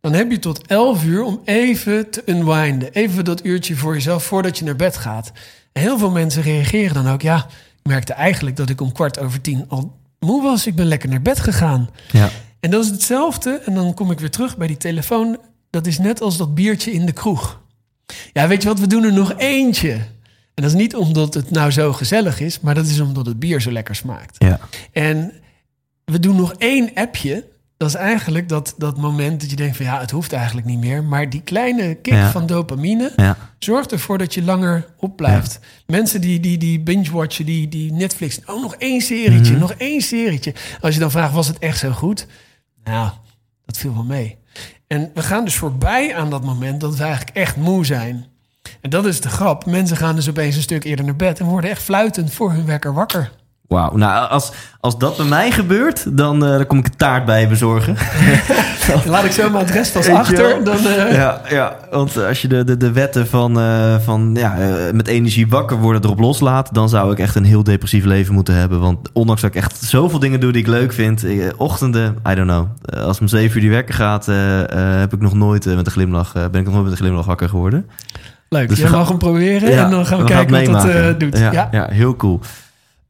Dan 0.00 0.12
heb 0.12 0.30
je 0.30 0.38
tot 0.38 0.66
11 0.66 1.04
uur 1.04 1.22
om 1.22 1.40
even 1.44 2.10
te 2.10 2.22
unwinden. 2.26 2.92
Even 2.92 3.24
dat 3.24 3.44
uurtje 3.44 3.76
voor 3.76 3.94
jezelf 3.94 4.24
voordat 4.24 4.58
je 4.58 4.64
naar 4.64 4.76
bed 4.76 4.96
gaat. 4.96 5.32
En 5.72 5.82
heel 5.82 5.98
veel 5.98 6.10
mensen 6.10 6.42
reageren 6.42 6.94
dan 6.94 7.12
ook... 7.12 7.22
ja, 7.22 7.36
ik 7.82 7.86
merkte 7.88 8.12
eigenlijk 8.12 8.56
dat 8.56 8.68
ik 8.68 8.80
om 8.80 8.92
kwart 8.92 9.18
over 9.18 9.40
tien 9.40 9.64
al 9.68 9.98
moe 10.18 10.42
was. 10.42 10.66
Ik 10.66 10.74
ben 10.74 10.86
lekker 10.86 11.08
naar 11.08 11.22
bed 11.22 11.40
gegaan. 11.40 11.90
Ja. 12.10 12.30
En 12.60 12.70
dat 12.70 12.84
is 12.84 12.90
hetzelfde. 12.90 13.60
En 13.64 13.74
dan 13.74 13.94
kom 13.94 14.10
ik 14.10 14.20
weer 14.20 14.30
terug 14.30 14.56
bij 14.56 14.66
die 14.66 14.76
telefoon. 14.76 15.38
Dat 15.70 15.86
is 15.86 15.98
net 15.98 16.20
als 16.20 16.36
dat 16.36 16.54
biertje 16.54 16.92
in 16.92 17.06
de 17.06 17.12
kroeg. 17.12 17.60
Ja, 18.32 18.48
weet 18.48 18.62
je 18.62 18.68
wat? 18.68 18.78
We 18.78 18.86
doen 18.86 19.04
er 19.04 19.12
nog 19.12 19.34
eentje. 19.36 20.00
En 20.60 20.66
dat 20.66 20.74
is 20.74 20.80
niet 20.82 20.96
omdat 20.96 21.34
het 21.34 21.50
nou 21.50 21.70
zo 21.70 21.92
gezellig 21.92 22.40
is, 22.40 22.60
maar 22.60 22.74
dat 22.74 22.86
is 22.86 23.00
omdat 23.00 23.26
het 23.26 23.38
bier 23.38 23.60
zo 23.60 23.70
lekker 23.70 23.94
smaakt. 23.94 24.36
Ja. 24.38 24.60
En 24.92 25.32
we 26.04 26.20
doen 26.20 26.36
nog 26.36 26.52
één 26.52 26.90
appje. 26.94 27.44
Dat 27.76 27.88
is 27.88 27.94
eigenlijk 27.94 28.48
dat, 28.48 28.74
dat 28.78 28.96
moment 28.96 29.40
dat 29.40 29.50
je 29.50 29.56
denkt 29.56 29.76
van 29.76 29.86
ja, 29.86 30.00
het 30.00 30.10
hoeft 30.10 30.32
eigenlijk 30.32 30.66
niet 30.66 30.78
meer. 30.78 31.04
Maar 31.04 31.30
die 31.30 31.40
kleine 31.42 31.94
kick 31.94 32.12
Ja. 32.14 32.30
van 32.30 32.46
dopamine 32.46 33.12
Ja. 33.16 33.36
zorgt 33.58 33.92
ervoor 33.92 34.18
dat 34.18 34.34
je 34.34 34.42
langer 34.42 34.86
opblijft. 34.96 35.58
Mensen 35.86 36.20
die, 36.20 36.40
die, 36.40 36.58
die 36.58 36.80
binge-watchen, 36.80 37.44
die, 37.46 37.68
die 37.68 37.92
Netflix. 37.92 38.40
Oh, 38.46 38.62
nog 38.62 38.74
één 38.74 39.00
serietje, 39.00 39.56
nog 39.56 39.72
één 39.72 40.00
serietje. 40.00 40.54
Als 40.80 40.94
je 40.94 41.00
dan 41.00 41.10
vraagt, 41.10 41.32
was 41.32 41.46
het 41.46 41.58
echt 41.58 41.78
zo 41.78 41.90
goed? 41.90 42.26
Nou, 42.84 43.10
dat 43.64 43.76
viel 43.78 43.94
wel 43.94 44.04
mee. 44.04 44.36
En 44.86 45.10
we 45.14 45.22
gaan 45.22 45.44
dus 45.44 45.54
voorbij 45.56 46.14
aan 46.16 46.30
dat 46.30 46.44
moment 46.44 46.80
dat 46.80 46.96
we 46.96 47.02
eigenlijk 47.02 47.36
echt 47.36 47.56
moe 47.56 47.86
zijn. 47.86 48.24
En 48.80 48.90
dat 48.90 49.06
is 49.06 49.20
de 49.20 49.28
grap. 49.28 49.66
Mensen 49.66 49.96
gaan 49.96 50.14
dus 50.14 50.28
opeens 50.28 50.56
een 50.56 50.62
stuk 50.62 50.84
eerder 50.84 51.04
naar 51.04 51.16
bed... 51.16 51.40
en 51.40 51.46
worden 51.46 51.70
echt 51.70 51.82
fluitend 51.82 52.32
voor 52.32 52.52
hun 52.52 52.66
wekker 52.66 52.94
wakker. 52.94 53.30
Wauw. 53.70 53.96
Nou, 53.96 54.28
als, 54.28 54.52
als 54.80 54.98
dat 54.98 55.16
bij 55.16 55.26
mij 55.26 55.50
gebeurt, 55.50 56.16
dan, 56.16 56.44
eh, 56.44 56.50
dan 56.50 56.66
kom 56.66 56.78
ik 56.78 56.86
een 56.86 56.96
taart 56.96 57.24
bij 57.24 57.48
bezorgen. 57.48 57.96
Laat 59.06 59.24
ik 59.24 59.30
zo 59.30 59.50
mijn 59.50 59.64
adres 59.64 59.88
vast 59.88 60.06
Weet 60.06 60.16
je 60.16 60.20
achter. 60.20 60.64
Dan, 60.64 60.76
eh, 60.76 61.12
Ja, 61.12 61.40
ja, 61.48 61.76
want 61.90 62.16
als 62.24 62.42
je 62.42 62.48
de, 62.48 62.64
de, 62.64 62.76
de 62.76 62.92
wetten 62.92 63.26
van, 63.26 63.60
eh, 63.60 63.98
van 63.98 64.34
ja, 64.34 64.56
met 64.92 65.06
energie 65.06 65.48
wakker 65.48 65.76
worden 65.76 66.04
erop 66.04 66.18
loslaat, 66.18 66.74
dan 66.74 66.88
zou 66.88 67.12
ik 67.12 67.18
echt 67.18 67.34
een 67.34 67.44
heel 67.44 67.64
depressief 67.64 68.04
leven 68.04 68.34
moeten 68.34 68.54
hebben. 68.54 68.80
Want 68.80 69.08
ondanks 69.12 69.40
dat 69.40 69.50
ik 69.50 69.56
echt 69.56 69.76
zoveel 69.76 70.18
dingen 70.18 70.40
doe 70.40 70.52
die 70.52 70.62
ik 70.62 70.68
leuk 70.68 70.92
vind, 70.92 71.24
ochtenden, 71.56 72.16
I 72.28 72.34
don't 72.34 72.48
know. 72.48 72.66
Als 73.04 73.20
om 73.20 73.28
zeven 73.28 73.56
uur 73.56 73.62
die 73.62 73.70
wekker 73.70 73.94
gaat, 73.94 74.26
heb 75.00 75.12
ik 75.12 75.20
nog 75.20 75.34
nooit 75.34 75.64
met 75.64 75.86
een 75.86 75.92
glimlach, 75.92 76.32
ben 76.32 76.54
ik 76.54 76.64
nog 76.64 76.72
nooit 76.72 76.82
met 76.82 76.92
een 76.92 76.98
glimlach 76.98 77.26
wakker 77.26 77.48
geworden. 77.48 77.86
Leuk, 78.52 78.68
Dus 78.68 78.76
jij 78.78 78.86
we 78.86 78.90
gaan- 78.92 79.00
mag 79.00 79.08
hem 79.08 79.18
proberen 79.18 79.72
en 79.84 79.90
dan 79.90 80.06
gaan 80.06 80.18
we, 80.18 80.24
kijken 80.24 80.72
wat 80.72 80.82
dat 80.82 80.92
eh, 80.94 81.18
doet. 81.18 81.38
Ja, 81.38 81.52
Ja. 81.52 81.68
ja. 81.70 81.86
heel 81.90 82.16
cool. 82.16 82.40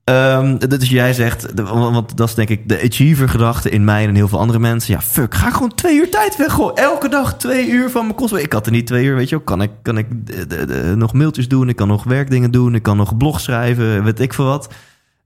Ehm, 0.05 0.59
dus 0.59 0.89
jij 0.89 1.13
zegt, 1.13 1.47
want 1.63 2.17
dat 2.17 2.29
is 2.29 2.35
denk 2.35 2.49
ik 2.49 2.69
de 2.69 2.83
achiever-gedachte 2.85 3.71
in 3.71 3.85
mij 3.85 4.03
en 4.03 4.09
in 4.09 4.15
heel 4.15 4.29
veel 4.29 4.39
andere 4.39 4.59
mensen. 4.59 4.95
Ja, 4.95 5.01
fuck, 5.01 5.35
ga 5.35 5.51
gewoon 5.51 5.75
twee 5.75 5.97
uur 5.97 6.11
tijd 6.11 6.37
weg. 6.37 6.53
Gewoon 6.53 6.77
elke 6.77 7.09
dag 7.09 7.37
twee 7.37 7.69
uur 7.71 7.91
van 7.91 8.05
mijn 8.05 8.17
kost. 8.17 8.35
Ik 8.35 8.53
had 8.53 8.67
er 8.67 8.73
niet 8.73 8.87
twee 8.87 9.05
uur, 9.05 9.15
weet 9.17 9.29
je 9.29 9.35
wel. 9.37 9.45
Kan 9.45 9.63
ik, 9.63 9.71
kan 9.83 9.99
ik 9.99 10.07
eh, 10.27 10.37
de- 10.49 10.65
de- 10.67 10.93
nog 10.97 11.13
mailtjes 11.13 11.49
doen, 11.49 11.69
ik 11.69 11.77
kan 11.77 11.89
nog 11.89 12.05
werkdingen 12.05 12.51
doen, 12.51 12.75
ik 12.75 12.83
kan 12.83 12.97
nog 12.97 13.17
blog 13.17 13.41
schrijven, 13.41 14.05
weet 14.05 14.21
ik 14.21 14.35
veel 14.35 14.45
wat. 14.45 14.73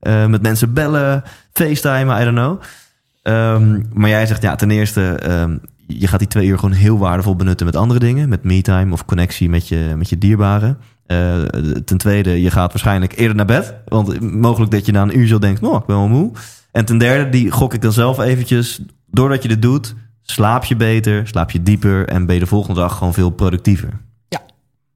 Eh, 0.00 0.26
met 0.26 0.42
mensen 0.42 0.72
bellen, 0.72 1.22
facetimen, 1.52 2.20
I 2.20 2.24
don't 2.24 2.36
know. 2.36 2.60
Ehm, 3.22 3.80
maar 3.92 4.10
jij 4.10 4.26
zegt, 4.26 4.42
ja, 4.42 4.54
ten 4.56 4.70
eerste, 4.70 5.08
ehm, 5.10 5.56
je 5.86 6.06
gaat 6.06 6.18
die 6.18 6.28
twee 6.28 6.46
uur 6.46 6.58
gewoon 6.58 6.74
heel 6.74 6.98
waardevol 6.98 7.36
benutten 7.36 7.66
met 7.66 7.76
andere 7.76 8.00
dingen. 8.00 8.28
Met 8.28 8.44
me-time 8.44 8.92
of 8.92 9.04
connectie 9.04 9.48
met 9.48 9.68
je, 9.68 9.94
met 9.96 10.08
je 10.08 10.18
dierbaren. 10.18 10.78
Eh, 11.06 11.42
ten 11.84 11.98
tweede, 11.98 12.42
je 12.42 12.50
gaat 12.50 12.72
waarschijnlijk 12.72 13.16
eerder 13.16 13.36
naar 13.36 13.46
bed. 13.46 13.74
Want 13.84 14.20
mogelijk 14.20 14.70
dat 14.70 14.86
je 14.86 14.92
na 14.92 15.02
een 15.02 15.18
uur 15.18 15.26
zo 15.26 15.38
denkt, 15.38 15.62
oh, 15.62 15.74
ik 15.80 15.86
ben 15.86 15.96
wel 15.96 16.08
moe. 16.08 16.32
En 16.72 16.84
ten 16.84 16.98
derde, 16.98 17.30
die 17.30 17.50
gok 17.50 17.74
ik 17.74 17.82
dan 17.82 17.92
zelf 17.92 18.18
eventjes. 18.18 18.80
Doordat 19.06 19.42
je 19.42 19.48
dit 19.48 19.62
doet, 19.62 19.94
slaap 20.22 20.64
je 20.64 20.76
beter, 20.76 21.28
slaap 21.28 21.50
je 21.50 21.62
dieper... 21.62 22.08
en 22.08 22.26
ben 22.26 22.34
je 22.34 22.40
de 22.40 22.46
volgende 22.46 22.80
dag 22.80 22.96
gewoon 22.96 23.14
veel 23.14 23.30
productiever. 23.30 24.00
Ja. 24.28 24.40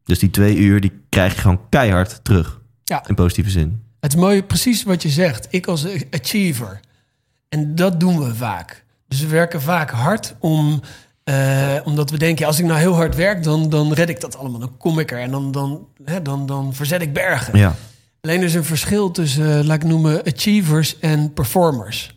Dus 0.04 0.18
die 0.18 0.30
twee 0.30 0.56
uur, 0.56 0.80
die 0.80 0.92
krijg 1.08 1.34
je 1.34 1.40
gewoon 1.40 1.60
keihard 1.68 2.20
terug. 2.24 2.60
Ja. 2.84 3.02
In 3.06 3.14
positieve 3.14 3.50
zin. 3.50 3.82
Het 4.00 4.12
is 4.12 4.20
mooi, 4.20 4.42
precies 4.42 4.82
wat 4.82 5.02
je 5.02 5.08
zegt. 5.08 5.46
Ik 5.50 5.66
als 5.66 5.86
achiever. 6.10 6.80
En 7.48 7.74
dat 7.74 8.00
doen 8.00 8.18
we 8.18 8.34
vaak. 8.34 8.84
Dus 9.08 9.20
we 9.20 9.26
werken 9.26 9.62
vaak 9.62 9.90
hard 9.90 10.34
om, 10.38 10.80
eh, 11.24 11.74
omdat 11.84 12.10
we 12.10 12.18
denken, 12.18 12.46
als 12.46 12.58
ik 12.58 12.64
nou 12.64 12.78
heel 12.78 12.94
hard 12.94 13.14
werk, 13.14 13.42
dan, 13.42 13.68
dan 13.68 13.92
red 13.92 14.08
ik 14.08 14.20
dat 14.20 14.36
allemaal. 14.36 14.60
Dan 14.60 14.76
kom 14.78 14.98
ik 14.98 15.10
er 15.10 15.18
en 15.20 15.30
dan, 15.30 15.52
dan, 15.52 15.86
hè, 16.04 16.22
dan, 16.22 16.46
dan 16.46 16.74
verzet 16.74 17.02
ik 17.02 17.12
bergen. 17.12 17.58
Ja, 17.58 17.74
Alleen 18.20 18.38
er 18.38 18.44
is 18.44 18.54
een 18.54 18.64
verschil 18.64 19.10
tussen, 19.10 19.58
eh, 19.58 19.64
laat 19.64 19.76
ik 19.82 19.88
noemen, 19.88 20.22
achievers 20.24 20.98
en 20.98 21.32
performers. 21.32 22.16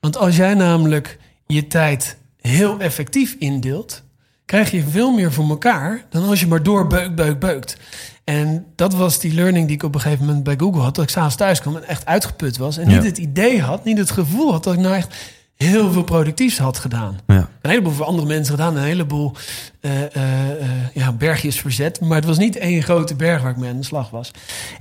Want 0.00 0.16
als 0.16 0.36
jij 0.36 0.54
namelijk 0.54 1.18
je 1.46 1.66
tijd 1.66 2.16
heel 2.40 2.78
effectief 2.80 3.36
indeelt, 3.38 4.02
krijg 4.44 4.70
je 4.70 4.82
veel 4.90 5.12
meer 5.12 5.32
voor 5.32 5.48
elkaar 5.48 6.04
dan 6.10 6.24
als 6.28 6.40
je 6.40 6.46
maar 6.46 6.62
door 6.62 6.86
beuk, 6.86 7.14
beuk, 7.14 7.38
beukt. 7.38 7.76
En 8.24 8.66
dat 8.76 8.94
was 8.94 9.18
die 9.18 9.34
learning 9.34 9.66
die 9.66 9.76
ik 9.76 9.82
op 9.82 9.94
een 9.94 10.00
gegeven 10.00 10.24
moment 10.26 10.44
bij 10.44 10.54
Google 10.58 10.80
had. 10.82 10.94
Dat 10.94 11.04
ik 11.04 11.10
s'avonds 11.10 11.36
thuis 11.36 11.60
kwam 11.60 11.76
en 11.76 11.84
echt 11.88 12.06
uitgeput 12.06 12.56
was. 12.56 12.76
En 12.78 12.88
Ja. 12.90 12.94
niet 12.96 13.04
het 13.04 13.18
idee 13.18 13.62
had, 13.62 13.84
niet 13.84 13.98
het 13.98 14.10
gevoel 14.10 14.52
had 14.52 14.64
dat 14.64 14.74
ik 14.74 14.80
nou 14.80 14.94
echt 14.94 15.14
heel 15.58 15.92
veel 15.92 16.04
productiefs 16.04 16.58
had 16.58 16.78
gedaan. 16.78 17.18
ja. 17.26 17.50
Een 17.60 17.70
heleboel 17.70 17.92
voor 17.92 18.06
andere 18.06 18.26
mensen 18.26 18.54
gedaan. 18.54 18.76
Een 18.76 18.82
heleboel 18.82 19.32
eh, 19.80 20.02
eh, 20.02 20.50
eh, 20.50 20.68
ja, 20.94 21.12
bergjes 21.12 21.60
verzet. 21.60 22.00
Maar 22.00 22.16
het 22.16 22.24
was 22.24 22.38
niet 22.38 22.56
één 22.56 22.82
grote 22.82 23.14
berg 23.14 23.42
waar 23.42 23.50
ik 23.50 23.56
mee 23.56 23.70
aan 23.70 23.76
de 23.76 23.84
slag 23.84 24.10
was. 24.10 24.30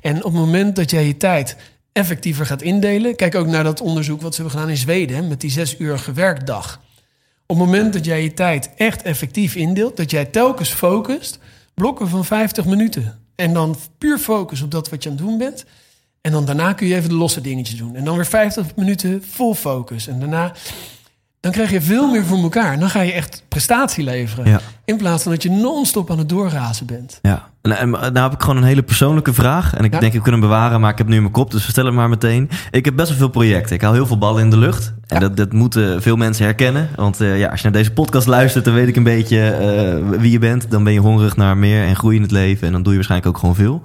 En 0.01 0.17
op 0.17 0.23
het 0.23 0.41
moment 0.41 0.75
dat 0.75 0.91
jij 0.91 1.07
je 1.07 1.17
tijd 1.17 1.57
effectiever 1.91 2.45
gaat 2.45 2.61
indelen... 2.61 3.15
Kijk 3.15 3.35
ook 3.35 3.47
naar 3.47 3.63
dat 3.63 3.81
onderzoek 3.81 4.21
wat 4.21 4.35
ze 4.35 4.41
hebben 4.41 4.59
gedaan 4.59 4.73
in 4.73 4.81
Zweden... 4.81 5.27
Met 5.27 5.41
die 5.41 5.51
zes-uurige 5.51 6.13
werkdag. 6.13 6.81
Op 7.45 7.57
het 7.57 7.65
moment 7.65 7.93
dat 7.93 8.05
jij 8.05 8.23
je 8.23 8.33
tijd 8.33 8.69
echt 8.75 9.01
effectief 9.01 9.55
indeelt... 9.55 9.97
dat 9.97 10.11
jij 10.11 10.25
telkens 10.25 10.69
focust, 10.69 11.39
blokken 11.73 12.07
van 12.09 12.25
50 12.25 12.65
minuten. 12.65 13.19
En 13.35 13.53
dan 13.53 13.77
puur 13.97 14.17
focus 14.17 14.61
op 14.61 14.71
dat 14.71 14.89
wat 14.89 15.03
je 15.03 15.09
aan 15.09 15.15
het 15.15 15.25
doen 15.25 15.37
bent... 15.37 15.65
En 16.21 16.31
dan 16.31 16.45
daarna 16.45 16.73
kun 16.73 16.87
je 16.87 16.95
even 16.95 17.09
de 17.09 17.15
losse 17.15 17.41
dingetjes 17.41 17.77
doen. 17.77 17.95
En 17.95 18.03
dan 18.03 18.15
weer 18.15 18.25
50 18.25 18.65
minuten 18.75 19.23
vol 19.31 19.53
focus. 19.55 20.07
En 20.07 20.19
daarna, 20.19 20.51
dan 21.39 21.51
krijg 21.51 21.71
je 21.71 21.81
veel 21.81 22.11
meer 22.11 22.25
voor 22.25 22.37
elkaar. 22.41 22.73
En 22.73 22.79
dan 22.79 22.89
ga 22.89 23.01
je 23.01 23.11
echt 23.11 23.43
prestatie 23.47 24.03
leveren. 24.03 24.49
Ja. 24.49 24.59
In 24.85 24.97
plaats 24.97 25.23
van 25.23 25.31
dat 25.31 25.43
je 25.43 25.49
non-stop 25.51 26.11
aan 26.11 26.17
het 26.17 26.29
doorrazen 26.29 26.85
bent. 26.85 27.19
Ja, 27.21 27.49
en, 27.61 27.71
en 27.77 27.89
nou 27.89 28.19
heb 28.19 28.33
ik 28.33 28.41
gewoon 28.41 28.57
een 28.57 28.63
hele 28.63 28.83
persoonlijke 28.83 29.33
vraag. 29.33 29.73
En 29.75 29.83
ik 29.83 29.93
Ja. 29.93 29.99
denk, 29.99 30.13
ik 30.13 30.21
kan 30.23 30.31
hem 30.31 30.41
bewaren, 30.41 30.79
maar 30.81 30.91
ik 30.91 30.97
heb 30.97 31.07
nu 31.07 31.15
in 31.15 31.21
mijn 31.21 31.33
kop. 31.33 31.51
Dus 31.51 31.63
vertel 31.63 31.85
hem 31.85 31.93
maar 31.93 32.09
meteen. 32.09 32.49
Ik 32.71 32.85
heb 32.85 32.95
best 32.95 33.09
wel 33.09 33.17
veel 33.17 33.27
projecten. 33.29 33.75
Ik 33.75 33.81
hou 33.81 33.93
heel 33.95 34.05
veel 34.07 34.17
ballen 34.17 34.41
in 34.43 34.49
de 34.49 34.57
lucht. 34.57 34.93
En 35.07 35.15
Ja. 35.15 35.19
dat, 35.19 35.37
dat 35.37 35.51
moeten 35.53 36.01
veel 36.01 36.15
mensen 36.15 36.45
herkennen. 36.45 36.89
Want 36.95 37.21
eh, 37.21 37.39
ja, 37.39 37.47
als 37.49 37.61
je 37.61 37.69
naar 37.69 37.77
deze 37.77 37.91
podcast 37.91 38.27
luistert, 38.27 38.65
dan 38.65 38.73
weet 38.73 38.87
ik 38.87 38.95
een 38.95 39.03
beetje 39.03 39.49
eh, 39.49 40.19
wie 40.19 40.31
je 40.31 40.39
bent. 40.39 40.71
Dan 40.71 40.83
ben 40.83 40.93
je 40.93 40.99
hongerig 40.99 41.35
naar 41.35 41.57
meer 41.57 41.83
en 41.85 41.95
groei 41.95 42.15
in 42.15 42.21
het 42.21 42.31
leven. 42.31 42.67
En 42.67 42.73
dan 42.73 42.81
doe 42.83 42.91
je 42.91 42.97
waarschijnlijk 42.97 43.31
ook 43.35 43.39
gewoon 43.39 43.55
veel. 43.55 43.81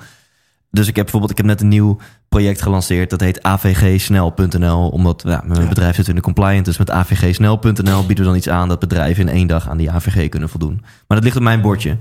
Dus 0.73 0.89
ik 0.89 0.97
heb 0.97 1.05
bijvoorbeeld, 1.05 1.31
ik 1.31 1.37
heb 1.37 1.47
net 1.47 1.61
een 1.61 1.69
nieuw 1.69 1.97
project 2.29 2.63
gelanceerd. 2.63 3.11
Dat 3.11 3.21
heet 3.21 3.43
avgsnel.nl. 3.43 4.89
Omdat 4.89 5.23
ja, 5.27 5.43
mijn 5.47 5.63
Ja. 5.63 5.69
bedrijf 5.69 5.95
zit 5.95 6.09
in 6.09 6.15
de 6.15 6.21
compliance. 6.21 6.63
Dus 6.63 6.79
met 6.79 6.91
avgsnel.nl 6.91 8.07
bieden 8.07 8.17
we 8.17 8.31
dan 8.31 8.37
iets 8.37 8.49
aan 8.49 8.69
dat 8.69 8.79
bedrijven 8.79 9.29
in 9.29 9.35
één 9.35 9.47
dag 9.47 9.69
aan 9.69 9.77
die 9.77 9.91
AVG 9.91 10.29
kunnen 10.29 10.49
voldoen. 10.49 10.81
Maar 10.81 11.17
dat 11.17 11.25
ligt 11.25 11.37
op 11.37 11.43
mijn 11.43 11.61
bordje. 11.61 11.97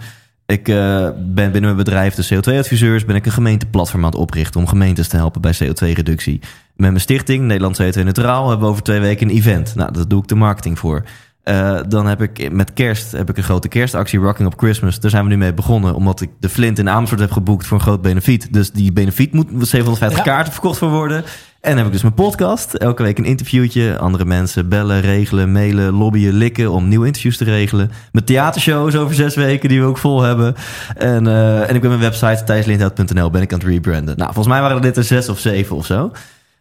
Ik 0.45 0.67
eh, 0.67 0.75
ben 1.17 1.51
binnen 1.51 1.61
mijn 1.61 1.75
bedrijf, 1.75 2.15
de 2.15 2.35
CO2-adviseurs, 2.35 3.05
ben 3.05 3.15
ik 3.15 3.25
een 3.25 3.31
gemeenteplatform 3.31 4.03
aan 4.05 4.09
het 4.11 4.19
oprichten 4.19 4.59
om 4.59 4.67
gemeentes 4.67 5.07
te 5.07 5.15
helpen 5.15 5.41
bij 5.41 5.53
CO2-reductie. 5.63 6.39
Met 6.75 6.89
mijn 6.89 7.01
stichting, 7.01 7.43
Nederland 7.45 7.81
CO2 7.81 8.03
Neutraal, 8.03 8.47
hebben 8.49 8.65
we 8.65 8.71
over 8.71 8.83
twee 8.83 8.99
weken 8.99 9.29
een 9.29 9.35
event. 9.35 9.75
Nou, 9.75 9.91
daar 9.91 10.07
doe 10.07 10.21
ik 10.21 10.27
de 10.27 10.35
marketing 10.35 10.79
voor. 10.79 11.03
Eh, 11.43 11.79
dan 11.87 12.07
heb 12.07 12.21
ik 12.21 12.51
met 12.51 12.73
kerst 12.73 13.11
heb 13.11 13.29
ik 13.29 13.37
een 13.37 13.43
grote 13.43 13.67
kerstactie 13.67 14.19
Rocking 14.19 14.47
Up 14.53 14.59
Christmas. 14.59 14.99
Daar 14.99 15.11
zijn 15.11 15.23
we 15.23 15.29
nu 15.29 15.37
mee 15.37 15.53
begonnen, 15.53 15.95
omdat 15.95 16.21
ik 16.21 16.29
de 16.39 16.49
Flint 16.49 16.79
in 16.79 16.89
Amersfoort 16.89 17.21
heb 17.21 17.31
geboekt 17.31 17.65
voor 17.67 17.77
een 17.77 17.83
groot 17.83 18.01
benefiet. 18.01 18.53
Dus 18.53 18.71
die 18.71 18.93
benefiet 18.93 19.33
moet 19.33 19.47
750 19.67 20.17
Ja. 20.17 20.23
kaarten 20.31 20.53
verkocht 20.53 20.77
voor 20.77 20.89
worden. 20.89 21.17
En 21.61 21.69
dan 21.69 21.77
heb 21.77 21.85
ik 21.85 21.91
dus 21.91 22.01
mijn 22.01 22.13
podcast. 22.13 22.73
Elke 22.73 23.03
week 23.03 23.17
een 23.17 23.25
interviewtje. 23.25 23.97
Andere 23.97 24.25
mensen 24.25 24.69
bellen, 24.69 25.01
regelen, 25.01 25.51
mailen, 25.51 25.93
lobbyen, 25.93 26.33
likken 26.33 26.71
om 26.71 26.87
nieuwe 26.87 27.05
interviews 27.05 27.37
te 27.37 27.43
regelen. 27.43 27.91
Mijn 28.11 28.25
theatershows 28.25 28.95
over 28.95 29.15
zes 29.15 29.35
weken 29.35 29.69
die 29.69 29.79
we 29.81 29.87
ook 29.87 29.97
vol 29.97 30.21
hebben. 30.21 30.55
En, 30.97 31.27
eh, 31.27 31.69
en 31.69 31.75
ik 31.75 31.81
ben 31.81 31.89
mijn 31.89 32.01
website 32.01 32.43
thijslindhout.nl 32.43 33.29
ben 33.29 33.41
ik 33.41 33.53
aan 33.53 33.59
het 33.59 33.67
rebranden. 33.67 34.17
Nou, 34.17 34.33
volgens 34.33 34.47
mij 34.53 34.61
waren 34.61 34.81
dit 34.81 34.97
er 34.97 35.03
zes 35.03 35.29
of 35.29 35.39
zeven 35.39 35.75
of 35.75 35.85
zo. 35.85 36.11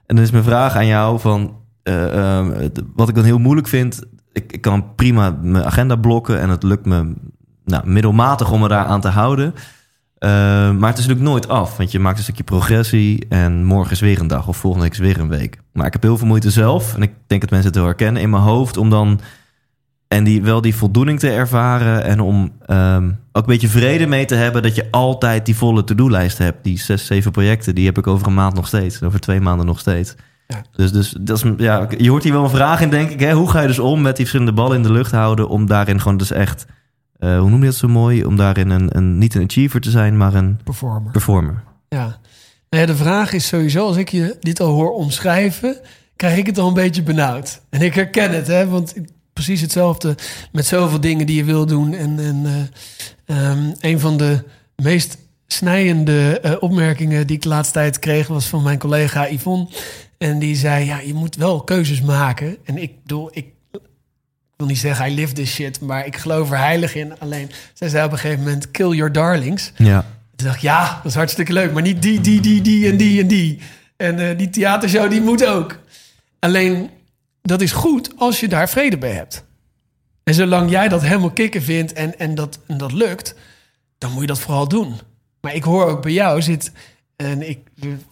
En 0.06 0.14
dan 0.16 0.24
is 0.24 0.30
mijn 0.30 0.44
vraag 0.44 0.74
aan 0.76 0.86
jou 0.86 1.20
van... 1.20 1.56
eh, 1.82 2.36
ehm, 2.38 2.68
wat 2.94 3.08
ik 3.08 3.14
dan 3.14 3.24
heel 3.24 3.38
moeilijk 3.38 3.68
vind... 3.68 4.00
Ik, 4.32 4.60
kan 4.60 4.94
prima 4.94 5.38
mijn 5.42 5.64
agenda 5.64 5.96
blokken... 5.96 6.40
en 6.40 6.48
het 6.48 6.62
lukt 6.62 6.86
me 6.86 7.14
nou, 7.64 7.86
middelmatig 7.86 8.50
om 8.50 8.60
me 8.60 8.68
daar 8.68 8.84
aan 8.84 9.00
te 9.00 9.08
houden... 9.08 9.54
Eh, 10.18 10.30
maar 10.70 10.90
het 10.90 10.98
is 10.98 11.06
natuurlijk 11.06 11.30
nooit 11.30 11.48
af, 11.48 11.76
want 11.76 11.90
je 11.90 11.98
maakt 11.98 12.16
een 12.16 12.22
stukje 12.22 12.42
progressie 12.42 13.26
en 13.28 13.64
morgen 13.64 13.92
is 13.92 14.00
weer 14.00 14.20
een 14.20 14.26
dag 14.26 14.48
of 14.48 14.56
volgende 14.56 14.84
week 14.84 14.94
is 14.94 14.98
weer 15.06 15.20
een 15.20 15.28
week. 15.28 15.58
Maar 15.72 15.86
ik 15.86 15.92
heb 15.92 16.02
heel 16.02 16.18
veel 16.18 16.26
moeite 16.26 16.50
zelf 16.50 16.94
en 16.94 17.02
ik 17.02 17.12
denk 17.26 17.40
dat 17.40 17.50
mensen 17.50 17.68
het 17.68 17.78
wel 17.78 17.86
herkennen 17.86 18.22
in 18.22 18.30
mijn 18.30 18.42
hoofd 18.42 18.76
om 18.76 18.90
dan 18.90 19.20
en 20.08 20.24
die, 20.24 20.42
wel 20.42 20.60
die 20.60 20.74
voldoening 20.74 21.18
te 21.18 21.30
ervaren 21.30 22.04
en 22.04 22.20
om 22.20 22.52
ehm, 22.66 23.10
ook 23.32 23.42
een 23.42 23.52
beetje 23.52 23.68
vrede 23.68 24.06
mee 24.06 24.24
te 24.24 24.34
hebben 24.34 24.62
dat 24.62 24.74
je 24.74 24.88
altijd 24.90 25.46
die 25.46 25.56
volle 25.56 25.84
to-do-lijst 25.84 26.38
hebt. 26.38 26.64
Die 26.64 26.78
zes, 26.78 27.06
zeven 27.06 27.30
projecten, 27.30 27.74
die 27.74 27.86
heb 27.86 27.98
ik 27.98 28.06
over 28.06 28.26
een 28.26 28.34
maand 28.34 28.54
nog 28.54 28.66
steeds, 28.66 29.02
over 29.02 29.20
twee 29.20 29.40
maanden 29.40 29.66
nog 29.66 29.78
steeds. 29.78 30.14
Ja. 30.50 30.62
Dus, 30.72 30.92
dus 30.92 31.14
dat 31.20 31.36
is, 31.36 31.52
ja, 31.56 31.88
je 31.98 32.10
hoort 32.10 32.22
hier 32.22 32.32
wel 32.32 32.44
een 32.44 32.50
vraag 32.50 32.80
in, 32.80 32.90
denk 32.90 33.10
ik. 33.10 33.20
Hè? 33.20 33.32
Hoe 33.32 33.50
ga 33.50 33.60
je 33.60 33.66
dus 33.66 33.78
om 33.78 34.00
met 34.00 34.16
die 34.16 34.26
verschillende 34.26 34.52
ballen 34.52 34.76
in 34.76 34.82
de 34.82 34.92
lucht 34.92 35.12
houden 35.12 35.48
om 35.48 35.66
daarin 35.66 36.00
gewoon 36.00 36.16
dus 36.16 36.30
echt, 36.30 36.66
eh, 37.18 37.38
hoe 37.38 37.50
noem 37.50 37.60
je 37.60 37.66
dat 37.66 37.74
zo 37.74 37.88
mooi, 37.88 38.24
om 38.24 38.36
daarin 38.36 38.70
een, 38.70 38.96
een, 38.96 39.18
niet 39.18 39.34
een 39.34 39.44
achiever 39.44 39.80
te 39.80 39.90
zijn, 39.90 40.16
maar 40.16 40.34
een 40.34 40.60
Performer. 40.64 41.12
performer. 41.12 41.62
Ja. 41.88 42.18
Nou 42.70 42.82
ja, 42.82 42.86
de 42.86 42.96
vraag 42.96 43.32
is 43.32 43.46
sowieso, 43.46 43.86
als 43.86 43.96
ik 43.96 44.08
je 44.08 44.36
dit 44.40 44.60
al 44.60 44.72
hoor 44.72 44.92
omschrijven, 44.92 45.76
krijg 46.16 46.36
ik 46.36 46.46
het 46.46 46.58
al 46.58 46.68
een 46.68 46.74
beetje 46.74 47.02
benauwd. 47.02 47.60
En 47.70 47.82
ik 47.82 47.94
herken 47.94 48.30
het, 48.30 48.46
hè, 48.46 48.68
want 48.68 48.94
precies 49.32 49.60
hetzelfde 49.60 50.14
met 50.52 50.66
zoveel 50.66 51.00
dingen 51.00 51.26
die 51.26 51.36
je 51.36 51.44
wil 51.44 51.66
doen. 51.66 51.94
En, 51.94 52.18
en 52.18 52.70
eh, 53.26 53.50
ehm, 53.50 53.72
een 53.80 54.00
van 54.00 54.16
de 54.16 54.44
meest 54.76 55.18
snijende 55.46 56.40
eh, 56.40 56.52
opmerkingen 56.60 57.26
die 57.26 57.36
ik 57.36 57.42
de 57.42 57.48
laatste 57.48 57.72
tijd 57.72 57.98
kreeg, 57.98 58.26
was 58.26 58.46
van 58.46 58.62
mijn 58.62 58.78
collega 58.78 59.28
Yvonne. 59.30 59.68
En 60.22 60.38
die 60.38 60.56
zei, 60.56 60.84
ja, 60.84 60.98
je 60.98 61.14
moet 61.14 61.36
wel 61.36 61.60
keuzes 61.60 62.00
maken. 62.00 62.56
En 62.64 62.82
ik 62.82 63.02
bedoel, 63.02 63.30
ik 63.32 63.46
wil 64.56 64.66
niet 64.66 64.78
zeggen, 64.78 65.10
I 65.10 65.14
live 65.14 65.32
this 65.32 65.54
shit, 65.54 65.80
maar 65.80 66.06
ik 66.06 66.16
geloof 66.16 66.50
er 66.50 66.58
heilig 66.58 66.94
in. 66.94 67.18
Alleen, 67.18 67.50
zij 67.74 67.88
zei 67.88 68.04
op 68.04 68.12
een 68.12 68.18
gegeven 68.18 68.44
moment, 68.44 68.70
kill 68.70 68.88
your 68.88 69.12
darlings. 69.12 69.72
Ja. 69.76 70.00
Toen 70.36 70.46
dacht 70.46 70.56
ik, 70.56 70.62
ja, 70.62 70.94
dat 70.94 71.04
is 71.04 71.14
hartstikke 71.14 71.52
leuk. 71.52 71.72
Maar 71.72 71.82
niet 71.82 72.02
die, 72.02 72.20
die, 72.20 72.40
die, 72.40 72.60
die 72.60 72.90
en 72.90 72.96
die 72.96 73.20
en 73.20 73.26
die. 73.26 73.58
En 73.96 74.28
eh, 74.28 74.38
die 74.38 74.50
theatershow, 74.50 75.10
die 75.10 75.20
moet 75.20 75.46
ook. 75.46 75.78
Alleen, 76.38 76.90
dat 77.42 77.60
is 77.60 77.72
goed 77.72 78.12
als 78.16 78.40
je 78.40 78.48
daar 78.48 78.68
vrede 78.68 78.98
bij 78.98 79.12
hebt. 79.12 79.44
En 80.24 80.34
zolang 80.34 80.70
jij 80.70 80.88
dat 80.88 81.02
helemaal 81.02 81.30
kicken 81.30 81.62
vindt 81.62 81.92
en, 81.92 82.18
en, 82.18 82.34
dat, 82.34 82.58
en 82.66 82.78
dat 82.78 82.92
lukt... 82.92 83.34
dan 83.98 84.12
moet 84.12 84.20
je 84.20 84.26
dat 84.26 84.40
vooral 84.40 84.68
doen. 84.68 84.94
Maar 85.40 85.54
ik 85.54 85.64
hoor 85.64 85.86
ook 85.86 86.02
bij 86.02 86.12
jou 86.12 86.42
zit... 86.42 86.72
En 87.20 87.48
ik 87.48 87.58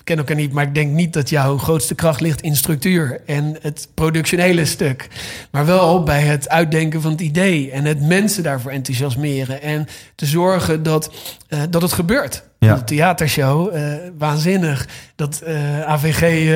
ken 0.05 0.19
elkaar 0.19 0.37
niet, 0.37 0.53
maar 0.53 0.65
ik 0.65 0.75
denk 0.75 0.93
niet 0.93 1.13
dat 1.13 1.29
jouw 1.29 1.59
grootste 1.59 1.95
kracht 1.95 2.21
ligt 2.21 2.41
in 2.41 2.57
structuur 2.57 3.21
en 3.27 3.57
het 3.61 3.89
productionele 3.95 4.65
stuk. 4.65 5.09
Maar 5.51 5.67
wel 5.67 6.03
bij 6.03 6.21
het 6.21 6.49
uitdenken 6.49 7.03
van 7.03 7.11
het 7.11 7.21
idee 7.21 7.71
en 7.71 7.85
het 7.85 8.03
mensen 8.03 8.43
daarvoor 8.43 8.71
enthousiasmeren. 8.71 9.63
En 9.63 9.87
te 10.15 10.27
zorgen 10.27 10.83
dat, 10.83 11.11
eh, 11.49 11.61
dat 11.71 11.83
het 11.83 11.93
gebeurt. 11.93 12.45
Ja. 12.59 12.75
De 12.75 12.85
theatershow, 12.85 13.75
eh, 13.75 13.83
waanzinnig. 14.19 14.89
Dat 15.17 15.41
eh, 15.41 15.81
AVG, 15.81 16.51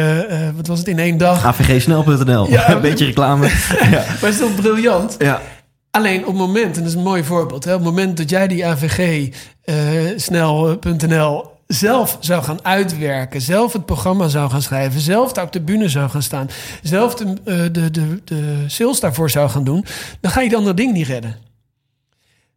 wat 0.57 0.67
was 0.67 0.79
het, 0.79 0.89
in 0.89 0.99
één 0.99 1.19
dag. 1.19 1.45
avgsnel.nl. 1.45 2.51
Ja. 2.51 2.71
een 2.75 2.81
beetje 2.81 3.05
reclame. 3.05 3.47
ja. 3.81 3.89
Maar 3.91 4.17
het 4.21 4.29
is 4.29 4.39
toch 4.39 4.55
briljant? 4.55 5.15
ja. 5.19 5.41
Alleen 5.91 6.21
op 6.21 6.27
het 6.27 6.37
moment, 6.37 6.77
en 6.77 6.83
dat 6.83 6.91
is 6.91 6.97
een 6.97 7.03
mooi 7.03 7.25
voorbeeld, 7.25 7.65
hè, 7.65 7.75
op 7.75 7.79
het 7.79 7.89
moment 7.89 8.17
dat 8.17 8.31
jij 8.31 8.49
die 8.49 8.67
AVG 8.67 9.29
snel.nl 10.17 11.52
zelf 11.75 12.17
zou 12.21 12.43
gaan 12.43 12.65
uitwerken, 12.65 13.41
zelf 13.41 13.73
het 13.73 13.87
programma 13.87 14.29
zou 14.29 14.51
gaan 14.51 14.63
schrijven, 14.63 15.01
zelf 15.01 15.33
daar 15.33 15.45
op 15.45 15.53
de 15.53 15.61
bühne 15.61 15.89
zou 15.89 16.11
gaan 16.11 16.23
staan, 16.23 16.49
zelf 16.83 17.15
de, 17.15 17.25
eh, 17.45 17.57
de, 17.73 17.91
de, 17.91 18.21
de 18.25 18.65
sales 18.67 19.01
daarvoor 19.01 19.31
zou 19.31 19.49
gaan 19.51 19.65
doen, 19.65 19.85
dan 20.21 20.31
ga 20.31 20.41
je 20.41 20.49
dat 20.49 20.59
andere 20.59 20.77
ding 20.77 20.93
niet 20.93 21.07
redden. 21.07 21.37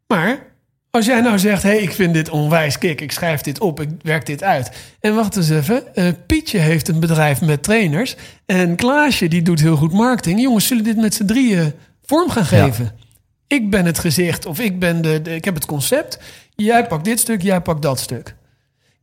Maar 0.08 0.54
als 0.92 1.06
jij 1.06 1.22
nou 1.22 1.40
zegt, 1.40 1.64
hé, 1.64 1.70
hey, 1.70 1.82
ik 1.82 1.92
vind 1.92 2.14
dit 2.14 2.30
onwijs 2.30 2.78
kick, 2.78 3.02
ik 3.02 3.12
schrijf 3.12 3.42
dit 3.42 3.60
op, 3.60 3.80
ik 3.82 3.90
werk 4.02 4.26
dit 4.26 4.44
uit. 4.44 4.72
En 5.00 5.16
wacht 5.16 5.36
eens 5.36 5.50
even, 5.50 5.96
eh, 5.96 6.08
Pietje 6.26 6.58
heeft 6.60 6.88
een 6.88 7.00
bedrijf 7.00 7.42
met 7.42 7.64
trainers 7.64 8.16
en 8.46 8.76
Klaasje 8.76 9.28
die 9.28 9.42
doet 9.42 9.60
heel 9.62 9.76
goed 9.76 9.94
marketing. 9.94 10.42
Jongens, 10.42 10.68
zullen 10.68 10.84
dit 10.84 10.98
met 10.98 11.14
z'n 11.14 11.26
drieën 11.26 11.74
vorm 12.06 12.30
gaan 12.30 12.46
geven? 12.46 12.92
Ik 13.48 13.70
ben 13.70 13.86
het 13.86 14.00
gezicht 14.00 14.46
of 14.46 14.60
ik 14.60 14.80
ben 14.80 15.02
de, 15.02 15.22
de- 15.22 15.36
ik 15.36 15.46
heb 15.46 15.54
het 15.56 15.66
concept. 15.66 16.20
Jij 16.56 16.88
pakt 16.88 17.06
dit 17.06 17.20
stuk, 17.20 17.42
jij 17.42 17.62
pakt 17.62 17.82
dat 17.82 18.00
stuk. 18.00 18.36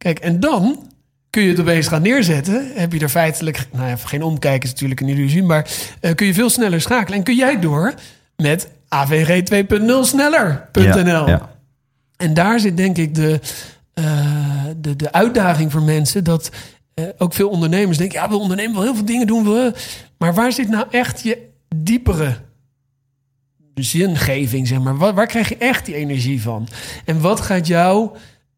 Kijk, 0.03 0.19
en 0.19 0.41
dan 0.41 0.91
kun 1.31 1.43
je 1.43 1.51
het 1.51 1.61
opeens 1.61 1.89
gaan 1.89 2.03
neerzetten. 2.03 2.71
Heb 2.75 2.93
je 2.93 2.99
er 2.99 3.09
feitelijk, 3.09 3.67
nou 3.73 3.89
ja, 3.89 3.97
geen 3.97 4.23
omkijken 4.23 4.63
is 4.63 4.71
natuurlijk 4.71 5.01
een 5.01 5.09
illusie, 5.09 5.43
maar 5.43 5.71
eh, 6.01 6.15
kun 6.15 6.27
je 6.27 6.35
veel 6.35 6.51
sneller 6.51 6.81
schakelen. 6.81 7.19
En 7.19 7.25
kun 7.25 7.37
jij 7.37 7.61
door 7.61 7.95
met 8.37 8.69
AVG 8.89 9.43
2.0 9.81 9.85
sneller.nl. 10.01 11.05
Ja, 11.05 11.27
ja. 11.27 11.51
En 12.17 12.35
daar 12.35 12.61
zit 12.61 12.77
denk 12.77 12.97
ik 12.97 13.15
de, 13.15 13.41
eh, 13.95 14.05
de, 14.77 14.97
de 14.97 15.13
uitdaging 15.13 15.73
voor 15.73 15.83
mensen. 15.83 16.25
Dat 16.25 16.51
eh, 16.95 17.05
ook 17.19 17.35
veel 17.35 17.49
ondernemers 17.49 17.99
denken: 17.99 18.21
ja, 18.21 18.29
we 18.29 18.37
ondernemen 18.37 18.75
wel 18.75 18.83
heel 18.83 18.95
veel 18.95 19.05
dingen 19.05 19.27
doen. 19.27 19.45
We, 19.45 19.73
maar 20.19 20.35
waar 20.35 20.53
zit 20.53 20.69
nou 20.69 20.87
echt 20.91 21.23
je 21.23 21.49
diepere 21.77 22.37
zingeving? 23.75 24.69
Zeg 24.69 24.81
maar? 24.81 24.97
waar, 24.97 25.15
waar 25.15 25.27
krijg 25.27 25.49
je 25.49 25.57
echt 25.57 25.87
die 25.87 25.95
energie 25.95 26.43
van? 26.43 26.69
En 27.05 27.21
wat 27.21 27.41
gaat 27.41 27.67
jou, 27.67 28.11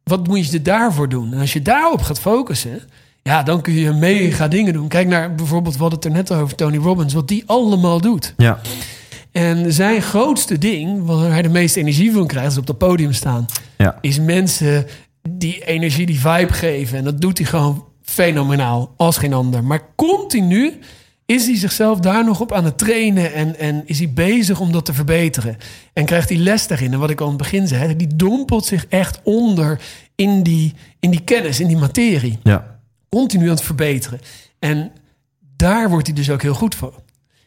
wat 0.05 0.27
moet 0.27 0.47
je 0.47 0.57
er 0.57 0.63
daarvoor 0.63 1.09
doen? 1.09 1.33
En 1.33 1.41
als 1.41 1.53
je 1.53 1.63
daarop 1.63 2.03
gaat 2.03 2.21
focussen. 2.21 2.81
Ja, 3.23 3.43
dan 3.43 3.61
kun 3.61 3.73
je 3.73 3.93
mega 3.93 4.49
dingen 4.49 4.73
doen. 4.73 4.89
Kijk 4.89 5.09
naar 5.09 5.35
bijvoorbeeld, 5.35 5.77
hadden 5.77 5.99
het 5.99 6.05
er 6.05 6.15
net 6.15 6.33
over 6.33 6.57
Tony 6.57 6.77
Robbins, 6.77 7.15
wat 7.15 7.29
die 7.29 7.43
allemaal 7.47 8.01
doet. 8.01 8.35
ja. 8.37 8.61
En 9.33 9.73
zijn 9.73 10.03
grootste 10.03 10.59
ding, 10.59 11.05
waar 11.07 11.31
hij 11.31 11.43
de 11.43 11.49
meeste 11.49 11.81
energie 11.81 12.13
van 12.13 12.27
krijgt, 12.27 12.51
is 12.51 12.59
op 12.59 12.67
dat 12.67 12.79
podium 12.79 13.13
staan. 13.13 13.47
Ja. 13.77 13.99
Is 14.01 14.21
mensen 14.21 14.87
die 15.29 15.65
energie, 15.65 16.07
die 16.07 16.21
vibe 16.21 16.53
geven. 16.53 16.99
En 16.99 17.05
dat 17.05 17.21
doet 17.21 17.39
hij 17.39 17.47
gewoon 17.47 17.85
fenomenaal, 18.03 18.95
als 18.97 19.17
geen 19.17 19.33
ander. 19.33 19.65
Maar 19.65 19.81
continu 19.97 20.73
is 21.27 21.47
hij 21.47 21.57
zichzelf 21.57 21.99
daar 22.01 22.25
nog 22.25 22.41
op 22.41 22.53
aan 22.53 22.65
het 22.65 22.79
trainen. 22.79 23.33
En, 23.35 23.59
en 23.59 23.83
is 23.87 23.99
hij 23.99 24.11
bezig 24.13 24.61
om 24.61 24.73
dat 24.73 24.85
te 24.85 24.93
verbeteren. 24.95 25.57
En 25.93 26.05
krijgt 26.05 26.29
hij 26.29 26.39
les 26.39 26.67
daarin. 26.67 26.93
En 26.93 26.99
wat 26.99 27.11
ik 27.11 27.21
al 27.21 27.25
aan 27.27 27.33
het 27.33 27.43
begin 27.43 27.69
zei, 27.69 27.97
die 27.97 28.17
dompelt 28.17 28.65
zich 28.65 28.87
echt 28.89 29.21
onder 29.23 29.81
in 30.15 30.43
die, 30.43 30.75
in 31.01 31.11
die 31.11 31.21
kennis, 31.25 31.61
in 31.61 31.69
die 31.69 31.77
materie 31.77 32.39
ja. 32.43 32.79
continu 33.09 33.45
aan 33.45 33.51
het 33.55 33.63
verbeteren. 33.63 34.21
En 34.59 34.91
daar 35.57 35.89
wordt 35.91 36.07
hij 36.07 36.17
dus 36.17 36.31
ook 36.31 36.43
heel 36.43 36.55
goed 36.55 36.75
voor. 36.75 36.95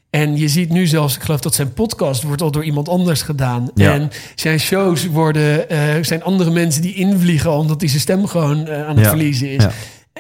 En 0.10 0.38
je 0.38 0.48
ziet 0.48 0.70
nu 0.70 0.88
zelfs, 0.88 1.16
ik 1.16 1.22
geloof 1.22 1.40
dat 1.40 1.56
zijn 1.56 1.74
podcast 1.74 2.24
wordt 2.24 2.42
al 2.42 2.52
door 2.52 2.64
iemand 2.64 2.90
anders 2.90 3.22
gedaan. 3.22 3.70
Ja. 3.76 3.94
En 3.94 4.10
zijn 4.36 4.60
shows 4.60 5.06
worden, 5.06 5.70
eh, 5.70 5.80
zijn 6.02 6.24
andere 6.24 6.52
mensen 6.52 6.82
die 6.82 6.94
invliegen 6.94 7.52
omdat 7.52 7.80
hij 7.80 7.90
zijn 7.90 8.02
stem 8.02 8.26
gewoon 8.28 8.68
eh, 8.68 8.88
aan 8.88 8.96
het 8.96 9.04
Ja. 9.04 9.10
verliezen 9.10 9.52
is. 9.52 9.64
Ja. 9.64 9.72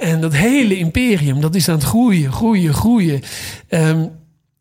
En 0.01 0.21
dat 0.21 0.33
hele 0.33 0.77
imperium, 0.77 1.41
dat 1.41 1.55
is 1.55 1.69
aan 1.69 1.75
het 1.75 1.83
groeien, 1.83 2.31
groeien, 2.31 2.73
groeien. 2.73 3.21
Ehm 3.67 4.05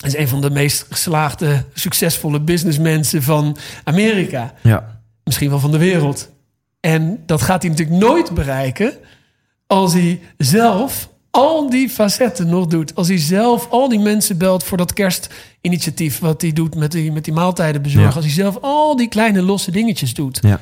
is 0.04 0.16
een 0.16 0.28
van 0.28 0.40
de 0.40 0.50
meest 0.50 0.86
geslaagde, 0.90 1.64
succesvolle 1.74 2.40
businessmensen 2.40 3.22
van 3.22 3.56
Amerika 3.84 4.54
ja. 4.62 5.00
misschien 5.24 5.50
wel 5.50 5.58
van 5.58 5.70
de 5.70 5.78
wereld. 5.78 6.30
En 6.80 7.22
dat 7.26 7.42
gaat 7.42 7.62
hij 7.62 7.70
natuurlijk 7.70 7.98
nooit 7.98 8.30
bereiken 8.30 8.92
als 9.66 9.92
hij 9.92 10.20
zelf 10.38 11.08
al 11.30 11.70
die 11.70 11.88
facetten 11.88 12.48
nog 12.48 12.66
doet. 12.66 12.94
Als 12.94 13.08
hij 13.08 13.18
zelf 13.18 13.70
al 13.70 13.88
die 13.88 13.98
mensen 13.98 14.38
belt 14.38 14.64
voor 14.64 14.76
dat 14.76 14.92
kerstinitiatief 14.92 16.18
wat 16.18 16.42
hij 16.42 16.52
doet 16.52 16.74
met 16.74 16.92
die, 16.92 17.12
met 17.12 17.24
die 17.24 17.34
maaltijden 17.34 17.82
bezorgen. 17.82 18.10
Ja. 18.10 18.16
Als 18.16 18.24
hij 18.24 18.34
zelf 18.34 18.58
al 18.60 18.96
die 18.96 19.08
kleine 19.08 19.42
losse 19.42 19.70
dingetjes 19.70 20.14
doet. 20.14 20.38
Ja. 20.42 20.60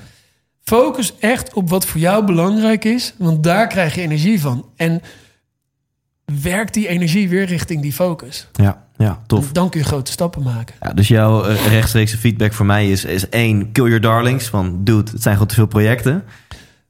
Focus 0.65 1.15
echt 1.19 1.55
op 1.55 1.71
wat 1.71 1.87
voor 1.87 2.01
jou 2.01 2.25
belangrijk 2.25 2.85
is, 2.85 3.15
want 3.19 3.43
daar 3.43 3.67
krijg 3.67 3.95
je 3.95 4.01
energie 4.01 4.41
van. 4.41 4.69
En 4.77 5.03
werk 6.43 6.73
die 6.73 6.89
energie 6.89 7.29
weer 7.29 7.45
richting 7.45 7.83
die 7.83 7.93
focus. 7.93 8.49
Ja, 8.53 8.85
ja 8.97 9.23
tof. 9.27 9.53
Dan 9.53 9.71
kun 9.71 9.81
je 9.81 9.87
grote 9.87 10.13
stappen 10.13 10.43
maken. 10.43 10.75
Ja, 10.81 10.93
dus 10.93 11.09
jouw 11.09 11.49
uh, 11.49 11.67
rechtstreekse 11.67 12.19
feedback 12.19 12.53
voor 12.53 12.67
mij 12.67 12.91
is, 12.91 13.05
is 13.05 13.29
één, 13.29 13.73
kill 13.73 13.85
your 13.85 14.01
darlings. 14.01 14.47
Van, 14.47 14.85
dude, 14.85 15.11
het 15.11 15.23
zijn 15.23 15.35
gewoon 15.35 15.49
te 15.49 15.55
veel 15.55 15.67
projecten. 15.67 16.25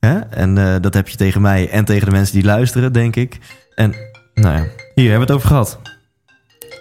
Hè? 0.00 0.18
En 0.18 0.56
uh, 0.56 0.76
dat 0.80 0.94
heb 0.94 1.08
je 1.08 1.16
tegen 1.16 1.40
mij 1.40 1.70
en 1.70 1.84
tegen 1.84 2.06
de 2.06 2.12
mensen 2.12 2.34
die 2.34 2.44
luisteren, 2.44 2.92
denk 2.92 3.16
ik. 3.16 3.38
En 3.74 3.94
nou 4.34 4.56
ja, 4.56 4.66
hier 4.94 5.10
hebben 5.10 5.26
we 5.26 5.32
het 5.32 5.42
over 5.42 5.48
gehad. 5.48 5.78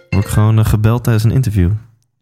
Word 0.10 0.26
ik 0.26 0.32
gewoon 0.32 0.60
uh, 0.60 0.66
gebeld 0.66 1.04
tijdens 1.04 1.24
een 1.26 1.32
interview. 1.32 1.72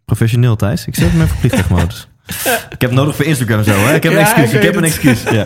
Professioneel, 0.05 0.55
Thijs. 0.55 0.85
Ik 0.85 0.95
zet 0.95 1.13
mijn 1.13 1.27
verplichtingsmodus. 1.27 2.09
ik 2.75 2.81
heb 2.81 2.91
nodig 2.91 3.15
voor 3.15 3.25
Instagram 3.25 3.63
zo. 3.63 3.71
Hè? 3.71 3.95
Ik 3.95 4.03
heb 4.03 4.11
een 4.13 4.19
excuus. 4.19 4.51
Ik, 4.51 4.53
ik 4.53 4.61
heb 4.61 4.75
een 4.75 4.83
excuus. 4.83 5.23
Ja. 5.23 5.45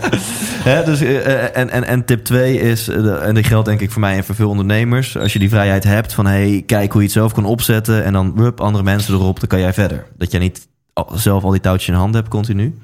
Hè, 0.64 0.84
dus, 0.84 1.02
uh, 1.02 1.58
en, 1.58 1.70
en, 1.70 1.84
en 1.84 2.06
tip 2.06 2.24
2 2.24 2.60
is, 2.60 2.90
uh, 2.90 3.28
en 3.28 3.36
die 3.36 3.44
geldt 3.44 3.66
denk 3.66 3.82
ik 3.82 3.92
voor 3.92 4.02
mij 4.02 4.16
en 4.16 4.24
voor 4.24 4.36
veel 4.36 4.50
ondernemers. 4.50 5.18
Als 5.18 5.34
je 5.34 5.40
die 5.40 5.50
vrijheid 5.50 5.84
hebt 5.84 6.14
van 6.14 6.26
hey, 6.26 6.64
kijk 6.66 6.92
hoe 6.92 7.02
je 7.02 7.08
het 7.08 7.16
zelf 7.16 7.34
kan 7.34 7.46
opzetten. 7.46 8.04
En 8.04 8.14
dan 8.14 8.36
wup, 8.36 8.62
andere 8.62 8.84
mensen 8.84 9.14
erop, 9.14 9.40
dan 9.40 9.48
kan 9.48 9.60
jij 9.60 9.74
verder. 9.74 10.06
Dat 10.18 10.32
jij 10.32 10.40
niet 10.40 10.68
zelf 11.14 11.44
al 11.44 11.52
die 11.52 11.60
touwtjes 11.60 11.90
in 11.90 11.94
handen 11.94 12.20
hebt 12.20 12.34
continu. 12.34 12.76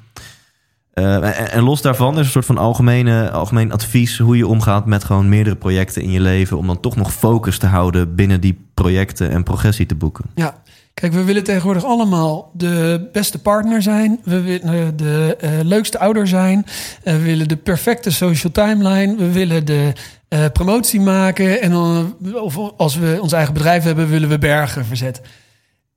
Uh, 0.94 1.14
en, 1.14 1.50
en, 1.50 1.62
los 1.62 1.82
daarvan 1.82 2.18
is 2.18 2.24
een 2.24 2.32
soort 2.32 2.46
van 2.46 2.58
algemene, 2.58 3.30
algemeen 3.30 3.72
advies 3.72 4.18
hoe 4.18 4.36
je 4.36 4.46
omgaat 4.46 4.86
met 4.86 5.04
gewoon 5.04 5.28
meerdere 5.28 5.56
projecten 5.56 6.02
in 6.02 6.10
je 6.10 6.20
leven. 6.20 6.58
Om 6.58 6.66
dan 6.66 6.80
toch 6.80 6.96
nog 6.96 7.12
focus 7.12 7.58
te 7.58 7.66
houden 7.66 8.14
binnen 8.14 8.40
die 8.40 8.66
projecten 8.74 9.30
en 9.30 9.42
progressie 9.42 9.86
te 9.86 9.94
boeken. 9.94 10.24
Ja, 10.34 10.62
Kijk, 10.94 11.12
we 11.12 11.24
willen 11.24 11.44
tegenwoordig 11.44 11.84
allemaal 11.84 12.50
de 12.54 13.08
beste 13.12 13.38
partner 13.38 13.82
zijn. 13.82 14.20
We 14.24 14.40
willen 14.40 14.96
de 14.96 15.38
uh, 15.44 15.50
leukste 15.62 15.98
ouder 15.98 16.28
zijn. 16.28 16.58
Uh, 16.58 17.12
we 17.12 17.22
willen 17.22 17.48
de 17.48 17.56
perfecte 17.56 18.10
social 18.10 18.52
timeline. 18.52 19.16
We 19.16 19.32
willen 19.32 19.64
de 19.64 19.92
uh, 20.28 20.44
promotie 20.52 21.00
maken. 21.00 21.60
En 21.60 21.70
dan, 21.70 22.16
of 22.34 22.58
als 22.76 22.96
we 22.96 23.18
ons 23.20 23.32
eigen 23.32 23.54
bedrijf 23.54 23.84
hebben, 23.84 24.08
willen 24.08 24.28
we 24.28 24.38
bergen 24.38 24.84
verzetten. 24.84 25.24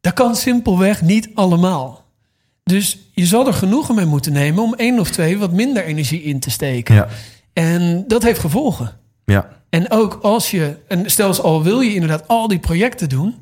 Dat 0.02 0.14
kan 0.14 0.36
simpelweg 0.36 1.02
niet 1.02 1.30
allemaal. 1.34 2.04
Dus 2.64 2.98
je 3.12 3.26
zal 3.26 3.48
er 3.48 3.54
genoegen 3.54 3.96
mee 3.96 4.06
moeten 4.06 4.34
nemen 4.34 4.64
om 4.64 4.74
één 4.74 5.00
of 5.00 5.10
twee 5.10 5.38
wat 5.38 5.52
minder 5.52 5.84
energie 5.84 6.22
in 6.22 6.40
te 6.40 6.52
steken. 6.52 6.96
Ja. 6.96 7.08
En 7.54 8.04
dat 8.08 8.24
heeft 8.24 8.40
gevolgen. 8.40 8.92
Ja. 9.26 9.50
En 9.70 9.92
ook 9.92 10.20
als 10.22 10.52
je, 10.52 10.78
en 10.88 11.10
stel 11.12 11.42
al 11.42 11.64
wil 11.64 11.82
je 11.82 11.94
inderdaad 11.94 12.28
al 12.28 12.48
die 12.48 12.60
projecten 12.60 13.10
doen 13.10 13.36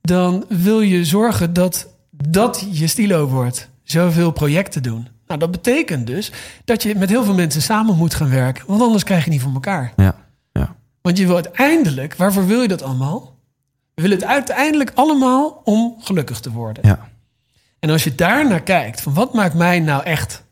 dan 0.00 0.44
wil 0.48 0.80
je 0.80 1.04
zorgen 1.04 1.52
dat 1.52 1.88
dat 2.10 2.66
je 2.70 2.86
stilo 2.86 3.26
wordt. 3.26 3.68
Zoveel 3.82 4.30
projecten 4.30 4.82
doen. 4.82 5.08
Nou, 5.26 5.40
dat 5.40 5.50
betekent 5.50 6.06
dus 6.06 6.32
dat 6.64 6.82
je 6.82 6.94
met 6.94 7.08
heel 7.08 7.24
veel 7.24 7.34
mensen 7.34 7.62
samen 7.62 7.96
moet 7.96 8.14
gaan 8.14 8.30
werken. 8.30 8.64
Want 8.66 8.82
anders 8.82 9.04
krijg 9.04 9.24
je 9.24 9.30
niet 9.30 9.40
voor 9.40 9.52
elkaar. 9.52 9.92
Ja, 9.96 10.14
ja. 10.52 10.74
Want 11.00 11.18
je 11.18 11.26
wil 11.26 11.34
uiteindelijk, 11.34 12.14
waarvoor 12.14 12.46
wil 12.46 12.62
je 12.62 12.68
dat 12.68 12.82
allemaal? 12.82 13.38
We 13.94 14.02
willen 14.02 14.18
het 14.18 14.26
uiteindelijk 14.26 14.92
allemaal 14.94 15.60
om 15.64 15.96
gelukkig 16.00 16.40
te 16.40 16.50
worden. 16.50 16.86
Ja. 16.86 17.08
En 17.78 17.90
als 17.90 18.04
je 18.04 18.14
daar 18.14 18.48
naar 18.48 18.62
kijkt, 18.62 19.00
van 19.00 19.14
wat 19.14 19.34
maakt 19.34 19.54
mij 19.54 19.80
nou 19.80 20.02
echt 20.02 20.44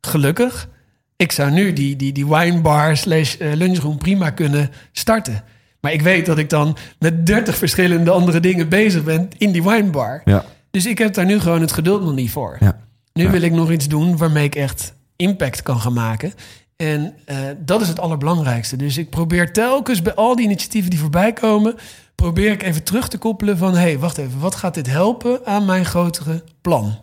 gelukkig? 0.00 0.68
Ik 1.16 1.32
zou 1.32 1.50
nu 1.50 1.72
die, 1.72 1.96
die, 1.96 2.12
die 2.12 2.26
winebar 2.26 2.96
slash 2.96 3.36
lunchroom 3.38 3.98
prima 3.98 4.30
kunnen 4.30 4.70
starten. 4.92 5.44
Maar 5.86 5.94
ik 5.94 6.02
weet 6.02 6.26
dat 6.26 6.38
ik 6.38 6.50
dan 6.50 6.76
met 6.98 7.26
30 7.26 7.56
verschillende 7.56 8.10
andere 8.10 8.40
dingen 8.40 8.68
bezig 8.68 9.04
ben 9.04 9.28
in 9.38 9.52
die 9.52 9.62
winebar. 9.62 10.20
Ja. 10.24 10.44
Dus 10.70 10.86
ik 10.86 10.98
heb 10.98 11.14
daar 11.14 11.24
nu 11.24 11.40
gewoon 11.40 11.60
het 11.60 11.72
geduld 11.72 12.02
nog 12.02 12.14
niet 12.14 12.30
voor. 12.30 12.56
Ja. 12.60 12.78
Nu 13.12 13.22
Ja. 13.24 13.30
wil 13.30 13.42
ik 13.42 13.52
nog 13.52 13.70
iets 13.70 13.88
doen 13.88 14.16
waarmee 14.16 14.44
ik 14.44 14.54
echt 14.54 14.94
impact 15.16 15.62
kan 15.62 15.80
gaan 15.80 15.92
maken. 15.92 16.32
En 16.76 17.14
eh, 17.24 17.36
dat 17.58 17.80
is 17.80 17.88
het 17.88 18.00
allerbelangrijkste. 18.00 18.76
Dus 18.76 18.96
ik 18.98 19.10
probeer 19.10 19.52
telkens 19.52 20.02
bij 20.02 20.14
al 20.14 20.36
die 20.36 20.44
initiatieven 20.44 20.90
die 20.90 20.98
voorbij 21.00 21.32
komen, 21.32 21.74
probeer 22.14 22.50
ik 22.52 22.62
even 22.62 22.82
terug 22.82 23.08
te 23.08 23.18
koppelen 23.18 23.58
van, 23.58 23.72
hé, 23.74 23.80
hey, 23.80 23.98
wacht 23.98 24.18
even, 24.18 24.38
wat 24.40 24.54
gaat 24.54 24.74
dit 24.74 24.86
helpen 24.86 25.40
aan 25.44 25.64
mijn 25.64 25.84
grotere 25.84 26.42
plan? 26.60 26.98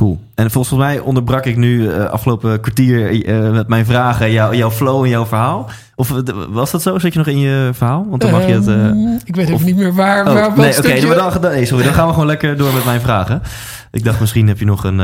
Cool. 0.00 0.20
En 0.34 0.50
volgens 0.50 0.78
mij 0.78 0.98
onderbrak 0.98 1.46
ik 1.46 1.56
nu 1.56 1.80
uh, 1.80 2.04
afgelopen 2.04 2.60
kwartier 2.60 3.28
uh, 3.28 3.50
met 3.50 3.68
mijn 3.68 3.84
vragen 3.84 4.32
jou, 4.32 4.56
jouw 4.56 4.70
flow 4.70 5.02
en 5.02 5.08
jouw 5.08 5.26
verhaal. 5.26 5.70
Of 5.94 6.10
uh, 6.10 6.18
was 6.48 6.70
dat 6.70 6.82
zo? 6.82 6.98
Zit 6.98 7.12
je 7.12 7.18
nog 7.18 7.28
in 7.28 7.38
je 7.38 7.70
verhaal? 7.72 8.06
Want 8.08 8.20
dan 8.20 8.30
mag 8.30 8.46
je 8.46 8.52
het. 8.52 8.66
Um, 8.66 9.18
ik 9.24 9.34
weet 9.34 9.44
even 9.44 9.54
of, 9.54 9.64
niet 9.64 9.76
meer 9.76 9.94
waar. 9.94 10.26
Oh, 10.26 10.32
waar 10.32 10.56
nee, 10.56 10.78
oké. 10.78 10.78
Okay, 10.78 11.00
dan, 11.00 11.40
nee, 11.40 11.66
sorry. 11.66 11.84
Dan 11.84 11.94
gaan 11.94 12.06
we 12.06 12.12
gewoon 12.12 12.26
lekker 12.26 12.56
door 12.56 12.72
met 12.72 12.84
mijn 12.84 13.00
vragen. 13.00 13.42
Ik 13.90 14.04
dacht 14.04 14.20
misschien 14.20 14.48
heb 14.48 14.58
je 14.58 14.64
nog 14.64 14.84
een. 14.84 14.96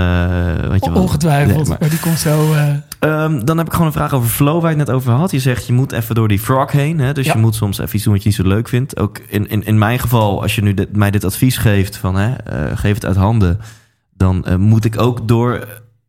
Weet 0.71 0.85
je 0.85 0.95
Ongetwijfeld, 0.95 1.57
nee, 1.57 1.69
maar, 1.69 1.77
maar, 1.81 1.91
die 1.91 2.01
komt 2.01 2.19
zo. 2.19 2.55
Um, 3.01 3.45
dan 3.45 3.59
heb 3.59 3.67
ik 3.67 3.73
gewoon 3.73 3.87
een 3.87 3.93
vraag 3.93 4.13
over 4.13 4.29
flow 4.29 4.61
waar 4.61 4.71
je 4.71 4.79
het 4.79 4.87
net 4.87 4.97
over 4.97 5.13
had. 5.13 5.31
Je 5.31 5.41
zegt 5.41 5.67
je 5.67 5.73
moet 5.73 5.93
even 5.93 6.15
door 6.15 6.29
die 6.29 6.39
frog 6.39 6.73
heen. 6.73 6.99
Hè? 6.99 7.13
Dus 7.13 7.27
ja. 7.27 7.33
je 7.33 7.39
moet 7.39 7.55
soms 7.55 7.79
even 7.79 7.95
iets 7.95 8.05
doen 8.05 8.13
wat 8.13 8.23
je 8.23 8.29
niet 8.29 8.39
zo 8.39 8.47
leuk 8.47 8.69
vindt. 8.69 8.99
Ook 8.99 9.19
in, 9.29 9.49
in, 9.49 9.65
in 9.65 9.79
mijn 9.79 9.99
geval, 9.99 10.43
als 10.43 10.55
je 10.55 10.63
nu 10.63 10.75
dit, 10.75 10.97
mij 10.97 11.11
dit 11.11 11.25
advies 11.25 11.57
geeft 11.57 11.97
van 11.97 12.17
hè, 12.17 12.31
geef 12.75 12.95
het 12.95 13.05
uit 13.05 13.17
handen 13.17 13.61
dan 14.17 14.45
uh, 14.49 14.57
moet 14.57 14.85
ik 14.85 15.01
ook 15.01 15.29
door 15.29 15.67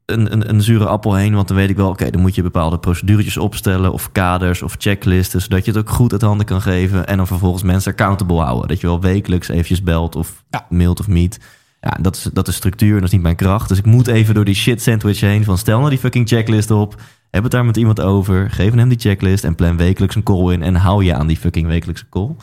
een, 0.08 0.34
een, 0.34 0.50
een, 0.50 0.62
zure 0.62 0.88
appel 0.88 1.16
heen. 1.16 1.34
Want 1.34 1.48
dan 1.48 1.58
weet 1.58 1.70
ik 1.70 1.76
wel, 1.76 1.86
oké, 1.86 1.94
okay, 1.94 2.12
dan 2.12 2.22
moet 2.22 2.36
je 2.36 2.42
bepaalde 2.42 2.80
proceduretjes 2.80 3.38
opstellen... 3.38 3.92
of 3.92 4.12
kaders 4.12 4.62
of 4.62 4.76
checklisten, 4.78 5.42
zodat 5.42 5.66
je 5.66 5.72
het 5.72 5.80
ook 5.80 5.90
goed 5.90 6.12
uit 6.12 6.22
handen 6.22 6.46
kan 6.46 6.62
geven... 6.62 7.08
en 7.08 7.18
dan 7.18 7.28
vervolgens 7.28 7.64
mensen 7.64 7.92
accountable 7.92 8.42
houden. 8.42 8.68
Dat 8.68 8.82
je 8.82 8.88
wel 8.88 9.02
wekelijks 9.02 9.48
eventjes 9.48 9.84
belt 9.84 10.16
of 10.16 10.44
ja. 10.50 10.66
mailt 10.70 11.00
of 11.00 11.08
meet. 11.08 11.40
Ja, 11.82 11.98
dat 12.02 12.16
is, 12.16 12.30
dat 12.34 12.48
is 12.48 12.56
structuur, 12.56 12.94
dat 12.94 13.04
is 13.04 13.12
niet 13.12 13.22
mijn 13.22 13.36
kracht. 13.36 13.70
Dus 13.70 13.78
ik 13.78 13.86
moet 13.86 14.08
even 14.08 14.34
door 14.34 14.46
die 14.46 14.56
shit 14.56 14.82
sandwich 14.82 15.20
heen 15.20 15.44
van... 15.44 15.58
stel 15.58 15.78
nou 15.78 15.90
die 15.90 16.00
fucking 16.00 16.28
checklist 16.28 16.72
op, 16.72 17.02
heb 17.30 17.44
het 17.44 17.52
daar 17.52 17.66
met 17.66 17.78
iemand 17.78 18.02
over... 18.02 18.50
geef 18.50 18.74
hem 18.74 18.90
die 18.90 19.00
checklist 19.00 19.44
en 19.44 19.56
plan 19.56 19.78
wekelijks 19.78 20.16
een 20.16 20.24
call 20.24 20.54
in... 20.54 20.64
en 20.64 20.76
hou 20.76 21.04
je 21.04 21.16
aan 21.16 21.28
die 21.28 21.38
fucking 21.38 21.68
wekelijkse 21.68 22.10
call. 22.10 22.36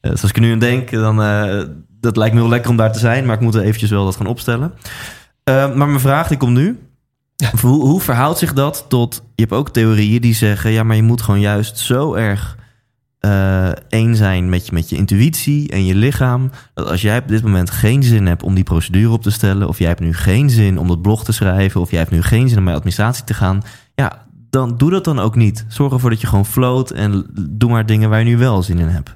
Uh, 0.00 0.10
dus 0.10 0.22
als 0.22 0.30
ik 0.30 0.36
er 0.36 0.42
nu 0.42 0.52
aan 0.52 0.58
denk, 0.58 0.90
dan... 0.90 1.20
Uh, 1.20 1.62
dat 2.04 2.16
lijkt 2.16 2.34
me 2.34 2.40
heel 2.40 2.50
lekker 2.50 2.70
om 2.70 2.76
daar 2.76 2.92
te 2.92 2.98
zijn, 2.98 3.26
maar 3.26 3.34
ik 3.34 3.40
moet 3.40 3.54
er 3.54 3.62
eventjes 3.62 3.90
wel 3.90 4.04
dat 4.04 4.16
gaan 4.16 4.26
opstellen. 4.26 4.72
Uh, 5.50 5.74
maar 5.74 5.88
mijn 5.88 6.00
vraag 6.00 6.28
die 6.28 6.36
komt 6.36 6.56
nu. 6.56 6.78
Ja. 7.36 7.50
Hoe, 7.60 7.86
hoe, 7.86 8.00
verhoudt 8.00 8.38
zich 8.38 8.52
dat 8.52 8.84
tot... 8.88 9.22
Je 9.34 9.42
hebt 9.42 9.54
ook 9.54 9.70
theorieën 9.70 10.20
die 10.20 10.34
zeggen... 10.34 10.70
ja, 10.70 10.82
maar 10.82 10.96
je 10.96 11.02
moet 11.02 11.22
gewoon 11.22 11.40
juist 11.40 11.78
zo 11.78 12.14
erg 12.14 12.56
uh, 13.20 13.68
één 13.88 14.16
zijn 14.16 14.48
met 14.48 14.66
je, 14.66 14.72
met 14.72 14.88
je 14.88 14.96
intuïtie 14.96 15.70
en 15.70 15.84
je 15.84 15.94
lichaam... 15.94 16.50
dat 16.74 16.88
als 16.88 17.02
jij 17.02 17.18
op 17.18 17.28
dit 17.28 17.42
moment 17.42 17.70
geen 17.70 18.02
zin 18.02 18.26
hebt 18.26 18.42
om 18.42 18.54
die 18.54 18.64
procedure 18.64 19.12
op 19.12 19.22
te 19.22 19.30
stellen... 19.30 19.68
of 19.68 19.78
jij 19.78 19.88
hebt 19.88 20.00
nu 20.00 20.14
geen 20.14 20.50
zin 20.50 20.78
om 20.78 20.88
dat 20.88 21.02
blog 21.02 21.24
te 21.24 21.32
schrijven... 21.32 21.80
of 21.80 21.90
jij 21.90 21.98
hebt 21.98 22.10
nu 22.10 22.22
geen 22.22 22.48
zin 22.48 22.58
om 22.58 22.64
bij 22.64 22.74
administratie 22.74 23.24
te 23.24 23.34
gaan... 23.34 23.62
ja, 23.94 24.26
dan 24.50 24.76
doe 24.76 24.90
dat 24.90 25.04
dan 25.04 25.18
ook 25.18 25.34
niet. 25.34 25.64
Zorg 25.68 25.92
ervoor 25.92 26.10
dat 26.10 26.20
je 26.20 26.26
gewoon 26.26 26.46
float 26.46 26.90
en 26.90 27.26
doe 27.50 27.70
maar 27.70 27.86
dingen 27.86 28.10
waar 28.10 28.18
je 28.18 28.24
nu 28.24 28.36
wel 28.36 28.62
zin 28.62 28.78
in 28.78 28.88
hebt. 28.88 29.14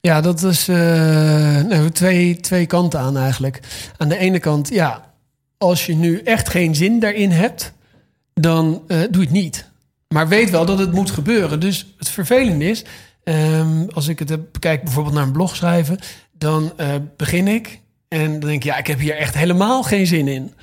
Ja, 0.00 0.20
dat 0.20 0.42
is 0.42 0.68
uh, 0.68 0.76
nou, 0.76 1.90
twee, 1.90 2.36
twee 2.36 2.66
kanten 2.66 3.00
aan 3.00 3.16
eigenlijk. 3.16 3.60
Aan 3.96 4.08
de 4.08 4.16
ene 4.16 4.38
kant, 4.38 4.68
ja, 4.68 5.12
als 5.58 5.86
je 5.86 5.94
nu 5.94 6.18
echt 6.18 6.48
geen 6.48 6.74
zin 6.74 7.00
daarin 7.00 7.30
hebt, 7.30 7.72
dan 8.34 8.82
uh, 8.86 8.98
doe 9.10 9.22
het 9.22 9.30
niet. 9.30 9.68
Maar 10.08 10.28
weet 10.28 10.50
wel 10.50 10.64
dat 10.64 10.78
het 10.78 10.92
moet 10.92 11.10
gebeuren. 11.10 11.60
Dus 11.60 11.94
het 11.98 12.08
vervelende 12.08 12.64
is, 12.64 12.84
um, 13.24 13.90
als 13.90 14.08
ik 14.08 14.18
het 14.18 14.52
bekijk 14.52 14.84
bijvoorbeeld 14.84 15.14
naar 15.14 15.24
een 15.24 15.32
blog 15.32 15.56
schrijven, 15.56 15.98
dan 16.32 16.72
uh, 16.76 16.94
begin 17.16 17.48
ik 17.48 17.80
en 18.08 18.30
dan 18.30 18.40
denk 18.40 18.52
ik, 18.52 18.64
ja, 18.64 18.76
ik 18.76 18.86
heb 18.86 18.98
hier 18.98 19.16
echt 19.16 19.34
helemaal 19.34 19.82
geen 19.82 20.06
zin 20.06 20.28
in. 20.28 20.54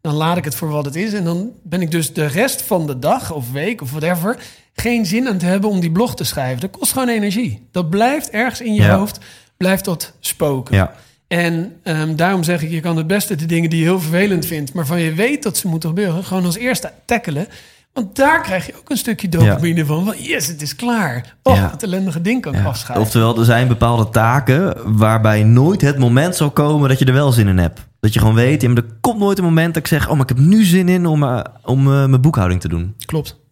Dan 0.00 0.14
laat 0.14 0.36
ik 0.36 0.44
het 0.44 0.54
voor 0.54 0.68
wat 0.68 0.84
het 0.84 0.96
is 0.96 1.12
en 1.12 1.24
dan 1.24 1.52
ben 1.62 1.82
ik 1.82 1.90
dus 1.90 2.12
de 2.12 2.26
rest 2.26 2.62
van 2.62 2.86
de 2.86 2.98
dag 2.98 3.32
of 3.32 3.52
week 3.52 3.82
of 3.82 3.90
whatever 3.90 4.38
geen 4.74 5.06
zin 5.06 5.28
aan 5.28 5.38
te 5.38 5.46
hebben 5.46 5.70
om 5.70 5.80
die 5.80 5.92
blog 5.92 6.16
te 6.16 6.24
schrijven. 6.24 6.60
Dat 6.60 6.70
kost 6.78 6.92
gewoon 6.92 7.08
energie. 7.08 7.66
Dat 7.72 7.90
blijft 7.90 8.30
ergens 8.30 8.60
in 8.60 8.74
je 8.74 8.82
Ja. 8.82 8.96
hoofd, 8.96 9.18
blijft 9.56 9.84
dat 9.84 10.12
spoken. 10.20 10.74
Ja. 10.76 10.92
En 11.28 11.72
ehm, 11.82 12.16
daarom 12.16 12.42
zeg 12.42 12.62
ik, 12.62 12.70
je 12.70 12.80
kan 12.80 12.96
het 12.96 13.06
beste 13.06 13.34
de 13.34 13.46
dingen 13.46 13.70
die 13.70 13.78
je 13.78 13.84
heel 13.84 14.00
vervelend 14.00 14.46
vindt, 14.46 14.72
maar 14.74 14.86
van 14.86 15.00
je 15.00 15.12
weet 15.12 15.42
dat 15.42 15.56
ze 15.56 15.68
moeten 15.68 15.88
gebeuren, 15.88 16.24
gewoon 16.24 16.44
als 16.44 16.56
eerste 16.56 16.92
tackelen. 17.04 17.46
Want 17.92 18.16
daar 18.16 18.42
krijg 18.42 18.66
je 18.66 18.74
ook 18.78 18.90
een 18.90 18.96
stukje 18.96 19.28
dopamine 19.28 19.84
van. 19.84 20.04
van. 20.04 20.14
Yes, 20.18 20.46
het 20.46 20.62
is 20.62 20.76
klaar. 20.76 21.34
Oh, 21.42 21.54
Ja. 21.56 21.70
het 21.70 21.82
ellendige 21.82 22.20
ding 22.20 22.42
kan 22.42 22.54
ik 22.54 22.60
Ja. 22.88 22.98
Oftewel, 22.98 23.38
er 23.38 23.44
zijn 23.44 23.68
bepaalde 23.68 24.08
taken 24.08 24.76
waarbij 24.96 25.42
nooit 25.44 25.80
het 25.80 25.98
moment 25.98 26.36
zal 26.36 26.50
komen 26.50 26.88
dat 26.88 26.98
je 26.98 27.04
er 27.04 27.12
wel 27.12 27.32
zin 27.32 27.48
in 27.48 27.58
hebt. 27.58 27.80
Dat 28.00 28.12
je 28.12 28.18
gewoon 28.18 28.34
weet, 28.34 28.62
er 28.62 28.84
komt 29.00 29.18
nooit 29.18 29.38
een 29.38 29.44
moment 29.44 29.74
dat 29.74 29.82
ik 29.82 29.88
zeg, 29.88 30.04
oh, 30.08 30.12
maar 30.12 30.22
ik 30.22 30.28
heb 30.28 30.38
nu 30.38 30.64
zin 30.64 30.88
in 30.88 31.06
om, 31.06 31.22
eh, 31.22 31.40
om 31.64 31.78
eh, 31.92 32.04
mijn 32.06 32.20
boekhouding 32.20 32.60
te 32.60 32.68
doen. 32.68 32.94
Klopt. 33.06 33.42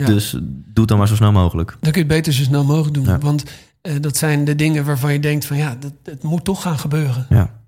Ja. 0.00 0.06
Dus 0.06 0.30
doe 0.30 0.72
het 0.74 0.88
dan 0.88 0.98
maar 0.98 1.08
zo 1.08 1.14
snel 1.14 1.32
mogelijk. 1.32 1.70
Dan 1.70 1.92
kun 1.92 1.92
je 1.92 2.08
het 2.08 2.16
beter 2.16 2.32
zo 2.32 2.42
snel 2.42 2.64
mogelijk 2.64 2.94
doen. 2.94 3.04
Ja. 3.04 3.18
Want 3.18 3.44
eh, 3.80 3.94
dat 4.00 4.16
zijn 4.16 4.44
de 4.44 4.54
dingen 4.54 4.84
waarvan 4.84 5.12
je 5.12 5.20
denkt 5.20 5.44
van 5.44 5.56
ja, 5.56 5.76
dat, 5.80 5.92
het 6.04 6.22
moet 6.22 6.44
toch 6.44 6.62
gaan 6.62 6.78
gebeuren. 6.78 7.26
Ja. 7.28 7.58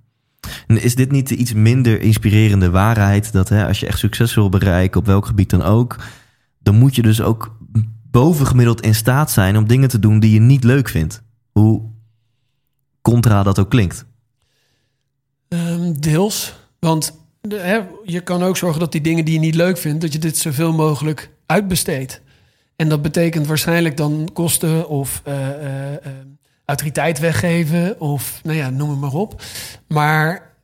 En 0.67 0.83
is 0.83 0.95
dit 0.95 1.11
niet 1.11 1.29
de 1.29 1.37
iets 1.37 1.53
minder 1.53 2.01
inspirerende 2.01 2.71
waarheid 2.71 3.33
dat 3.33 3.49
hè, 3.49 3.67
als 3.67 3.81
je 3.81 3.87
echt 3.87 3.99
succes 3.99 4.35
wil 4.35 4.49
bereiken, 4.49 5.01
op 5.01 5.07
welk 5.07 5.27
gebied 5.27 5.51
dan 5.51 5.63
ook, 5.63 5.97
dan 6.59 6.75
moet 6.75 6.95
je 6.95 7.03
dus 7.03 7.21
ook 7.21 7.57
bovengemiddeld 8.11 8.81
in 8.81 8.95
staat 8.95 9.31
zijn 9.31 9.57
om 9.57 9.67
dingen 9.67 9.89
te 9.89 9.99
doen 9.99 10.21
die 10.21 10.33
je 10.33 10.41
niet 10.41 10.65
leuk 10.65 10.89
vindt. 10.89 11.23
Hoe 11.51 11.83
contra 13.03 13.43
dat 13.43 13.59
ook 13.59 13.71
klinkt. 13.71 14.05
Ehm, 15.49 15.93
deels. 15.93 16.55
Want 16.79 17.19
de, 17.41 17.57
hè, 17.57 17.81
je 18.05 18.21
kan 18.21 18.43
ook 18.43 18.57
zorgen 18.57 18.81
dat 18.81 18.93
die 18.93 19.01
dingen 19.01 19.25
die 19.25 19.35
je 19.35 19.41
niet 19.41 19.55
leuk 19.55 19.79
vindt, 19.79 20.01
dat 20.01 20.13
je 20.13 20.19
dit 20.19 20.37
zoveel 20.37 20.73
mogelijk 20.73 21.31
uitbesteedt. 21.53 22.21
En 22.77 22.89
dat 22.89 23.03
betekent 23.03 23.47
waarschijnlijk 23.47 23.97
dan 23.97 24.29
kosten 24.33 24.89
of 24.89 25.23
uh, 25.29 25.35
uh, 25.35 25.49
autoriteit 26.65 27.19
weggeven 27.19 28.01
of 28.01 28.41
nou 28.43 28.57
ja, 28.57 28.71
noem 28.71 28.91
het 28.91 28.99
maar 28.99 29.13
op. 29.13 29.43
Maar 29.89 30.55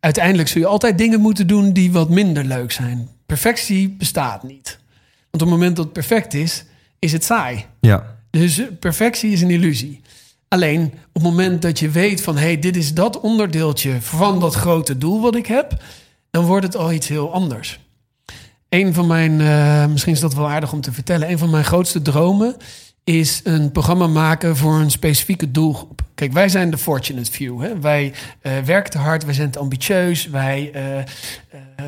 uiteindelijk 0.00 0.48
zul 0.48 0.60
je 0.60 0.66
altijd 0.66 0.98
dingen 0.98 1.20
moeten 1.20 1.46
doen 1.46 1.72
die 1.72 1.92
wat 1.92 2.08
minder 2.08 2.44
leuk 2.44 2.72
zijn. 2.72 3.08
Perfectie 3.26 3.90
bestaat 3.90 4.42
niet. 4.42 4.78
Want 5.30 5.42
op 5.42 5.50
het 5.50 5.58
moment 5.58 5.76
dat 5.76 5.84
het 5.84 5.94
perfect 5.94 6.34
is, 6.34 6.64
is 6.98 7.12
het 7.12 7.24
saai. 7.24 7.64
Ja. 7.80 8.16
Dus 8.30 8.62
perfectie 8.78 9.32
is 9.32 9.42
een 9.42 9.50
illusie. 9.50 10.00
Alleen 10.48 10.84
op 10.84 11.14
het 11.14 11.22
moment 11.22 11.62
dat 11.62 11.78
je 11.78 11.90
weet 11.90 12.20
van 12.20 12.36
hé, 12.36 12.42
hey, 12.42 12.58
dit 12.58 12.76
is 12.76 12.94
dat 12.94 13.20
onderdeeltje 13.20 14.00
van 14.00 14.40
dat 14.40 14.54
grote 14.54 14.98
doel 14.98 15.20
wat 15.20 15.36
ik 15.36 15.46
heb, 15.46 15.82
dan 16.30 16.44
wordt 16.44 16.66
het 16.66 16.76
al 16.76 16.92
iets 16.92 17.08
heel 17.08 17.32
anders. 17.32 17.80
Een 18.72 18.94
van 18.94 19.06
mijn, 19.06 19.40
uh, 19.40 19.86
misschien 19.86 20.12
is 20.12 20.20
dat 20.20 20.34
wel 20.34 20.48
aardig 20.48 20.72
om 20.72 20.80
te 20.80 20.92
vertellen, 20.92 21.30
een 21.30 21.38
van 21.38 21.50
mijn 21.50 21.64
grootste 21.64 22.02
dromen 22.02 22.56
is 23.04 23.40
een 23.44 23.72
programma 23.72 24.06
maken 24.06 24.56
voor 24.56 24.74
een 24.74 24.90
specifieke 24.90 25.50
doelgroep. 25.50 26.02
Kijk, 26.14 26.32
wij 26.32 26.48
zijn 26.48 26.70
de 26.70 26.78
fortunate 26.78 27.30
few. 27.30 27.62
Hè? 27.62 27.80
Wij 27.80 28.12
uh, 28.42 28.52
werken 28.58 28.90
te 28.90 28.98
hard, 28.98 29.24
wij 29.24 29.34
zijn 29.34 29.50
te 29.50 29.58
ambitieus, 29.58 30.26
wij 30.26 30.70
uh, 30.74 30.96
uh, 30.96 31.02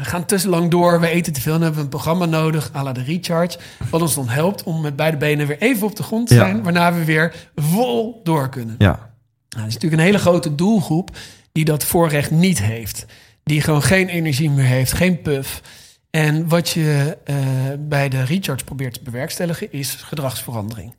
gaan 0.01 0.25
te 0.25 0.49
lang 0.49 0.71
door, 0.71 1.01
wij 1.01 1.11
eten 1.11 1.33
te 1.33 1.41
veel. 1.41 1.53
Dan 1.53 1.61
hebben 1.61 1.79
we 1.79 1.85
een 1.85 1.91
programma 1.91 2.25
nodig, 2.25 2.71
à 2.75 2.83
la 2.83 2.93
de 2.93 3.03
recharge, 3.03 3.59
wat 3.91 4.03
ons 4.03 4.15
dan 4.15 4.29
helpt 4.29 4.63
om 4.63 4.81
met 4.81 4.97
beide 4.97 5.17
benen 5.17 5.47
weer 5.47 5.59
even 5.59 5.87
op 5.87 5.97
de 5.97 6.03
grond 6.03 6.29
te 6.29 6.35
zijn, 6.35 6.57
ja. 6.57 6.63
waarna 6.63 6.95
we 6.95 7.05
weer 7.05 7.51
vol 7.57 8.21
door 8.25 8.49
kunnen. 8.49 8.75
Ja. 8.79 8.87
Nou, 8.87 9.01
dat 9.49 9.67
is 9.67 9.75
natuurlijk 9.75 10.03
een 10.03 10.09
hele 10.09 10.19
grote 10.19 10.55
doelgroep 10.55 11.17
die 11.53 11.65
dat 11.65 11.85
voorrecht 11.85 12.31
niet 12.31 12.63
heeft. 12.63 13.07
Die 13.45 13.61
gewoon 13.61 13.83
geen 13.83 14.09
energie 14.09 14.51
meer 14.51 14.65
heeft, 14.65 14.93
geen 14.93 15.23
puff. 15.23 15.63
En 16.15 16.49
wat 16.49 16.69
je 16.69 17.19
bij 17.79 18.09
de 18.09 18.23
recharge 18.25 18.65
probeert 18.65 18.95
te 18.95 19.03
bewerkstelligen 19.03 19.73
is 19.73 19.91
gedragsverandering. 19.91 20.95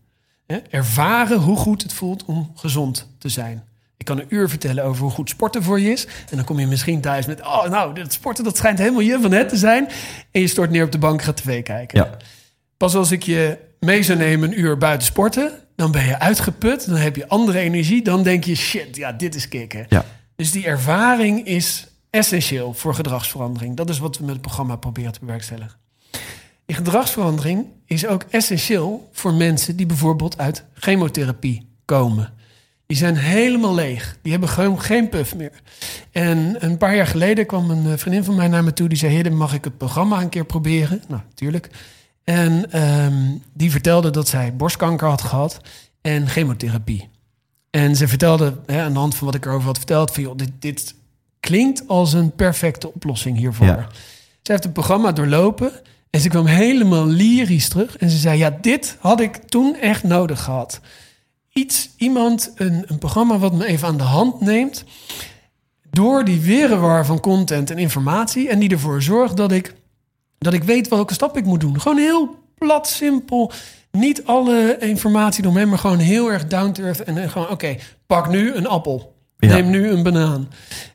Ervaren 0.69 1.37
hoe 1.37 1.57
goed 1.57 1.83
het 1.83 1.93
voelt 1.93 2.25
om 2.25 2.51
gezond 2.55 3.09
te 3.19 3.29
zijn. 3.29 3.63
Ik 3.97 4.05
kan 4.05 4.19
een 4.19 4.25
uur 4.29 4.49
vertellen 4.49 4.83
over 4.83 5.01
hoe 5.01 5.11
goed 5.11 5.29
sporten 5.29 5.63
voor 5.63 5.79
je 5.79 5.91
is. 5.91 6.05
En 6.29 6.35
dan 6.35 6.45
kom 6.45 6.59
je 6.59 6.67
misschien 6.67 7.01
thuis 7.01 7.25
met... 7.25 7.41
oh, 7.41 7.69
nou, 7.69 7.93
dat 7.93 8.13
sporten 8.13 8.43
dat 8.43 8.57
schijnt 8.57 8.79
helemaal 8.79 8.99
je 8.99 9.19
van 9.21 9.31
het 9.31 9.49
te 9.49 9.57
zijn. 9.57 9.87
En 10.31 10.41
je 10.41 10.47
stort 10.47 10.69
neer 10.69 10.83
op 10.83 10.91
de 10.91 10.97
bank, 10.97 11.21
gaat 11.21 11.37
tv 11.37 11.63
kijken. 11.63 11.97
Ja. 11.97 12.17
Pas 12.77 12.95
als 12.95 13.11
ik 13.11 13.23
je 13.23 13.57
mee 13.79 14.03
zou 14.03 14.17
nemen 14.17 14.51
een 14.51 14.59
uur 14.59 14.77
buiten 14.77 15.07
sporten... 15.07 15.51
dan 15.75 15.91
ben 15.91 16.05
je 16.05 16.19
uitgeput, 16.19 16.85
dan 16.87 16.97
heb 16.97 17.15
je 17.15 17.27
andere 17.27 17.59
energie. 17.59 18.01
Dan 18.03 18.23
denk 18.23 18.43
je, 18.43 18.55
shit, 18.55 18.95
ja, 18.95 19.11
dit 19.11 19.35
is 19.35 19.47
kicken. 19.47 19.85
Ja. 19.89 20.05
Dus 20.35 20.51
die 20.51 20.65
ervaring 20.65 21.45
is 21.45 21.87
essentieel 22.15 22.73
voor 22.73 22.95
gedragsverandering. 22.95 23.75
Dat 23.75 23.89
is 23.89 23.99
wat 23.99 24.17
we 24.17 24.23
met 24.23 24.33
het 24.33 24.41
programma 24.41 24.75
proberen 24.75 25.11
te 25.11 25.19
bewerkstelligen. 25.19 25.77
Die 26.65 26.75
gedragsverandering 26.75 27.65
is 27.85 28.07
ook 28.07 28.25
essentieel 28.29 29.09
voor 29.11 29.33
mensen 29.33 29.75
die 29.75 29.85
bijvoorbeeld 29.85 30.37
uit 30.37 30.65
chemotherapie 30.73 31.67
komen. 31.85 32.33
Die 32.85 32.97
zijn 32.97 33.15
helemaal 33.15 33.75
leeg. 33.75 34.17
Die 34.21 34.31
hebben 34.31 34.49
gewoon 34.49 34.81
geen 34.81 35.09
puff 35.09 35.35
meer. 35.35 35.61
En 36.11 36.55
een 36.59 36.77
paar 36.77 36.95
jaar 36.95 37.07
geleden 37.07 37.45
kwam 37.45 37.69
een 37.69 37.99
vriendin 37.99 38.23
van 38.23 38.35
mij 38.35 38.47
naar 38.47 38.63
me 38.63 38.73
toe. 38.73 38.87
Die 38.87 38.97
zei, 38.97 39.13
Heer, 39.13 39.33
mag 39.33 39.53
ik 39.53 39.63
het 39.63 39.77
programma 39.77 40.21
een 40.21 40.29
keer 40.29 40.45
proberen? 40.45 41.01
Nou, 41.07 41.21
natuurlijk. 41.29 41.69
En 42.23 42.81
um, 42.83 43.43
die 43.53 43.71
vertelde 43.71 44.09
dat 44.09 44.27
zij 44.27 44.55
borstkanker 44.55 45.07
had 45.07 45.21
gehad 45.21 45.59
en 46.01 46.27
chemotherapie. 46.27 47.09
En 47.69 47.95
ze 47.95 48.07
vertelde, 48.07 48.57
hè, 48.65 48.81
aan 48.81 48.93
de 48.93 48.99
hand 48.99 49.15
van 49.15 49.25
wat 49.25 49.35
ik 49.35 49.45
erover 49.45 49.65
had 49.65 49.77
verteld... 49.77 50.11
van 50.11 50.23
joh, 50.23 50.37
dit, 50.37 50.51
dit 50.59 50.95
klinkt 51.45 51.87
als 51.87 52.13
een 52.13 52.31
perfecte 52.31 52.93
oplossing 52.93 53.37
hiervoor. 53.37 53.67
Ja. 53.67 53.87
Ze 54.41 54.51
heeft 54.51 54.63
het 54.63 54.73
programma 54.73 55.11
doorlopen... 55.11 55.71
En 56.15 56.21
ze 56.21 56.29
kwam 56.29 56.45
helemaal 56.45 57.07
lyrisch 57.07 57.69
terug. 57.69 57.97
En 57.97 58.09
ze 58.09 58.17
zei: 58.17 58.37
Ja, 58.37 58.57
dit 58.61 58.97
had 58.99 59.19
ik 59.19 59.35
toen 59.35 59.75
echt 59.75 60.03
nodig 60.03 60.43
gehad. 60.43 60.79
Iets, 61.49 61.89
iemand, 61.97 62.51
een, 62.55 62.83
een 62.87 62.97
programma 62.97 63.37
wat 63.37 63.53
me 63.53 63.65
even 63.65 63.87
aan 63.87 63.97
de 63.97 64.03
hand 64.03 64.41
neemt. 64.41 64.83
Door 65.89 66.25
die 66.25 66.41
wirrewar 66.41 67.05
van 67.05 67.19
content 67.19 67.69
en 67.69 67.77
informatie. 67.77 68.49
En 68.49 68.59
die 68.59 68.69
ervoor 68.69 69.01
zorgt 69.01 69.37
dat 69.37 69.51
ik, 69.51 69.73
dat 70.37 70.53
ik 70.53 70.63
weet 70.63 70.87
welke 70.87 71.13
stap 71.13 71.37
ik 71.37 71.45
moet 71.45 71.59
doen. 71.59 71.81
Gewoon 71.81 71.97
heel 71.97 72.35
plat, 72.57 72.87
simpel. 72.87 73.51
Niet 73.91 74.25
alle 74.25 74.77
informatie 74.79 75.43
eromheen, 75.43 75.69
maar 75.69 75.79
gewoon 75.79 75.99
heel 75.99 76.31
erg 76.31 76.47
down 76.47 76.71
to 76.71 76.83
earth. 76.83 77.03
En 77.03 77.29
gewoon: 77.29 77.43
Oké, 77.43 77.53
okay, 77.53 77.79
pak 78.05 78.29
nu 78.29 78.53
een 78.53 78.67
appel. 78.67 79.14
Ja. 79.37 79.53
Neem 79.53 79.69
nu 79.69 79.89
een 79.89 80.03
banaan. 80.03 80.49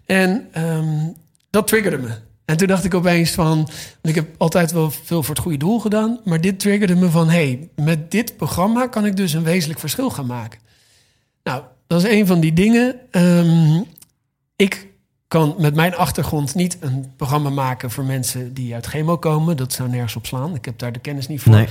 En 0.07 0.49
um, 0.59 1.15
dat 1.51 1.67
triggerde 1.67 1.99
me. 1.99 2.11
En 2.45 2.57
toen 2.57 2.69
dacht 2.69 2.85
ik 2.85 2.95
opeens 2.95 3.31
van, 3.31 3.69
ik 4.03 4.15
heb 4.15 4.29
altijd 4.39 4.73
wel 4.73 4.91
veel 4.91 5.23
voor 5.23 5.35
het 5.35 5.43
goede 5.43 5.59
doel 5.59 5.81
gedaan, 5.81 6.21
maar 6.25 6.41
dit 6.41 6.61
triggerde 6.61 6.95
me 6.95 7.11
van, 7.11 7.29
hey, 7.29 7.69
met 7.77 8.11
dit 8.11 8.37
programma 8.37 8.87
kan 8.87 9.07
ik 9.07 9.17
dus 9.17 9.33
een 9.33 9.43
wezenlijk 9.43 9.81
verschil 9.81 10.11
gaan 10.11 10.27
maken. 10.27 10.61
Nou, 11.43 11.63
dat 11.87 12.05
is 12.05 12.11
een 12.11 12.27
van 12.27 12.41
die 12.41 12.53
dingen. 12.53 12.97
Um, 13.11 13.85
ik 14.57 14.87
kan 15.29 15.55
met 15.59 15.75
mijn 15.75 15.95
achtergrond 15.95 16.55
niet 16.55 16.77
een 16.81 17.13
programma 17.17 17.51
maken 17.51 17.91
voor 17.91 18.05
mensen 18.05 18.55
die 18.55 18.75
uit 18.75 18.87
chemo 18.87 19.19
komen. 19.19 19.57
Dat 19.57 19.73
zou 19.73 19.89
nergens 19.89 20.17
op 20.17 20.27
slaan. 20.27 20.55
Ik 20.55 20.65
heb 20.65 20.79
daar 20.79 20.93
de 20.93 20.99
kennis 20.99 21.29
niet 21.29 21.41
voor. 21.41 21.53
Nee. 21.53 21.69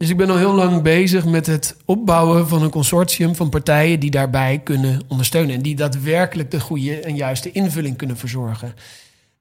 Dus 0.00 0.08
ik 0.08 0.16
ben 0.16 0.30
al 0.30 0.36
heel 0.36 0.54
lang 0.54 0.82
bezig 0.82 1.24
met 1.24 1.46
het 1.46 1.76
opbouwen 1.84 2.48
van 2.48 2.62
een 2.62 2.70
consortium 2.70 3.34
van 3.34 3.48
partijen 3.48 4.00
die 4.00 4.10
daarbij 4.10 4.60
kunnen 4.64 5.00
ondersteunen. 5.08 5.54
En 5.54 5.62
die 5.62 5.76
daadwerkelijk 5.76 6.50
de 6.50 6.60
goede 6.60 7.00
en 7.00 7.16
juiste 7.16 7.52
invulling 7.52 7.96
kunnen 7.96 8.16
verzorgen. 8.16 8.74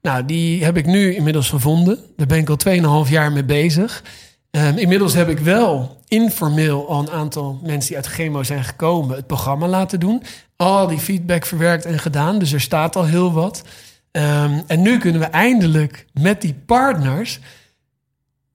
Nou, 0.02 0.26
die 0.26 0.64
heb 0.64 0.78
ik 0.78 0.86
nu 0.86 1.16
inmiddels 1.16 1.50
gevonden. 1.50 2.00
Daar 2.18 2.28
ben 2.28 2.38
ik 2.38 2.50
al 2.50 3.06
2,5 3.06 3.12
jaar 3.12 3.32
mee 3.32 3.44
bezig. 3.44 4.04
Um, 4.52 4.78
inmiddels 4.78 5.14
heb 5.14 5.30
ik 5.30 5.40
wel 5.40 5.98
informeel 6.08 6.90
al 6.90 7.00
een 7.00 7.12
aantal 7.12 7.60
mensen 7.64 7.88
die 7.88 7.96
uit 7.96 8.08
chemo 8.08 8.44
zijn 8.44 8.64
gekomen 8.64 9.16
het 9.16 9.28
programma 9.28 9.68
laten 9.68 10.00
doen. 10.00 10.24
Al 10.56 10.88
die 10.88 11.00
feedback 11.00 11.46
verwerkt 11.46 11.86
en 11.86 12.00
gedaan. 12.00 12.40
Dus 12.40 12.52
er 12.52 12.62
staat 12.62 12.96
al 12.96 13.06
heel 13.06 13.34
wat. 13.34 13.64
Um, 14.12 14.64
en 14.68 14.82
nu 14.82 14.98
kunnen 14.98 15.22
we 15.22 15.28
eindelijk 15.28 16.06
met 16.14 16.42
die 16.42 16.56
partners 16.66 17.40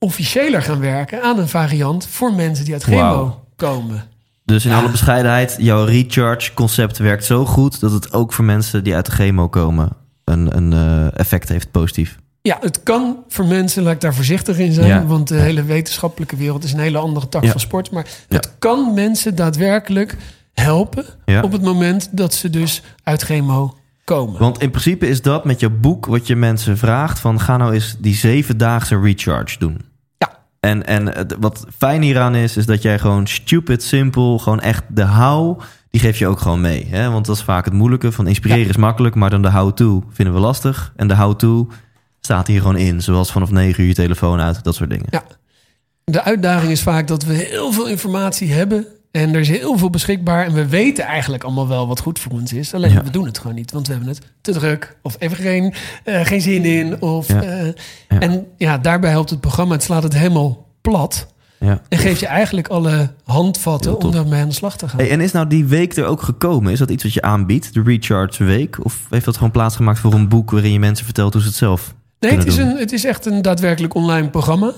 officiëler 0.05 0.63
gaan 0.63 0.81
werken 0.81 1.23
aan 1.23 1.39
een 1.39 1.49
variant 1.49 2.07
voor 2.07 2.33
mensen 2.35 2.65
die 2.65 2.75
uit 2.75 2.83
chemo 2.83 3.45
komen. 3.57 4.05
Dus 4.45 4.65
in 4.65 4.71
Ja. 4.71 4.79
alle 4.79 4.91
bescheidenheid, 4.91 5.57
jouw 5.59 5.85
recharge-concept 5.85 6.99
werkt 6.99 7.25
zo 7.25 7.45
goed 7.45 7.81
dat 7.81 7.93
het 7.93 8.13
ook 8.13 8.33
voor 8.33 8.45
mensen 8.45 8.85
die 8.85 8.95
uit 8.95 9.07
de 9.07 9.13
chemo 9.13 9.49
komen 9.49 9.89
een, 10.25 10.57
een 10.57 10.73
eh, 10.73 11.19
effect 11.19 11.49
heeft 11.49 11.71
positief. 11.71 12.19
Ja, 12.43 12.57
het 12.61 12.83
kan 12.83 13.17
voor 13.29 13.47
mensen, 13.47 13.83
laat 13.83 13.93
ik 13.93 14.01
daar 14.01 14.15
voorzichtig 14.15 14.59
in 14.59 14.73
zijn, 14.73 14.87
Ja. 14.87 15.07
want 15.07 15.29
de 15.29 15.35
hele 15.35 15.63
wetenschappelijke 15.63 16.37
wereld 16.37 16.65
is 16.65 16.73
een 16.73 16.79
hele 16.79 16.99
andere 16.99 17.29
tak 17.29 17.45
Ja. 17.45 17.51
van 17.51 17.61
sport. 17.61 17.91
Maar 17.91 18.07
Ja. 18.29 18.37
het 18.37 18.53
kan 18.59 18.95
mensen 18.95 19.35
daadwerkelijk 19.35 20.17
helpen 20.55 21.05
Ja. 21.25 21.43
op 21.43 21.53
het 21.53 21.63
moment 21.63 22.09
dat 22.13 22.35
ze 22.35 22.51
dus 22.51 22.83
uit 23.03 23.23
chemo 23.23 23.77
komen. 24.05 24.41
Want 24.41 24.63
in 24.63 24.71
principe 24.71 25.09
is 25.09 25.23
dat 25.23 25.45
met 25.45 25.61
je 25.61 25.71
boek 25.71 26.07
wat 26.07 26.27
je 26.27 26.37
mensen 26.37 26.79
vraagt: 26.79 27.19
van 27.19 27.41
ga 27.41 27.57
nou 27.57 27.73
eens 27.75 27.97
die 27.99 28.15
zevendaagse 28.15 29.01
recharge 29.01 29.59
doen. 29.59 29.81
En, 30.65 30.87
en 30.87 31.27
wat 31.41 31.67
fijn 31.77 32.03
hieraan 32.03 32.35
is, 32.35 32.57
is 32.57 32.67
dat 32.67 32.83
jij 32.83 32.99
gewoon 32.99 33.27
stupid, 33.27 33.83
simpel, 33.83 34.39
gewoon 34.39 34.61
echt 34.61 34.83
de 34.89 35.07
how, 35.07 35.61
die 35.91 36.01
geef 36.01 36.19
je 36.19 36.27
ook 36.27 36.41
gewoon 36.41 36.61
mee. 36.61 36.87
Hè? 36.91 37.11
Want 37.11 37.27
dat 37.27 37.37
is 37.37 37.43
vaak 37.43 37.65
het 37.65 37.75
moeilijke. 37.75 38.13
Van 38.13 38.27
inspireren 38.27 38.63
Ja. 38.63 38.69
is 38.69 38.77
makkelijk, 38.77 39.15
maar 39.15 39.31
dan 39.31 39.43
de 39.43 39.51
how-to 39.51 40.05
vinden 40.11 40.35
we 40.35 40.41
lastig. 40.41 40.93
En 40.97 41.09
de 41.09 41.17
how-to 41.17 41.69
staat 42.21 42.47
hier 42.47 42.61
gewoon 42.61 42.77
in. 42.77 43.03
Zoals 43.03 43.33
vanaf 43.33 43.51
9 43.51 43.83
uur 43.83 43.89
je 43.89 43.95
telefoon 43.95 44.41
uit, 44.41 44.65
dat 44.65 44.75
soort 44.75 44.91
dingen. 44.91 45.07
Ja. 45.11 45.23
De 46.05 46.23
uitdaging 46.23 46.73
is 46.73 46.83
vaak 46.83 47.07
dat 47.07 47.25
we 47.25 47.33
heel 47.33 47.73
veel 47.73 47.89
informatie 47.89 48.53
hebben. 48.53 48.87
En 49.15 49.35
er 49.35 49.41
is 49.41 49.49
heel 49.49 49.79
veel 49.79 49.91
beschikbaar. 49.91 50.45
En 50.47 50.53
we 50.55 50.67
weten 50.69 51.05
eigenlijk 51.05 51.45
allemaal 51.45 51.69
wel 51.69 51.87
wat 51.89 52.01
goed 52.01 52.19
voor 52.19 52.33
ons 52.33 52.53
is. 52.53 52.75
Alleen 52.75 52.93
Ja. 52.93 53.03
we 53.03 53.11
doen 53.11 53.27
het 53.27 53.39
gewoon 53.39 53.55
niet. 53.57 53.73
Want 53.73 53.87
we 53.87 53.93
hebben 53.93 54.11
het 54.11 54.21
te 54.41 54.53
druk. 54.53 54.97
Of 55.03 55.17
even 55.19 55.37
geen, 55.37 55.75
eh, 56.05 56.21
geen 56.25 56.41
zin 56.41 56.65
in. 56.65 57.03
Of, 57.03 57.29
Ja. 57.29 57.43
eh, 57.43 57.67
Ja. 58.09 58.21
En 58.21 58.47
ja, 58.57 58.79
daarbij 58.79 59.11
helpt 59.11 59.31
het 59.31 59.41
programma. 59.41 59.73
Het 59.75 59.83
slaat 59.83 60.03
het 60.03 60.15
helemaal 60.15 60.67
plat. 60.81 61.27
Ja. 61.61 61.81
En 61.89 61.99
geeft 61.99 62.21
je 62.21 62.27
eigenlijk 62.27 62.69
alle 62.69 63.11
handvatten 63.25 64.01
om 64.05 64.11
daarmee 64.11 64.41
aan 64.43 64.49
de 64.49 64.55
slag 64.55 64.77
te 64.77 64.89
gaan. 64.89 64.99
Hey, 65.01 65.11
en 65.11 65.21
is 65.21 65.33
nou 65.33 65.47
die 65.47 65.65
week 65.65 65.97
er 65.97 66.05
ook 66.05 66.23
gekomen? 66.23 66.73
Is 66.73 66.79
dat 66.79 66.91
iets 66.91 67.03
wat 67.03 67.13
je 67.13 67.23
aanbiedt, 67.23 67.75
de 67.75 67.83
Recharge 67.85 68.45
Week? 68.45 68.85
Of 68.85 69.07
heeft 69.11 69.25
dat 69.25 69.35
gewoon 69.37 69.51
plaatsgemaakt 69.51 69.99
voor 69.99 70.13
een 70.15 70.29
boek 70.29 70.51
waarin 70.51 70.73
je 70.73 70.79
mensen 70.79 71.05
vertelt 71.05 71.33
hoe 71.33 71.43
ze 71.43 71.49
het 71.49 71.57
zelf 71.57 71.95
nee, 72.21 72.33
het 72.37 72.47
is, 72.47 72.57
een, 72.57 72.77
het 72.77 72.93
is 72.93 73.05
echt 73.05 73.27
een 73.27 73.43
daadwerkelijk 73.43 73.95
online 73.95 74.29
programma. 74.31 74.73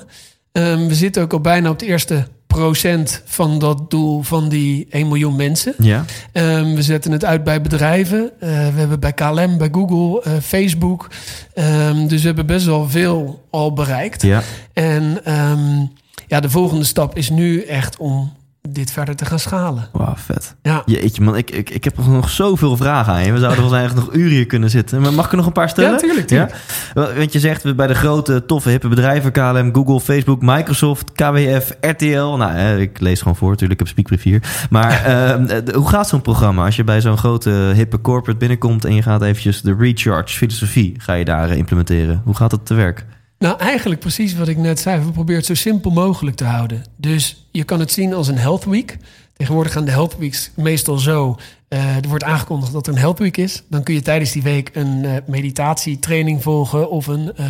Ehm, 0.53 0.87
we 0.87 0.95
zitten 0.95 1.23
ook 1.23 1.33
al 1.33 1.41
bijna 1.41 1.71
op 1.71 1.81
het 1.81 1.89
eerste 1.89 2.27
procent 2.47 3.23
van 3.25 3.59
dat 3.59 3.91
doel 3.91 4.23
van 4.23 4.49
die 4.49 4.87
1 4.91 5.07
miljoen 5.09 5.37
mensen. 5.37 5.75
Ja, 5.79 6.05
Ehm, 6.33 6.75
we 6.75 6.83
zetten 6.83 7.13
het 7.13 7.25
uit 7.25 7.45
bij 7.45 7.61
bedrijven. 7.61 8.31
Eh, 8.41 8.49
we 8.49 8.79
hebben 8.79 9.01
bij 9.01 9.13
KLM, 9.13 9.59
bij 9.59 9.69
Google, 9.73 10.23
eh, 10.23 10.33
Facebook. 10.43 11.09
Ehm, 11.55 12.07
dus 12.07 12.21
we 12.21 12.27
hebben 12.27 12.47
best 12.47 12.67
wel 12.67 12.89
veel 12.89 13.45
al 13.51 13.73
bereikt. 13.73 14.23
ja, 14.23 14.43
En 14.73 15.21
ehm, 15.25 15.85
ja, 16.27 16.41
de 16.41 16.51
volgende 16.51 16.85
stap 16.85 17.17
is 17.17 17.31
nu 17.31 17.61
echt 17.63 17.97
om 17.97 18.33
dit 18.71 18.91
verder 18.91 19.17
te 19.17 19.25
gaan 19.25 19.39
schalen. 19.39 19.89
Wauw, 19.93 20.15
vet. 20.17 20.55
Ja, 20.63 20.83
Jeetje 20.87 21.23
man, 21.23 21.37
ik, 21.37 21.51
ik, 21.51 21.71
ik 21.71 21.85
heb 21.85 22.07
nog 22.07 22.31
zoveel 22.31 22.77
vragen 22.77 23.13
aan 23.13 23.25
je. 23.25 23.33
We 23.33 23.39
zouden 23.39 23.65
wel 23.71 23.75
eigenlijk 23.75 24.07
nog 24.07 24.17
uren 24.17 24.31
hier 24.31 24.47
kunnen 24.47 24.71
zitten. 24.71 25.01
Maar 25.01 25.13
mag 25.13 25.25
ik 25.25 25.31
er 25.31 25.37
nog 25.37 25.47
een 25.47 25.53
paar 25.53 25.69
stellen? 25.69 25.91
Ja, 25.91 25.97
tuurlijk, 25.97 26.27
tuurlijk. 26.27 26.55
Ja? 26.95 27.15
Want 27.15 27.33
je 27.33 27.41
zegt 27.41 27.63
we 27.63 27.75
bij 27.75 27.87
de 27.87 27.95
grote, 27.95 28.47
toffe, 28.47 28.69
hippe 28.69 28.89
bedrijven... 28.89 29.33
KLM, 29.33 29.75
Google, 29.75 30.01
Facebook, 30.01 30.43
Microsoft, 30.43 31.13
KWF, 31.13 31.73
RTL. 31.81 32.37
Nou, 32.37 32.81
ik 32.81 33.01
lees 33.01 33.19
gewoon 33.19 33.37
voor, 33.37 33.51
natuurlijk. 33.51 33.81
Ik 33.81 33.87
heb 33.87 33.95
speakbrief 33.95 34.23
hier. 34.23 34.67
Maar 34.71 34.91
eh, 35.05 35.33
eh, 35.33 35.75
hoe 35.75 35.89
gaat 35.89 36.09
zo'n 36.09 36.23
programma? 36.23 36.65
Als 36.65 36.77
je 36.77 36.85
bij 36.85 37.01
zo'n 37.01 37.19
grote, 37.19 37.51
hippe 37.51 38.01
corporate 38.01 38.39
binnenkomt... 38.39 38.85
en 38.85 38.95
je 38.95 39.03
gaat 39.03 39.23
eventjes 39.23 39.63
de 39.63 39.77
recharge 39.79 40.37
filosofie 40.37 40.95
ga 40.99 41.13
je 41.13 41.25
daar 41.25 41.51
eh, 41.51 41.57
implementeren. 41.57 42.21
Hoe 42.25 42.37
gaat 42.37 42.51
dat 42.51 42.67
te 42.67 42.75
werk? 42.75 43.05
Nou, 43.39 43.59
eigenlijk 43.59 44.01
precies 44.01 44.35
wat 44.35 44.49
ik 44.49 44.57
net 44.57 44.81
zei. 44.81 45.05
We 45.05 45.11
proberen 45.11 45.37
het 45.37 45.47
zo 45.47 45.55
simpel 45.55 45.91
mogelijk 45.91 46.37
te 46.37 46.45
houden. 46.45 46.85
Dus 46.97 47.47
je 47.51 47.65
kan 47.65 47.81
het 47.81 47.93
zien 47.93 48.15
als 48.15 48.29
een 48.29 48.39
health 48.39 48.65
week. 48.65 48.97
Tegenwoordig 49.37 49.73
gaan 49.73 49.85
de 49.85 49.91
health 49.91 50.17
weeks 50.19 50.51
meestal 50.55 50.99
zo. 50.99 51.37
eh, 51.69 51.97
er 51.97 52.09
wordt 52.09 52.25
aangekondigd 52.25 52.73
dat 52.73 52.87
er 52.87 52.93
een 52.93 52.99
health 52.99 53.19
week 53.19 53.37
is. 53.37 53.63
Dan 53.69 53.83
kun 53.83 53.95
je 53.95 54.03
tijdens 54.03 54.33
die 54.33 54.43
week 54.43 54.71
een 54.73 55.05
eh, 55.05 55.13
meditatietraining 55.27 56.43
volgen 56.43 56.91
of 56.91 57.07
een 57.07 57.33
eh, 57.37 57.47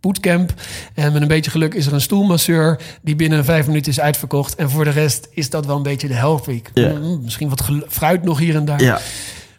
bootcamp. 0.00 0.54
En 0.94 1.12
met 1.12 1.22
een 1.22 1.28
beetje 1.28 1.50
geluk 1.50 1.74
is 1.74 1.86
er 1.86 1.92
een 1.92 2.00
stoelmasseur 2.00 2.80
die 3.02 3.16
binnen 3.16 3.44
vijf 3.44 3.66
minuten 3.66 3.92
is 3.92 4.00
uitverkocht. 4.00 4.54
En 4.54 4.70
voor 4.70 4.84
de 4.84 4.90
rest 4.90 5.28
is 5.30 5.50
dat 5.50 5.66
wel 5.66 5.76
een 5.76 5.82
beetje 5.82 6.08
de 6.08 6.14
health 6.14 6.46
week. 6.46 6.70
Mm, 6.74 7.20
misschien 7.22 7.48
wat 7.48 7.64
fruit 7.88 8.22
nog 8.22 8.38
hier 8.38 8.54
en 8.56 8.64
daar. 8.64 8.82
Ja, 8.82 9.00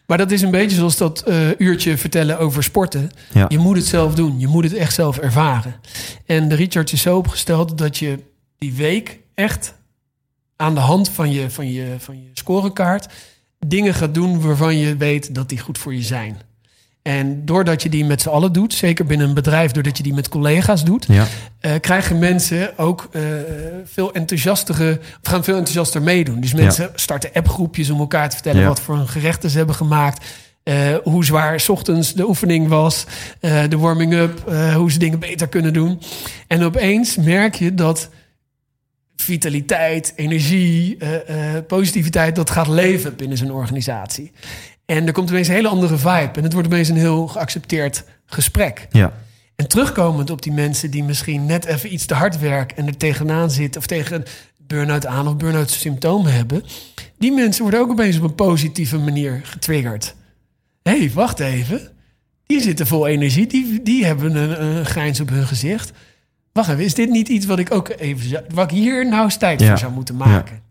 Maar 0.08 0.18
dat 0.18 0.32
is 0.32 0.42
een 0.42 0.52
beetje 0.52 0.78
zoals 0.78 0.98
dat 0.98 1.22
eh, 1.22 1.50
uurtje 1.58 1.98
vertellen 1.98 2.40
over 2.40 2.64
sporten. 2.64 3.12
Ja. 3.34 3.46
Je 3.48 3.58
moet 3.58 3.76
het 3.76 3.86
zelf 3.86 4.16
doen. 4.16 4.40
Je 4.40 4.48
moet 4.48 4.64
het 4.64 4.74
echt 4.74 4.94
zelf 4.94 5.18
ervaren. 5.18 5.76
En 6.26 6.48
de 6.48 6.56
recharge 6.56 6.94
is 6.94 7.02
zo 7.02 7.18
opgesteld 7.18 7.78
dat 7.78 7.98
je 7.98 8.20
die 8.58 8.74
week 8.74 9.20
echt 9.34 9.74
aan 10.56 10.74
de 10.74 10.80
hand 10.80 11.10
van 11.10 11.32
je, 11.32 11.50
van 11.50 11.72
je, 11.72 11.96
van 11.98 12.16
je 12.16 12.30
scorekaart 12.34 13.08
dingen 13.68 13.94
gaat 13.94 14.14
doen 14.14 14.42
waarvan 14.42 14.78
je 14.78 14.98
weet 14.98 15.36
dat 15.36 15.50
die 15.50 15.60
goed 15.60 15.78
voor 15.78 15.94
je 15.94 16.02
zijn. 16.02 16.38
En 17.08 17.46
doordat 17.46 17.84
je 17.84 17.90
die 17.90 18.06
met 18.06 18.22
z'n 18.22 18.30
allen 18.30 18.54
doet, 18.54 18.74
zeker 18.74 19.06
binnen 19.06 19.28
een 19.28 19.34
bedrijf, 19.34 19.72
doordat 19.72 19.98
je 19.98 20.04
die 20.04 20.14
met 20.14 20.30
collega's 20.30 20.84
doet, 20.84 21.06
ja, 21.08 21.26
eh, 21.60 21.72
krijgen 21.80 22.20
mensen 22.20 22.78
ook 22.78 23.08
eh, 23.12 23.22
veel 23.86 24.14
enthousiastere, 24.14 25.00
gaan 25.22 25.44
veel 25.44 25.54
enthousiaster 25.56 26.02
meedoen. 26.02 26.40
Dus 26.40 26.54
mensen 26.54 26.92
starten 26.96 27.30
appgroepjes 27.34 27.90
om 27.90 28.00
elkaar 28.00 28.30
te 28.30 28.36
vertellen 28.36 28.62
Ja. 28.62 28.68
wat 28.68 28.80
voor 28.80 28.96
een 28.96 29.08
gerechten 29.08 29.50
ze 29.50 29.58
hebben 29.58 29.76
gemaakt. 29.76 30.26
eh, 30.64 30.96
hoe 31.04 31.26
zwaar 31.26 31.60
's 31.60 31.70
ochtends 31.70 32.14
de 32.14 32.28
oefening 32.28 32.68
was, 32.68 33.06
de 33.70 33.78
warming-up, 33.78 34.52
hoe 34.76 34.92
ze 34.92 35.00
dingen 35.00 35.20
beter 35.20 35.48
kunnen 35.48 35.74
doen. 35.74 36.02
En 36.48 36.64
opeens 36.64 37.16
merk 37.16 37.56
je 37.56 37.74
dat 37.74 38.10
vitaliteit, 39.16 40.14
energie, 40.16 40.98
positiviteit, 41.68 42.36
dat 42.36 42.50
gaat 42.50 42.68
leven 42.68 43.16
binnen 43.16 43.38
zo'n 43.38 43.52
organisatie. 43.52 44.32
En 44.86 45.08
er 45.08 45.14
komt 45.14 45.30
opeens 45.30 45.48
een 45.48 45.54
hele 45.54 45.68
andere 45.68 45.98
vibe. 45.98 46.32
En 46.34 46.44
het 46.44 46.54
wordt 46.54 46.68
opeens 46.68 46.90
een 46.90 46.98
heel 46.98 47.28
geaccepteerd 47.28 48.04
gesprek. 48.26 48.88
ja. 48.92 49.14
En 49.56 49.68
terugkomend 49.68 50.30
op 50.30 50.42
die 50.42 50.52
mensen 50.52 50.92
die 50.92 51.04
misschien 51.04 51.46
net 51.46 51.66
even 51.66 51.94
iets 51.94 52.06
te 52.06 52.14
hard 52.14 52.40
werken 52.40 52.78
en 52.78 52.88
er 52.88 52.98
tegenaan 52.98 53.52
zitten 53.52 53.82
of 53.82 53.88
tegen 53.88 54.16
een 54.16 54.26
burn-out 54.68 55.06
aan 55.06 55.28
of 55.28 55.38
burn-out 55.38 55.70
symptomen 55.70 56.34
hebben, 56.34 56.64
die 57.18 57.32
mensen 57.32 57.62
worden 57.62 57.80
ook 57.80 57.90
opeens 57.90 58.18
op 58.18 58.24
een 58.24 58.36
positieve 58.36 58.98
manier 58.98 59.42
getriggerd. 59.44 60.16
Hé, 60.84 60.98
hey, 60.98 61.12
wacht 61.14 61.40
even. 61.40 61.92
Die 62.46 62.62
zitten 62.62 62.88
vol 62.88 63.08
energie, 63.08 63.48
die, 63.48 63.82
die 63.84 64.06
hebben 64.06 64.36
een, 64.36 64.64
een 64.66 64.86
grijns 64.86 65.20
op 65.20 65.30
hun 65.30 65.48
gezicht. 65.48 65.92
Wacht 66.52 66.70
even, 66.70 66.84
is 66.84 66.94
dit 66.94 67.10
niet 67.10 67.28
iets 67.28 67.46
wat 67.46 67.60
ik 67.60 67.74
ook 67.74 67.90
even 67.90 68.44
wat 68.54 68.72
ik 68.72 68.78
hier 68.78 69.08
nou 69.10 69.24
eens 69.24 69.38
tijd 69.38 69.60
Ja. 69.60 69.68
voor 69.68 69.78
zou 69.78 69.92
moeten 69.92 70.16
maken? 70.16 70.62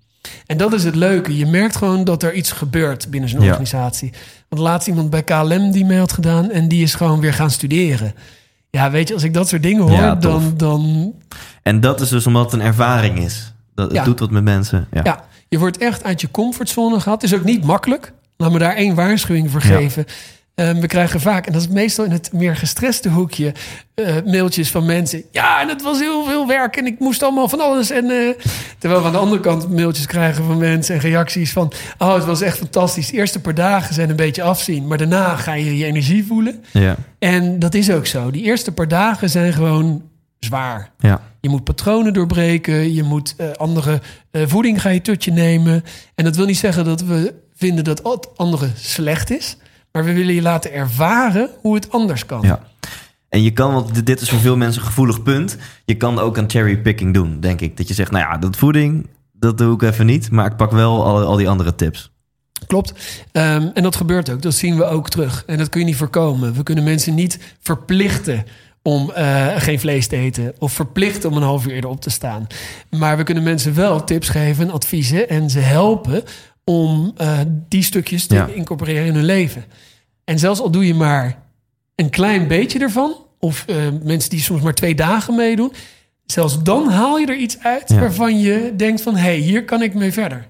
En 0.46 0.56
dat 0.56 0.72
is 0.72 0.84
het 0.84 0.94
leuke. 0.94 1.36
Je 1.36 1.46
merkt 1.46 1.76
gewoon 1.76 2.04
dat 2.04 2.22
er 2.22 2.34
iets 2.34 2.52
gebeurt 2.52 3.10
binnen 3.10 3.28
zo'n 3.30 3.40
Ja. 3.40 3.46
organisatie. 3.48 4.12
Want 4.48 4.62
laatst 4.62 4.88
iemand 4.88 5.10
bij 5.10 5.22
KLM 5.22 5.70
die 5.70 5.84
mee 5.84 5.98
had 5.98 6.12
gedaan 6.12 6.50
en 6.50 6.68
die 6.68 6.82
is 6.82 6.94
gewoon 6.94 7.20
weer 7.20 7.34
gaan 7.34 7.50
studeren. 7.50 8.14
Ja, 8.70 8.90
weet 8.90 9.08
je, 9.08 9.14
als 9.14 9.22
ik 9.22 9.34
dat 9.34 9.48
soort 9.48 9.62
dingen 9.62 9.82
hoor, 9.82 9.92
Ja, 9.92 10.14
dan, 10.14 10.54
dan 10.56 11.12
En 11.62 11.80
dat 11.80 12.00
is 12.00 12.08
dus 12.08 12.26
omdat 12.26 12.44
het 12.44 12.52
een 12.60 12.66
ervaring 12.66 13.18
is. 13.18 13.52
Dat, 13.74 13.86
het 13.86 13.96
Ja. 13.96 14.04
doet 14.04 14.20
wat 14.20 14.30
met 14.30 14.44
mensen. 14.44 14.86
Ja. 14.92 15.00
ja, 15.04 15.24
je 15.48 15.58
wordt 15.58 15.78
echt 15.78 16.04
uit 16.04 16.20
je 16.20 16.30
comfortzone 16.30 17.00
gehad. 17.00 17.22
Het 17.22 17.32
is 17.32 17.38
ook 17.38 17.44
niet 17.44 17.64
makkelijk. 17.64 18.12
Laat 18.36 18.52
me 18.52 18.58
daar 18.58 18.74
één 18.74 18.94
waarschuwing 18.94 19.50
voor 19.50 19.60
geven. 19.60 20.04
Ehm, 20.54 20.80
we 20.80 20.86
krijgen 20.86 21.20
vaak, 21.20 21.46
en 21.46 21.52
dat 21.52 21.62
is 21.62 21.68
meestal 21.68 22.04
in 22.04 22.10
het 22.10 22.32
meer 22.32 22.56
gestreste 22.56 23.08
hoekje, 23.08 23.52
eh, 23.94 24.14
mailtjes 24.24 24.70
van 24.70 24.84
mensen. 24.84 25.22
Ja, 25.30 25.60
en 25.60 25.68
het 25.68 25.82
was 25.82 25.98
heel 25.98 26.24
veel 26.24 26.46
werk 26.46 26.76
en 26.76 26.86
ik 26.86 26.98
moest 26.98 27.22
allemaal 27.22 27.48
van 27.48 27.60
alles. 27.60 27.90
En, 27.90 28.10
eh, 28.10 28.44
terwijl 28.78 29.00
we 29.00 29.06
aan 29.06 29.12
de 29.12 29.18
andere 29.18 29.40
kant 29.40 29.70
mailtjes 29.70 30.06
krijgen 30.06 30.44
van 30.44 30.58
mensen 30.58 30.94
en 30.94 31.00
reacties 31.00 31.52
van... 31.52 31.72
oh, 31.98 32.14
het 32.14 32.24
was 32.24 32.40
echt 32.40 32.58
fantastisch. 32.58 33.10
De 33.10 33.16
eerste 33.16 33.40
paar 33.40 33.54
dagen 33.54 33.94
zijn 33.94 34.10
een 34.10 34.16
beetje 34.16 34.42
afzien. 34.42 34.86
Maar 34.86 34.98
daarna 34.98 35.36
ga 35.36 35.52
je 35.52 35.76
je 35.76 35.84
energie 35.84 36.26
voelen. 36.26 36.64
Ja. 36.72 36.96
En 37.18 37.58
dat 37.58 37.74
is 37.74 37.90
ook 37.90 38.06
zo. 38.06 38.30
Die 38.30 38.42
eerste 38.42 38.72
paar 38.72 38.88
dagen 38.88 39.30
zijn 39.30 39.52
gewoon 39.52 40.02
zwaar. 40.38 40.90
Ja. 40.98 41.20
Je 41.40 41.48
moet 41.48 41.64
patronen 41.64 42.12
doorbreken. 42.12 42.94
Je 42.94 43.02
moet 43.02 43.34
eh, 43.36 43.50
andere 43.50 44.00
voeding 44.32 44.80
ga 44.80 44.88
je 44.88 45.00
tot 45.00 45.24
je 45.24 45.32
nemen. 45.32 45.84
En 46.14 46.24
dat 46.24 46.36
wil 46.36 46.46
niet 46.46 46.58
zeggen 46.58 46.84
dat 46.84 47.00
we 47.00 47.34
vinden 47.54 47.84
dat 47.84 48.00
het 48.02 48.36
andere 48.36 48.68
slecht 48.76 49.30
is. 49.30 49.56
Maar 49.94 50.04
we 50.04 50.12
willen 50.12 50.34
je 50.34 50.42
laten 50.42 50.72
ervaren 50.72 51.50
hoe 51.60 51.74
het 51.74 51.90
anders 51.92 52.26
kan. 52.26 52.40
Ja. 52.42 52.60
En 53.28 53.42
je 53.42 53.50
kan, 53.50 53.72
want 53.72 54.06
dit- 54.06 54.20
is 54.20 54.28
voor 54.28 54.38
veel 54.38 54.56
mensen 54.56 54.80
een 54.80 54.86
gevoelig 54.86 55.22
punt. 55.22 55.56
Je 55.84 55.94
kan 55.94 56.18
ook 56.18 56.36
een 56.36 56.50
cherrypicking 56.50 57.14
doen, 57.14 57.40
denk 57.40 57.60
ik. 57.60 57.76
Dat 57.76 57.88
je 57.88 57.94
zegt, 57.94 58.10
nou 58.10 58.24
ja, 58.24 58.38
dat 58.38 58.56
voeding, 58.56 59.06
dat 59.32 59.58
doe 59.58 59.74
ik 59.74 59.82
even 59.82 60.06
niet. 60.06 60.30
Maar 60.30 60.46
ik 60.46 60.56
pak 60.56 60.70
wel 60.70 61.04
al, 61.04 61.22
al 61.24 61.36
die 61.36 61.48
andere 61.48 61.74
tips. 61.74 62.10
Klopt. 62.66 62.92
Ehm, 63.32 63.68
en 63.74 63.82
dat 63.82 63.96
gebeurt 63.96 64.30
ook. 64.30 64.42
Dat 64.42 64.54
zien 64.54 64.76
we 64.76 64.84
ook 64.84 65.08
terug. 65.10 65.42
En 65.46 65.58
dat 65.58 65.68
kun 65.68 65.80
je 65.80 65.86
niet 65.86 65.96
voorkomen. 65.96 66.54
We 66.54 66.62
kunnen 66.62 66.84
mensen 66.84 67.14
niet 67.14 67.38
verplichten 67.60 68.44
om 68.82 69.10
eh, 69.10 69.46
geen 69.56 69.80
vlees 69.80 70.06
te 70.06 70.16
eten. 70.16 70.54
Of 70.58 70.72
verplichten 70.72 71.30
om 71.30 71.36
een 71.36 71.42
half 71.42 71.66
uur 71.66 71.72
eerder 71.72 71.90
op 71.90 72.00
te 72.00 72.10
staan. 72.10 72.46
Maar 72.90 73.16
we 73.16 73.22
kunnen 73.22 73.42
mensen 73.44 73.74
wel 73.74 74.04
tips 74.04 74.28
geven, 74.28 74.70
adviezen. 74.70 75.28
En 75.28 75.50
ze 75.50 75.58
helpen 75.58 76.22
om 76.64 77.12
eh, 77.16 77.38
die 77.68 77.82
stukjes 77.82 78.26
te 78.26 78.34
Ja. 78.34 78.46
incorporeren 78.46 79.06
in 79.06 79.14
hun 79.14 79.24
leven. 79.24 79.64
En 80.24 80.38
zelfs 80.38 80.60
al 80.60 80.70
doe 80.70 80.86
je 80.86 80.94
maar 80.94 81.38
een 81.94 82.10
klein 82.10 82.48
beetje 82.48 82.78
ervan. 82.78 83.14
Of 83.38 83.64
eh, 83.66 83.76
mensen 84.02 84.30
die 84.30 84.40
soms 84.40 84.62
maar 84.62 84.74
twee 84.74 84.94
dagen 84.94 85.34
meedoen. 85.34 85.72
Zelfs 86.24 86.62
dan 86.62 86.88
haal 86.88 87.18
je 87.18 87.26
er 87.26 87.36
iets 87.36 87.58
uit 87.58 87.88
Ja. 87.88 87.98
waarvan 88.00 88.38
je 88.40 88.72
denkt 88.76 89.02
van... 89.02 89.14
hé, 89.14 89.20
hey, 89.20 89.36
hier 89.36 89.64
kan 89.64 89.82
ik 89.82 89.94
mee 89.94 90.12
verder. 90.12 90.46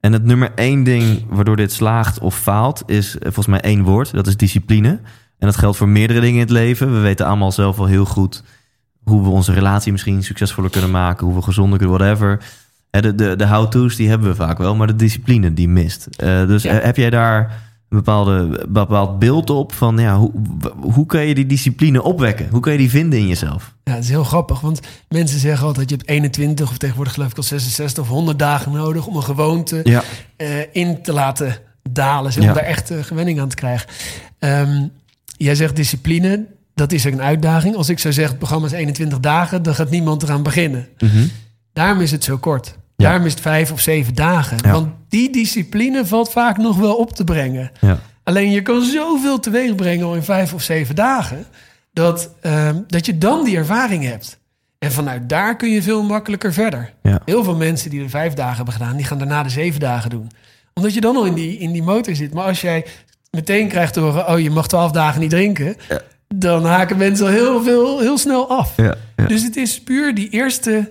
En 0.00 0.12
het 0.12 0.24
nummer 0.24 0.52
één 0.54 0.82
ding 0.84 1.24
waardoor 1.28 1.56
dit 1.56 1.72
slaagt 1.72 2.18
of 2.18 2.38
faalt, 2.38 2.82
is 2.86 3.14
eh, 3.14 3.22
volgens 3.22 3.46
mij 3.46 3.60
één 3.60 3.82
woord. 3.82 4.12
Dat 4.12 4.26
is 4.26 4.36
discipline. 4.36 4.88
En 5.38 5.46
dat 5.46 5.56
geldt 5.56 5.76
voor 5.76 5.88
meerdere 5.88 6.20
dingen 6.20 6.34
in 6.34 6.40
het 6.40 6.50
leven. 6.50 6.92
We 6.92 6.98
weten 6.98 7.26
allemaal 7.26 7.52
zelf 7.52 7.76
wel 7.76 7.86
heel 7.86 8.04
goed 8.04 8.42
hoe 9.04 9.22
we 9.22 9.28
onze 9.28 9.52
relatie 9.52 9.92
misschien 9.92 10.22
succesvoller 10.24 10.70
kunnen 10.70 10.90
maken. 10.90 11.26
Hoe 11.26 11.34
we 11.34 11.42
gezonder 11.42 11.78
kunnen, 11.78 11.98
whatever. 11.98 12.44
De, 12.90 13.14
de, 13.14 13.36
de 13.36 13.46
how-to's 13.46 13.96
die 13.96 14.08
hebben 14.08 14.28
we 14.28 14.34
vaak 14.34 14.58
wel, 14.58 14.74
maar 14.76 14.86
de 14.86 14.96
discipline 14.96 15.52
die 15.54 15.68
mist. 15.68 16.06
Eh, 16.16 16.46
dus 16.46 16.62
Ja. 16.62 16.78
eh, 16.78 16.84
heb 16.84 16.96
jij 16.96 17.10
daar 17.10 17.64
een 17.88 17.96
bepaalde, 17.98 18.66
bepaald 18.68 19.18
beeld 19.18 19.50
op 19.50 19.72
van 19.72 19.98
ja, 19.98 20.16
hoe, 20.16 20.30
hoe 20.80 21.06
kun 21.06 21.20
je 21.20 21.34
die 21.34 21.46
discipline 21.46 22.02
opwekken? 22.02 22.48
Hoe 22.50 22.60
kun 22.60 22.72
je 22.72 22.78
die 22.78 22.90
vinden 22.90 23.18
in 23.18 23.26
jezelf? 23.26 23.74
Ja, 23.84 23.92
het 23.94 24.02
is 24.04 24.08
heel 24.10 24.24
grappig, 24.24 24.60
want 24.60 24.80
mensen 25.08 25.38
zeggen 25.38 25.66
altijd... 25.66 25.90
je 25.90 25.96
hebt 25.96 26.08
21 26.08 26.70
of 26.70 26.78
tegenwoordig 26.78 27.14
geloof 27.14 27.30
ik 27.30 27.36
al 27.36 27.42
66 27.42 28.02
of 28.02 28.08
100 28.08 28.38
dagen 28.38 28.72
nodig... 28.72 29.06
om 29.06 29.16
een 29.16 29.22
gewoonte 29.22 29.80
Ja, 29.84 30.02
eh, 30.36 30.48
in 30.72 31.02
te 31.02 31.12
laten 31.12 31.56
dalen. 31.90 32.32
Zeg, 32.32 32.42
Ja. 32.42 32.48
Om 32.48 32.54
daar 32.54 32.64
echt 32.64 32.92
gewenning 33.00 33.40
aan 33.40 33.48
te 33.48 33.56
krijgen. 33.56 33.88
Ehm, 34.38 34.86
jij 35.36 35.54
zegt 35.54 35.76
discipline, 35.76 36.46
dat 36.74 36.92
is 36.92 37.06
ook 37.06 37.12
een 37.12 37.22
uitdaging. 37.22 37.76
Als 37.76 37.88
ik 37.88 37.98
zou 37.98 38.14
zeggen, 38.14 38.32
het 38.32 38.42
programma 38.42 38.66
is 38.66 38.72
21 38.72 39.20
dagen... 39.20 39.62
dan 39.62 39.74
gaat 39.74 39.90
niemand 39.90 40.22
eraan 40.22 40.42
beginnen. 40.42 40.88
Mhm. 40.98 41.26
Daarom 41.76 42.00
is 42.00 42.10
het 42.10 42.24
zo 42.24 42.36
kort. 42.36 42.66
Ja. 42.66 43.04
Daarom 43.04 43.26
is 43.26 43.32
het 43.32 43.40
vijf 43.40 43.72
of 43.72 43.80
zeven 43.80 44.14
dagen. 44.14 44.56
Ja. 44.62 44.72
Want 44.72 44.88
die 45.08 45.32
discipline 45.32 46.06
valt 46.06 46.32
vaak 46.32 46.56
nog 46.56 46.76
wel 46.76 46.96
op 46.96 47.12
te 47.12 47.24
brengen. 47.24 47.70
ja. 47.80 47.98
Alleen 48.22 48.50
je 48.50 48.62
kan 48.62 48.82
zoveel 48.82 49.40
teweeg 49.40 49.74
brengen 49.74 50.14
in 50.14 50.22
vijf 50.22 50.54
of 50.54 50.62
zeven 50.62 50.94
dagen. 50.94 51.44
Dat, 51.92 52.30
ehm, 52.40 52.76
dat 52.86 53.06
je 53.06 53.18
dan 53.18 53.44
die 53.44 53.56
ervaring 53.56 54.04
hebt. 54.04 54.38
En 54.78 54.92
vanuit 54.92 55.28
daar 55.28 55.56
kun 55.56 55.70
je 55.70 55.82
veel 55.82 56.02
makkelijker 56.02 56.52
verder. 56.52 56.92
Heel 57.24 57.44
veel 57.44 57.56
mensen 57.56 57.90
die 57.90 58.02
er 58.02 58.10
vijf 58.10 58.34
dagen 58.34 58.56
hebben 58.56 58.74
gedaan, 58.74 58.96
die 58.96 59.06
gaan 59.06 59.18
daarna 59.18 59.42
de 59.42 59.48
zeven 59.48 59.80
dagen 59.80 60.10
doen. 60.10 60.30
Omdat 60.74 60.94
je 60.94 61.00
dan 61.00 61.16
al 61.16 61.24
in 61.24 61.34
die, 61.34 61.58
in 61.58 61.72
die 61.72 61.82
motor 61.82 62.14
zit. 62.14 62.34
Maar 62.34 62.44
als 62.44 62.60
jij 62.60 62.86
meteen 63.30 63.68
krijgt 63.68 63.92
te 63.92 64.00
horen, 64.00 64.28
oh 64.28 64.40
je 64.40 64.50
mag 64.50 64.68
twaalf 64.68 64.90
dagen 64.90 65.20
niet 65.20 65.30
drinken. 65.30 65.76
Dan 66.28 66.64
haken 66.64 66.96
mensen 66.96 67.26
al 67.26 67.32
heel, 67.32 67.62
veel, 67.62 68.00
heel 68.00 68.18
snel 68.18 68.48
af. 68.48 68.74
Dus 69.26 69.42
het 69.42 69.56
is 69.56 69.82
puur 69.82 70.14
die 70.14 70.28
eerste 70.28 70.90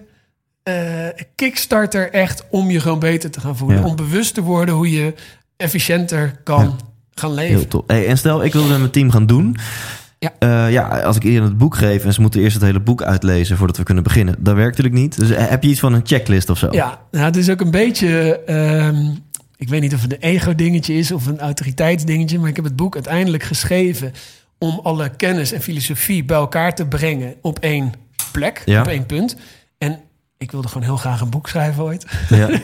eh, 0.66 1.08
kickstarter 1.36 2.12
echt 2.12 2.44
om 2.50 2.70
je 2.70 2.80
gewoon 2.80 3.00
beter 3.00 3.32
te 3.32 3.40
gaan 3.40 3.58
voelen. 3.58 3.78
Ja. 3.80 3.86
Om 3.86 3.96
bewust 3.96 4.34
te 4.34 4.42
worden 4.42 4.76
hoe 4.76 4.92
je 4.92 5.14
efficiënter 5.58 6.40
kan 6.44 6.64
Ja. 6.64 6.76
gaan 7.14 7.34
leven. 7.34 7.56
Heel 7.56 7.68
tof. 7.68 7.84
Hey, 7.88 8.08
en 8.08 8.18
stel, 8.18 8.44
ik 8.44 8.52
wil 8.54 8.62
het 8.62 8.70
met 8.72 8.80
mijn 8.80 8.92
team 8.92 9.12
gaan 9.12 9.26
doen. 9.26 9.58
Ja. 10.20 10.34
Eh, 10.40 10.72
ja, 10.72 11.02
als 11.02 11.16
ik 11.16 11.24
iedereen 11.24 11.48
het 11.48 11.58
boek 11.58 11.76
geef 11.76 12.06
en 12.06 12.14
ze 12.14 12.22
moeten 12.22 12.42
eerst 12.42 12.54
het 12.56 12.64
hele 12.66 12.80
boek 12.80 13.02
uitlezen 13.04 13.58
voordat 13.58 13.78
we 13.78 13.84
kunnen 13.84 14.04
beginnen, 14.04 14.36
dat 14.40 14.56
werkt 14.56 14.78
natuurlijk 14.78 15.04
niet. 15.04 15.20
Dus 15.20 15.30
eh, 15.32 15.48
heb 15.50 15.64
je 15.64 15.70
iets 15.70 15.80
van 15.80 15.94
een 15.94 16.02
checklist 16.04 16.50
of 16.50 16.58
zo? 16.58 16.68
Ja, 16.72 17.00
nou, 17.12 17.26
het 17.26 17.36
is 17.36 17.50
ook 17.50 17.62
een 17.62 17.72
beetje. 17.72 18.40
ehm, 18.46 19.12
ik 19.58 19.70
weet 19.70 19.82
niet 19.82 19.94
of 19.94 20.02
het 20.02 20.12
een 20.14 20.20
ego-dingetje 20.20 20.94
is 20.94 21.12
of 21.12 21.26
een 21.26 21.40
autoriteitsdingetje, 21.40 22.40
maar 22.40 22.50
ik 22.50 22.56
heb 22.56 22.66
het 22.66 22.76
boek 22.76 22.94
uiteindelijk 22.94 23.44
geschreven 23.44 24.12
om 24.58 24.80
alle 24.84 25.10
kennis 25.10 25.52
en 25.52 25.62
filosofie 25.62 26.24
bij 26.26 26.38
elkaar 26.38 26.76
te 26.76 26.86
brengen 26.88 27.36
op 27.42 27.60
één 27.60 27.92
plek, 28.32 28.62
Ja. 28.66 28.82
op 28.82 28.88
één 28.88 29.06
punt. 29.06 29.36
Ik 30.38 30.52
wilde 30.52 30.68
gewoon 30.68 30.84
heel 30.84 30.98
graag 30.98 31.22
een 31.22 31.30
boek 31.30 31.48
schrijven 31.48 31.84
ooit. 31.84 32.06
Ja. 32.30 32.50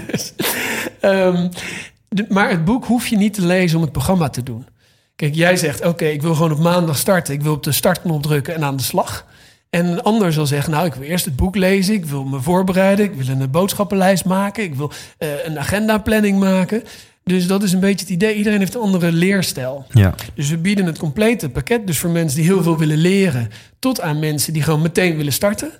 Ehm, 0.99 1.49
de- 2.09 2.25
maar 2.29 2.49
het 2.49 2.65
boek 2.65 2.85
hoef 2.85 3.07
je 3.07 3.17
niet 3.17 3.33
te 3.33 3.45
lezen 3.45 3.77
om 3.77 3.83
het 3.83 3.91
programma 3.91 4.29
te 4.29 4.43
doen. 4.43 4.65
Kijk, 5.15 5.35
jij 5.35 5.57
zegt, 5.57 5.85
oké, 5.85 6.05
ik 6.05 6.21
wil 6.21 6.33
gewoon 6.35 6.51
op 6.51 6.59
maandag 6.59 6.97
starten. 6.97 7.33
Ik 7.33 7.41
wil 7.41 7.53
op 7.53 7.63
de 7.63 7.71
startknop 7.71 8.21
drukken 8.23 8.55
en 8.55 8.63
aan 8.63 8.75
de 8.75 8.83
slag. 8.83 9.25
En 9.69 9.85
een 9.85 10.01
ander 10.01 10.33
zal 10.33 10.45
zeggen, 10.45 10.71
nou, 10.71 10.85
ik 10.85 10.93
wil 10.93 11.07
eerst 11.07 11.25
het 11.25 11.35
boek 11.35 11.55
lezen. 11.55 11.93
Ik 11.93 12.05
wil 12.05 12.23
me 12.23 12.39
voorbereiden. 12.41 13.05
Ik 13.05 13.13
wil 13.13 13.27
een 13.39 13.51
boodschappenlijst 13.51 14.25
maken. 14.25 14.63
Ik 14.63 14.75
wil 14.75 14.91
eh, 15.17 15.29
een 15.45 15.59
agendaplanning 15.59 16.39
maken. 16.39 16.83
Dus 17.23 17.47
dat 17.47 17.63
is 17.63 17.73
een 17.73 17.79
beetje 17.79 18.05
het 18.05 18.09
idee. 18.13 18.35
Iedereen 18.35 18.59
heeft 18.59 18.75
een 18.75 18.81
andere 18.81 19.11
leerstijl. 19.11 19.85
ja. 19.91 20.13
Dus 20.33 20.49
we 20.49 20.57
bieden 20.57 20.85
het 20.85 20.97
complete 20.97 21.49
pakket. 21.49 21.87
Dus 21.87 21.99
voor 21.99 22.09
mensen 22.09 22.37
die 22.39 22.47
heel 22.47 22.63
veel 22.63 22.77
willen 22.77 22.97
leren, 22.97 23.49
tot 23.79 24.01
aan 24.01 24.19
mensen 24.19 24.53
die 24.53 24.61
gewoon 24.63 24.81
meteen 24.81 25.15
willen 25.17 25.33
starten. 25.33 25.71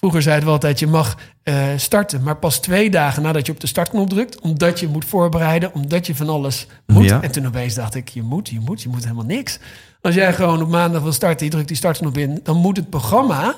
Vroeger 0.00 0.22
zeiden 0.22 0.44
we 0.46 0.50
altijd, 0.52 0.78
je 0.78 0.86
mag 0.86 1.16
eh, 1.42 1.64
starten, 1.76 2.22
maar 2.22 2.36
pas 2.36 2.60
twee 2.60 2.90
dagen 2.90 3.22
nadat 3.22 3.46
je 3.46 3.52
op 3.52 3.60
de 3.60 3.66
startknop 3.66 4.08
drukt. 4.10 4.40
Omdat 4.40 4.80
je 4.80 4.88
moet 4.88 5.04
voorbereiden, 5.04 5.74
omdat 5.74 6.06
je 6.06 6.14
van 6.14 6.28
alles 6.28 6.66
moet. 6.86 7.04
Ja. 7.04 7.22
En 7.22 7.30
toen 7.32 7.46
opeens 7.46 7.74
dacht 7.74 7.94
ik, 7.94 8.08
je 8.08 8.22
moet, 8.22 8.48
je 8.48 8.60
moet, 8.60 8.82
je 8.82 8.88
moet 8.88 9.02
helemaal 9.02 9.24
niks. 9.24 9.58
Als 10.00 10.14
jij 10.14 10.32
gewoon 10.32 10.62
op 10.62 10.68
maandag 10.68 11.02
wil 11.02 11.12
starten, 11.12 11.44
je 11.46 11.52
drukt 11.52 11.68
die 11.68 11.76
startknop 11.76 12.18
in, 12.18 12.40
dan 12.42 12.56
moet 12.56 12.76
het 12.76 12.90
programma 12.90 13.54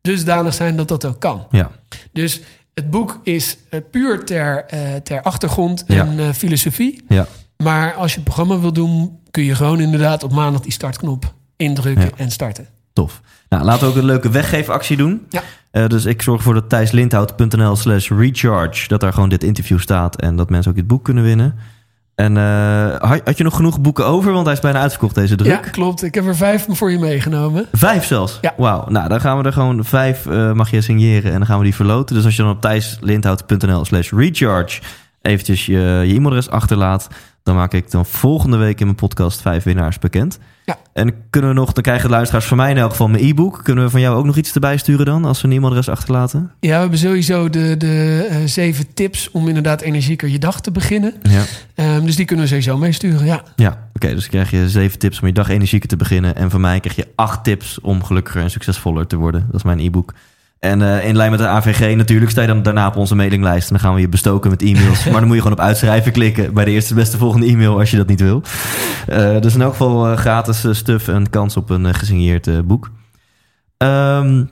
dusdanig 0.00 0.54
zijn 0.54 0.76
dat 0.76 0.88
dat 0.88 1.04
ook 1.04 1.20
kan. 1.20 1.46
ja. 1.50 1.70
Dus 2.12 2.40
het 2.74 2.90
boek 2.90 3.20
is 3.22 3.56
eh, 3.70 3.80
puur 3.90 4.24
ter, 4.24 4.64
eh, 4.64 4.94
ter 4.94 5.22
achtergrond 5.22 5.84
Ja. 5.86 6.06
en 6.06 6.34
filosofie. 6.34 7.04
ja. 7.08 7.26
Maar 7.56 7.94
als 7.94 8.10
je 8.10 8.14
het 8.16 8.24
programma 8.24 8.58
wil 8.58 8.72
doen, 8.72 9.18
kun 9.30 9.44
je 9.44 9.54
gewoon 9.54 9.80
inderdaad 9.80 10.22
op 10.22 10.32
maandag 10.32 10.60
die 10.60 10.72
startknop 10.72 11.34
indrukken 11.56 12.04
Ja. 12.04 12.10
en 12.16 12.30
starten. 12.30 12.68
Tof. 12.92 13.20
Nou, 13.48 13.64
laten 13.64 13.82
we 13.84 13.90
ook 13.90 13.96
een 13.96 14.04
leuke 14.04 14.28
weggeefactie 14.30 14.96
doen. 14.96 15.26
Ja. 15.28 15.42
Eh, 15.74 15.86
dus 15.86 16.04
ik 16.04 16.22
zorg 16.22 16.38
ervoor 16.38 16.54
dat 16.54 16.68
thijslindhout.nl 16.68 17.76
slash 17.76 18.10
recharge... 18.10 18.88
dat 18.88 19.00
daar 19.00 19.12
gewoon 19.12 19.28
dit 19.28 19.44
interview 19.44 19.78
staat... 19.78 20.20
en 20.20 20.36
dat 20.36 20.50
mensen 20.50 20.70
ook 20.70 20.76
dit 20.76 20.86
boek 20.86 21.04
kunnen 21.04 21.24
winnen. 21.24 21.54
En 22.14 22.36
eh, 22.36 23.10
had, 23.24 23.38
je 23.38 23.44
nog 23.44 23.56
genoeg 23.56 23.80
boeken 23.80 24.06
over? 24.06 24.32
Want 24.32 24.44
hij 24.44 24.54
is 24.54 24.60
bijna 24.60 24.80
uitverkocht, 24.80 25.14
deze 25.14 25.36
druk. 25.36 25.50
Ja, 25.64 25.70
klopt. 25.70 26.02
Ik 26.02 26.14
heb 26.14 26.26
er 26.26 26.36
vijf 26.36 26.66
voor 26.68 26.90
je 26.90 26.98
meegenomen. 26.98 27.66
Vijf 27.72 28.04
zelfs? 28.04 28.38
Ja. 28.40 28.54
Wauw. 28.56 28.84
Nou, 28.88 29.08
dan 29.08 29.20
gaan 29.20 29.38
we 29.38 29.44
er 29.44 29.52
gewoon 29.52 29.84
vijf, 29.84 30.26
eh, 30.26 30.52
mag 30.52 30.70
je 30.70 30.80
signeren... 30.80 31.32
en 31.32 31.38
dan 31.38 31.46
gaan 31.46 31.58
we 31.58 31.64
die 31.64 31.74
verloten. 31.74 32.14
Dus 32.14 32.24
als 32.24 32.36
je 32.36 32.42
dan 32.42 32.50
op 32.50 32.60
thijslindhout.nl 32.60 33.84
slash 33.84 34.10
recharge... 34.12 34.80
eventjes 35.22 35.66
je, 35.66 35.72
je 36.06 36.14
e-mailadres 36.14 36.50
achterlaat... 36.50 37.08
dan 37.42 37.54
maak 37.54 37.72
ik 37.72 37.90
dan 37.90 38.06
volgende 38.06 38.56
week 38.56 38.80
in 38.80 38.86
mijn 38.86 38.98
podcast 38.98 39.40
vijf 39.40 39.64
winnaars 39.64 39.98
bekend. 39.98 40.38
Ja. 40.64 40.78
En 40.92 41.14
kunnen 41.30 41.50
we 41.50 41.56
nog, 41.56 41.72
dan 41.72 41.82
krijgen 41.82 42.04
de 42.04 42.14
luisteraars 42.14 42.44
van 42.44 42.56
mij 42.56 42.70
in 42.70 42.76
elk 42.76 42.90
geval 42.90 43.08
mijn 43.08 43.24
e-book. 43.24 43.60
Kunnen 43.62 43.84
we 43.84 43.90
van 43.90 44.00
jou 44.00 44.16
ook 44.16 44.24
nog 44.24 44.36
iets 44.36 44.52
erbij 44.52 44.76
sturen 44.76 45.06
dan, 45.06 45.24
als 45.24 45.40
we 45.40 45.48
een 45.48 45.54
e-mailadres 45.54 45.88
achterlaten? 45.88 46.50
Ja, 46.60 46.74
we 46.74 46.80
hebben 46.80 46.98
sowieso 46.98 47.50
de, 47.50 47.76
de 47.76 48.26
eh, 48.30 48.36
zeven 48.44 48.94
tips 48.94 49.30
om 49.30 49.48
inderdaad 49.48 49.80
energieker 49.80 50.28
je 50.28 50.38
dag 50.38 50.60
te 50.60 50.70
beginnen. 50.70 51.14
Ja. 51.22 51.42
Ehm, 51.74 52.04
dus 52.04 52.16
die 52.16 52.24
kunnen 52.24 52.44
we 52.44 52.50
sowieso 52.50 52.78
meesturen, 52.78 53.26
ja. 53.26 53.42
Ja, 53.56 53.88
oké. 53.94 54.08
dus 54.08 54.20
dan 54.20 54.30
krijg 54.30 54.50
je 54.50 54.68
zeven 54.68 54.98
tips 54.98 55.20
om 55.20 55.26
je 55.26 55.32
dag 55.32 55.48
energieker 55.48 55.88
te 55.88 55.96
beginnen. 55.96 56.36
En 56.36 56.50
van 56.50 56.60
mij 56.60 56.80
krijg 56.80 56.96
je 56.96 57.08
acht 57.14 57.44
tips 57.44 57.80
om 57.80 58.04
gelukkiger 58.04 58.42
en 58.42 58.50
succesvoller 58.50 59.06
te 59.06 59.16
worden. 59.16 59.44
Dat 59.46 59.54
is 59.54 59.62
mijn 59.62 59.78
e-book. 59.78 60.12
En 60.64 60.82
eh, 60.82 61.08
in 61.08 61.16
lijn 61.16 61.30
met 61.30 61.40
de 61.40 61.46
AVG 61.46 61.96
natuurlijk 61.96 62.30
sta 62.30 62.40
je 62.40 62.46
dan 62.46 62.62
daarna 62.62 62.86
op 62.86 62.96
onze 62.96 63.14
mailinglijst. 63.14 63.66
En 63.68 63.74
dan 63.74 63.84
gaan 63.84 63.94
we 63.94 64.00
je 64.00 64.08
bestoken 64.08 64.50
met 64.50 64.62
e-mails. 64.62 65.04
maar 65.10 65.12
dan 65.20 65.26
moet 65.26 65.36
je 65.36 65.42
gewoon 65.42 65.58
op 65.58 65.64
uitschrijven 65.64 66.12
klikken 66.12 66.54
bij 66.54 66.64
de 66.64 66.70
eerste 66.70 66.94
beste 66.94 67.18
volgende 67.18 67.46
e-mail 67.46 67.78
als 67.78 67.90
je 67.90 67.96
dat 67.96 68.06
niet 68.06 68.20
wil. 68.20 68.42
Eh, 69.06 69.40
dus 69.40 69.54
in 69.54 69.60
elk 69.60 69.70
geval 69.70 70.06
eh, 70.06 70.16
gratis 70.16 70.66
stuff 70.70 71.08
en 71.08 71.30
kans 71.30 71.56
op 71.56 71.70
een 71.70 71.94
gesigneerd 71.94 72.66
boek. 72.66 72.90
Ehm, 73.76 74.44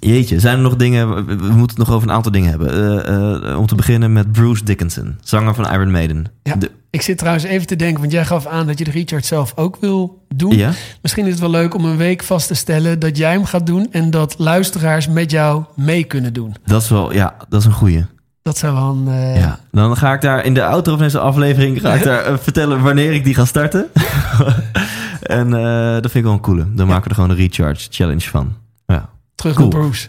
jeetje, 0.00 0.40
zijn 0.40 0.56
er 0.56 0.62
nog 0.62 0.76
dingen... 0.76 1.14
We, 1.14 1.36
we 1.36 1.52
moeten 1.52 1.76
het 1.76 1.86
nog 1.86 1.90
over 1.92 2.08
een 2.08 2.14
aantal 2.14 2.32
dingen 2.32 2.50
hebben. 2.50 3.58
Om 3.58 3.66
te 3.66 3.74
beginnen 3.74 4.12
met 4.12 4.32
Bruce 4.32 4.64
Dickinson, 4.64 5.16
zanger 5.20 5.54
van 5.54 5.72
Iron 5.72 5.90
Maiden. 5.90 6.24
Ja. 6.42 6.54
De- 6.56 6.70
Ik 6.94 7.02
zit 7.02 7.18
trouwens 7.18 7.44
even 7.44 7.66
te 7.66 7.76
denken, 7.76 8.00
want 8.00 8.12
jij 8.12 8.24
gaf 8.24 8.46
aan 8.46 8.66
dat 8.66 8.78
je 8.78 8.84
de 8.84 8.90
Richard 8.90 9.26
zelf 9.26 9.52
ook 9.56 9.76
wil 9.80 10.22
doen. 10.34 10.56
ja? 10.56 10.70
Misschien 11.02 11.24
is 11.24 11.30
het 11.30 11.40
wel 11.40 11.50
leuk 11.50 11.74
om 11.74 11.84
een 11.84 11.96
week 11.96 12.22
vast 12.22 12.46
te 12.46 12.54
stellen 12.54 12.98
dat 12.98 13.16
jij 13.16 13.32
hem 13.32 13.44
gaat 13.44 13.66
doen 13.66 13.88
en 13.90 14.10
dat 14.10 14.34
luisteraars 14.38 15.08
met 15.08 15.30
jou 15.30 15.64
mee 15.76 16.04
kunnen 16.04 16.32
doen. 16.32 16.54
Dat 16.66 16.82
is 16.82 16.88
wel, 16.88 17.12
ja, 17.12 17.34
dat 17.48 17.60
is 17.60 17.66
een 17.66 17.72
goeie. 17.72 18.04
Dat 18.42 18.58
zou 18.58 18.74
wel 18.74 18.90
een... 18.90 19.08
eh, 19.08 19.40
Ja, 19.40 19.58
dan 19.72 19.96
ga 19.96 20.12
ik 20.12 20.20
daar 20.20 20.44
in 20.44 20.54
de 20.54 20.64
outro 20.64 20.92
van 20.92 21.02
deze 21.02 21.18
aflevering 21.18 21.80
ga 21.80 21.94
ik 21.94 22.02
daar 22.02 22.24
eh, 22.24 22.34
vertellen 22.38 22.82
wanneer 22.82 23.12
ik 23.12 23.24
die 23.24 23.34
ga 23.34 23.44
starten. 23.44 23.86
en 25.22 25.54
eh, 25.54 25.92
dat 25.92 26.00
vind 26.10 26.14
ik 26.14 26.22
wel 26.22 26.32
een 26.32 26.40
coole. 26.40 26.66
Dan 26.74 26.86
maken 26.86 27.02
we 27.02 27.08
er 27.08 27.14
gewoon 27.14 27.30
een 27.30 27.36
recharge 27.36 27.86
challenge 27.90 28.28
van. 28.28 28.52
Ja. 28.86 29.08
Terug 29.34 29.54
Cool. 29.54 29.68
naar 29.68 29.80
Bruce. 29.80 30.08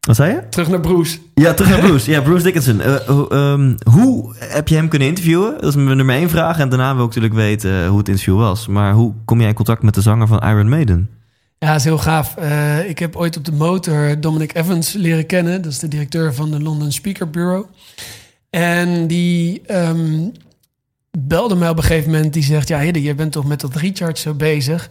Wat 0.00 0.16
zei 0.16 0.34
je? 0.34 0.48
Terug 0.48 0.68
naar 0.68 0.80
Bruce. 0.80 1.18
Ja, 1.34 1.54
terug 1.54 1.70
naar 1.70 1.80
Bruce. 1.80 2.10
Ja, 2.10 2.20
Bruce 2.20 2.44
Dickinson. 2.44 2.80
Eh, 2.80 2.94
hoe, 2.94 3.28
ehm, 3.28 3.76
hoe 3.94 4.34
heb 4.38 4.68
je 4.68 4.74
hem 4.74 4.88
kunnen 4.88 5.08
interviewen? 5.08 5.52
Dat 5.60 5.68
is 5.68 5.74
mijn 5.74 5.96
nummer 5.96 6.14
één 6.14 6.30
vraag. 6.30 6.58
En 6.58 6.68
daarna 6.68 6.94
wil 6.94 7.04
ik 7.04 7.14
natuurlijk 7.14 7.34
weten 7.34 7.82
eh, 7.82 7.88
hoe 7.88 7.98
het 7.98 8.08
interview 8.08 8.36
was. 8.36 8.66
Maar 8.66 8.92
hoe 8.92 9.14
kom 9.24 9.38
jij 9.38 9.48
in 9.48 9.54
contact 9.54 9.82
met 9.82 9.94
de 9.94 10.00
zanger 10.00 10.26
van 10.26 10.40
Iron 10.40 10.68
Maiden? 10.68 11.10
Ja, 11.58 11.74
is 11.74 11.84
heel 11.84 11.98
gaaf. 11.98 12.36
Eh, 12.36 12.88
ik 12.88 12.98
heb 12.98 13.16
ooit 13.16 13.36
op 13.36 13.44
de 13.44 13.52
motor 13.52 14.20
Dominic 14.20 14.54
Evans 14.54 14.92
leren 14.92 15.26
kennen. 15.26 15.62
Dat 15.62 15.72
is 15.72 15.78
de 15.78 15.88
directeur 15.88 16.34
van 16.34 16.50
de 16.50 16.60
London 16.60 16.92
Speaker 16.92 17.30
Bureau. 17.30 17.66
En 18.50 19.06
die 19.06 19.62
ehm, 19.66 20.28
belde 21.18 21.54
mij 21.54 21.68
op 21.68 21.76
een 21.76 21.82
gegeven 21.82 22.10
moment. 22.10 22.32
Die 22.32 22.42
zegt, 22.42 22.68
ja 22.68 22.80
Hidde, 22.80 23.02
jij 23.02 23.14
bent 23.14 23.32
toch 23.32 23.46
met 23.46 23.60
dat 23.60 23.74
recharge 23.74 24.20
zo 24.20 24.34
bezig. 24.34 24.88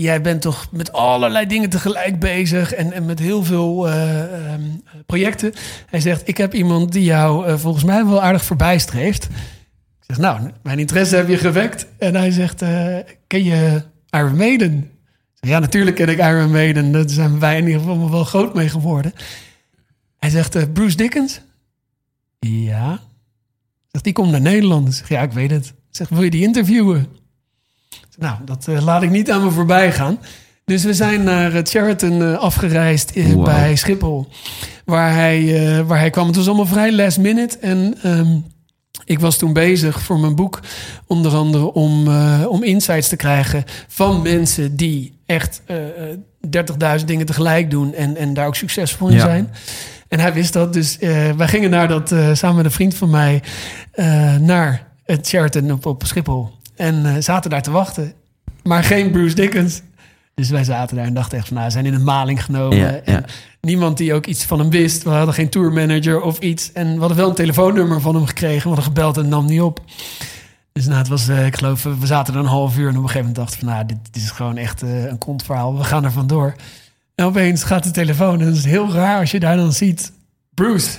Jij 0.00 0.20
bent 0.20 0.42
toch 0.42 0.68
met 0.70 0.92
allerlei 0.92 1.46
dingen 1.46 1.70
tegelijk 1.70 2.18
bezig. 2.18 2.74
En, 2.74 2.92
en 2.92 3.06
met 3.06 3.18
heel 3.18 3.44
veel 3.44 3.88
eh, 3.88 4.52
ehm, 4.52 4.62
projecten. 5.06 5.52
Hij 5.86 6.00
zegt, 6.00 6.28
ik 6.28 6.36
heb 6.36 6.54
iemand 6.54 6.92
die 6.92 7.04
jou 7.04 7.46
eh, 7.46 7.58
volgens 7.58 7.84
mij 7.84 8.06
wel 8.06 8.22
aardig 8.22 8.44
verbijstreeft. 8.44 9.24
Ik 9.24 10.04
zeg, 10.06 10.18
nou, 10.18 10.50
mijn 10.62 10.78
interesse 10.78 11.16
heb 11.16 11.28
je 11.28 11.36
gewekt. 11.36 11.86
En 11.98 12.14
hij 12.14 12.30
zegt, 12.30 12.62
eh, 12.62 12.96
ken 13.26 13.44
je 13.44 13.82
Iron 14.10 14.36
Maiden? 14.36 14.90
Zeg, 15.34 15.50
Ja, 15.50 15.58
natuurlijk 15.58 15.96
ken 15.96 16.08
ik 16.08 16.18
Iron 16.18 16.50
Maiden. 16.50 16.92
Daar 16.92 17.08
zijn 17.08 17.38
wij 17.38 17.58
in 17.58 17.66
ieder 17.66 17.80
geval 17.80 18.10
wel 18.10 18.24
groot 18.24 18.54
mee 18.54 18.68
geworden. 18.68 19.12
Hij 20.18 20.30
zegt, 20.30 20.72
Bruce 20.72 20.96
Dickens? 20.96 21.40
Ja. 22.38 23.00
Zegt, 23.88 24.04
die 24.04 24.12
komt 24.12 24.30
naar 24.30 24.40
Nederland. 24.40 24.88
Ik 24.88 24.94
zeg, 24.94 25.08
ja, 25.08 25.22
ik 25.22 25.32
weet 25.32 25.50
het. 25.50 25.74
Zegt, 25.90 26.10
wil 26.10 26.22
je 26.22 26.30
die 26.30 26.42
interviewen? 26.42 27.17
Nou, 28.18 28.36
dat 28.44 28.68
eh, 28.68 28.82
laat 28.84 29.02
ik 29.02 29.10
niet 29.10 29.30
aan 29.30 29.44
me 29.44 29.50
voorbij 29.50 29.92
gaan. 29.92 30.18
Dus 30.64 30.84
we 30.84 30.94
zijn 30.94 31.22
naar 31.22 31.52
het 31.52 31.68
Sheraton 31.68 32.22
eh, 32.22 32.38
afgereisd 32.38 33.10
eh, 33.10 33.26
Wauw. 33.26 33.42
bij 33.44 33.76
Schiphol. 33.76 34.28
Waar 34.84 35.14
hij, 35.14 35.84
waar 35.84 35.98
hij 35.98 36.10
kwam. 36.10 36.26
Het 36.26 36.36
was 36.36 36.46
allemaal 36.46 36.66
vrij 36.66 36.92
last 36.92 37.18
minute. 37.18 37.58
En 37.58 37.94
ehm, 38.02 38.36
ik 39.04 39.18
was 39.20 39.36
toen 39.38 39.52
bezig 39.52 40.00
voor 40.02 40.18
mijn 40.18 40.34
boek. 40.34 40.60
Onder 41.06 41.34
andere 41.34 41.72
om, 41.72 42.08
om 42.46 42.62
insights 42.62 43.08
te 43.08 43.16
krijgen 43.16 43.64
van 43.88 44.22
mensen 44.22 44.76
die 44.76 45.18
echt 45.28 45.62
eh, 45.66 46.10
eh, 46.10 46.98
30.000 46.98 47.04
dingen 47.04 47.26
tegelijk 47.26 47.70
doen. 47.70 47.94
En, 47.94 48.16
en 48.16 48.34
daar 48.34 48.46
ook 48.46 48.54
succesvol 48.56 49.08
in 49.08 49.14
Ja. 49.14 49.20
zijn. 49.20 49.50
En 50.08 50.20
hij 50.20 50.32
wist 50.32 50.52
dat. 50.52 50.72
Dus 50.72 50.98
eh, 50.98 51.30
wij 51.30 51.48
gingen 51.48 51.70
naar 51.70 51.88
dat, 51.88 52.08
samen 52.32 52.56
met 52.56 52.64
een 52.64 52.70
vriend 52.70 52.94
van 52.94 53.10
mij 53.10 53.42
naar 54.40 54.86
het 55.04 55.26
Sheraton 55.28 55.72
op, 55.72 55.86
op 55.86 56.02
Schiphol. 56.06 56.50
En 56.78 57.06
eh, 57.06 57.14
zaten 57.18 57.50
daar 57.50 57.62
te 57.62 57.70
wachten. 57.70 58.12
Maar 58.62 58.84
geen 58.84 59.10
Bruce 59.10 59.34
Dickens. 59.34 59.82
Dus 60.34 60.50
wij 60.50 60.64
zaten 60.64 60.96
daar 60.96 61.06
en 61.06 61.14
dachten 61.14 61.38
echt 61.38 61.48
van, 61.48 61.56
nou, 61.56 61.70
zijn 61.70 61.86
in 61.86 61.94
een 61.94 62.04
maling 62.04 62.44
genomen. 62.44 62.78
Ja, 62.78 62.90
en 62.90 63.12
ja. 63.12 63.24
niemand 63.60 63.96
die 63.96 64.14
ook 64.14 64.26
iets 64.26 64.44
van 64.44 64.58
hem 64.58 64.70
wist. 64.70 65.02
We 65.02 65.10
hadden 65.10 65.34
geen 65.34 65.48
tourmanager 65.48 66.20
of 66.20 66.38
iets. 66.38 66.72
En 66.72 66.92
we 66.94 66.98
hadden 66.98 67.16
wel 67.16 67.28
een 67.28 67.34
telefoonnummer 67.34 68.00
van 68.00 68.14
hem 68.14 68.26
gekregen. 68.26 68.62
We 68.62 68.66
hadden 68.66 68.84
gebeld 68.84 69.16
en 69.16 69.28
nam 69.28 69.46
niet 69.46 69.60
op. 69.60 69.80
Dus 70.72 70.86
nou, 70.86 70.98
het 70.98 71.08
was, 71.08 71.28
eh, 71.28 71.46
ik 71.46 71.56
geloof, 71.56 71.82
we 71.82 72.06
zaten 72.06 72.34
er 72.34 72.40
een 72.40 72.46
half 72.46 72.76
uur. 72.76 72.88
En 72.88 72.96
op 72.96 73.02
een 73.02 73.08
gegeven 73.08 73.18
moment 73.18 73.36
dachten 73.36 73.58
we 73.58 73.64
van, 73.64 73.74
nou, 73.74 73.86
dit, 73.86 73.96
dit 74.12 74.22
is 74.22 74.30
gewoon 74.30 74.56
echt 74.56 74.82
eh, 74.82 75.04
een 75.04 75.18
kontverhaal. 75.18 75.78
We 75.78 75.84
gaan 75.84 76.04
er 76.04 76.12
vandoor. 76.12 76.54
En 77.14 77.24
opeens 77.24 77.62
gaat 77.64 77.84
de 77.84 77.90
telefoon. 77.90 78.40
En 78.40 78.46
het 78.46 78.56
is 78.56 78.64
heel 78.64 78.92
raar 78.92 79.20
als 79.20 79.30
je 79.30 79.40
daar 79.40 79.56
dan 79.56 79.72
ziet... 79.72 80.12
Bruce. 80.54 80.98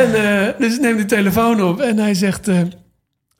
en 0.00 0.14
eh, 0.14 0.58
dus 0.58 0.74
ik 0.74 0.80
neem 0.80 0.96
de 0.96 1.04
telefoon 1.06 1.62
op 1.62 1.80
en 1.80 1.98
hij 1.98 2.14
zegt... 2.14 2.48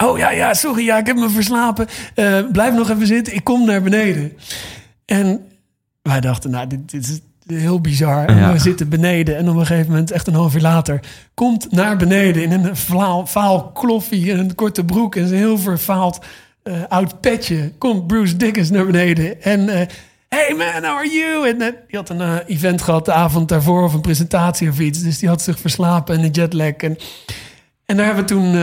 oh 0.04 0.18
ja, 0.18 0.30
ja, 0.30 0.54
sorry, 0.54 0.84
ja, 0.84 0.98
ik 0.98 1.06
heb 1.06 1.16
me 1.16 1.30
verslapen. 1.30 1.86
Eh, 2.14 2.38
blijf 2.52 2.74
nog 2.74 2.90
even 2.90 3.06
zitten, 3.06 3.34
ik 3.34 3.44
kom 3.44 3.66
naar 3.66 3.82
beneden. 3.82 4.32
En 5.04 5.46
wij 6.02 6.20
dachten, 6.20 6.50
nou, 6.50 6.66
dit, 6.66 6.90
dit 6.90 7.08
is 7.08 7.20
heel 7.46 7.80
bizar. 7.80 8.26
En 8.26 8.36
Ja. 8.36 8.52
we 8.52 8.58
zitten 8.58 8.88
beneden 8.88 9.36
en 9.36 9.48
op 9.48 9.56
een 9.56 9.66
gegeven 9.66 9.90
moment, 9.90 10.10
echt 10.10 10.26
een 10.26 10.34
half 10.34 10.54
uur 10.54 10.60
later... 10.60 11.00
komt 11.34 11.72
naar 11.72 11.96
beneden 11.96 12.42
in 12.42 12.52
een 12.52 12.76
vaal, 12.76 13.26
vaal 13.26 13.70
kloffie 13.72 14.32
en 14.32 14.38
een 14.38 14.54
korte 14.54 14.84
broek... 14.84 15.16
en 15.16 15.22
een 15.22 15.32
heel 15.34 15.58
vervaald 15.58 16.18
eh, 16.62 16.74
oud 16.88 17.20
petje 17.20 17.72
komt 17.78 18.06
Bruce 18.06 18.36
Dickens 18.36 18.70
naar 18.70 18.86
beneden. 18.86 19.42
En 19.42 19.68
eh, 19.68 19.86
hey 20.28 20.54
man, 20.56 20.90
how 20.90 20.96
are 20.96 21.08
you? 21.08 21.48
En 21.48 21.58
die 21.58 21.98
had 21.98 22.08
een 22.08 22.38
event 22.38 22.82
gehad 22.82 23.04
de 23.04 23.12
avond 23.12 23.48
daarvoor 23.48 23.82
of 23.82 23.94
een 23.94 24.00
presentatie 24.00 24.68
of 24.68 24.78
iets. 24.78 25.02
Dus 25.02 25.18
die 25.18 25.28
had 25.28 25.42
zich 25.42 25.58
verslapen 25.58 26.16
en 26.18 26.24
een 26.24 26.30
jetlag. 26.30 26.72
En, 26.72 26.96
en 27.86 27.96
daar 27.96 28.06
hebben 28.06 28.24
we 28.26 28.30
toen 28.30 28.54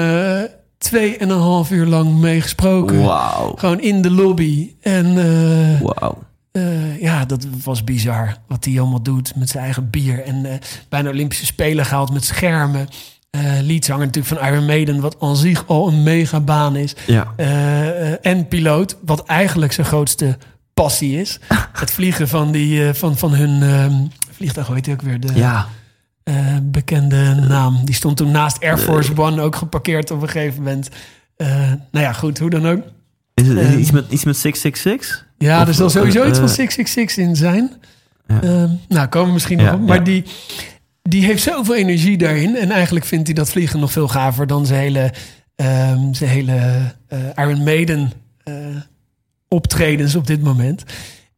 eh, 0.77 0.89
twee 0.89 1.17
en 1.17 1.29
een 1.29 1.39
half 1.39 1.71
uur 1.71 1.85
lang 1.85 2.19
mee 2.19 2.41
gesproken. 2.41 3.03
Wauw. 3.03 3.55
Gewoon 3.55 3.81
in 3.81 4.01
de 4.01 4.11
lobby. 4.11 4.73
En 4.81 5.17
eh, 5.17 5.81
eh, 6.51 7.01
ja, 7.01 7.25
dat 7.25 7.47
was 7.63 7.83
bizar. 7.83 8.37
Wat 8.47 8.65
hij 8.65 8.79
allemaal 8.79 9.01
doet 9.01 9.35
met 9.35 9.49
zijn 9.49 9.63
eigen 9.63 9.89
bier. 9.89 10.23
En 10.23 10.45
eh 10.45 10.57
bijna 10.89 11.09
Olympische 11.09 11.45
Spelen 11.45 11.85
gehaald 11.85 12.13
met 12.13 12.25
schermen. 12.25 12.87
Liedzanger 13.61 14.05
natuurlijk 14.05 14.39
van 14.39 14.51
Iron 14.51 14.65
Maiden, 14.65 15.01
wat 15.01 15.15
aan 15.19 15.35
zich 15.35 15.67
al 15.67 15.87
een 15.87 16.03
megabaan 16.03 16.75
is. 16.75 16.95
Ja. 17.07 17.33
En 18.21 18.47
piloot, 18.47 18.97
wat 19.05 19.25
eigenlijk 19.25 19.71
zijn 19.73 19.87
grootste 19.87 20.37
passie 20.73 21.19
is. 21.19 21.39
Het 21.79 21.91
vliegen 21.91 22.27
van, 22.27 22.51
die, 22.51 22.93
van, 22.93 23.17
van 23.17 23.33
hun 23.33 23.63
ehm, 23.63 23.93
vliegtuig, 24.31 24.67
hoe 24.67 24.75
heet 24.75 24.85
die 24.85 24.93
ook 24.93 25.01
weer? 25.01 25.19
De 25.19 25.33
Ja. 25.33 25.67
Eh, 26.27 26.57
bekende 26.63 27.33
naam. 27.47 27.85
Die 27.85 27.95
stond 27.95 28.17
toen 28.17 28.31
naast 28.31 28.63
Air 28.63 28.77
Force 28.77 29.11
One 29.17 29.41
ook 29.41 29.55
geparkeerd 29.55 30.11
op 30.11 30.21
een 30.21 30.29
gegeven 30.29 30.63
moment. 30.63 30.89
Eh, 31.35 31.47
nou 31.91 32.05
ja, 32.05 32.13
goed, 32.13 32.39
hoe 32.39 32.49
dan 32.49 32.67
ook. 32.67 32.81
Is 33.33 33.47
het 33.47 33.57
Ehm. 33.57 33.77
iets, 33.79 33.91
met, 33.91 34.05
iets 34.11 34.23
met 34.23 34.37
666? 34.37 35.25
Ja, 35.37 35.61
Of, 35.61 35.67
er 35.67 35.73
zal 35.73 35.89
sowieso 35.89 36.21
eh, 36.21 36.27
iets 36.27 36.37
van 36.37 36.47
eh, 36.47 36.53
666 36.53 37.17
in 37.25 37.35
zijn. 37.35 37.71
Ja. 38.27 38.41
Ehm, 38.41 38.69
nou, 38.87 39.07
komen 39.07 39.27
we 39.27 39.33
misschien 39.33 39.59
Ja, 39.59 39.71
nog 39.71 39.73
op. 39.81 39.87
Maar 39.87 39.97
ja. 39.97 40.03
die, 40.03 40.23
die 41.01 41.25
heeft 41.25 41.43
zoveel 41.43 41.75
energie 41.75 42.17
daarin. 42.17 42.55
En 42.55 42.71
eigenlijk 42.71 43.05
vindt 43.05 43.25
hij 43.27 43.35
dat 43.35 43.49
vliegen 43.49 43.79
nog 43.79 43.91
veel 43.91 44.07
gaver 44.07 44.47
dan 44.47 44.65
zijn 44.65 44.79
hele, 44.81 45.13
ehm, 45.55 46.13
zijn 46.13 46.29
hele 46.29 46.55
eh, 47.07 47.19
Iron 47.35 47.63
Maiden 47.63 48.11
eh, 48.43 48.53
optredens 49.47 50.15
op 50.15 50.27
dit 50.27 50.41
moment. 50.43 50.83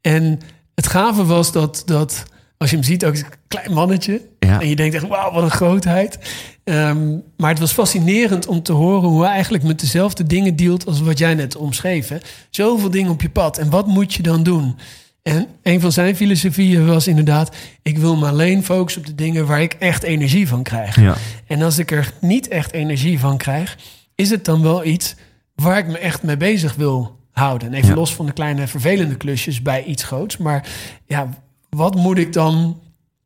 En 0.02 0.40
het 0.76 0.88
gave 0.88 1.26
was 1.26 1.52
dat, 1.52 1.82
dat 1.86 2.24
als 2.60 2.70
je 2.70 2.76
hem 2.76 2.86
ziet, 2.86 3.06
ook 3.06 3.16
een 3.16 3.26
klein 3.48 3.74
mannetje. 3.74 4.22
Ja. 4.40 4.62
En 4.62 4.68
je 4.70 4.76
denkt 4.76 4.96
echt, 4.96 5.08
wauw, 5.08 5.32
wat 5.34 5.44
een 5.44 5.50
grootheid. 5.52 6.20
Ehm, 6.64 7.08
maar 7.38 7.50
het 7.50 7.60
was 7.60 7.72
fascinerend 7.72 8.48
om 8.48 8.64
te 8.64 8.72
horen 8.72 9.10
hoe 9.10 9.24
hij 9.24 9.32
eigenlijk 9.34 9.64
met 9.64 9.80
dezelfde 9.80 10.24
dingen 10.24 10.56
dealt 10.56 10.86
als 10.86 11.02
wat 11.02 11.18
jij 11.18 11.34
net 11.36 11.56
omschreef. 11.56 12.08
Hè? 12.08 12.18
Zoveel 12.50 12.90
dingen 12.90 13.12
op 13.12 13.22
je 13.22 13.30
pad. 13.30 13.58
En 13.58 13.70
wat 13.70 13.88
moet 13.88 14.14
je 14.14 14.24
dan 14.24 14.44
doen? 14.44 14.78
En 15.24 15.48
een 15.64 15.80
van 15.82 15.92
zijn 15.92 16.16
filosofieën 16.16 16.86
was 16.86 17.08
inderdaad: 17.08 17.56
ik 17.82 17.98
wil 17.98 18.16
me 18.16 18.28
alleen 18.28 18.64
focussen 18.64 19.02
op 19.02 19.08
de 19.08 19.16
dingen 19.16 19.46
waar 19.46 19.62
ik 19.62 19.74
echt 19.74 20.04
energie 20.04 20.48
van 20.48 20.64
krijg. 20.64 20.96
Ja. 21.02 21.16
En 21.48 21.62
als 21.62 21.78
ik 21.78 21.92
er 21.92 22.14
niet 22.22 22.48
echt 22.48 22.72
energie 22.72 23.20
van 23.20 23.38
krijg, 23.38 23.78
is 24.16 24.30
het 24.30 24.46
dan 24.46 24.62
wel 24.62 24.86
iets 24.86 25.16
waar 25.56 25.78
ik 25.78 25.88
me 25.88 25.98
echt 25.98 26.24
mee 26.24 26.38
bezig 26.38 26.76
wil 26.76 27.18
houden. 27.32 27.68
En 27.68 27.74
even 27.74 27.90
Ja. 27.90 27.96
los 27.96 28.14
van 28.16 28.26
de 28.26 28.32
kleine 28.34 28.68
vervelende 28.68 29.16
klusjes 29.16 29.62
bij 29.62 29.84
iets 29.84 30.04
groots. 30.04 30.38
Maar 30.38 30.68
ja, 31.08 31.30
wat 31.70 31.96
moet 31.96 32.18
ik 32.18 32.34
dan 32.34 32.80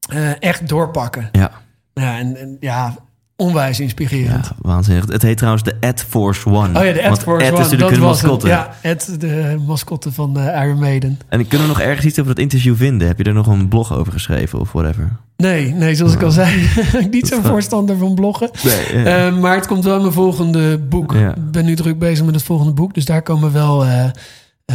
eh, 0.10 0.42
echt 0.42 0.68
doorpakken? 0.70 1.30
Ja. 1.32 1.52
Ja, 1.94 2.18
en, 2.18 2.36
en 2.36 2.58
ja, 2.60 2.96
onwijs 3.36 3.80
inspirerend. 3.80 4.46
ja, 4.46 4.56
waanzinnig. 4.62 5.06
Het 5.08 5.22
heet 5.22 5.38
trouwens 5.38 5.64
de 5.64 5.76
Ad 5.80 6.06
Force 6.10 6.50
One. 6.50 6.80
Oh 6.80 6.86
ja, 6.86 6.92
de 6.94 7.00
Ed 7.00 7.08
Want 7.08 7.24
Force 7.24 7.46
One, 7.52 7.54
is 7.54 7.70
natuurlijk 7.70 7.90
dat 7.90 8.00
was 8.00 8.22
het. 8.22 8.42
Ja, 8.42 8.74
Ed, 8.82 9.16
de 9.20 9.64
mascotte 9.68 10.12
van 10.12 10.40
eh, 10.40 10.64
Iron 10.64 10.80
Maiden. 10.80 11.20
En 11.30 11.48
kunnen 11.48 11.68
we 11.68 11.74
nog 11.74 11.82
ergens 11.82 12.06
iets 12.06 12.20
over 12.20 12.34
dat 12.34 12.44
interview 12.44 12.76
vinden? 12.76 13.08
Heb 13.08 13.18
je 13.18 13.24
er 13.24 13.34
nog 13.34 13.48
een 13.48 13.68
blog 13.68 13.94
over 13.94 14.14
geschreven 14.14 14.60
of 14.60 14.72
whatever? 14.72 15.12
Nee, 15.38 15.74
nee, 15.74 15.96
zoals 15.96 16.14
ik 16.14 16.22
al 16.22 16.32
zei, 16.32 16.70
niet 17.12 17.28
zo'n 17.28 17.44
voorstander 17.44 17.98
van 17.98 18.16
bloggen. 18.16 18.50
Nee. 18.64 19.04
Eh, 19.04 19.38
maar 19.38 19.56
het 19.56 19.68
komt 19.68 19.84
wel 19.84 19.96
in 19.96 20.02
mijn 20.02 20.14
volgende 20.14 20.78
boek. 20.78 21.14
Ja. 21.14 21.30
Ik 21.36 21.52
ben 21.52 21.66
nu 21.66 21.76
druk 21.76 22.00
bezig 22.00 22.26
met 22.26 22.36
het 22.36 22.44
volgende 22.44 22.74
boek. 22.74 22.94
Dus 22.94 23.06
daar 23.06 23.22
komen 23.22 23.52
wel 23.52 23.86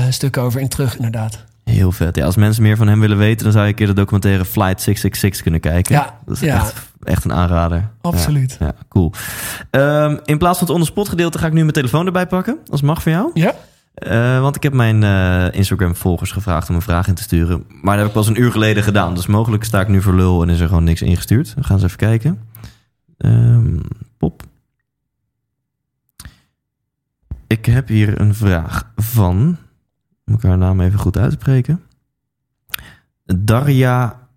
stukken 0.09 0.43
over 0.43 0.61
in 0.61 0.69
terug, 0.69 0.97
inderdaad. 0.97 1.45
Heel 1.69 1.93
vet. 1.93 2.17
Ja, 2.17 2.25
als 2.25 2.37
mensen 2.37 2.63
meer 2.63 2.77
van 2.77 2.89
hem 2.89 3.01
willen 3.01 3.19
weten, 3.19 3.43
dan 3.43 3.53
zou 3.53 3.65
je 3.65 3.71
een 3.71 3.77
keer 3.77 3.87
de 3.87 3.93
documentaire 3.93 4.45
Flight 4.45 4.83
666 4.83 5.43
kunnen 5.43 5.61
kijken. 5.61 5.95
Ja, 5.95 6.19
dat 6.27 6.35
is 6.35 6.41
ja. 6.43 6.55
echt, 6.55 6.75
echt 7.03 7.25
een 7.25 7.33
aanrader. 7.33 7.89
Absoluut. 8.01 8.57
Ja, 8.61 8.67
ja, 8.67 8.75
cool. 8.89 9.13
Ehm, 9.71 10.17
in 10.25 10.39
plaats 10.39 10.59
van 10.59 10.67
het 10.67 10.75
onderspot 10.77 11.09
gedeelte 11.09 11.39
ga 11.39 11.47
ik 11.47 11.53
nu 11.53 11.61
mijn 11.61 11.73
telefoon 11.73 12.07
erbij 12.07 12.27
pakken. 12.27 12.59
Als 12.71 12.83
mag 12.83 13.03
voor 13.03 13.13
jou. 13.13 13.31
Ja, 13.35 13.55
Eh, 13.95 14.41
want 14.41 14.57
ik 14.57 14.63
heb 14.63 14.73
mijn 14.73 15.03
eh, 15.03 15.59
Instagram-volgers 15.59 16.33
gevraagd 16.33 16.69
om 16.69 16.75
een 16.75 16.83
vraag 16.83 17.09
in 17.09 17.15
te 17.15 17.23
sturen. 17.23 17.65
Maar 17.69 17.97
dat 17.97 17.99
heb 17.99 18.07
ik 18.07 18.13
pas 18.13 18.27
een 18.29 18.41
uur 18.41 18.51
geleden 18.53 18.83
gedaan. 18.83 19.15
Dus 19.15 19.27
mogelijk 19.27 19.65
sta 19.65 19.81
ik 19.81 19.89
nu 19.89 20.03
voor 20.03 20.15
lul 20.15 20.43
en 20.43 20.49
is 20.49 20.61
er 20.61 20.69
gewoon 20.69 20.85
niks 20.85 21.03
ingestuurd. 21.03 21.55
We 21.55 21.63
gaan 21.65 21.77
eens 21.77 21.85
even 21.85 21.97
kijken. 21.97 22.41
Ehm, 23.19 23.77
pop. 24.19 24.43
Ik 27.47 27.67
heb 27.67 27.89
hier 27.89 28.21
een 28.21 28.35
vraag 28.35 28.93
van... 28.97 29.57
Moet 30.29 30.43
ik 30.43 30.49
haar 30.49 30.59
naam 30.59 30.81
even 30.81 30.99
goed 30.99 31.17
uitspreken? 31.17 31.81
Darja 33.25 34.29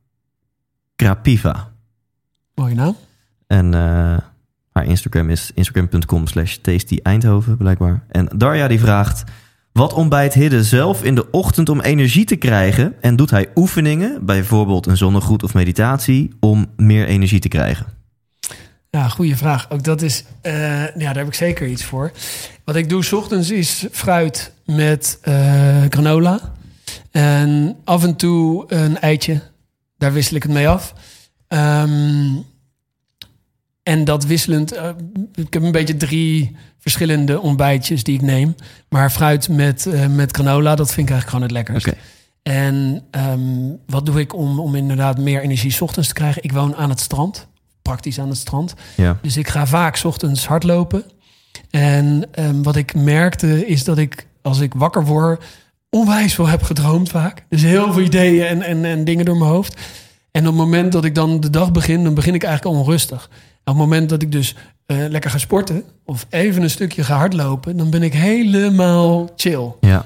Krapiva. 0.96 1.72
mooie 2.56 2.76
naam. 2.76 2.96
En 3.48 3.74
eh, 3.74 4.18
haar 4.72 4.86
Instagram 4.86 5.30
is 5.30 5.52
instagram.com 5.54 6.28
slash 6.28 6.56
tasty 6.56 7.00
Eindhoven, 7.04 7.58
blijkbaar. 7.58 8.04
En 8.10 8.30
Darja 8.36 8.68
die 8.68 8.80
vraagt... 8.80 9.24
Wat 9.72 9.94
ontbijt 9.94 10.34
Hidde 10.34 10.64
zelf 10.64 11.04
in 11.04 11.16
de 11.16 11.32
ochtend 11.32 11.70
om 11.70 11.82
energie 11.82 12.26
te 12.26 12.36
krijgen? 12.36 12.94
En 13.02 13.16
doet 13.16 13.30
hij 13.30 13.50
oefeningen, 13.56 14.26
bijvoorbeeld 14.26 14.86
een 14.86 14.98
zonnegroet 14.98 15.44
of 15.44 15.54
meditatie... 15.54 16.32
om 16.40 16.66
meer 16.76 17.06
energie 17.06 17.40
te 17.40 17.48
krijgen? 17.48 17.86
Ja, 18.92 19.08
goede 19.08 19.36
vraag. 19.36 19.70
Ook 19.70 19.84
dat 19.84 20.02
is, 20.02 20.24
eh, 20.42 20.84
ja, 20.86 20.94
daar 20.96 21.16
heb 21.16 21.28
ik 21.28 21.34
zeker 21.34 21.68
iets 21.68 21.84
voor. 21.84 22.12
Wat 22.64 22.76
ik 22.76 22.90
doe 22.90 23.04
's 23.04 23.12
ochtends 23.12 23.50
is 23.50 23.88
fruit 23.92 24.52
met 24.66 25.18
eh, 25.22 25.84
granola. 25.90 26.54
En 27.12 27.76
af 27.84 28.04
en 28.04 28.16
toe 28.16 28.74
een 28.74 29.00
eitje. 29.00 29.42
Daar 29.98 30.14
wissel 30.14 30.36
ik 30.36 30.44
het 30.44 30.52
mee 30.52 30.68
af. 30.68 30.94
Ehm, 31.48 32.36
en 33.84 34.04
dat 34.04 34.26
wisselend, 34.26 34.72
eh, 34.72 34.90
ik 35.34 35.54
heb 35.54 35.64
een 35.64 35.72
beetje 35.72 35.98
drie 35.98 36.56
verschillende 36.78 37.40
ontbijtjes 37.40 38.04
die 38.04 38.16
ik 38.16 38.22
neem. 38.22 38.56
Maar 38.90 39.10
fruit 39.10 39.50
met, 39.50 39.88
met 40.10 40.36
granola, 40.36 40.76
dat 40.76 40.94
vind 40.94 41.10
ik 41.10 41.14
eigenlijk 41.14 41.30
gewoon 41.30 41.44
het 41.44 41.52
lekkerst. 41.52 41.88
Oké. 41.88 41.98
En 42.44 43.04
ehm, 43.12 43.76
wat 43.86 44.06
doe 44.06 44.20
ik 44.20 44.36
om, 44.36 44.60
om 44.60 44.76
inderdaad 44.76 45.18
meer 45.18 45.42
energie 45.42 45.72
's 45.72 45.82
ochtends 45.82 46.08
te 46.08 46.14
krijgen? 46.14 46.44
Ik 46.44 46.52
woon 46.52 46.76
aan 46.76 46.90
het 46.90 47.00
strand, 47.00 47.48
praktisch 47.82 48.20
aan 48.20 48.30
het 48.30 48.38
strand. 48.38 48.74
Ja. 48.96 49.18
Dus 49.22 49.38
ik 49.38 49.48
ga 49.48 49.66
vaak 49.66 49.96
's 49.96 50.04
ochtends 50.04 50.48
hardlopen. 50.48 51.04
En 51.70 52.24
ehm, 52.32 52.62
wat 52.62 52.76
ik 52.76 52.96
merkte 52.96 53.68
is 53.68 53.84
dat 53.84 53.98
ik, 53.98 54.28
als 54.42 54.60
ik 54.60 54.74
wakker 54.74 55.06
word, 55.06 55.44
onwijs 55.90 56.34
veel 56.34 56.48
heb 56.48 56.64
gedroomd 56.64 57.10
vaak. 57.10 57.46
Dus 57.50 57.62
heel 57.62 57.94
veel 57.94 58.02
ideeën 58.02 58.46
en, 58.46 58.62
en, 58.62 58.86
en 58.86 59.04
dingen 59.04 59.26
door 59.26 59.38
mijn 59.38 59.52
hoofd. 59.52 59.82
En 60.32 60.42
op 60.42 60.48
het 60.48 60.56
moment 60.56 60.92
dat 60.92 61.06
ik 61.06 61.16
dan 61.16 61.40
de 61.40 61.50
dag 61.50 61.72
begin, 61.72 62.04
dan 62.04 62.14
begin 62.14 62.34
ik 62.34 62.44
eigenlijk 62.44 62.78
onrustig. 62.78 63.30
En 63.32 63.74
op 63.74 63.80
het 63.80 63.90
moment 63.90 64.10
dat 64.10 64.22
ik 64.22 64.32
dus 64.32 64.56
eh, 64.86 64.98
lekker 65.10 65.32
ga 65.32 65.38
sporten 65.38 65.84
of 66.06 66.26
even 66.30 66.64
een 66.64 66.70
stukje 66.70 67.04
ga 67.04 67.18
hardlopen, 67.18 67.78
dan 67.78 67.90
ben 67.90 68.04
ik 68.04 68.14
helemaal 68.14 69.30
chill. 69.36 69.72
Ja. 69.82 70.06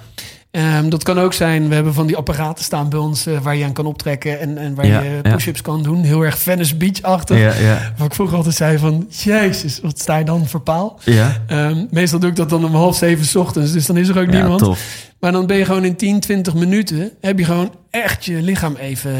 Ehm, 0.55 0.89
dat 0.89 1.03
kan 1.03 1.19
ook 1.19 1.33
zijn, 1.33 1.67
we 1.67 1.75
hebben 1.75 1.93
van 1.93 2.07
die 2.07 2.17
apparaten 2.17 2.63
staan 2.63 2.89
bij 2.89 2.99
ons 2.99 3.25
eh, 3.25 3.39
waar 3.39 3.55
je 3.55 3.63
aan 3.65 3.73
kan 3.73 3.85
optrekken 3.85 4.39
en, 4.39 4.57
en 4.57 4.75
waar 4.75 4.87
Ja, 4.87 5.01
je 5.01 5.19
ja. 5.23 5.31
push-ups 5.35 5.61
kan 5.61 5.83
doen. 5.83 6.03
Heel 6.03 6.21
erg 6.21 6.37
Venice 6.37 6.75
Beach-achtig. 6.75 7.37
Ja, 7.39 7.53
ja. 7.67 7.93
Wat 7.97 8.07
ik 8.07 8.13
vroeger 8.13 8.35
altijd 8.37 8.55
zei 8.55 8.77
van, 8.77 9.05
jezus, 9.09 9.79
wat 9.81 9.99
sta 9.99 10.17
je 10.17 10.25
dan 10.25 10.47
voor 10.47 10.59
paal? 10.61 10.99
Ja, 11.03 11.37
Ehm, 11.47 11.85
meestal 11.89 12.19
doe 12.19 12.29
ik 12.29 12.35
dat 12.35 12.49
dan 12.49 12.65
om 12.65 12.75
half 12.75 12.95
zeven 12.97 13.25
's 13.25 13.35
ochtends, 13.35 13.71
dus 13.71 13.85
dan 13.85 13.97
is 13.97 14.07
er 14.07 14.19
ook 14.19 14.27
niemand. 14.27 14.59
tof. 14.59 15.09
Maar 15.19 15.31
dan 15.31 15.45
ben 15.45 15.57
je 15.57 15.65
gewoon 15.65 15.85
in 15.85 15.95
10, 15.95 16.19
20 16.19 16.53
minuten, 16.53 17.11
heb 17.21 17.39
je 17.39 17.45
gewoon 17.45 17.71
echt 17.89 18.25
je 18.25 18.41
lichaam 18.41 18.75
even 18.75 19.11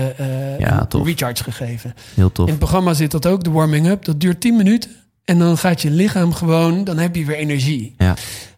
tof. 0.90 1.06
recharge 1.08 1.44
gegeven. 1.44 1.94
Heel 2.14 2.32
tof. 2.32 2.46
In 2.46 2.52
het 2.52 2.60
programma 2.60 2.94
zit 2.94 3.12
dat 3.12 3.26
ook, 3.26 3.44
de 3.44 3.52
warming-up. 3.52 4.06
Dat 4.06 4.20
duurt 4.20 4.42
10 4.42 4.56
minuten 4.56 4.90
en 5.26 5.40
dan 5.40 5.58
gaat 5.58 5.82
je 5.82 5.90
lichaam 5.90 6.34
gewoon, 6.34 6.84
dan 6.84 6.98
heb 6.98 7.16
je 7.16 7.26
weer 7.26 7.36
energie. 7.38 7.96
Ja. 7.98 8.14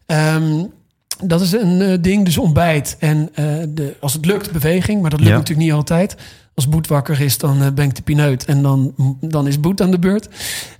Ehm, 0.06 0.64
dat 1.24 1.42
is 1.42 1.52
een 1.52 1.82
eh, 1.82 1.98
ding, 2.02 2.26
dus 2.26 2.38
ontbijt. 2.38 2.96
En 3.00 3.30
eh, 3.34 3.46
de, 3.70 3.96
als 4.00 4.14
het 4.14 4.26
lukt, 4.26 4.52
beweging. 4.52 5.02
Maar 5.02 5.10
dat 5.10 5.20
lukt 5.20 5.32
Ja. 5.32 5.38
natuurlijk 5.38 5.68
niet 5.68 5.76
altijd. 5.78 6.16
Als 6.56 6.70
Boet 6.70 6.88
wakker 6.88 7.22
is, 7.22 7.38
dan 7.38 7.62
eh, 7.62 7.72
ben 7.72 7.86
ik 7.86 7.96
de 7.96 8.02
pineut. 8.02 8.46
En 8.46 8.62
dan, 8.62 8.94
dan 9.22 9.48
is 9.48 9.60
Boet 9.60 9.82
aan 9.82 9.92
de 9.92 10.00
beurt. 10.00 10.28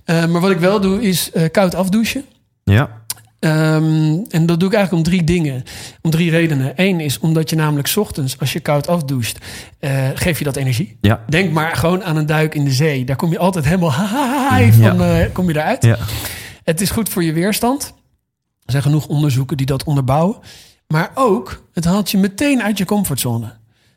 Maar 0.06 0.40
wat 0.40 0.50
ik 0.50 0.58
wel 0.58 0.80
doe, 0.80 1.02
is 1.02 1.30
koud 1.52 1.74
afdouchen. 1.74 2.24
Ja, 2.64 2.90
Ehm, 3.38 4.16
en 4.30 4.46
dat 4.46 4.60
doe 4.60 4.68
ik 4.68 4.74
eigenlijk 4.74 4.92
om 4.92 5.02
drie 5.12 5.24
dingen. 5.24 5.62
Om 6.02 6.10
drie 6.10 6.30
redenen. 6.30 6.72
Eén 6.76 7.00
is 7.00 7.18
omdat 7.18 7.50
je 7.50 7.56
namelijk 7.56 7.88
's 7.88 7.96
ochtends, 7.96 8.38
als 8.38 8.52
je 8.52 8.60
koud 8.60 8.86
afdoucht, 8.88 9.38
geef 10.14 10.38
je 10.38 10.44
dat 10.44 10.56
energie. 10.56 10.96
ja, 11.00 11.24
Denk 11.28 11.52
maar 11.52 11.76
gewoon 11.76 12.04
aan 12.04 12.16
een 12.16 12.26
duik 12.26 12.54
in 12.54 12.64
de 12.64 12.70
zee. 12.70 13.04
Daar 13.04 13.16
kom 13.16 13.30
je 13.30 13.38
altijd 13.38 13.64
helemaal 13.64 13.92
haai 13.92 14.72
van, 14.72 15.02
eh, 15.02 15.24
kom 15.32 15.48
je 15.48 15.54
eruit. 15.56 15.84
ja. 15.84 15.96
Het 16.64 16.80
is 16.80 16.90
goed 16.90 17.08
voor 17.08 17.24
je 17.24 17.32
weerstand. 17.32 17.94
Er 18.68 18.74
zijn 18.74 18.86
genoeg 18.86 19.06
onderzoeken 19.06 19.56
die 19.56 19.66
dat 19.66 19.84
onderbouwen. 19.84 20.36
Maar 20.86 21.10
ook, 21.14 21.62
het 21.72 21.84
haalt 21.84 22.10
je 22.10 22.18
meteen 22.18 22.62
uit 22.62 22.78
je 22.78 22.84
comfortzone. 22.84 23.52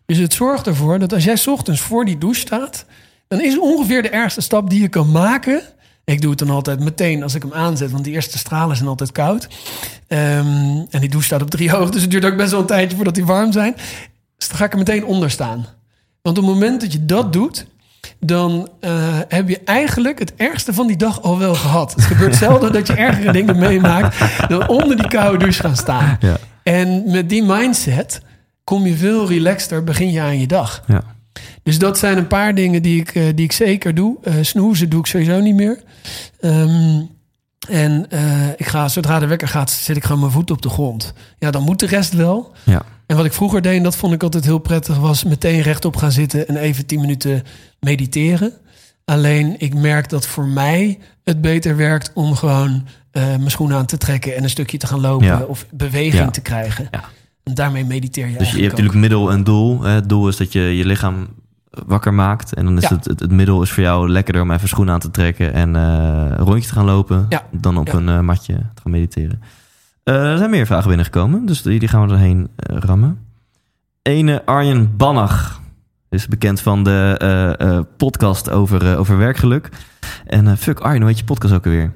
Dus 0.05 0.17
het 0.17 0.33
zorgt 0.33 0.67
ervoor 0.67 0.99
dat 0.99 1.13
als 1.13 1.23
jij 1.23 1.39
ochtends 1.45 1.81
voor 1.81 2.05
die 2.05 2.17
douche 2.17 2.39
staat... 2.39 2.85
dan 3.27 3.41
is 3.41 3.59
ongeveer 3.59 4.01
de 4.01 4.09
ergste 4.09 4.41
stap 4.41 4.69
die 4.69 4.81
je 4.81 4.87
kan 4.87 5.11
maken... 5.11 5.61
Ik 6.03 6.21
doe 6.21 6.29
het 6.29 6.39
dan 6.39 6.49
altijd 6.49 6.79
meteen 6.79 7.23
als 7.23 7.35
ik 7.35 7.41
hem 7.41 7.53
aanzet, 7.53 7.91
want 7.91 8.03
die 8.03 8.13
eerste 8.13 8.37
stralen 8.37 8.75
zijn 8.75 8.89
altijd 8.89 9.11
koud. 9.11 9.47
Ehm, 10.07 10.85
en 10.89 10.99
die 10.99 11.09
douche 11.09 11.25
staat 11.25 11.41
op 11.41 11.49
drie 11.49 11.71
hoog, 11.75 11.89
dus 11.89 12.01
het 12.01 12.11
duurt 12.11 12.25
ook 12.25 12.37
best 12.37 12.51
wel 12.51 12.59
een 12.59 12.65
tijdje 12.65 12.95
voordat 12.95 13.15
die 13.15 13.25
warm 13.25 13.51
zijn. 13.51 13.73
Dus 14.37 14.47
dan 14.47 14.57
ga 14.57 14.65
ik 14.65 14.71
er 14.71 14.77
meteen 14.77 15.05
onder 15.05 15.31
staan. 15.31 15.65
Want 16.21 16.37
op 16.37 16.43
het 16.43 16.53
moment 16.53 16.81
dat 16.81 16.93
je 16.93 17.05
dat 17.05 17.33
doet, 17.33 17.65
dan 18.25 18.69
eh, 18.79 19.19
heb 19.27 19.49
je 19.49 19.61
eigenlijk 19.65 20.19
het 20.19 20.33
ergste 20.35 20.73
van 20.73 20.87
die 20.87 20.97
dag 20.97 21.21
al 21.21 21.39
wel 21.39 21.55
gehad. 21.55 21.93
Het 21.93 22.03
gebeurt 22.03 22.35
zelden 22.35 22.73
dat 22.73 22.87
je 22.87 22.93
ergere 22.93 23.31
dingen 23.39 23.57
meemaakt 23.57 24.17
dan 24.47 24.67
onder 24.67 24.97
die 24.97 25.07
koude 25.07 25.37
douche 25.37 25.61
gaan 25.61 25.75
staan. 25.75 26.17
Ja. 26.19 26.37
En 26.63 27.11
met 27.11 27.29
die 27.29 27.43
mindset 27.43 28.21
kom 28.63 28.85
je 28.85 28.95
veel 28.95 29.27
relaxter, 29.27 29.83
begin 29.83 30.11
je 30.11 30.21
aan 30.21 30.39
je 30.39 30.47
dag. 30.47 30.83
Ja. 30.87 31.03
Dus 31.63 31.79
dat 31.79 31.97
zijn 31.97 32.17
een 32.17 32.27
paar 32.27 32.55
dingen 32.55 32.81
die 32.81 32.99
ik, 32.99 33.15
eh, 33.15 33.23
die 33.35 33.45
ik 33.45 33.51
zeker 33.51 33.95
doe. 33.95 34.17
Eh 34.23 34.33
snoezen 34.41 34.89
doe 34.89 34.99
ik 34.99 35.05
sowieso 35.05 35.39
niet 35.39 35.55
meer. 35.55 35.83
Ehm, 36.39 37.01
en 37.69 38.05
ik 38.57 38.67
ga, 38.67 38.87
zodra 38.87 39.19
de 39.19 39.27
wekker 39.27 39.47
gaat, 39.47 39.69
zet 39.69 39.97
ik 39.97 40.03
gewoon 40.03 40.19
mijn 40.19 40.31
voet 40.31 40.51
op 40.51 40.61
de 40.61 40.69
grond. 40.69 41.13
Ja, 41.37 41.51
dan 41.51 41.63
moet 41.63 41.79
de 41.79 41.85
rest 41.85 42.13
wel. 42.13 42.51
Ja. 42.63 42.81
En 43.11 43.17
wat 43.17 43.25
ik 43.25 43.33
vroeger 43.33 43.61
deed, 43.61 43.77
en 43.77 43.83
dat 43.83 43.95
vond 43.95 44.13
ik 44.13 44.23
altijd 44.23 44.43
heel 44.45 44.57
prettig, 44.57 44.97
was 44.97 45.23
meteen 45.23 45.61
rechtop 45.61 45.95
gaan 45.95 46.11
zitten 46.11 46.47
en 46.47 46.55
even 46.55 46.85
10 46.85 46.99
minuten 46.99 47.43
mediteren. 47.79 48.53
Alleen 49.05 49.55
ik 49.57 49.73
merk 49.75 50.09
dat 50.09 50.27
voor 50.27 50.45
mij 50.47 50.99
het 51.23 51.41
beter 51.41 51.75
werkt 51.75 52.11
om 52.13 52.35
gewoon 52.35 52.85
eh, 53.11 53.23
mijn 53.23 53.51
schoenen 53.51 53.77
aan 53.77 53.85
te 53.85 53.97
trekken 53.97 54.35
en 54.35 54.43
een 54.43 54.49
stukje 54.49 54.77
te 54.77 54.87
gaan 54.87 54.99
lopen 55.01 55.25
Ja. 55.27 55.39
of 55.41 55.65
beweging 55.71 56.13
Ja. 56.23 56.29
te 56.29 56.41
krijgen. 56.41 56.87
Ja. 56.91 57.03
En 57.43 57.53
daarmee 57.53 57.85
mediteer 57.85 58.27
je 58.27 58.37
Dus 58.37 58.51
je 58.51 58.57
hebt 58.57 58.69
natuurlijk 58.69 58.99
middel 58.99 59.31
en 59.31 59.43
doel. 59.43 59.81
hè. 59.81 59.89
Het 59.91 60.09
doel 60.09 60.27
is 60.27 60.37
dat 60.37 60.51
je 60.53 60.61
je 60.77 60.85
lichaam 60.85 61.27
wakker 61.69 62.13
maakt. 62.13 62.53
En 62.53 62.65
dan 62.65 62.77
is 62.77 62.89
het, 62.89 63.05
het, 63.05 63.19
het 63.19 63.31
middel 63.31 63.61
is 63.61 63.71
voor 63.71 63.83
jou 63.83 64.09
lekkerder 64.09 64.41
om 64.41 64.51
even 64.51 64.67
schoenen 64.67 64.93
aan 64.93 64.99
te 64.99 65.11
trekken 65.11 65.53
en 65.53 65.75
eh, 65.75 65.81
een 66.29 66.45
rondje 66.45 66.67
te 66.67 66.73
gaan 66.73 66.85
lopen. 66.85 67.27
Dan 67.51 67.77
op 67.77 67.93
een 67.93 68.09
eh, 68.09 68.19
matje 68.19 68.53
te 68.53 68.81
gaan 68.81 68.91
mediteren. 68.91 69.41
Eh, 70.11 70.31
er 70.31 70.37
zijn 70.37 70.49
meer 70.49 70.65
vragen 70.65 70.87
binnengekomen, 70.87 71.45
dus 71.45 71.61
die, 71.61 71.79
die 71.79 71.87
gaan 71.87 72.07
we 72.07 72.13
erheen 72.13 72.49
eh, 72.55 72.77
rammen. 72.77 73.25
Ene 74.01 74.45
Arjen 74.45 74.97
Bannach 74.97 75.61
is 76.09 76.27
bekend 76.27 76.61
van 76.61 76.83
de 76.83 77.15
eh, 77.57 77.79
podcast 77.97 78.49
over, 78.49 78.97
over 78.97 79.17
werkgeluk. 79.17 79.69
En 80.25 80.57
fuck 80.57 80.79
Arjen, 80.79 81.01
hoe 81.01 81.09
heet 81.09 81.19
je 81.19 81.25
podcast 81.25 81.53
ook 81.53 81.65
alweer? 81.65 81.93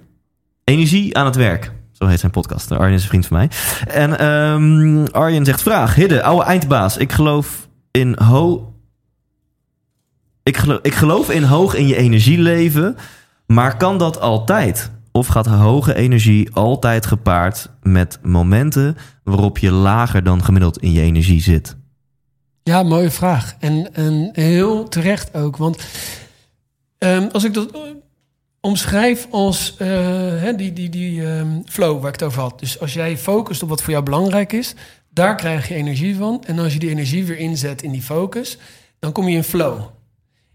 Energie 0.64 1.18
aan 1.18 1.26
het 1.26 1.36
werk. 1.36 1.72
Zo 1.92 2.06
heet 2.06 2.20
zijn 2.20 2.32
podcast. 2.32 2.72
Arjen 2.72 2.94
is 2.96 3.02
een 3.02 3.08
vriend 3.08 3.26
van 3.26 3.38
mij. 3.38 3.50
En 3.88 4.20
ehm, 4.20 5.06
Arjen 5.06 5.46
zegt: 5.46 5.62
Vraag, 5.62 5.96
Hidde, 5.96 6.24
oude 6.24 6.46
eindbaas. 6.46 6.98
Ik 6.98 7.12
geloof 7.12 7.68
in 7.92 8.18
ho. 8.24 8.74
Ik 10.44 10.58
geloof, 10.58 10.80
ik 10.82 10.94
geloof 10.94 11.30
in 11.30 11.44
hoog 11.44 11.76
in 11.76 11.88
je 11.88 11.96
energieleven. 11.96 12.98
Maar 13.46 13.78
kan 13.78 13.98
dat 13.98 14.20
altijd? 14.20 14.92
Of 15.16 15.28
gaat 15.28 15.46
hoge 15.46 15.96
energie 15.96 16.50
altijd 16.54 17.06
gepaard 17.06 17.70
met 17.82 18.20
momenten 18.24 18.98
waarop 19.24 19.58
je 19.58 19.72
lager 19.72 20.24
dan 20.24 20.44
gemiddeld 20.44 20.78
in 20.82 20.92
je 20.92 21.02
energie 21.02 21.42
zit? 21.42 21.76
Ja, 22.64 22.84
mooie 22.84 23.10
vraag. 23.10 23.56
En, 23.60 23.94
en 23.94 24.30
heel 24.34 24.88
terecht 24.88 25.36
ook. 25.36 25.58
Want 25.58 25.86
ehm, 26.98 27.28
als 27.32 27.44
ik 27.44 27.54
dat 27.54 27.72
eh, 27.72 27.82
omschrijf 28.62 29.28
als 29.32 29.76
eh, 29.78 30.44
die, 30.56 30.74
die, 30.74 30.90
die 30.90 31.26
ehm, 31.26 31.62
flow 31.66 32.00
waar 32.00 32.14
ik 32.14 32.20
het 32.20 32.30
over 32.30 32.42
had. 32.42 32.60
Dus 32.60 32.80
als 32.80 32.94
jij 32.94 33.18
focust 33.18 33.64
op 33.64 33.70
wat 33.70 33.82
voor 33.82 33.92
jou 33.92 34.04
belangrijk 34.04 34.54
is, 34.54 34.76
daar 35.10 35.36
krijg 35.36 35.68
je 35.68 35.76
energie 35.76 36.16
van. 36.16 36.44
En 36.46 36.60
als 36.60 36.74
je 36.74 36.80
die 36.80 36.90
energie 36.90 37.26
weer 37.26 37.38
inzet 37.38 37.82
in 37.82 37.92
die 37.92 38.02
focus, 38.02 38.58
dan 39.00 39.12
kom 39.12 39.28
je 39.28 39.36
in 39.36 39.44
flow. 39.44 39.82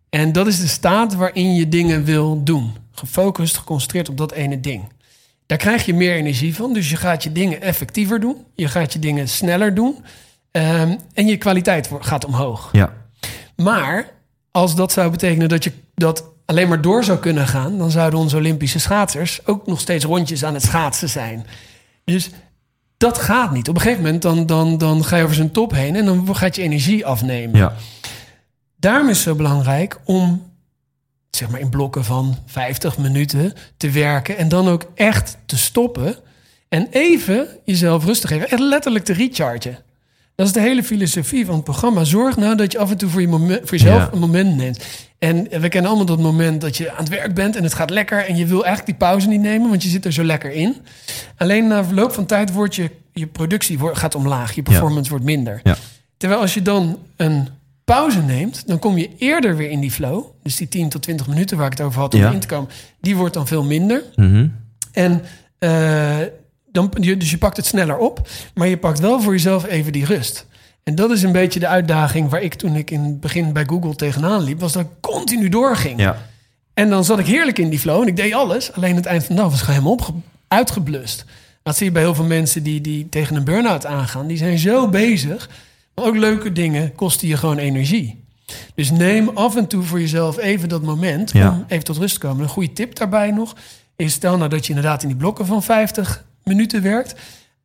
En 0.08 0.32
dat 0.32 0.46
is 0.46 0.60
de 0.60 0.68
staat 0.68 1.14
waarin 1.14 1.54
je 1.54 1.68
dingen 1.68 2.04
wil 2.04 2.44
doen. 2.44 2.79
Gefocust, 2.92 3.56
geconcentreerd 3.56 4.08
op 4.08 4.16
dat 4.16 4.32
ene 4.32 4.60
ding. 4.60 4.88
Daar 5.46 5.58
krijg 5.58 5.86
je 5.86 5.94
meer 5.94 6.14
energie 6.14 6.54
van. 6.54 6.72
Dus 6.72 6.90
je 6.90 6.96
gaat 6.96 7.22
je 7.22 7.32
dingen 7.32 7.62
effectiever 7.62 8.20
doen. 8.20 8.36
Je 8.54 8.68
gaat 8.68 8.92
je 8.92 8.98
dingen 8.98 9.28
sneller 9.28 9.74
doen. 9.74 10.04
Ehm, 10.50 10.96
en 11.14 11.26
je 11.26 11.36
kwaliteit 11.36 11.90
gaat 12.00 12.24
omhoog. 12.24 12.68
Ja, 12.72 12.92
Maar 13.56 14.10
als 14.50 14.74
dat 14.74 14.92
zou 14.92 15.10
betekenen 15.10 15.48
dat 15.48 15.64
je 15.64 15.72
dat 15.94 16.24
alleen 16.44 16.68
maar 16.68 16.80
door 16.80 17.04
zou 17.04 17.18
kunnen 17.18 17.46
gaan, 17.46 17.78
dan 17.78 17.90
zouden 17.90 18.18
onze 18.18 18.36
Olympische 18.36 18.78
schaatsers 18.78 19.46
ook 19.46 19.66
nog 19.66 19.80
steeds 19.80 20.04
rondjes 20.04 20.44
aan 20.44 20.54
het 20.54 20.62
schaatsen 20.62 21.08
zijn. 21.08 21.46
Dus 22.04 22.30
dat 22.96 23.18
gaat 23.18 23.52
niet. 23.52 23.68
Op 23.68 23.74
een 23.74 23.80
gegeven 23.80 24.02
moment 24.04 24.22
dan, 24.22 24.46
dan, 24.46 24.78
dan 24.78 25.04
ga 25.04 25.16
je 25.16 25.22
over 25.22 25.34
zijn 25.34 25.50
top 25.50 25.72
heen 25.72 25.96
en 25.96 26.04
dan 26.04 26.36
gaat 26.36 26.56
je 26.56 26.62
energie 26.62 27.06
afnemen. 27.06 27.58
ja, 27.58 27.74
Daarom 28.76 29.08
is 29.08 29.16
het 29.16 29.26
zo 29.26 29.34
belangrijk 29.34 30.00
om 30.04 30.49
zeg 31.30 31.48
maar 31.50 31.60
in 31.60 31.68
blokken 31.70 32.04
van 32.04 32.38
50 32.46 32.98
minuten 32.98 33.52
te 33.76 33.90
werken 33.90 34.36
en 34.36 34.48
dan 34.48 34.68
ook 34.68 34.86
echt 34.94 35.36
te 35.46 35.58
stoppen 35.58 36.16
en 36.68 36.86
even 36.90 37.46
jezelf 37.64 38.04
rustig 38.04 38.30
geven. 38.30 38.48
Echt 38.50 38.60
letterlijk 38.60 39.04
te 39.04 39.12
rechargen. 39.12 39.78
Dat 40.34 40.46
is 40.46 40.52
de 40.54 40.60
hele 40.60 40.82
filosofie 40.84 41.46
van 41.46 41.54
het 41.54 41.64
programma. 41.64 42.04
Zorg 42.04 42.36
nou 42.36 42.56
dat 42.56 42.72
je 42.72 42.78
af 42.78 42.90
en 42.90 42.96
toe 42.96 43.08
voor, 43.08 43.20
je 43.20 43.28
moment, 43.28 43.60
voor 43.68 43.78
jezelf 43.78 43.98
Ja. 44.02 44.08
een 44.12 44.18
moment 44.18 44.56
neemt. 44.56 44.84
En 45.18 45.60
we 45.60 45.68
kennen 45.68 45.90
allemaal 45.90 46.06
dat 46.06 46.18
moment 46.18 46.60
dat 46.60 46.76
je 46.76 46.90
aan 46.90 46.96
het 46.98 47.08
werk 47.08 47.34
bent 47.34 47.56
en 47.56 47.62
het 47.62 47.74
gaat 47.74 47.90
lekker 47.90 48.26
en 48.26 48.36
je 48.36 48.46
wil 48.46 48.64
eigenlijk 48.64 48.86
die 48.98 49.08
pauze 49.08 49.28
niet 49.28 49.40
nemen, 49.40 49.68
want 49.68 49.82
je 49.82 49.88
zit 49.88 50.04
er 50.04 50.12
zo 50.12 50.24
lekker 50.24 50.50
in. 50.52 50.76
Alleen 51.36 51.66
na 51.66 51.84
verloop 51.84 52.12
van 52.12 52.26
tijd 52.26 52.52
wordt 52.52 52.74
je, 52.74 52.90
je 53.12 53.26
productie 53.26 53.78
wordt, 53.78 53.98
gaat 53.98 54.14
omlaag, 54.14 54.54
je 54.54 54.62
performance 54.62 55.10
wordt 55.10 55.24
minder. 55.24 55.60
Ja. 55.62 55.76
Terwijl 56.16 56.40
als 56.40 56.54
je 56.54 56.62
dan 56.62 56.98
een 57.16 57.48
pauze 57.90 58.22
neemt, 58.22 58.62
dan 58.66 58.78
kom 58.78 58.98
je 58.98 59.10
eerder 59.18 59.56
weer 59.56 59.70
in 59.70 59.80
die 59.80 59.90
flow. 59.90 60.24
Dus 60.42 60.56
die 60.56 60.68
10 60.68 60.88
tot 60.88 61.02
20 61.02 61.26
minuten 61.26 61.56
waar 61.56 61.66
ik 61.66 61.78
het 61.78 61.86
over 61.86 62.00
had 62.00 62.14
om 62.14 62.20
Ja. 62.20 62.30
in 62.30 62.40
te 62.40 62.46
komen, 62.46 62.70
die 63.00 63.16
wordt 63.16 63.34
dan 63.34 63.46
veel 63.46 63.64
minder. 63.64 64.02
Mhm. 64.16 64.46
En 64.92 65.22
eh, 65.58 66.18
dan, 66.72 66.92
je- 67.00 67.16
dus 67.16 67.30
je 67.30 67.38
pakt 67.38 67.56
het 67.56 67.66
sneller 67.66 67.96
op, 67.98 68.28
maar 68.54 68.68
je 68.68 68.76
pakt 68.78 68.98
wel 69.00 69.20
voor 69.20 69.32
jezelf 69.32 69.64
even 69.66 69.92
die 69.92 70.04
rust. 70.04 70.46
En 70.82 70.94
dat 70.94 71.10
is 71.10 71.22
een 71.22 71.32
beetje 71.32 71.60
de 71.60 71.66
uitdaging 71.66 72.28
waar 72.30 72.42
ik 72.42 72.54
toen 72.54 72.74
ik 72.76 72.90
in 72.90 73.00
het 73.00 73.20
begin 73.20 73.52
bij 73.52 73.64
Google 73.66 73.94
tegenaan 73.94 74.42
liep, 74.42 74.60
was 74.60 74.72
dat 74.72 74.82
ik 74.82 74.88
continu 75.00 75.48
doorging. 75.48 76.00
ja, 76.00 76.16
En 76.74 76.90
dan 76.90 77.04
zat 77.04 77.18
ik 77.18 77.26
heerlijk 77.26 77.58
in 77.58 77.68
die 77.70 77.78
flow 77.78 78.02
en 78.02 78.08
ik 78.08 78.16
deed 78.16 78.34
alles. 78.34 78.72
Alleen 78.72 78.96
het 78.96 79.06
eind 79.06 79.24
van 79.24 79.36
de 79.36 79.42
dag 79.42 79.50
was 79.50 79.60
ik 79.60 79.66
helemaal 79.66 79.98
uitgeblust. 80.48 81.24
Dat 81.62 81.76
zie 81.76 81.86
je 81.86 81.92
bij 81.92 82.02
heel 82.02 82.14
veel 82.14 82.24
mensen 82.24 82.62
die, 82.62 82.80
die 82.80 83.08
tegen 83.08 83.36
een 83.36 83.44
burn-out 83.44 83.86
aangaan. 83.86 84.26
Die 84.26 84.36
zijn 84.36 84.58
zo 84.58 84.88
bezig. 84.88 85.48
Maar 86.00 86.08
ook 86.08 86.16
leuke 86.16 86.52
dingen 86.52 86.94
kosten 86.94 87.28
je 87.28 87.36
gewoon 87.36 87.58
energie. 87.58 88.24
Dus 88.74 88.90
neem 88.90 89.28
af 89.28 89.56
en 89.56 89.66
toe 89.66 89.82
voor 89.82 90.00
jezelf 90.00 90.38
even 90.38 90.68
dat 90.68 90.82
moment 90.82 91.30
Ja. 91.32 91.48
om 91.50 91.64
even 91.68 91.84
tot 91.84 91.96
rust 91.96 92.14
te 92.14 92.20
komen. 92.26 92.42
Een 92.42 92.48
goede 92.48 92.72
tip 92.72 92.94
daarbij 92.96 93.30
nog 93.30 93.54
is 93.96 94.12
stel 94.12 94.36
nou 94.36 94.48
dat 94.50 94.62
je 94.66 94.68
inderdaad 94.74 95.02
in 95.02 95.08
die 95.08 95.16
blokken 95.16 95.46
van 95.46 95.62
50 95.62 96.24
minuten 96.44 96.82
werkt 96.82 97.14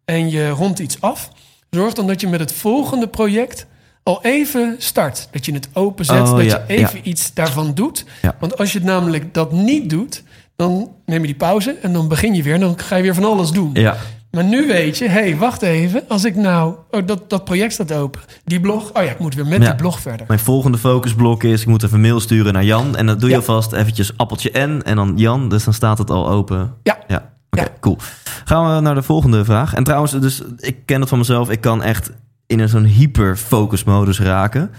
en 0.06 0.30
je 0.30 0.50
rondt 0.50 0.80
iets 0.80 1.02
af. 1.02 1.30
Zorg 1.70 1.94
dan 1.94 2.08
dat 2.08 2.22
je 2.22 2.28
met 2.28 2.40
het 2.40 2.52
volgende 2.52 3.08
project 3.08 3.66
al 4.04 4.24
even 4.24 4.76
start. 4.78 5.28
Dat 5.32 5.46
je 5.46 5.54
het 5.54 5.68
openzet, 5.74 6.22
Oh, 6.22 6.32
dat 6.38 6.46
ja, 6.46 6.64
je 6.68 6.74
even 6.76 6.98
ja. 6.98 7.04
iets 7.04 7.34
daarvan 7.34 7.74
doet. 7.74 8.06
Ja. 8.22 8.36
Want 8.40 8.58
als 8.58 8.72
je 8.72 8.78
het 8.78 8.88
namelijk 8.88 9.34
dat 9.34 9.52
niet 9.52 9.90
doet, 9.90 10.24
dan 10.56 10.92
neem 11.06 11.20
je 11.22 11.26
die 11.28 11.36
pauze 11.36 11.72
en 11.82 11.94
dan 11.94 12.08
begin 12.08 12.36
je 12.36 12.44
weer 12.44 12.54
en 12.54 12.60
dan 12.60 12.80
ga 12.80 12.96
je 12.96 13.04
weer 13.04 13.16
van 13.16 13.24
alles 13.26 13.52
doen. 13.52 13.70
ja, 13.74 13.98
Maar 14.36 14.44
nu 14.44 14.68
weet 14.68 14.98
je, 14.98 15.06
hé, 15.06 15.12
hey, 15.20 15.38
wacht 15.38 15.62
even. 15.62 16.04
Als 16.08 16.24
ik 16.26 16.36
nou, 16.36 16.76
oh, 16.92 17.08
dat, 17.08 17.30
dat 17.30 17.44
project 17.44 17.74
staat 17.74 17.92
open. 17.92 18.22
Die 18.44 18.60
blog, 18.60 18.94
oh 18.94 19.04
ja, 19.04 19.10
ik 19.12 19.20
moet 19.20 19.36
weer 19.36 19.48
met 19.48 19.62
Ja. 19.62 19.68
die 19.68 19.76
blog 19.76 20.00
verder. 20.00 20.26
Mijn 20.28 20.40
volgende 20.40 20.78
focusblok 20.78 21.44
is, 21.44 21.62
ik 21.62 21.68
moet 21.68 21.84
even 21.84 22.02
mail 22.02 22.20
sturen 22.20 22.54
naar 22.54 22.64
Jan. 22.64 22.96
En 22.96 23.06
dat 23.06 23.20
doe 23.20 23.30
je 23.30 23.36
Ja. 23.36 23.42
alvast 23.42 23.72
eventjes 23.72 24.18
appeltje 24.18 24.52
N 24.68 24.82
en 24.86 24.96
dan 24.96 25.14
Jan. 25.16 25.50
Dus 25.50 25.64
dan 25.64 25.74
staat 25.74 25.98
het 25.98 26.10
al 26.10 26.30
open. 26.30 26.74
Ja. 26.84 26.98
Ja, 27.08 27.32
oké, 27.50 27.68
cool. 27.80 27.98
Gaan 28.46 28.76
we 28.76 28.82
naar 28.82 28.96
de 28.96 29.02
volgende 29.04 29.46
vraag. 29.46 29.74
En 29.74 29.84
trouwens, 29.84 30.12
dus 30.12 30.42
ik 30.58 30.78
ken 30.86 31.00
het 31.00 31.10
van 31.10 31.18
mezelf. 31.18 31.50
Ik 31.50 31.62
kan 31.62 31.84
echt 31.84 32.12
in 32.48 32.60
een 32.60 32.70
zo'n 32.70 32.84
hyper-focus-modus 32.86 34.20
raken. 34.20 34.72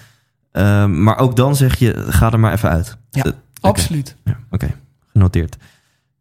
Ehm, 0.52 1.02
maar 1.02 1.18
ook 1.18 1.36
dan 1.36 1.56
zeg 1.56 1.78
je, 1.78 2.04
ga 2.08 2.32
er 2.32 2.40
maar 2.40 2.52
even 2.52 2.68
uit. 2.70 2.96
Ja. 3.10 3.24
Absoluut. 3.60 4.16
Ja, 4.24 4.36
oké. 4.50 4.68
Genoteerd. 5.12 5.56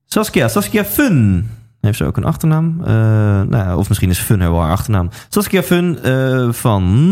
Saskia, 0.05 0.47
Saskia 0.47 0.85
Fun. 0.85 1.49
Heeft 1.85 1.97
ze 1.97 2.05
ook 2.05 2.17
een 2.17 2.25
achternaam? 2.25 2.81
Eh, 2.81 2.91
nou, 3.41 3.77
of 3.77 3.87
misschien 3.87 4.09
is 4.09 4.19
Fun 4.19 4.39
wel 4.39 4.61
haar 4.61 4.71
achternaam. 4.71 5.09
Saskia 5.29 5.63
Fun 5.63 5.99
eh, 5.99 6.51
van... 6.51 7.09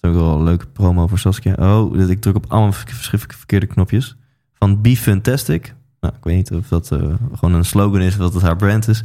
Dat 0.00 0.12
is 0.12 0.18
ook 0.18 0.26
wel 0.26 0.34
een 0.34 0.44
leuke 0.44 0.66
promo 0.66 1.06
voor 1.06 1.18
Saskia. 1.18 1.54
Oh, 1.58 2.08
ik 2.08 2.20
druk 2.20 2.36
op 2.36 2.44
allemaal 2.48 2.72
verkeerde 2.72 3.66
knopjes. 3.66 4.16
Van 4.54 4.82
Be 4.82 4.96
Fantastic. 4.96 5.74
Nou, 6.00 6.14
ik 6.18 6.24
weet 6.24 6.36
niet 6.36 6.50
of 6.50 6.68
dat 6.68 6.90
eh, 6.90 6.98
gewoon 7.34 7.54
een 7.54 7.64
slogan 7.64 8.00
is 8.00 8.12
of 8.12 8.18
dat 8.18 8.34
het 8.34 8.42
haar 8.42 8.56
brand 8.56 8.88
is. 8.88 9.00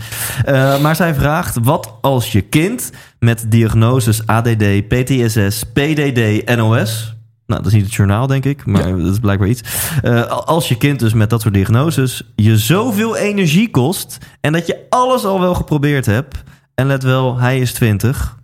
Maar 0.81 0.95
zij 0.95 1.15
vraagt, 1.15 1.57
wat 1.63 1.93
als 2.01 2.31
je 2.31 2.41
kind 2.41 2.91
met 3.19 3.45
diagnoses 3.47 4.27
ADD, 4.27 4.87
PTSS, 4.87 5.63
PDD, 5.63 6.55
NOS... 6.55 7.15
Nou, 7.51 7.63
dat 7.63 7.71
is 7.71 7.77
niet 7.77 7.85
het 7.87 7.95
journaal, 7.95 8.27
denk 8.27 8.45
ik, 8.45 8.65
maar 8.65 8.87
Ja. 8.87 8.95
dat 9.03 9.11
is 9.11 9.19
blijkbaar 9.19 9.47
iets. 9.47 9.61
Eh, 10.01 10.25
als 10.27 10.67
je 10.67 10.77
kind 10.77 10.99
dus 10.99 11.13
met 11.13 11.29
dat 11.29 11.41
soort 11.41 11.53
diagnoses 11.53 12.31
je 12.35 12.57
zoveel 12.57 13.15
energie 13.17 13.69
kost... 13.69 14.17
en 14.41 14.51
dat 14.53 14.67
je 14.67 14.85
alles 14.89 15.23
al 15.25 15.39
wel 15.39 15.53
geprobeerd 15.55 16.05
hebt... 16.05 16.43
en 16.75 16.87
let 16.87 17.03
wel, 17.03 17.37
hij 17.39 17.59
is 17.59 17.73
20, 17.73 18.37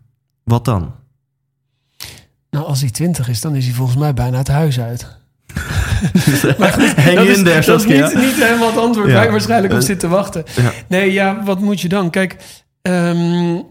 wat 0.43 0.65
dan? 0.65 0.93
Nou, 2.49 2.65
als 2.65 2.79
hij 2.81 2.89
20 2.89 3.29
is, 3.29 3.41
dan 3.41 3.55
is 3.55 3.65
hij 3.65 3.73
volgens 3.73 3.97
mij 3.97 4.13
bijna 4.13 4.37
het 4.37 4.47
huis 4.47 4.79
uit. 4.79 5.07
Maar 6.57 6.73
goed, 6.73 6.95
dat 6.95 7.05
in 7.27 7.45
is, 7.47 7.65
dat 7.65 7.79
is 7.79 7.85
niet, 7.85 8.15
niet 8.15 8.43
helemaal 8.43 8.67
het 8.69 8.77
antwoord 8.77 9.07
Ja. 9.07 9.13
waar 9.13 9.25
je 9.25 9.31
waarschijnlijk 9.31 9.73
op 9.73 9.79
Eh, 9.79 9.85
zit 9.85 9.99
te 9.99 10.07
wachten. 10.07 10.43
ja. 10.55 10.71
Nee, 10.87 11.11
ja, 11.13 11.43
wat 11.43 11.59
moet 11.59 11.81
je 11.81 11.87
dan? 11.89 12.09
Kijk, 12.09 12.35
ehm, 12.81 13.61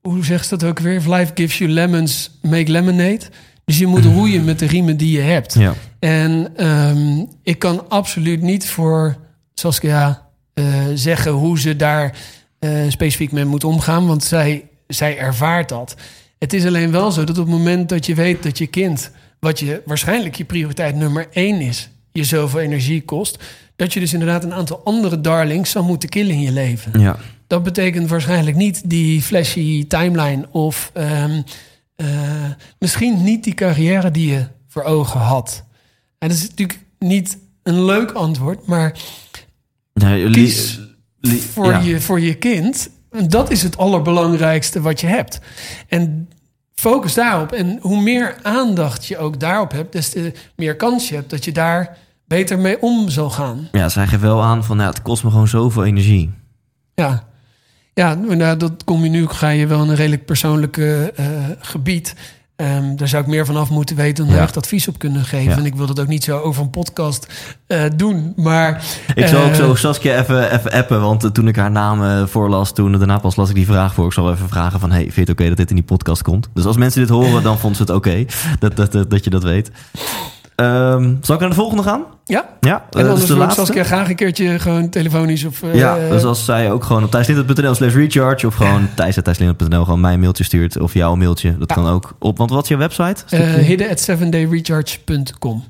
hoe 0.00 0.24
zegt 0.24 0.46
ze 0.48 0.56
dat 0.56 0.68
ook 0.68 0.78
weer? 0.78 0.94
If 0.94 1.06
life 1.06 1.30
gives 1.34 1.58
you 1.58 1.70
lemons, 1.70 2.38
make 2.42 2.70
lemonade. 2.70 3.20
Dus 3.64 3.78
je 3.78 3.86
moet 3.86 4.04
roeien 4.16 4.44
met 4.44 4.58
de 4.58 4.66
riemen 4.66 4.96
die 4.96 5.16
je 5.16 5.22
hebt. 5.22 5.54
Ja. 5.54 5.74
En 5.98 6.48
ehm, 6.56 7.24
ik 7.42 7.58
kan 7.58 7.88
absoluut 7.88 8.42
niet 8.42 8.68
voor 8.68 9.16
Saskia 9.54 10.22
eh, 10.54 10.64
zeggen 10.94 11.32
hoe 11.32 11.58
ze 11.58 11.76
daar 11.76 12.16
eh, 12.58 12.70
specifiek 12.88 13.32
mee 13.32 13.44
moet 13.44 13.64
omgaan, 13.64 14.06
want 14.06 14.24
zij, 14.24 14.68
zij 14.86 15.18
ervaart 15.18 15.68
dat. 15.68 15.94
Het 16.38 16.52
is 16.52 16.66
alleen 16.66 16.90
wel 16.90 17.10
zo 17.10 17.24
dat 17.24 17.38
op 17.38 17.46
het 17.46 17.54
moment 17.54 17.88
dat 17.88 18.06
je 18.06 18.14
weet 18.14 18.42
dat 18.42 18.58
je 18.58 18.66
kind, 18.66 19.10
wat 19.40 19.58
je 19.58 19.82
waarschijnlijk 19.84 20.34
je 20.34 20.44
prioriteit 20.44 20.94
nummer 20.94 21.26
één 21.32 21.60
is, 21.60 21.88
je 22.12 22.24
zoveel 22.24 22.60
energie 22.60 23.02
kost, 23.02 23.38
dat 23.76 23.92
je 23.92 24.00
dus 24.00 24.12
inderdaad 24.12 24.44
een 24.44 24.54
aantal 24.54 24.80
andere 24.84 25.20
darlings 25.20 25.70
zou 25.70 25.84
moeten 25.84 26.08
killen 26.08 26.34
in 26.34 26.40
je 26.40 26.52
leven. 26.52 27.00
Ja. 27.00 27.16
Dat 27.46 27.62
betekent 27.62 28.08
waarschijnlijk 28.08 28.56
niet 28.56 28.90
die 28.90 29.22
flashy 29.22 29.86
timeline 29.86 30.46
of 30.50 30.90
ehm, 30.94 31.42
eh, 31.96 32.06
misschien 32.78 33.22
niet 33.24 33.44
die 33.44 33.54
carrière 33.54 34.10
die 34.10 34.30
je 34.32 34.46
voor 34.68 34.82
ogen 34.82 35.20
had. 35.20 35.64
En 36.18 36.28
dat 36.28 36.36
is 36.36 36.48
natuurlijk 36.48 36.78
niet 36.98 37.38
een 37.62 37.84
leuk 37.84 38.10
antwoord, 38.12 38.66
maar 38.66 38.98
Nee, 39.94 40.24
li- 40.28 40.32
Kies 40.32 40.80
li- 41.20 41.38
voor, 41.40 41.70
ja. 41.70 41.78
je, 41.78 42.00
voor 42.00 42.20
je 42.20 42.34
kind, 42.34 42.90
dat 43.28 43.50
is 43.50 43.62
het 43.62 43.76
allerbelangrijkste 43.76 44.80
wat 44.80 45.00
je 45.00 45.06
hebt. 45.06 45.38
En 45.88 46.28
focus 46.74 47.14
daarop. 47.14 47.52
En 47.52 47.78
hoe 47.80 48.00
meer 48.02 48.36
aandacht 48.42 49.06
je 49.06 49.18
ook 49.18 49.40
daarop 49.40 49.70
hebt, 49.72 49.92
des 49.92 50.10
te 50.10 50.32
meer 50.56 50.76
kans 50.76 51.08
je 51.08 51.14
hebt 51.14 51.30
dat 51.30 51.44
je 51.44 51.52
daar 51.52 51.96
beter 52.26 52.58
mee 52.58 52.80
om 52.82 53.08
zal 53.08 53.30
gaan. 53.30 53.68
Ja, 53.72 53.88
zij 53.88 54.06
geeft 54.06 54.22
wel 54.22 54.42
aan 54.42 54.64
van, 54.64 54.78
ja, 54.78 54.86
het 54.86 55.02
kost 55.02 55.24
me 55.24 55.30
gewoon 55.30 55.48
zoveel 55.48 55.84
energie. 55.84 56.30
Ja, 56.94 57.24
ja 57.94 58.14
nou, 58.14 58.56
dat 58.56 58.72
kom 58.84 59.02
je 59.04 59.10
nu, 59.10 59.26
ga 59.26 59.48
je 59.48 59.66
wel 59.66 59.82
in 59.82 59.88
een 59.88 59.94
redelijk 59.96 60.24
persoonlijke 60.26 61.12
eh, 61.16 61.26
gebied. 61.58 62.14
Ehm, 62.56 62.96
daar 62.96 63.08
zou 63.08 63.22
ik 63.22 63.28
meer 63.28 63.46
van 63.46 63.56
af 63.56 63.70
moeten 63.70 63.96
weten 63.96 64.24
om 64.24 64.30
Ja. 64.30 64.36
daar 64.36 64.44
echt 64.44 64.56
advies 64.56 64.88
op 64.88 64.98
kunnen 64.98 65.24
geven. 65.24 65.50
Ja. 65.50 65.56
En 65.56 65.64
ik 65.64 65.74
wil 65.74 65.86
dat 65.86 66.00
ook 66.00 66.06
niet 66.06 66.24
zo 66.24 66.38
over 66.38 66.62
een 66.62 66.70
podcast 66.70 67.26
eh, 67.66 67.82
doen. 67.96 68.32
Maar 68.36 68.84
Ik 69.14 69.26
zal 69.26 69.42
ook 69.42 69.50
eh, 69.50 69.56
zo 69.56 69.74
Saskia 69.74 70.18
even, 70.18 70.52
even 70.52 70.72
appen, 70.72 71.00
want 71.00 71.24
eh, 71.24 71.30
toen 71.30 71.48
ik 71.48 71.56
haar 71.56 71.70
naam 71.70 72.02
eh, 72.04 72.26
voorlas, 72.26 72.72
toen 72.74 72.92
daarna 72.92 73.18
pas 73.18 73.36
las 73.36 73.48
ik 73.48 73.54
die 73.54 73.66
vraag 73.66 73.94
voor. 73.94 74.06
Ik 74.06 74.12
zal 74.12 74.32
even 74.32 74.48
vragen 74.48 74.80
van, 74.80 74.90
hey, 74.90 75.02
vind 75.02 75.14
je 75.14 75.20
het 75.20 75.30
oké 75.30 75.48
dat 75.48 75.56
dit 75.56 75.68
in 75.70 75.76
die 75.76 75.84
podcast 75.84 76.22
komt? 76.22 76.48
Dus 76.54 76.64
als 76.64 76.76
mensen 76.76 77.00
dit 77.00 77.10
horen, 77.10 77.42
dan 77.42 77.58
vonden 77.60 77.76
ze 77.76 77.82
het 77.82 77.92
oké 77.92 78.24
dat, 78.58 78.76
dat, 78.76 78.92
dat, 78.92 79.10
dat 79.10 79.24
je 79.24 79.30
dat 79.30 79.42
weet. 79.42 79.70
Ehm, 80.56 81.14
zal 81.20 81.34
ik 81.34 81.40
naar 81.40 81.48
de 81.50 81.54
volgende 81.54 81.82
gaan? 81.82 82.02
Ja, 82.24 82.44
Ja, 82.60 82.84
en 82.90 83.00
eh, 83.04 83.08
anders 83.08 83.26
de 83.28 83.36
laatste. 83.36 83.60
Saskia 83.60 83.84
graag 83.84 84.08
een 84.08 84.16
keertje 84.16 84.58
gewoon 84.58 84.88
telefonisch 84.88 85.44
of... 85.44 85.62
eh, 85.62 85.74
Ja, 85.74 86.08
dus 86.08 86.24
als 86.24 86.44
zij 86.44 86.72
ook 86.72 86.84
gewoon 86.84 87.04
op 87.04 87.10
thijslindert.nl 87.10 87.74
slash 87.74 87.94
recharge 87.94 88.46
of 88.46 88.54
gewoon 88.54 88.88
thijs.thijslindert.nl 88.94 89.84
gewoon 89.84 90.00
mijn 90.00 90.20
mailtje 90.20 90.44
stuurt 90.44 90.80
of 90.80 90.94
jouw 90.94 91.14
mailtje. 91.14 91.58
Dat 91.58 91.68
Ja. 91.68 91.74
kan 91.74 91.88
ook 91.88 92.14
op, 92.18 92.38
want 92.38 92.50
wat 92.50 92.62
is 92.62 92.68
jouw 92.68 92.78
website? 92.78 93.22
Stukje? 93.26 93.46
hidden 93.46 93.90
at 93.90 94.08
7dayrecharge.com. 94.10 95.64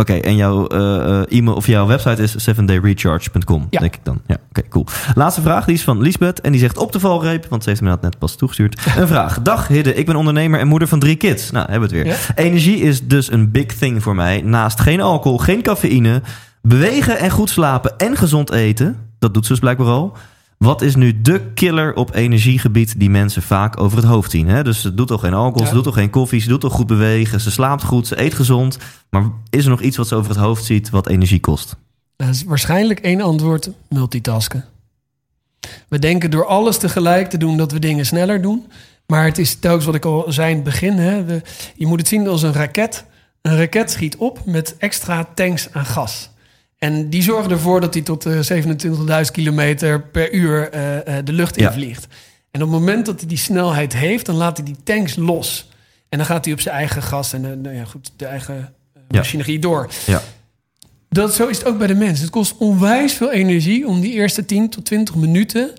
Oké, 0.00 0.12
en 0.14 0.36
jouw 0.36 0.66
eh, 0.66 1.20
eh, 1.20 1.38
e-mail 1.38 1.56
of 1.56 1.66
jouw 1.66 1.86
website 1.86 2.22
is 2.22 2.48
7dayrecharge.com, 2.48 3.66
Ja. 3.70 3.80
denk 3.80 3.94
ik 3.94 4.04
dan. 4.04 4.20
Ja, 4.26 4.36
oké, 4.48 4.68
cool. 4.68 4.86
Laatste 5.14 5.40
vraag, 5.40 5.64
die 5.64 5.74
is 5.74 5.82
van 5.82 6.00
Lisbeth 6.00 6.40
en 6.40 6.52
die 6.52 6.60
zegt 6.60 6.78
op 6.78 6.92
de 6.92 7.00
valreep, 7.00 7.46
want 7.48 7.62
ze 7.62 7.68
heeft 7.68 7.80
me 7.82 7.88
dat 7.88 8.02
net 8.02 8.18
pas 8.18 8.36
toegestuurd. 8.36 8.80
Een 8.98 9.06
vraag. 9.06 9.42
Dag 9.42 9.68
Hidde, 9.68 9.94
ik 9.94 10.06
ben 10.06 10.16
ondernemer 10.16 10.60
en 10.60 10.66
moeder 10.68 10.88
van 10.88 10.98
drie 10.98 11.16
kids. 11.16 11.50
Nou, 11.50 11.70
hebben 11.70 11.90
we 11.90 11.96
het 11.96 12.06
weer. 12.06 12.44
Energie 12.46 12.76
is 12.76 13.06
dus 13.06 13.32
een 13.32 13.50
big 13.50 13.66
thing 13.66 14.02
voor 14.02 14.14
mij. 14.14 14.40
Naast 14.44 14.80
geen 14.80 15.00
alcohol, 15.00 15.38
geen 15.38 15.62
cafeïne, 15.62 16.22
bewegen 16.62 17.18
en 17.18 17.30
goed 17.30 17.50
slapen 17.50 17.96
en 17.98 18.16
gezond 18.16 18.50
eten. 18.52 18.96
Dat 19.18 19.34
doet 19.34 19.44
ze 19.46 19.50
dus 19.50 19.60
blijkbaar 19.60 19.86
al. 19.86 20.16
Wat 20.64 20.82
is 20.82 20.94
nu 20.96 21.20
de 21.20 21.40
killer 21.54 21.94
op 21.94 22.14
energiegebied 22.14 22.94
die 23.00 23.10
mensen 23.10 23.42
vaak 23.42 23.80
over 23.80 23.96
het 23.98 24.06
hoofd 24.06 24.30
zien? 24.30 24.48
Hè? 24.48 24.62
Dus 24.62 24.80
ze 24.80 24.94
doet 24.94 25.08
toch 25.08 25.20
geen 25.20 25.34
alcohol, 25.34 25.60
Ja. 25.62 25.66
ze 25.68 25.74
doet 25.74 25.84
toch 25.84 25.94
geen 25.94 26.10
koffie, 26.10 26.40
ze 26.40 26.48
doet 26.48 26.60
toch 26.60 26.72
goed 26.72 26.86
bewegen, 26.86 27.40
ze 27.40 27.50
slaapt 27.50 27.84
goed, 27.84 28.06
ze 28.06 28.20
eet 28.20 28.34
gezond. 28.34 28.78
Maar 29.10 29.24
is 29.50 29.64
er 29.64 29.70
nog 29.70 29.80
iets 29.80 29.96
wat 29.96 30.08
ze 30.08 30.14
over 30.14 30.30
het 30.30 30.38
hoofd 30.40 30.64
ziet 30.64 30.90
wat 30.90 31.08
energie 31.08 31.40
kost? 31.40 31.76
Dat 32.16 32.28
is 32.28 32.44
waarschijnlijk 32.44 33.00
één 33.00 33.20
antwoord, 33.20 33.70
multitasken. 33.88 34.64
We 35.88 35.98
denken 35.98 36.30
door 36.30 36.46
alles 36.46 36.78
tegelijk 36.78 37.30
te 37.30 37.38
doen 37.38 37.56
dat 37.56 37.72
we 37.72 37.78
dingen 37.78 38.06
sneller 38.06 38.42
doen. 38.42 38.66
Maar 39.06 39.24
het 39.24 39.38
is 39.38 39.54
telkens 39.54 39.84
wat 39.84 39.94
ik 39.94 40.04
al 40.04 40.24
zei 40.28 40.48
in 40.48 40.54
het 40.54 40.64
begin. 40.64 40.92
Hè, 40.98 41.24
we, 41.24 41.42
je 41.76 41.86
moet 41.86 41.98
het 41.98 42.08
zien 42.08 42.28
als 42.28 42.42
een 42.42 42.52
raket. 42.52 43.04
Een 43.42 43.56
raket 43.56 43.90
schiet 43.90 44.16
op 44.16 44.40
met 44.44 44.74
extra 44.78 45.28
tanks 45.34 45.68
aan 45.72 45.86
gas. 45.86 46.30
En 46.80 47.08
die 47.10 47.22
zorgen 47.22 47.50
ervoor 47.50 47.80
dat 47.80 47.94
hij 47.94 48.02
tot 48.02 48.26
eh, 48.26 48.38
27.000 49.24 49.30
kilometer 49.32 50.00
per 50.02 50.32
uur 50.32 50.70
eh, 50.70 51.18
eh, 51.18 51.24
de 51.24 51.32
lucht 51.32 51.56
Ja. 51.60 51.68
invliegt. 51.68 52.06
En 52.50 52.62
op 52.62 52.70
het 52.70 52.78
moment 52.80 53.06
dat 53.06 53.18
hij 53.20 53.28
die 53.28 53.38
snelheid 53.38 53.92
heeft, 53.92 54.26
dan 54.26 54.34
laat 54.34 54.56
hij 54.56 54.66
die 54.66 54.76
tanks 54.84 55.16
los. 55.16 55.68
En 56.08 56.18
dan 56.18 56.26
gaat 56.26 56.44
hij 56.44 56.54
op 56.54 56.60
zijn 56.60 56.74
eigen 56.74 57.02
gas 57.02 57.32
en 57.32 57.44
eh, 57.44 57.56
nou 57.56 57.74
ja, 57.76 57.84
goed, 57.84 58.12
de 58.16 58.26
eigen 58.26 58.56
eh, 58.56 59.00
Ja. 59.08 59.16
machinerie 59.18 59.58
door. 59.58 59.88
Ja. 60.06 60.22
Dat, 61.08 61.34
zo 61.34 61.46
is 61.46 61.58
het 61.58 61.66
ook 61.66 61.78
bij 61.78 61.86
de 61.86 61.94
mens. 61.94 62.20
Het 62.20 62.30
kost 62.30 62.56
onwijs 62.58 63.12
veel 63.12 63.32
energie 63.32 63.86
om 63.86 64.00
die 64.00 64.12
eerste 64.12 64.44
10 64.44 64.68
tot 64.70 64.84
20 64.84 65.14
minuten 65.14 65.70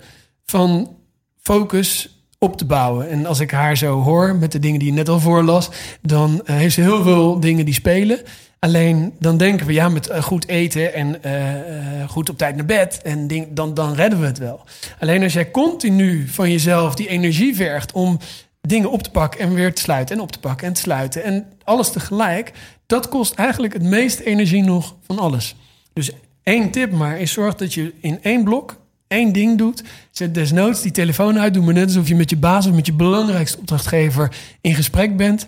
van 0.45 0.95
focus 1.41 2.19
op 2.39 2.57
te 2.57 2.65
bouwen. 2.65 3.09
En 3.09 3.25
als 3.25 3.39
ik 3.39 3.51
haar 3.51 3.77
zo 3.77 4.01
hoor 4.01 4.35
met 4.35 4.51
de 4.51 4.59
dingen 4.59 4.79
die 4.79 4.87
je 4.87 4.93
net 4.93 5.09
al 5.09 5.19
voorlas, 5.19 5.69
dan 6.01 6.41
eh, 6.45 6.55
heeft 6.55 6.73
ze 6.75 6.81
heel 6.81 7.03
veel 7.03 7.39
dingen 7.39 7.65
die 7.65 7.73
spelen. 7.73 8.19
Alleen 8.65 9.13
dan 9.19 9.37
denken 9.37 9.65
we, 9.65 9.73
ja, 9.73 9.89
met 9.89 10.07
eh, 10.07 10.23
goed 10.23 10.47
eten 10.47 10.93
en 10.93 11.23
eh, 11.23 12.01
eh, 12.01 12.09
goed 12.09 12.29
op 12.29 12.37
tijd 12.37 12.55
naar 12.55 12.65
bed, 12.65 13.01
en 13.01 13.27
ding, 13.27 13.47
dan, 13.51 13.73
dan 13.73 13.93
redden 13.93 14.19
we 14.19 14.25
het 14.25 14.37
wel. 14.37 14.63
Alleen 14.99 15.23
als 15.23 15.33
jij 15.33 15.51
continu 15.51 16.27
van 16.27 16.51
jezelf 16.51 16.95
die 16.95 17.07
energie 17.07 17.55
vergt 17.55 17.91
om 17.91 18.19
dingen 18.61 18.91
op 18.91 19.03
te 19.03 19.11
pakken 19.11 19.39
en 19.39 19.53
weer 19.53 19.73
te 19.73 19.81
sluiten 19.81 20.15
en 20.15 20.21
op 20.21 20.31
te 20.31 20.39
pakken 20.39 20.67
en 20.67 20.73
te 20.73 20.81
sluiten 20.81 21.23
en 21.23 21.45
alles 21.63 21.91
tegelijk, 21.91 22.51
dat 22.85 23.09
kost 23.09 23.33
eigenlijk 23.33 23.73
het 23.73 23.83
meeste 23.83 24.23
energie 24.23 24.63
nog 24.63 24.95
van 25.05 25.19
alles. 25.19 25.55
Dus 25.93 26.11
één 26.43 26.71
tip 26.71 26.91
maar 26.91 27.19
is 27.19 27.31
zorg 27.31 27.55
dat 27.55 27.73
je 27.73 27.93
in 28.01 28.19
één 28.21 28.43
blok 28.43 28.79
één 29.07 29.33
ding 29.33 29.57
doet. 29.57 29.83
Zet 30.11 30.33
desnoods 30.33 30.81
die 30.81 30.91
telefoon 30.91 31.39
uit. 31.39 31.53
Doe 31.53 31.63
maar 31.63 31.73
net 31.73 31.85
alsof 31.85 32.07
je 32.07 32.15
met 32.15 32.29
je 32.29 32.37
baas 32.37 32.65
of 32.65 32.73
met 32.73 32.85
je 32.85 32.93
belangrijkste 32.93 33.57
opdrachtgever 33.57 34.35
in 34.61 34.75
gesprek 34.75 35.17
bent. 35.17 35.47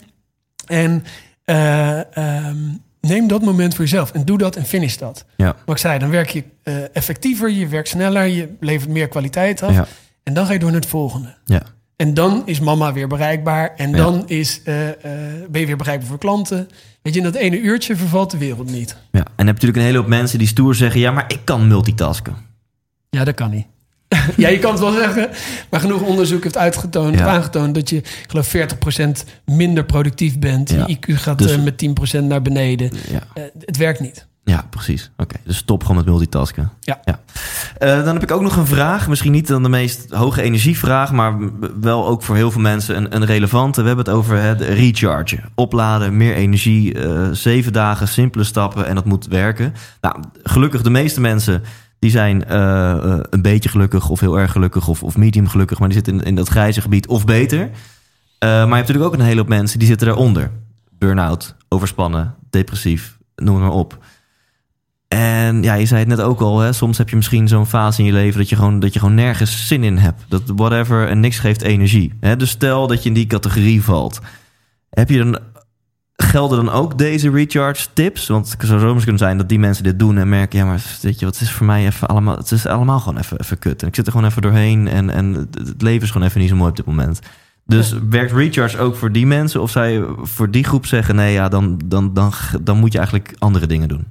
En 0.65 1.03
ehm, 1.45 2.57
neem 3.07 3.27
dat 3.27 3.41
moment 3.41 3.75
voor 3.75 3.83
jezelf 3.83 4.11
en 4.11 4.25
doe 4.25 4.37
dat 4.37 4.55
en 4.55 4.65
finish 4.65 4.95
dat. 4.95 5.25
Ja. 5.35 5.55
Wat 5.65 5.75
ik 5.75 5.81
zei, 5.81 5.99
dan 5.99 6.09
werk 6.09 6.29
je 6.29 6.43
eh, 6.63 6.75
effectiever, 6.95 7.49
je 7.49 7.67
werkt 7.67 7.87
sneller, 7.87 8.25
je 8.25 8.49
levert 8.59 8.89
meer 8.89 9.07
kwaliteit 9.07 9.63
af. 9.63 9.73
Ja. 9.73 9.87
En 10.23 10.33
dan 10.33 10.45
ga 10.45 10.53
je 10.53 10.59
door 10.59 10.71
naar 10.71 10.79
het 10.79 10.89
volgende. 10.89 11.35
Ja. 11.45 11.61
En 11.95 12.13
dan 12.13 12.41
is 12.45 12.59
mama 12.59 12.93
weer 12.93 13.07
bereikbaar. 13.07 13.73
En 13.75 13.91
dan 13.91 14.27
is, 14.27 14.61
eh, 14.63 14.89
eh, 14.89 14.95
ben 15.49 15.61
je 15.61 15.67
weer 15.67 15.77
bereikbaar 15.77 16.07
voor 16.07 16.17
klanten. 16.17 16.69
Weet 17.01 17.13
je, 17.13 17.19
in 17.19 17.25
dat 17.25 17.35
ene 17.35 17.59
uurtje 17.59 17.95
vervalt 17.95 18.31
de 18.31 18.37
wereld 18.37 18.71
niet. 18.71 18.97
ja. 19.11 19.19
En 19.19 19.25
heb 19.25 19.37
je 19.37 19.43
natuurlijk 19.45 19.77
een 19.77 19.83
hele 19.83 19.97
hoop 19.97 20.07
mensen 20.07 20.39
die 20.39 20.47
stoer 20.47 20.75
zeggen... 20.75 20.99
ja, 20.99 21.11
maar 21.11 21.25
ik 21.27 21.39
kan 21.43 21.67
multitasken. 21.67 22.35
Ja, 23.09 23.23
dat 23.23 23.35
kan 23.35 23.49
niet. 23.49 23.65
ja, 24.37 24.49
je 24.49 24.59
kan 24.59 24.71
het 24.71 24.79
wel 24.79 24.91
zeggen. 24.91 25.29
Maar 25.69 25.79
genoeg 25.79 26.01
onderzoek 26.01 26.43
heeft 26.43 26.57
uitgetoond, 26.57 27.19
Ja. 27.19 27.25
aangetoond 27.27 27.75
dat 27.75 27.89
je, 27.89 27.95
ik 27.97 28.25
geloof, 28.27 28.47
40% 28.47 29.23
minder 29.45 29.85
productief 29.85 30.39
bent. 30.39 30.69
Ja. 30.69 30.83
Je 30.87 30.95
IQ 30.97 31.13
gaat 31.15 31.37
Dus- 31.37 31.51
eh, 31.51 31.63
met 31.63 31.77
10% 31.77 32.23
naar 32.27 32.41
beneden. 32.41 32.91
Ja, 33.11 33.19
Eh, 33.33 33.43
het 33.65 33.77
werkt 33.77 33.99
niet. 33.99 34.27
ja 34.43 34.67
precies. 34.69 35.11
Oké, 35.17 35.35
dus 35.45 35.57
stop 35.57 35.81
gewoon 35.81 35.97
met 35.97 36.05
multitasken. 36.05 36.71
Ja. 36.79 36.99
Eh, 37.77 38.03
dan 38.05 38.13
heb 38.13 38.23
ik 38.23 38.31
ook 38.31 38.41
nog 38.41 38.55
een 38.55 38.65
vraag. 38.65 39.07
Misschien 39.07 39.31
niet 39.31 39.47
dan 39.47 39.63
de 39.63 39.69
meest 39.69 40.11
hoge 40.11 40.41
energievraag... 40.41 41.11
maar 41.11 41.35
wel 41.81 42.07
ook 42.07 42.23
voor 42.23 42.35
heel 42.35 42.51
veel 42.51 42.61
mensen 42.61 42.95
een, 42.97 43.15
een 43.15 43.25
relevante. 43.25 43.81
We 43.81 43.87
hebben 43.87 44.05
het 44.05 44.13
over 44.13 44.41
het 44.41 44.61
rechargen. 44.61 45.43
Opladen, 45.55 46.17
meer 46.17 46.33
energie, 46.35 46.97
zeven 47.31 47.73
dagen, 47.73 48.07
simpele 48.07 48.43
stappen... 48.43 48.87
en 48.87 48.95
dat 48.95 49.05
moet 49.05 49.27
werken. 49.27 49.73
Nou, 50.01 50.15
gelukkig 50.43 50.81
de 50.81 50.89
meeste 50.89 51.21
mensen... 51.21 51.63
Die 52.03 52.11
zijn 52.11 52.45
eh, 52.45 52.91
eh, 52.91 53.19
een 53.29 53.41
beetje 53.41 53.69
gelukkig 53.69 54.09
of 54.09 54.19
heel 54.19 54.39
erg 54.39 54.51
gelukkig 54.51 54.87
of, 54.87 55.03
of 55.03 55.17
medium 55.17 55.47
gelukkig, 55.47 55.79
maar 55.79 55.87
die 55.87 55.97
zitten 55.97 56.19
in, 56.19 56.23
in 56.23 56.35
dat 56.35 56.47
grijze 56.47 56.81
gebied 56.81 57.07
of 57.07 57.25
beter. 57.25 57.59
Eh, 57.59 57.69
maar 58.39 58.49
je 58.49 58.57
hebt 58.57 58.69
natuurlijk 58.69 59.05
ook 59.05 59.13
een 59.13 59.25
hele 59.25 59.39
hoop 59.39 59.47
mensen 59.47 59.79
die 59.79 59.87
zitten 59.87 60.07
daaronder. 60.07 60.51
Burn-out, 60.97 61.55
overspannen, 61.69 62.35
depressief, 62.49 63.17
noem 63.35 63.59
maar 63.59 63.71
op. 63.71 63.97
En 65.07 65.63
ja, 65.63 65.73
je 65.73 65.85
zei 65.85 65.99
het 65.99 66.09
net 66.09 66.21
ook 66.21 66.39
al, 66.39 66.59
hè, 66.59 66.73
soms 66.73 66.97
heb 66.97 67.09
je 67.09 67.15
misschien 67.15 67.47
zo'n 67.47 67.65
fase 67.65 67.99
in 67.99 68.05
je 68.05 68.13
leven 68.13 68.39
dat 68.39 68.49
je, 68.49 68.55
gewoon, 68.55 68.79
dat 68.79 68.93
je 68.93 68.99
gewoon 68.99 69.15
nergens 69.15 69.67
zin 69.67 69.83
in 69.83 69.97
hebt. 69.97 70.25
Dat 70.27 70.41
whatever 70.45 71.07
en 71.07 71.19
niks 71.19 71.39
geeft 71.39 71.61
energie. 71.61 72.13
Hè? 72.19 72.35
Dus 72.35 72.49
stel 72.49 72.87
dat 72.87 73.03
je 73.03 73.09
in 73.09 73.15
die 73.15 73.27
categorie 73.27 73.83
valt. 73.83 74.19
Heb 74.89 75.09
je 75.09 75.17
dan, 75.17 75.39
gelden 76.33 76.65
dan 76.65 76.73
ook 76.73 76.97
deze 76.97 77.29
recharge 77.29 77.87
tips? 77.93 78.27
Want 78.27 78.51
het 78.51 78.67
zou 78.67 78.79
zomaar 78.79 79.01
kunnen 79.01 79.17
zijn 79.17 79.37
dat 79.37 79.49
die 79.49 79.59
mensen 79.59 79.83
dit 79.83 79.99
doen 79.99 80.17
en 80.17 80.29
merken, 80.29 80.59
ja, 80.59 80.65
maar 80.65 80.83
weet 81.01 81.19
je, 81.19 81.25
wat 81.25 81.41
is 81.41 81.51
voor 81.51 81.65
mij 81.65 81.85
even 81.85 82.07
allemaal, 82.07 82.37
het 82.37 82.51
is 82.51 82.65
allemaal 82.65 82.99
gewoon 82.99 83.17
even, 83.19 83.39
even 83.39 83.59
kut. 83.59 83.81
En 83.81 83.87
ik 83.87 83.95
zit 83.95 84.05
er 84.05 84.11
gewoon 84.11 84.27
even 84.27 84.41
doorheen 84.41 84.87
en, 84.87 85.09
en 85.09 85.33
het- 85.33 85.81
leven 85.81 86.01
is 86.01 86.11
gewoon 86.11 86.27
even 86.27 86.39
niet 86.39 86.49
zo 86.49 86.55
mooi 86.55 86.69
op 86.69 86.75
dit 86.75 86.85
moment. 86.85 87.19
Dus 87.65 87.95
werkt 88.09 88.31
Recharge 88.31 88.77
ook 88.77 88.95
voor 88.95 89.11
die 89.11 89.25
mensen? 89.25 89.61
Of 89.61 89.71
zij 89.71 90.03
voor 90.21 90.51
die 90.51 90.63
groep 90.63 90.85
zeggen... 90.85 91.15
nee, 91.15 91.33
ja, 91.33 91.49
dan, 91.49 91.79
dan, 91.85 92.13
dan, 92.13 92.33
dan 92.61 92.77
moet 92.77 92.91
je 92.91 92.97
eigenlijk 92.97 93.33
andere 93.37 93.67
dingen 93.67 93.87
doen? 93.87 94.05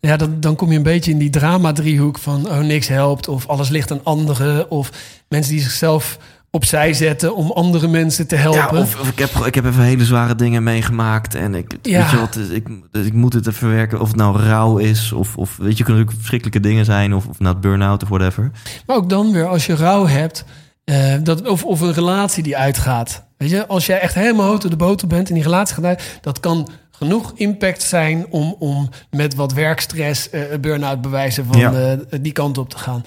Ja, 0.00 0.16
dan, 0.16 0.36
dan 0.40 0.56
kom 0.56 0.70
je 0.70 0.76
een 0.76 0.82
beetje 0.82 1.10
in 1.10 1.18
die 1.18 1.30
drama-driehoek 1.30 2.18
van... 2.18 2.48
oh, 2.48 2.58
niks 2.58 2.88
helpt, 2.88 3.28
of 3.28 3.46
alles 3.48 3.68
ligt 3.68 3.90
aan 3.90 4.00
anderen... 4.02 4.70
of 4.70 4.90
mensen 5.28 5.52
die 5.52 5.62
zichzelf 5.62 6.18
opzij 6.54 6.92
zetten 6.92 7.36
om 7.36 7.50
andere 7.50 7.88
mensen 7.88 8.26
te 8.26 8.36
helpen. 8.36 8.76
Ja, 8.76 8.82
of, 8.82 9.00
of 9.00 9.08
ik, 9.08 9.18
heb, 9.18 9.30
ik 9.30 9.54
heb 9.54 9.64
even 9.64 9.82
hele 9.82 10.04
zware 10.04 10.34
dingen 10.34 10.62
meegemaakt... 10.62 11.34
en 11.34 11.54
ik, 11.54 11.76
Ja. 11.82 12.00
weet 12.00 12.10
je 12.10 12.16
wat, 12.18 12.38
ik, 12.50 12.68
ik 13.06 13.12
moet 13.12 13.32
het 13.32 13.46
even 13.46 13.58
verwerken. 13.58 14.00
Of 14.00 14.08
het 14.08 14.16
nou 14.16 14.38
rouw 14.40 14.76
is, 14.78 15.12
of, 15.12 15.36
of 15.36 15.56
weet 15.56 15.78
je, 15.78 15.84
kunnen 15.84 16.02
natuurlijk 16.02 16.16
verschrikkelijke 16.16 16.60
dingen 16.68 16.84
zijn... 16.84 17.14
of, 17.14 17.26
of 17.26 17.38
nou 17.38 17.56
burn-out 17.56 18.02
of 18.02 18.08
whatever. 18.08 18.50
Maar 18.86 18.96
ook 18.96 19.08
dan 19.08 19.32
weer, 19.32 19.46
als 19.48 19.66
je 19.66 19.74
rouw 19.76 20.06
hebt, 20.06 20.44
eh, 20.84 21.14
dat, 21.22 21.48
of, 21.48 21.64
of 21.64 21.80
een 21.80 21.92
relatie 21.92 22.42
die 22.42 22.56
uitgaat. 22.56 23.24
Weet 23.36 23.50
je, 23.50 23.66
als 23.66 23.86
jij 23.86 24.00
echt 24.00 24.14
helemaal 24.14 24.46
hout 24.46 24.64
op 24.64 24.70
de 24.70 24.76
boter 24.76 25.08
bent 25.08 25.28
en 25.28 25.34
die 25.34 25.42
relatie 25.42 25.74
gaat 25.74 25.84
uit, 25.84 26.18
dat 26.20 26.40
kan 26.40 26.68
genoeg 27.02 27.32
impact 27.34 27.82
zijn 27.82 28.26
om, 28.30 28.56
om 28.58 28.88
met 29.10 29.34
wat 29.34 29.52
werkstress, 29.52 30.30
eh 30.30 30.40
burn-out 30.60 31.00
bewijzen 31.00 31.44
van 31.46 31.58
Ja. 31.60 31.72
eh, 31.72 32.18
die 32.20 32.32
kant 32.32 32.58
op 32.58 32.70
te 32.70 32.78
gaan. 32.78 33.04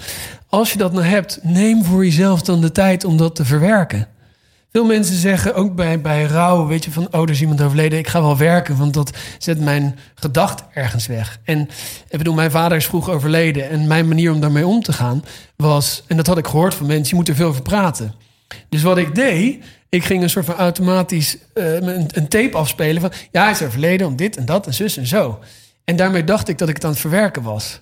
Als 0.49 0.71
je 0.71 0.77
dat 0.77 0.93
nou 0.93 1.05
hebt, 1.05 1.39
neem 1.43 1.83
voor 1.83 2.05
jezelf 2.05 2.41
dan 2.41 2.61
de 2.61 2.71
tijd 2.71 3.03
om 3.03 3.17
dat 3.17 3.35
te 3.35 3.45
verwerken. 3.45 4.07
Veel 4.71 4.85
mensen 4.85 5.15
zeggen 5.15 5.55
ook 5.55 5.75
bij, 5.75 6.01
bij 6.01 6.23
rouw, 6.23 6.65
weet 6.67 6.85
je, 6.85 6.91
van 6.91 7.07
oh, 7.11 7.21
er 7.21 7.29
is 7.29 7.41
iemand 7.41 7.61
overleden, 7.61 7.99
ik 7.99 8.07
ga 8.07 8.21
wel 8.21 8.37
werken, 8.37 8.77
want 8.77 8.93
dat 8.93 9.17
zet 9.37 9.59
mijn 9.59 9.99
gedacht 10.15 10.63
ergens 10.73 11.07
weg. 11.07 11.39
En 11.43 11.61
ik 12.09 12.17
bedoel, 12.17 12.33
mijn 12.33 12.51
vader 12.51 12.77
is 12.77 12.85
vroeg 12.85 13.09
overleden 13.09 13.69
en 13.69 13.87
mijn 13.87 14.07
manier 14.07 14.31
om 14.31 14.39
daarmee 14.39 14.65
om 14.67 14.81
te 14.81 14.93
gaan 14.93 15.23
was, 15.55 16.03
en 16.07 16.17
dat 16.17 16.27
had 16.27 16.37
ik 16.37 16.47
gehoord 16.47 16.75
van 16.75 16.85
mensen, 16.87 17.07
je 17.09 17.15
moet 17.15 17.27
er 17.29 17.35
veel 17.35 17.47
over 17.47 17.61
praten. 17.61 18.13
Dus 18.69 18.81
wat 18.81 18.97
ik 18.97 19.15
deed, 19.15 19.63
ik 19.95 20.05
ging 20.05 20.23
een 20.23 20.29
soort 20.29 20.45
van 20.45 20.55
automatisch 20.55 21.37
eh, 21.53 21.73
een, 21.73 22.07
een 22.11 22.27
tape 22.27 22.57
afspelen 22.57 23.01
van 23.01 23.11
ja, 23.31 23.41
hij 23.43 23.51
is 23.51 23.61
overleden 23.61 24.07
om 24.07 24.15
dit 24.15 24.37
en 24.37 24.45
dat 24.45 24.65
en 24.65 24.73
zus 24.73 24.97
en 24.97 25.07
zo. 25.07 25.39
En 25.83 25.95
daarmee 25.95 26.23
dacht 26.23 26.47
ik 26.47 26.57
dat 26.57 26.69
ik 26.69 26.75
het 26.75 26.83
aan 26.83 26.91
het 26.91 26.99
verwerken 26.99 27.41
was. 27.41 27.81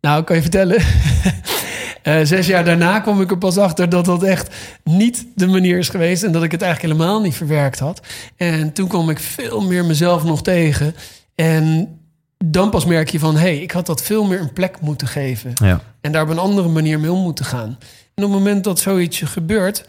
Nou, 0.00 0.20
ik 0.20 0.26
kan 0.26 0.36
je 0.36 0.42
vertellen. 0.42 0.76
eh, 2.02 2.20
zes 2.22 2.46
jaar 2.46 2.64
daarna 2.64 3.00
kwam 3.00 3.20
ik 3.20 3.30
er 3.30 3.38
pas 3.38 3.56
achter 3.56 3.88
dat 3.88 4.04
dat 4.04 4.22
echt 4.22 4.54
niet 4.84 5.26
de 5.34 5.46
manier 5.46 5.78
is 5.78 5.88
geweest. 5.88 6.22
En 6.22 6.32
dat 6.32 6.42
ik 6.42 6.52
het 6.52 6.62
eigenlijk 6.62 6.94
helemaal 6.94 7.20
niet 7.20 7.34
verwerkt 7.34 7.78
had. 7.78 8.00
En 8.36 8.72
toen 8.72 8.88
kwam 8.88 9.10
ik 9.10 9.18
veel 9.18 9.60
meer 9.60 9.84
mezelf 9.84 10.24
nog 10.24 10.42
tegen. 10.42 10.94
En 11.34 11.94
dan 12.44 12.70
pas 12.70 12.84
merk 12.84 13.10
je 13.10 13.18
van, 13.18 13.34
hé, 13.34 13.40
hey, 13.40 13.58
ik 13.58 13.70
had 13.70 13.86
dat 13.86 14.02
veel 14.02 14.24
meer 14.24 14.40
een 14.40 14.52
plek 14.52 14.80
moeten 14.80 15.08
geven. 15.08 15.52
Ja, 15.54 15.80
En 16.00 16.12
daar 16.12 16.22
op 16.22 16.28
een 16.28 16.38
andere 16.38 16.68
manier 16.68 17.00
mee 17.00 17.12
om 17.12 17.22
moeten 17.22 17.44
gaan. 17.44 17.78
En 18.14 18.24
op 18.24 18.30
het 18.30 18.38
moment 18.38 18.64
dat 18.64 18.78
zoiets 18.78 19.20
gebeurt, 19.20 19.84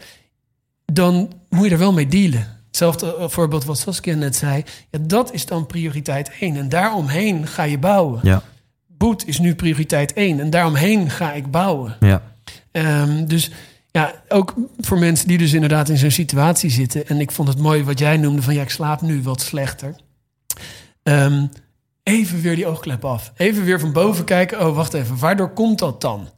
dan 0.94 1.32
moet 1.48 1.64
je 1.64 1.70
er 1.70 1.78
wel 1.78 1.92
mee 1.92 2.06
dealen. 2.08 2.46
Hetzelfde 2.66 3.16
eh, 3.16 3.28
voorbeeld 3.28 3.64
wat 3.64 3.78
Saskia 3.78 4.14
net 4.14 4.36
zei. 4.36 4.64
Ja, 4.90 4.98
dat 5.02 5.32
is 5.32 5.46
dan 5.46 5.66
prioriteit 5.66 6.30
één. 6.40 6.56
En 6.56 6.68
daaromheen 6.68 7.46
ga 7.46 7.62
je 7.62 7.78
bouwen. 7.78 8.20
ja, 8.22 8.42
Boet 8.86 9.26
is 9.26 9.38
nu 9.38 9.54
prioriteit 9.54 10.12
één. 10.12 10.40
En 10.40 10.50
daaromheen 10.50 11.10
ga 11.10 11.32
ik 11.32 11.50
bouwen. 11.50 11.96
ja. 12.00 12.22
Ehm, 12.70 13.24
dus 13.26 13.50
ja, 13.90 14.14
ook 14.28 14.54
voor 14.78 14.98
mensen 14.98 15.28
die 15.28 15.38
dus 15.38 15.52
inderdaad 15.52 15.88
in 15.88 15.96
zo'n 15.96 16.10
situatie 16.10 16.70
zitten. 16.70 17.08
En 17.08 17.20
ik 17.20 17.30
vond 17.32 17.48
het 17.48 17.58
mooi 17.58 17.84
wat 17.84 17.98
jij 17.98 18.16
noemde 18.16 18.42
van 18.42 18.54
ja, 18.54 18.62
ik 18.62 18.70
slaap 18.70 19.00
nu 19.00 19.22
wat 19.22 19.40
slechter. 19.40 19.96
Ehm, 21.02 21.46
even 22.02 22.40
weer 22.40 22.54
die 22.54 22.66
oogklep 22.66 23.04
af. 23.04 23.32
Even 23.36 23.64
weer 23.64 23.80
van 23.80 23.92
boven 23.92 24.24
kijken. 24.24 24.66
Oh, 24.66 24.76
wacht 24.76 24.94
even. 24.94 25.18
Waardoor 25.18 25.50
komt 25.50 25.78
dat 25.78 26.00
dan? 26.00 26.28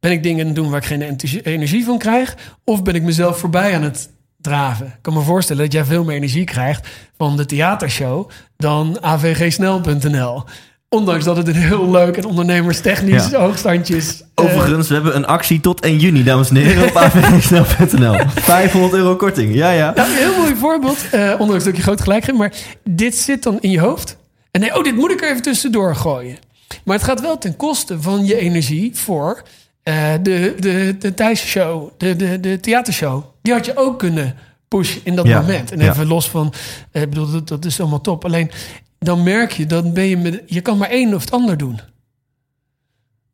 Ben 0.00 0.10
ik 0.12 0.22
dingen 0.22 0.40
aan 0.40 0.46
het 0.46 0.54
doen 0.54 0.70
waar 0.70 0.80
ik 0.80 0.86
geen 0.86 1.16
energie 1.42 1.84
van 1.84 1.98
krijg? 1.98 2.34
Of 2.64 2.82
ben 2.82 2.94
ik 2.94 3.02
mezelf 3.02 3.38
voorbij 3.38 3.74
aan 3.74 3.82
het 3.82 4.08
draven? 4.40 4.86
Ik 4.86 4.92
kan 5.02 5.14
me 5.14 5.20
voorstellen 5.20 5.62
dat 5.62 5.72
jij 5.72 5.84
veel 5.84 6.04
meer 6.04 6.16
energie 6.16 6.44
krijgt 6.44 6.88
van 7.16 7.36
de 7.36 7.46
theatershow 7.46 8.30
dan 8.56 9.00
avgsnel.nl. 9.00 10.44
Ondanks 10.90 11.24
dat 11.24 11.36
het 11.36 11.48
een 11.48 11.54
heel 11.54 11.90
leuk 11.90 12.16
en 12.16 12.24
ondernemerstechnisch 12.24 13.28
Ja. 13.30 13.38
hoogstandje 13.40 13.96
is. 13.96 14.22
Eh, 14.34 14.44
Overigens, 14.44 14.88
we 14.88 14.94
hebben 14.94 15.16
een 15.16 15.26
actie 15.26 15.60
tot 15.60 15.80
1 15.84 15.98
juni, 15.98 16.22
dames 16.24 16.48
en 16.50 16.56
heren, 16.56 16.88
op 16.88 16.96
avgsnel.nl. 16.96 18.16
500 18.28 18.92
euro 19.00 19.16
korting, 19.16 19.54
ja, 19.54 19.70
ja. 19.70 19.92
Nou, 19.94 20.10
een 20.10 20.16
heel 20.16 20.36
mooi 20.36 20.54
voorbeeld. 20.56 20.98
eh 21.10 21.34
ondanks 21.38 21.64
dat 21.64 21.72
ik 21.72 21.76
je 21.76 21.82
groot 21.82 22.00
gelijk 22.00 22.24
geef. 22.24 22.34
Maar 22.36 22.52
dit 22.84 23.16
zit 23.16 23.42
dan 23.42 23.58
in 23.60 23.70
je 23.70 23.80
hoofd. 23.80 24.16
En 24.50 24.60
nee, 24.60 24.76
oh, 24.76 24.84
dit 24.84 24.94
moet 24.96 25.10
ik 25.10 25.22
er 25.22 25.30
even 25.30 25.42
tussendoor 25.42 25.96
gooien. 25.96 26.36
Maar 26.84 26.96
het 26.96 27.04
gaat 27.04 27.20
wel 27.20 27.38
ten 27.38 27.56
koste 27.56 28.02
van 28.02 28.24
je 28.24 28.36
energie 28.36 28.90
voor 28.96 29.42
eh, 29.88 30.12
de, 30.22 30.54
de, 30.58 30.96
de 30.98 31.14
thuisshow, 31.14 31.90
de, 31.96 32.16
de, 32.16 32.40
de 32.40 32.60
theatershow. 32.60 33.24
Die 33.42 33.52
had 33.52 33.66
je 33.66 33.76
ook 33.76 33.98
kunnen 33.98 34.34
pushen 34.68 35.00
in 35.04 35.16
dat 35.16 35.26
Ja, 35.26 35.40
moment. 35.40 35.72
En 35.72 35.78
ja. 35.78 35.90
even 35.90 36.06
los 36.06 36.30
van, 36.30 36.52
eh, 36.92 37.02
ik 37.02 37.08
bedoel, 37.08 37.30
dat, 37.30 37.48
dat 37.48 37.64
is 37.64 37.80
allemaal 37.80 38.00
top. 38.00 38.24
Alleen 38.24 38.50
dan 38.98 39.22
merk 39.22 39.52
je, 39.52 39.66
dan 39.66 39.92
ben 39.92 40.04
je 40.04 40.16
met, 40.16 40.42
je 40.46 40.60
kan 40.60 40.78
maar 40.78 40.88
één 40.90 41.14
of 41.14 41.20
het 41.20 41.30
ander 41.30 41.56
doen. 41.56 41.80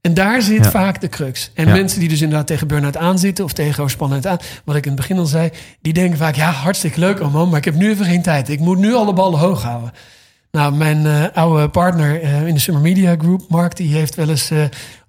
En 0.00 0.14
daar 0.14 0.42
zit 0.42 0.64
Ja. 0.64 0.70
vaak 0.70 1.00
de 1.00 1.08
crux. 1.08 1.50
En 1.54 1.66
mensen 1.66 2.00
die 2.00 2.08
dus 2.08 2.20
inderdaad 2.20 2.46
tegen 2.46 2.66
burn-out 2.66 2.96
aanzitten... 2.96 3.44
of 3.44 3.52
tegen 3.52 3.78
overspannenheid 3.80 4.26
aan, 4.26 4.46
wat 4.64 4.76
ik 4.76 4.84
in 4.84 4.90
het 4.90 5.00
begin 5.00 5.18
al 5.18 5.26
zei... 5.26 5.50
die 5.80 5.92
denken 5.92 6.18
vaak, 6.18 6.34
ja, 6.34 6.50
hartstikke 6.50 7.00
leuk 7.00 7.20
allemaal... 7.20 7.46
maar 7.46 7.58
ik 7.58 7.64
heb 7.64 7.74
nu 7.74 7.90
even 7.90 8.04
geen 8.04 8.22
tijd. 8.22 8.48
Ik 8.48 8.60
moet 8.60 8.78
nu 8.78 8.94
alle 8.94 9.12
ballen 9.12 9.38
hoog 9.38 9.62
houden. 9.62 9.92
Nou, 10.50 10.74
mijn 10.74 11.06
eh, 11.06 11.24
oude 11.34 11.68
partner 11.68 12.22
in 12.46 12.54
de 12.54 12.60
Summer 12.60 12.82
Media 12.82 13.14
Group, 13.18 13.42
Mark... 13.48 13.76
die 13.76 13.94
heeft 13.94 14.14
wel 14.14 14.28
eens 14.28 14.50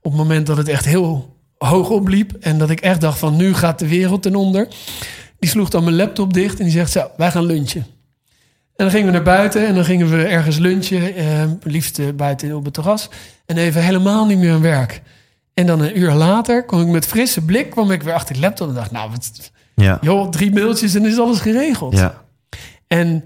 op 0.01 0.11
het 0.11 0.21
moment 0.21 0.47
dat 0.47 0.57
het 0.57 0.67
echt 0.67 0.85
heel 0.85 1.34
hoog 1.65 1.89
opliep... 1.89 2.31
en 2.39 2.57
dat 2.57 2.69
ik 2.69 2.79
echt 2.79 3.01
dacht 3.01 3.19
van, 3.19 3.35
nu 3.35 3.53
gaat 3.53 3.79
de 3.79 3.87
wereld 3.87 4.21
ten 4.21 4.35
onder... 4.35 4.67
die 5.39 5.49
sloeg 5.49 5.69
dan 5.69 5.83
mijn 5.83 5.95
laptop 5.95 6.33
dicht 6.33 6.57
en 6.57 6.63
die 6.63 6.73
zegt, 6.73 6.91
zo, 6.91 7.07
wij 7.17 7.31
gaan 7.31 7.45
lunchen. 7.45 7.85
En 8.75 8.85
dan 8.85 8.89
gingen 8.89 9.05
we 9.05 9.11
naar 9.11 9.23
buiten 9.23 9.67
en 9.67 9.75
dan 9.75 9.85
gingen 9.85 10.09
we 10.09 10.23
ergens 10.23 10.57
lunchen. 10.57 11.15
Eh, 11.15 11.43
liefst 11.63 11.99
eh, 11.99 12.05
buiten 12.15 12.55
op 12.55 12.65
het 12.65 12.73
terras. 12.73 13.09
En 13.45 13.57
even 13.57 13.83
helemaal 13.83 14.25
niet 14.25 14.37
meer 14.37 14.53
aan 14.53 14.61
werk. 14.61 15.01
En 15.53 15.65
dan 15.65 15.81
een 15.81 15.99
uur 15.99 16.13
later 16.13 16.65
kwam 16.65 16.81
ik 16.81 16.87
met 16.87 17.05
frisse 17.05 17.41
blik... 17.41 17.69
kwam 17.69 17.91
ik 17.91 18.03
weer 18.03 18.13
achter 18.13 18.35
de 18.35 18.41
laptop 18.41 18.67
en 18.67 18.73
dacht... 18.73 18.91
nou, 18.91 19.09
wat, 19.09 19.51
Ja, 19.75 19.97
joh, 20.01 20.29
drie 20.29 20.53
mailtjes 20.53 20.95
en 20.95 21.05
is 21.05 21.19
alles 21.19 21.39
geregeld. 21.39 21.97
ja. 21.97 22.23
En 22.87 23.23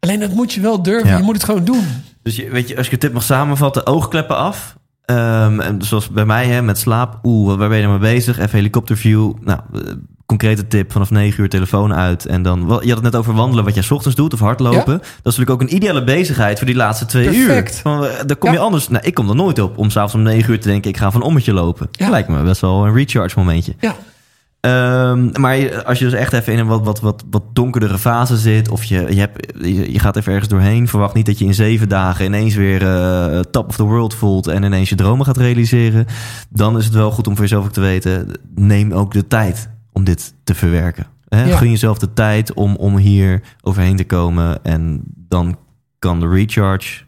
alleen 0.00 0.20
dat 0.20 0.32
moet 0.32 0.52
je 0.52 0.60
wel 0.60 0.82
durven. 0.82 1.08
Ja. 1.10 1.16
Je 1.16 1.22
moet 1.22 1.34
het 1.34 1.44
gewoon 1.44 1.64
doen. 1.64 1.86
Dus 2.22 2.36
je, 2.36 2.50
weet 2.50 2.68
je, 2.68 2.76
als 2.76 2.86
je 2.86 2.92
de 2.92 2.98
tip 2.98 3.12
mag 3.12 3.22
samenvatten, 3.22 3.86
oogkleppen 3.86 4.36
af. 4.36 4.76
Ehm, 5.04 5.60
en 5.60 5.82
zoals 5.82 6.08
bij 6.08 6.24
mij 6.24 6.46
hè, 6.46 6.62
met 6.62 6.78
slaap. 6.78 7.18
Oeh, 7.22 7.56
waar 7.56 7.68
ben 7.68 7.78
je 7.78 7.86
nou 7.86 8.00
mee 8.00 8.12
bezig? 8.14 8.38
Even 8.38 8.56
helikopterview. 8.56 9.32
Nou, 9.40 9.60
eh, 9.74 9.80
concrete 10.26 10.66
tip, 10.66 10.92
vanaf 10.92 11.10
9 11.10 11.42
uur 11.42 11.48
telefoon 11.48 11.94
uit. 11.94 12.26
En 12.26 12.42
dan, 12.42 12.60
je 12.60 12.66
had 12.66 12.80
het 12.88 13.02
net 13.02 13.16
over 13.16 13.34
wandelen, 13.34 13.64
wat 13.64 13.74
jij 13.74 13.82
's 13.82 13.90
ochtends 13.90 14.16
doet, 14.16 14.32
of 14.32 14.40
hardlopen. 14.40 14.98
Dat 14.98 15.32
is 15.32 15.36
natuurlijk 15.36 15.50
ook 15.50 15.60
een 15.60 15.74
ideale 15.74 16.04
bezigheid 16.04 16.58
voor 16.58 16.66
die 16.66 16.76
laatste 16.76 17.06
twee 17.06 17.24
Perfect. 17.24 17.74
uur. 17.74 17.80
Van, 17.80 18.04
eh, 18.04 18.10
daar 18.26 18.36
kom 18.36 18.52
je 18.52 18.58
anders, 18.58 18.88
nou, 18.88 19.04
ik 19.04 19.14
kom 19.14 19.28
er 19.28 19.34
nooit 19.34 19.58
op 19.58 19.78
om 19.78 19.90
s'avonds 19.90 20.14
om 20.14 20.22
9 20.22 20.50
uur 20.52 20.60
te 20.60 20.68
denken, 20.68 20.90
ik 20.90 20.96
ga 20.96 21.10
van 21.10 21.22
ommetje 21.22 21.52
lopen. 21.52 21.88
Ja. 21.90 21.98
Dat 22.04 22.10
lijkt 22.10 22.28
me 22.28 22.42
best 22.42 22.60
wel 22.60 22.86
een 22.86 22.94
recharge 22.94 23.38
momentje. 23.38 23.74
Ja, 23.80 23.94
Ehm, 24.62 25.40
maar 25.40 25.84
als 25.84 25.98
je 25.98 26.04
dus 26.04 26.14
echt 26.14 26.32
even 26.32 26.52
in 26.52 26.58
een 26.58 26.66
wat, 26.66 26.84
wat, 26.84 27.00
wat, 27.00 27.24
wat 27.30 27.42
donkerdere 27.52 27.98
fase 27.98 28.36
zit... 28.36 28.68
of 28.68 28.84
je, 28.84 29.14
je, 29.14 29.20
hebt, 29.20 29.52
je, 29.60 29.92
je 29.92 29.98
gaat 29.98 30.16
even 30.16 30.32
ergens 30.32 30.48
doorheen... 30.50 30.88
verwacht 30.88 31.14
niet 31.14 31.26
dat 31.26 31.38
je 31.38 31.44
in 31.44 31.54
zeven 31.54 31.88
dagen 31.88 32.24
ineens 32.24 32.54
weer 32.54 32.86
eh, 32.86 33.40
top 33.40 33.68
of 33.68 33.76
the 33.76 33.82
world 33.82 34.14
voelt... 34.14 34.46
en 34.46 34.62
ineens 34.62 34.88
je 34.88 34.94
dromen 34.94 35.26
gaat 35.26 35.36
realiseren... 35.36 36.06
dan 36.48 36.78
is 36.78 36.84
het 36.84 36.94
wel 36.94 37.10
goed 37.10 37.26
om 37.26 37.32
voor 37.32 37.42
jezelf 37.42 37.64
ook 37.64 37.72
te 37.72 37.80
weten... 37.80 38.28
neem 38.54 38.92
ook 38.92 39.12
de 39.12 39.26
tijd 39.26 39.70
om 39.92 40.04
dit 40.04 40.34
te 40.44 40.54
verwerken. 40.54 41.06
Hè? 41.28 41.44
Ja. 41.44 41.56
Gun 41.56 41.70
jezelf 41.70 41.98
de 41.98 42.12
tijd 42.12 42.52
om, 42.52 42.76
om 42.76 42.96
hier 42.96 43.42
overheen 43.60 43.96
te 43.96 44.04
komen... 44.04 44.64
en 44.64 45.02
dan 45.14 45.58
kan 45.98 46.20
de 46.20 46.28
recharge... 46.28 47.04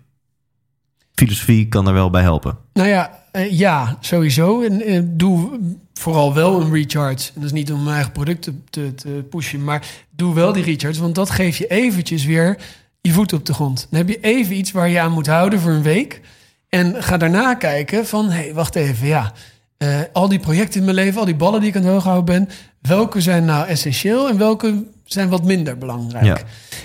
filosofie 1.12 1.68
kan 1.68 1.84
daar 1.84 1.94
wel 1.94 2.10
bij 2.10 2.22
helpen. 2.22 2.56
nou 2.72 2.88
ja, 2.88 3.23
eh, 3.34 3.58
ja, 3.58 3.96
sowieso. 4.00 4.62
En 4.62 4.82
eh, 4.82 5.00
doe 5.04 5.60
vooral 5.94 6.34
wel 6.34 6.60
een 6.60 6.72
recharge. 6.72 7.28
En 7.34 7.40
dat 7.40 7.44
is 7.44 7.52
niet 7.52 7.72
om 7.72 7.82
mijn 7.82 7.94
eigen 7.94 8.12
producten 8.12 8.64
te, 8.70 8.94
te 8.94 9.08
pushen, 9.30 9.64
maar 9.64 9.86
doe 10.10 10.34
wel 10.34 10.52
die 10.52 10.64
recharge. 10.64 11.00
Want 11.00 11.14
dat 11.14 11.30
geeft 11.30 11.56
je 11.56 11.66
eventjes 11.66 12.24
weer 12.24 12.58
je 13.00 13.12
voet 13.12 13.32
op 13.32 13.46
de 13.46 13.54
grond. 13.54 13.86
Dan 13.90 13.98
heb 13.98 14.08
je 14.08 14.20
even 14.20 14.56
iets 14.56 14.72
waar 14.72 14.88
je 14.88 15.00
aan 15.00 15.12
moet 15.12 15.26
houden 15.26 15.60
voor 15.60 15.70
een 15.70 15.82
week. 15.82 16.20
En 16.68 17.02
ga 17.02 17.16
daarna 17.16 17.54
kijken 17.54 18.06
van, 18.06 18.30
hé, 18.30 18.42
hey, 18.42 18.54
wacht 18.54 18.74
even, 18.74 19.06
ja. 19.06 19.32
eh, 19.76 20.00
al 20.12 20.28
die 20.28 20.38
projecten 20.38 20.78
in 20.78 20.84
mijn 20.84 20.96
leven, 20.96 21.18
al 21.20 21.26
die 21.26 21.36
ballen 21.36 21.60
die 21.60 21.68
ik 21.68 21.76
aan 21.76 21.82
het 21.82 21.92
hoog 21.92 22.04
houden 22.04 22.24
ben... 22.24 22.48
welke 22.80 23.20
zijn 23.20 23.44
nou 23.44 23.66
essentieel 23.66 24.28
en 24.28 24.38
welke 24.38 24.84
zijn 25.04 25.28
wat 25.28 25.44
minder 25.44 25.78
belangrijk? 25.78 26.24
Ja. 26.24 26.38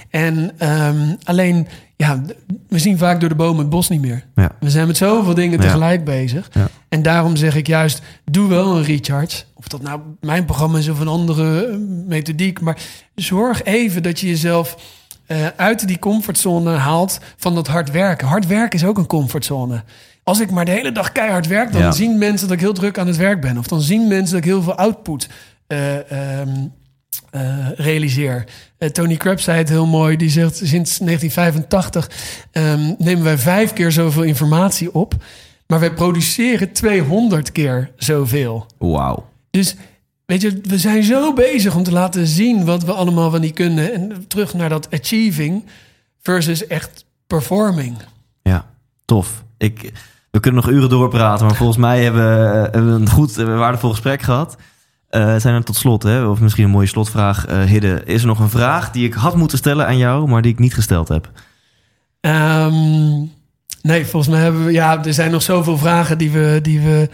En 0.10 0.52
ehm, 0.58 1.16
alleen, 1.24 1.68
ja, 2.06 2.22
we 2.68 2.80
zien 2.80 2.98
vaak 2.98 3.20
door 3.20 3.30
de 3.30 3.36
bomen 3.36 3.60
het 3.60 3.70
bos 3.70 3.90
niet 3.90 4.02
meer. 4.02 4.24
Ja. 4.36 4.52
We 4.60 4.70
zijn 4.70 4.88
met 4.88 4.98
zoveel 4.98 5.34
dingen 5.34 5.58
Ja. 5.60 5.66
tegelijk 5.66 6.04
bezig. 6.04 6.50
Ja. 6.52 6.68
En 6.90 7.02
daarom 7.02 7.36
zeg 7.36 7.56
ik 7.56 7.68
juist, 7.68 8.02
doe 8.26 8.50
wel 8.50 8.76
een 8.78 8.84
recharge. 8.84 9.44
Of 9.54 9.68
dat 9.68 9.82
nou 9.82 10.00
mijn 10.20 10.46
programma 10.46 10.78
is 10.78 10.90
of 10.90 11.00
een 11.00 11.08
andere 11.08 11.66
eh, 11.66 11.76
methodiek. 12.08 12.62
Maar 12.62 12.78
zorg 13.16 13.64
even 13.64 14.04
dat 14.04 14.20
je 14.20 14.28
jezelf 14.28 14.78
eh, 15.26 15.38
uit 15.56 15.88
die 15.88 16.00
comfortzone 16.00 16.76
haalt 16.76 17.20
van 17.38 17.56
dat 17.56 17.68
hard 17.68 17.92
werken. 17.92 18.28
Hard 18.28 18.48
werken 18.48 18.80
is 18.80 18.86
ook 18.86 18.98
een 18.98 19.08
comfortzone. 19.08 19.84
Als 20.24 20.40
ik 20.40 20.52
maar 20.52 20.66
de 20.66 20.72
hele 20.72 20.92
dag 20.92 21.12
keihard 21.12 21.48
werk, 21.48 21.72
dan 21.72 21.94
zien 21.94 22.18
mensen 22.18 22.48
dat 22.48 22.56
ik 22.56 22.64
heel 22.64 22.74
druk 22.74 22.98
aan 22.98 23.08
het 23.08 23.18
werk 23.18 23.42
ben. 23.42 23.58
Of 23.58 23.68
dan 23.68 23.82
zien 23.82 24.08
mensen 24.08 24.36
dat 24.36 24.44
ik 24.44 24.50
heel 24.50 24.62
veel 24.62 24.76
output 24.76 25.28
ehm, 25.68 26.50
eh, 27.32 27.68
realiseer. 27.76 28.46
Eh, 28.78 28.90
Tony 28.90 29.18
Krebs 29.18 29.44
zei 29.44 29.58
het 29.58 29.70
heel 29.70 29.86
mooi. 29.86 30.18
Die 30.18 30.30
zegt 30.30 30.56
sinds 30.56 30.98
1985 30.98 32.10
ehm, 32.52 32.94
nemen 32.98 33.24
wij 33.24 33.38
vijf 33.38 33.74
keer 33.74 33.92
zoveel 33.92 34.24
informatie 34.24 34.94
op. 34.94 35.14
Maar 35.68 35.80
wij 35.80 35.94
produceren 35.94 36.72
200 36.72 37.52
keer 37.52 37.92
zoveel. 37.96 38.66
Wauw. 38.78 39.26
Dus 39.50 39.76
weet 40.26 40.42
je, 40.42 40.62
we 40.64 40.78
zijn 40.78 41.04
zo 41.04 41.34
bezig 41.34 41.76
om 41.76 41.84
te 41.84 41.92
laten 41.92 42.28
zien 42.28 42.66
wat 42.66 42.84
we 42.84 42.92
allemaal 42.92 43.32
wel 43.32 43.40
niet 43.40 43.54
kunnen. 43.54 43.94
En 43.94 44.28
terug 44.28 44.54
naar 44.54 44.70
dat 44.70 44.88
achieving 44.92 45.66
versus 46.22 46.68
echt 46.68 47.06
performing. 47.28 47.98
Ja, 48.42 48.66
tof. 49.06 49.44
Ik, 49.58 49.92
we 50.32 50.40
kunnen 50.40 50.62
nog 50.62 50.72
uren 50.72 50.90
doorpraten, 50.90 51.46
maar 51.46 51.56
volgens 51.56 51.78
mij 51.78 52.04
hebben 52.04 52.22
we, 52.52 52.70
we 52.72 52.92
een 52.92 53.10
goed, 53.10 53.36
waardevol 53.36 53.90
gesprek 53.90 54.22
gehad. 54.22 54.58
Eh, 55.10 55.36
zijn 55.38 55.56
er 55.56 55.64
tot 55.64 55.76
slot, 55.76 56.04
hè, 56.04 56.26
of 56.26 56.40
misschien 56.40 56.64
een 56.64 56.70
mooie 56.70 56.88
slotvraag, 56.88 57.46
eh 57.46 57.62
Hidde. 57.62 58.02
Is 58.06 58.22
er 58.22 58.28
nog 58.28 58.40
een 58.40 58.50
vraag 58.50 58.92
die 58.92 59.06
ik 59.06 59.14
had 59.14 59.36
moeten 59.36 59.58
stellen 59.58 59.86
aan 59.86 59.98
jou, 59.98 60.28
maar 60.28 60.42
die 60.42 60.52
ik 60.52 60.60
niet 60.60 60.74
gesteld 60.74 61.08
heb? 61.08 61.32
Ehm, 62.22 63.20
nee, 63.82 64.06
volgens 64.06 64.28
mij 64.28 64.42
hebben 64.42 64.66
we... 64.66 64.72
Ja, 64.72 65.04
er 65.06 65.14
zijn 65.14 65.32
nog 65.32 65.42
zoveel 65.42 65.78
vragen 65.78 66.18
die 66.18 66.32
we, 66.32 66.60
die 66.62 66.80
we 66.80 67.10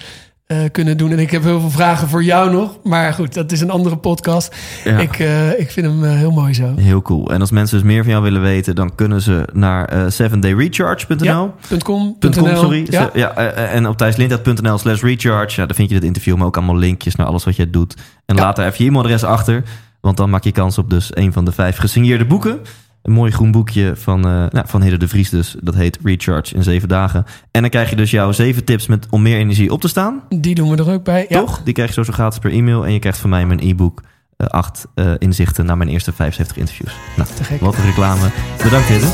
eh, 0.46 0.58
kunnen 0.72 0.98
doen. 0.98 1.12
En 1.12 1.20
ik 1.20 1.32
heb 1.32 1.44
heel 1.44 1.60
veel 1.60 1.70
vragen 1.70 2.08
voor 2.08 2.24
jou 2.24 2.52
nog. 2.52 2.78
Maar 2.84 3.14
goed, 3.14 3.34
dat 3.34 3.52
is 3.52 3.62
een 3.62 3.70
andere 3.70 3.98
podcast. 3.98 4.56
Ja. 4.84 4.98
Ik, 5.00 5.20
eh, 5.20 5.60
ik 5.60 5.72
vind 5.72 5.86
hem 5.86 6.04
eh, 6.04 6.12
heel 6.12 6.32
mooi 6.32 6.54
zo. 6.54 6.74
Heel 6.76 7.02
cool. 7.02 7.32
En 7.32 7.40
als 7.40 7.52
mensen 7.52 7.78
dus 7.78 7.88
meer 7.88 8.02
van 8.02 8.12
jou 8.12 8.24
willen 8.24 8.42
weten, 8.42 8.76
dan 8.76 8.96
kunnen 8.96 9.22
ze 9.22 9.48
naar 9.54 9.86
eh 9.86 10.06
7dayrecharge.nl. 10.08 11.24
Ja, 11.24 11.54
.com, 11.84 12.18
.com, 12.20 12.56
sorry. 12.56 12.86
Ja. 12.90 13.10
Ja. 13.14 13.36
en 13.36 13.88
op 13.88 13.98
thijslindhout.nl 13.98 14.78
slash 14.78 15.02
recharge. 15.02 15.62
Ja, 15.62 15.66
daar 15.66 15.76
vind 15.76 15.90
je 15.90 15.96
dit 15.96 16.04
interview, 16.04 16.36
maar 16.36 16.48
ook 16.48 16.58
allemaal 16.58 16.78
linkjes 16.78 17.16
naar 17.16 17.28
alles 17.28 17.44
wat 17.44 17.56
jij 17.56 17.70
doet. 17.70 17.96
En 18.26 18.36
laat 18.36 18.56
daar 18.56 18.68
even 18.68 18.84
je 18.84 18.90
e-mailadres 18.90 19.24
achter. 19.24 19.64
Want 20.02 20.18
dan 20.18 20.30
maak 20.30 20.44
je 20.44 20.52
kans 20.52 20.78
op 20.78 20.90
dus 20.90 21.10
een 21.14 21.34
van 21.34 21.46
de 21.46 21.52
vijf 21.52 21.78
gesigneerde 21.78 22.26
boeken. 22.26 22.60
Een 23.06 23.12
mooi 23.14 23.32
groen 23.32 23.52
boekje 23.52 23.96
van, 23.96 24.26
eh 24.26 24.32
nou, 24.50 24.66
van 24.68 24.82
Hidde 24.82 24.98
de 24.98 25.08
Vries 25.08 25.30
dus. 25.30 25.56
Dat 25.62 25.76
heet 25.76 26.00
Recharge 26.04 26.56
in 26.56 26.64
zeven 26.64 26.88
dagen. 26.88 27.26
En 27.52 27.62
dan 27.62 27.70
krijg 27.70 27.90
je 27.90 27.96
dus 27.96 28.12
jouw 28.12 28.32
zeven 28.32 28.64
tips 28.64 28.88
met, 28.88 29.08
om 29.10 29.22
meer 29.22 29.38
energie 29.38 29.72
op 29.72 29.82
te 29.82 29.88
staan. 29.88 30.22
Die 30.30 30.56
doen 30.56 30.70
we 30.70 30.76
er 30.78 30.92
ook 30.92 31.04
bij. 31.04 31.26
Ja. 31.30 31.40
Toch? 31.40 31.62
Die 31.64 31.74
krijg 31.74 31.88
je 31.90 31.94
sowieso 31.96 32.18
gratis 32.18 32.40
per 32.40 32.52
e-mail. 32.52 32.86
En 32.86 32.94
je 32.94 33.00
krijgt 33.00 33.20
van 33.20 33.30
mij 33.30 33.46
mijn 33.46 33.60
e-book. 33.60 34.02
eh, 34.38 34.48
acht 34.48 34.86
eh, 34.96 35.12
inzichten 35.18 35.66
naar 35.66 35.78
mijn 35.78 35.90
eerste 35.90 36.14
75 36.14 36.58
interviews. 36.58 36.92
Nou, 37.18 37.30
Te 37.36 37.44
gek. 37.44 37.60
wat 37.62 37.76
een 37.78 37.86
reclame. 37.86 38.30
Bedankt 38.64 38.88
Hidde. 38.88 39.08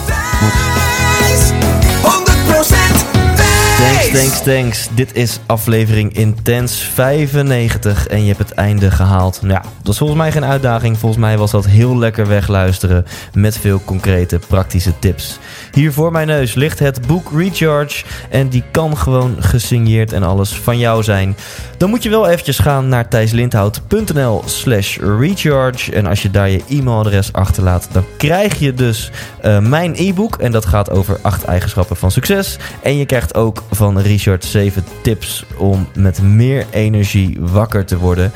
100% 3.81 3.83
Thanks, 3.83 4.11
thanks, 4.11 4.41
thanks. 4.41 4.87
Dit 4.95 5.15
is 5.15 5.39
aflevering 5.45 6.13
Intens 6.13 6.79
95 6.79 8.07
en 8.07 8.21
je 8.21 8.27
hebt 8.27 8.49
het 8.49 8.51
einde 8.51 8.91
gehaald. 8.91 9.41
Nou 9.41 9.53
Ja, 9.53 9.61
dat 9.83 9.91
is 9.91 9.97
volgens 9.97 10.19
mij 10.19 10.31
geen 10.31 10.45
uitdaging. 10.45 10.97
Volgens 10.97 11.21
mij 11.21 11.37
was 11.37 11.51
dat 11.51 11.65
heel 11.65 11.97
lekker 11.97 12.27
wegluisteren 12.27 13.05
met 13.33 13.57
veel 13.57 13.81
concrete, 13.85 14.39
praktische 14.47 14.99
tips. 14.99 15.39
Hier 15.72 15.93
voor 15.93 16.11
mijn 16.11 16.27
neus 16.27 16.53
ligt 16.53 16.80
het 16.80 17.07
boek 17.07 17.31
Recharge 17.35 18.03
en 18.30 18.48
die 18.48 18.64
kan 18.72 18.98
gewoon 18.98 19.35
gesigneerd 19.39 20.14
en 20.14 20.23
alles 20.23 20.53
van 20.53 20.77
jou 20.77 21.03
zijn. 21.03 21.35
Dan 21.77 21.89
moet 21.89 22.03
je 22.03 22.10
wel 22.10 22.27
eventjes 22.27 22.60
gaan 22.60 22.88
naar 22.88 23.07
thijslindhout.nl 23.07 24.41
slash 24.45 24.98
recharge. 24.98 25.91
En 25.91 26.06
als 26.06 26.22
je 26.22 26.31
daar 26.31 26.49
je 26.49 26.61
e-mailadres 26.69 27.34
achterlaat, 27.34 27.88
dan 27.91 28.03
krijg 28.18 28.60
je 28.60 28.73
dus 28.73 29.11
eh, 29.41 29.60
mijn 29.60 29.93
e-book. 29.95 30.35
En 30.35 30.52
dat 30.52 30.65
gaat 30.65 30.89
over 30.89 31.19
acht 31.22 31.43
eigenschappen 31.43 31.95
van 31.95 32.11
succes. 32.11 32.57
En 32.81 32.98
je 32.98 33.06
krijgt 33.06 33.35
ook 33.35 33.64
van 33.72 33.99
Richard 33.99 34.45
7 34.45 34.84
tips 35.02 35.45
om 35.57 35.88
met 35.93 36.22
meer 36.22 36.65
energie 36.69 37.38
wakker 37.39 37.85
te 37.85 37.98
worden. 37.98 38.31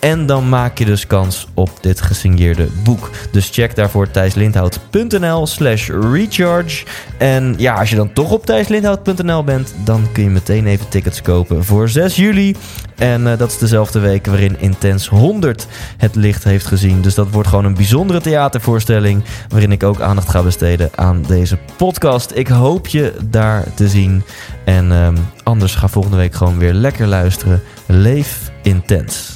En 0.00 0.26
dan 0.26 0.48
maak 0.48 0.78
je 0.78 0.84
dus 0.84 1.06
kans 1.06 1.46
op 1.54 1.70
dit 1.80 2.00
gesigneerde 2.00 2.68
boek. 2.82 3.10
Dus 3.30 3.50
check 3.52 3.74
daarvoor 3.74 4.10
thijslindhout.nl 4.10 5.46
slash 5.46 5.88
recharge. 5.88 6.84
En 7.18 7.54
ja, 7.58 7.74
als 7.74 7.90
je 7.90 7.96
dan 7.96 8.12
toch 8.12 8.32
op 8.32 8.46
thijslindhout.nl 8.46 9.44
bent... 9.44 9.74
dan 9.84 10.08
kun 10.12 10.22
je 10.22 10.30
meteen 10.30 10.66
even 10.66 10.88
tickets 10.88 11.22
kopen 11.22 11.64
voor 11.64 11.88
6 11.88 12.16
juli. 12.16 12.56
En 12.96 13.26
eh, 13.26 13.38
dat 13.38 13.50
is 13.50 13.58
dezelfde 13.58 13.98
week 13.98 14.26
waarin 14.26 14.60
Intens 14.60 15.08
100 15.08 15.66
het 15.96 16.14
licht 16.14 16.44
heeft 16.44 16.66
gezien. 16.66 17.02
Dus 17.02 17.14
dat 17.14 17.30
wordt 17.30 17.48
gewoon 17.48 17.64
een 17.64 17.74
bijzondere 17.74 18.20
theatervoorstelling... 18.20 19.22
waarin 19.48 19.72
ik 19.72 19.82
ook 19.82 20.00
aandacht 20.00 20.28
ga 20.28 20.42
besteden 20.42 20.90
aan 20.94 21.22
deze 21.22 21.58
podcast. 21.76 22.30
Ik 22.34 22.48
hoop 22.48 22.86
je 22.86 23.14
daar 23.24 23.64
te 23.74 23.88
zien. 23.88 24.22
En 24.64 24.92
ehm, 24.92 25.16
anders 25.42 25.74
ga 25.74 25.88
volgende 25.88 26.16
week 26.16 26.34
gewoon 26.34 26.58
weer 26.58 26.72
lekker 26.72 27.06
luisteren. 27.06 27.62
Leef 27.86 28.50
intens. 28.62 29.35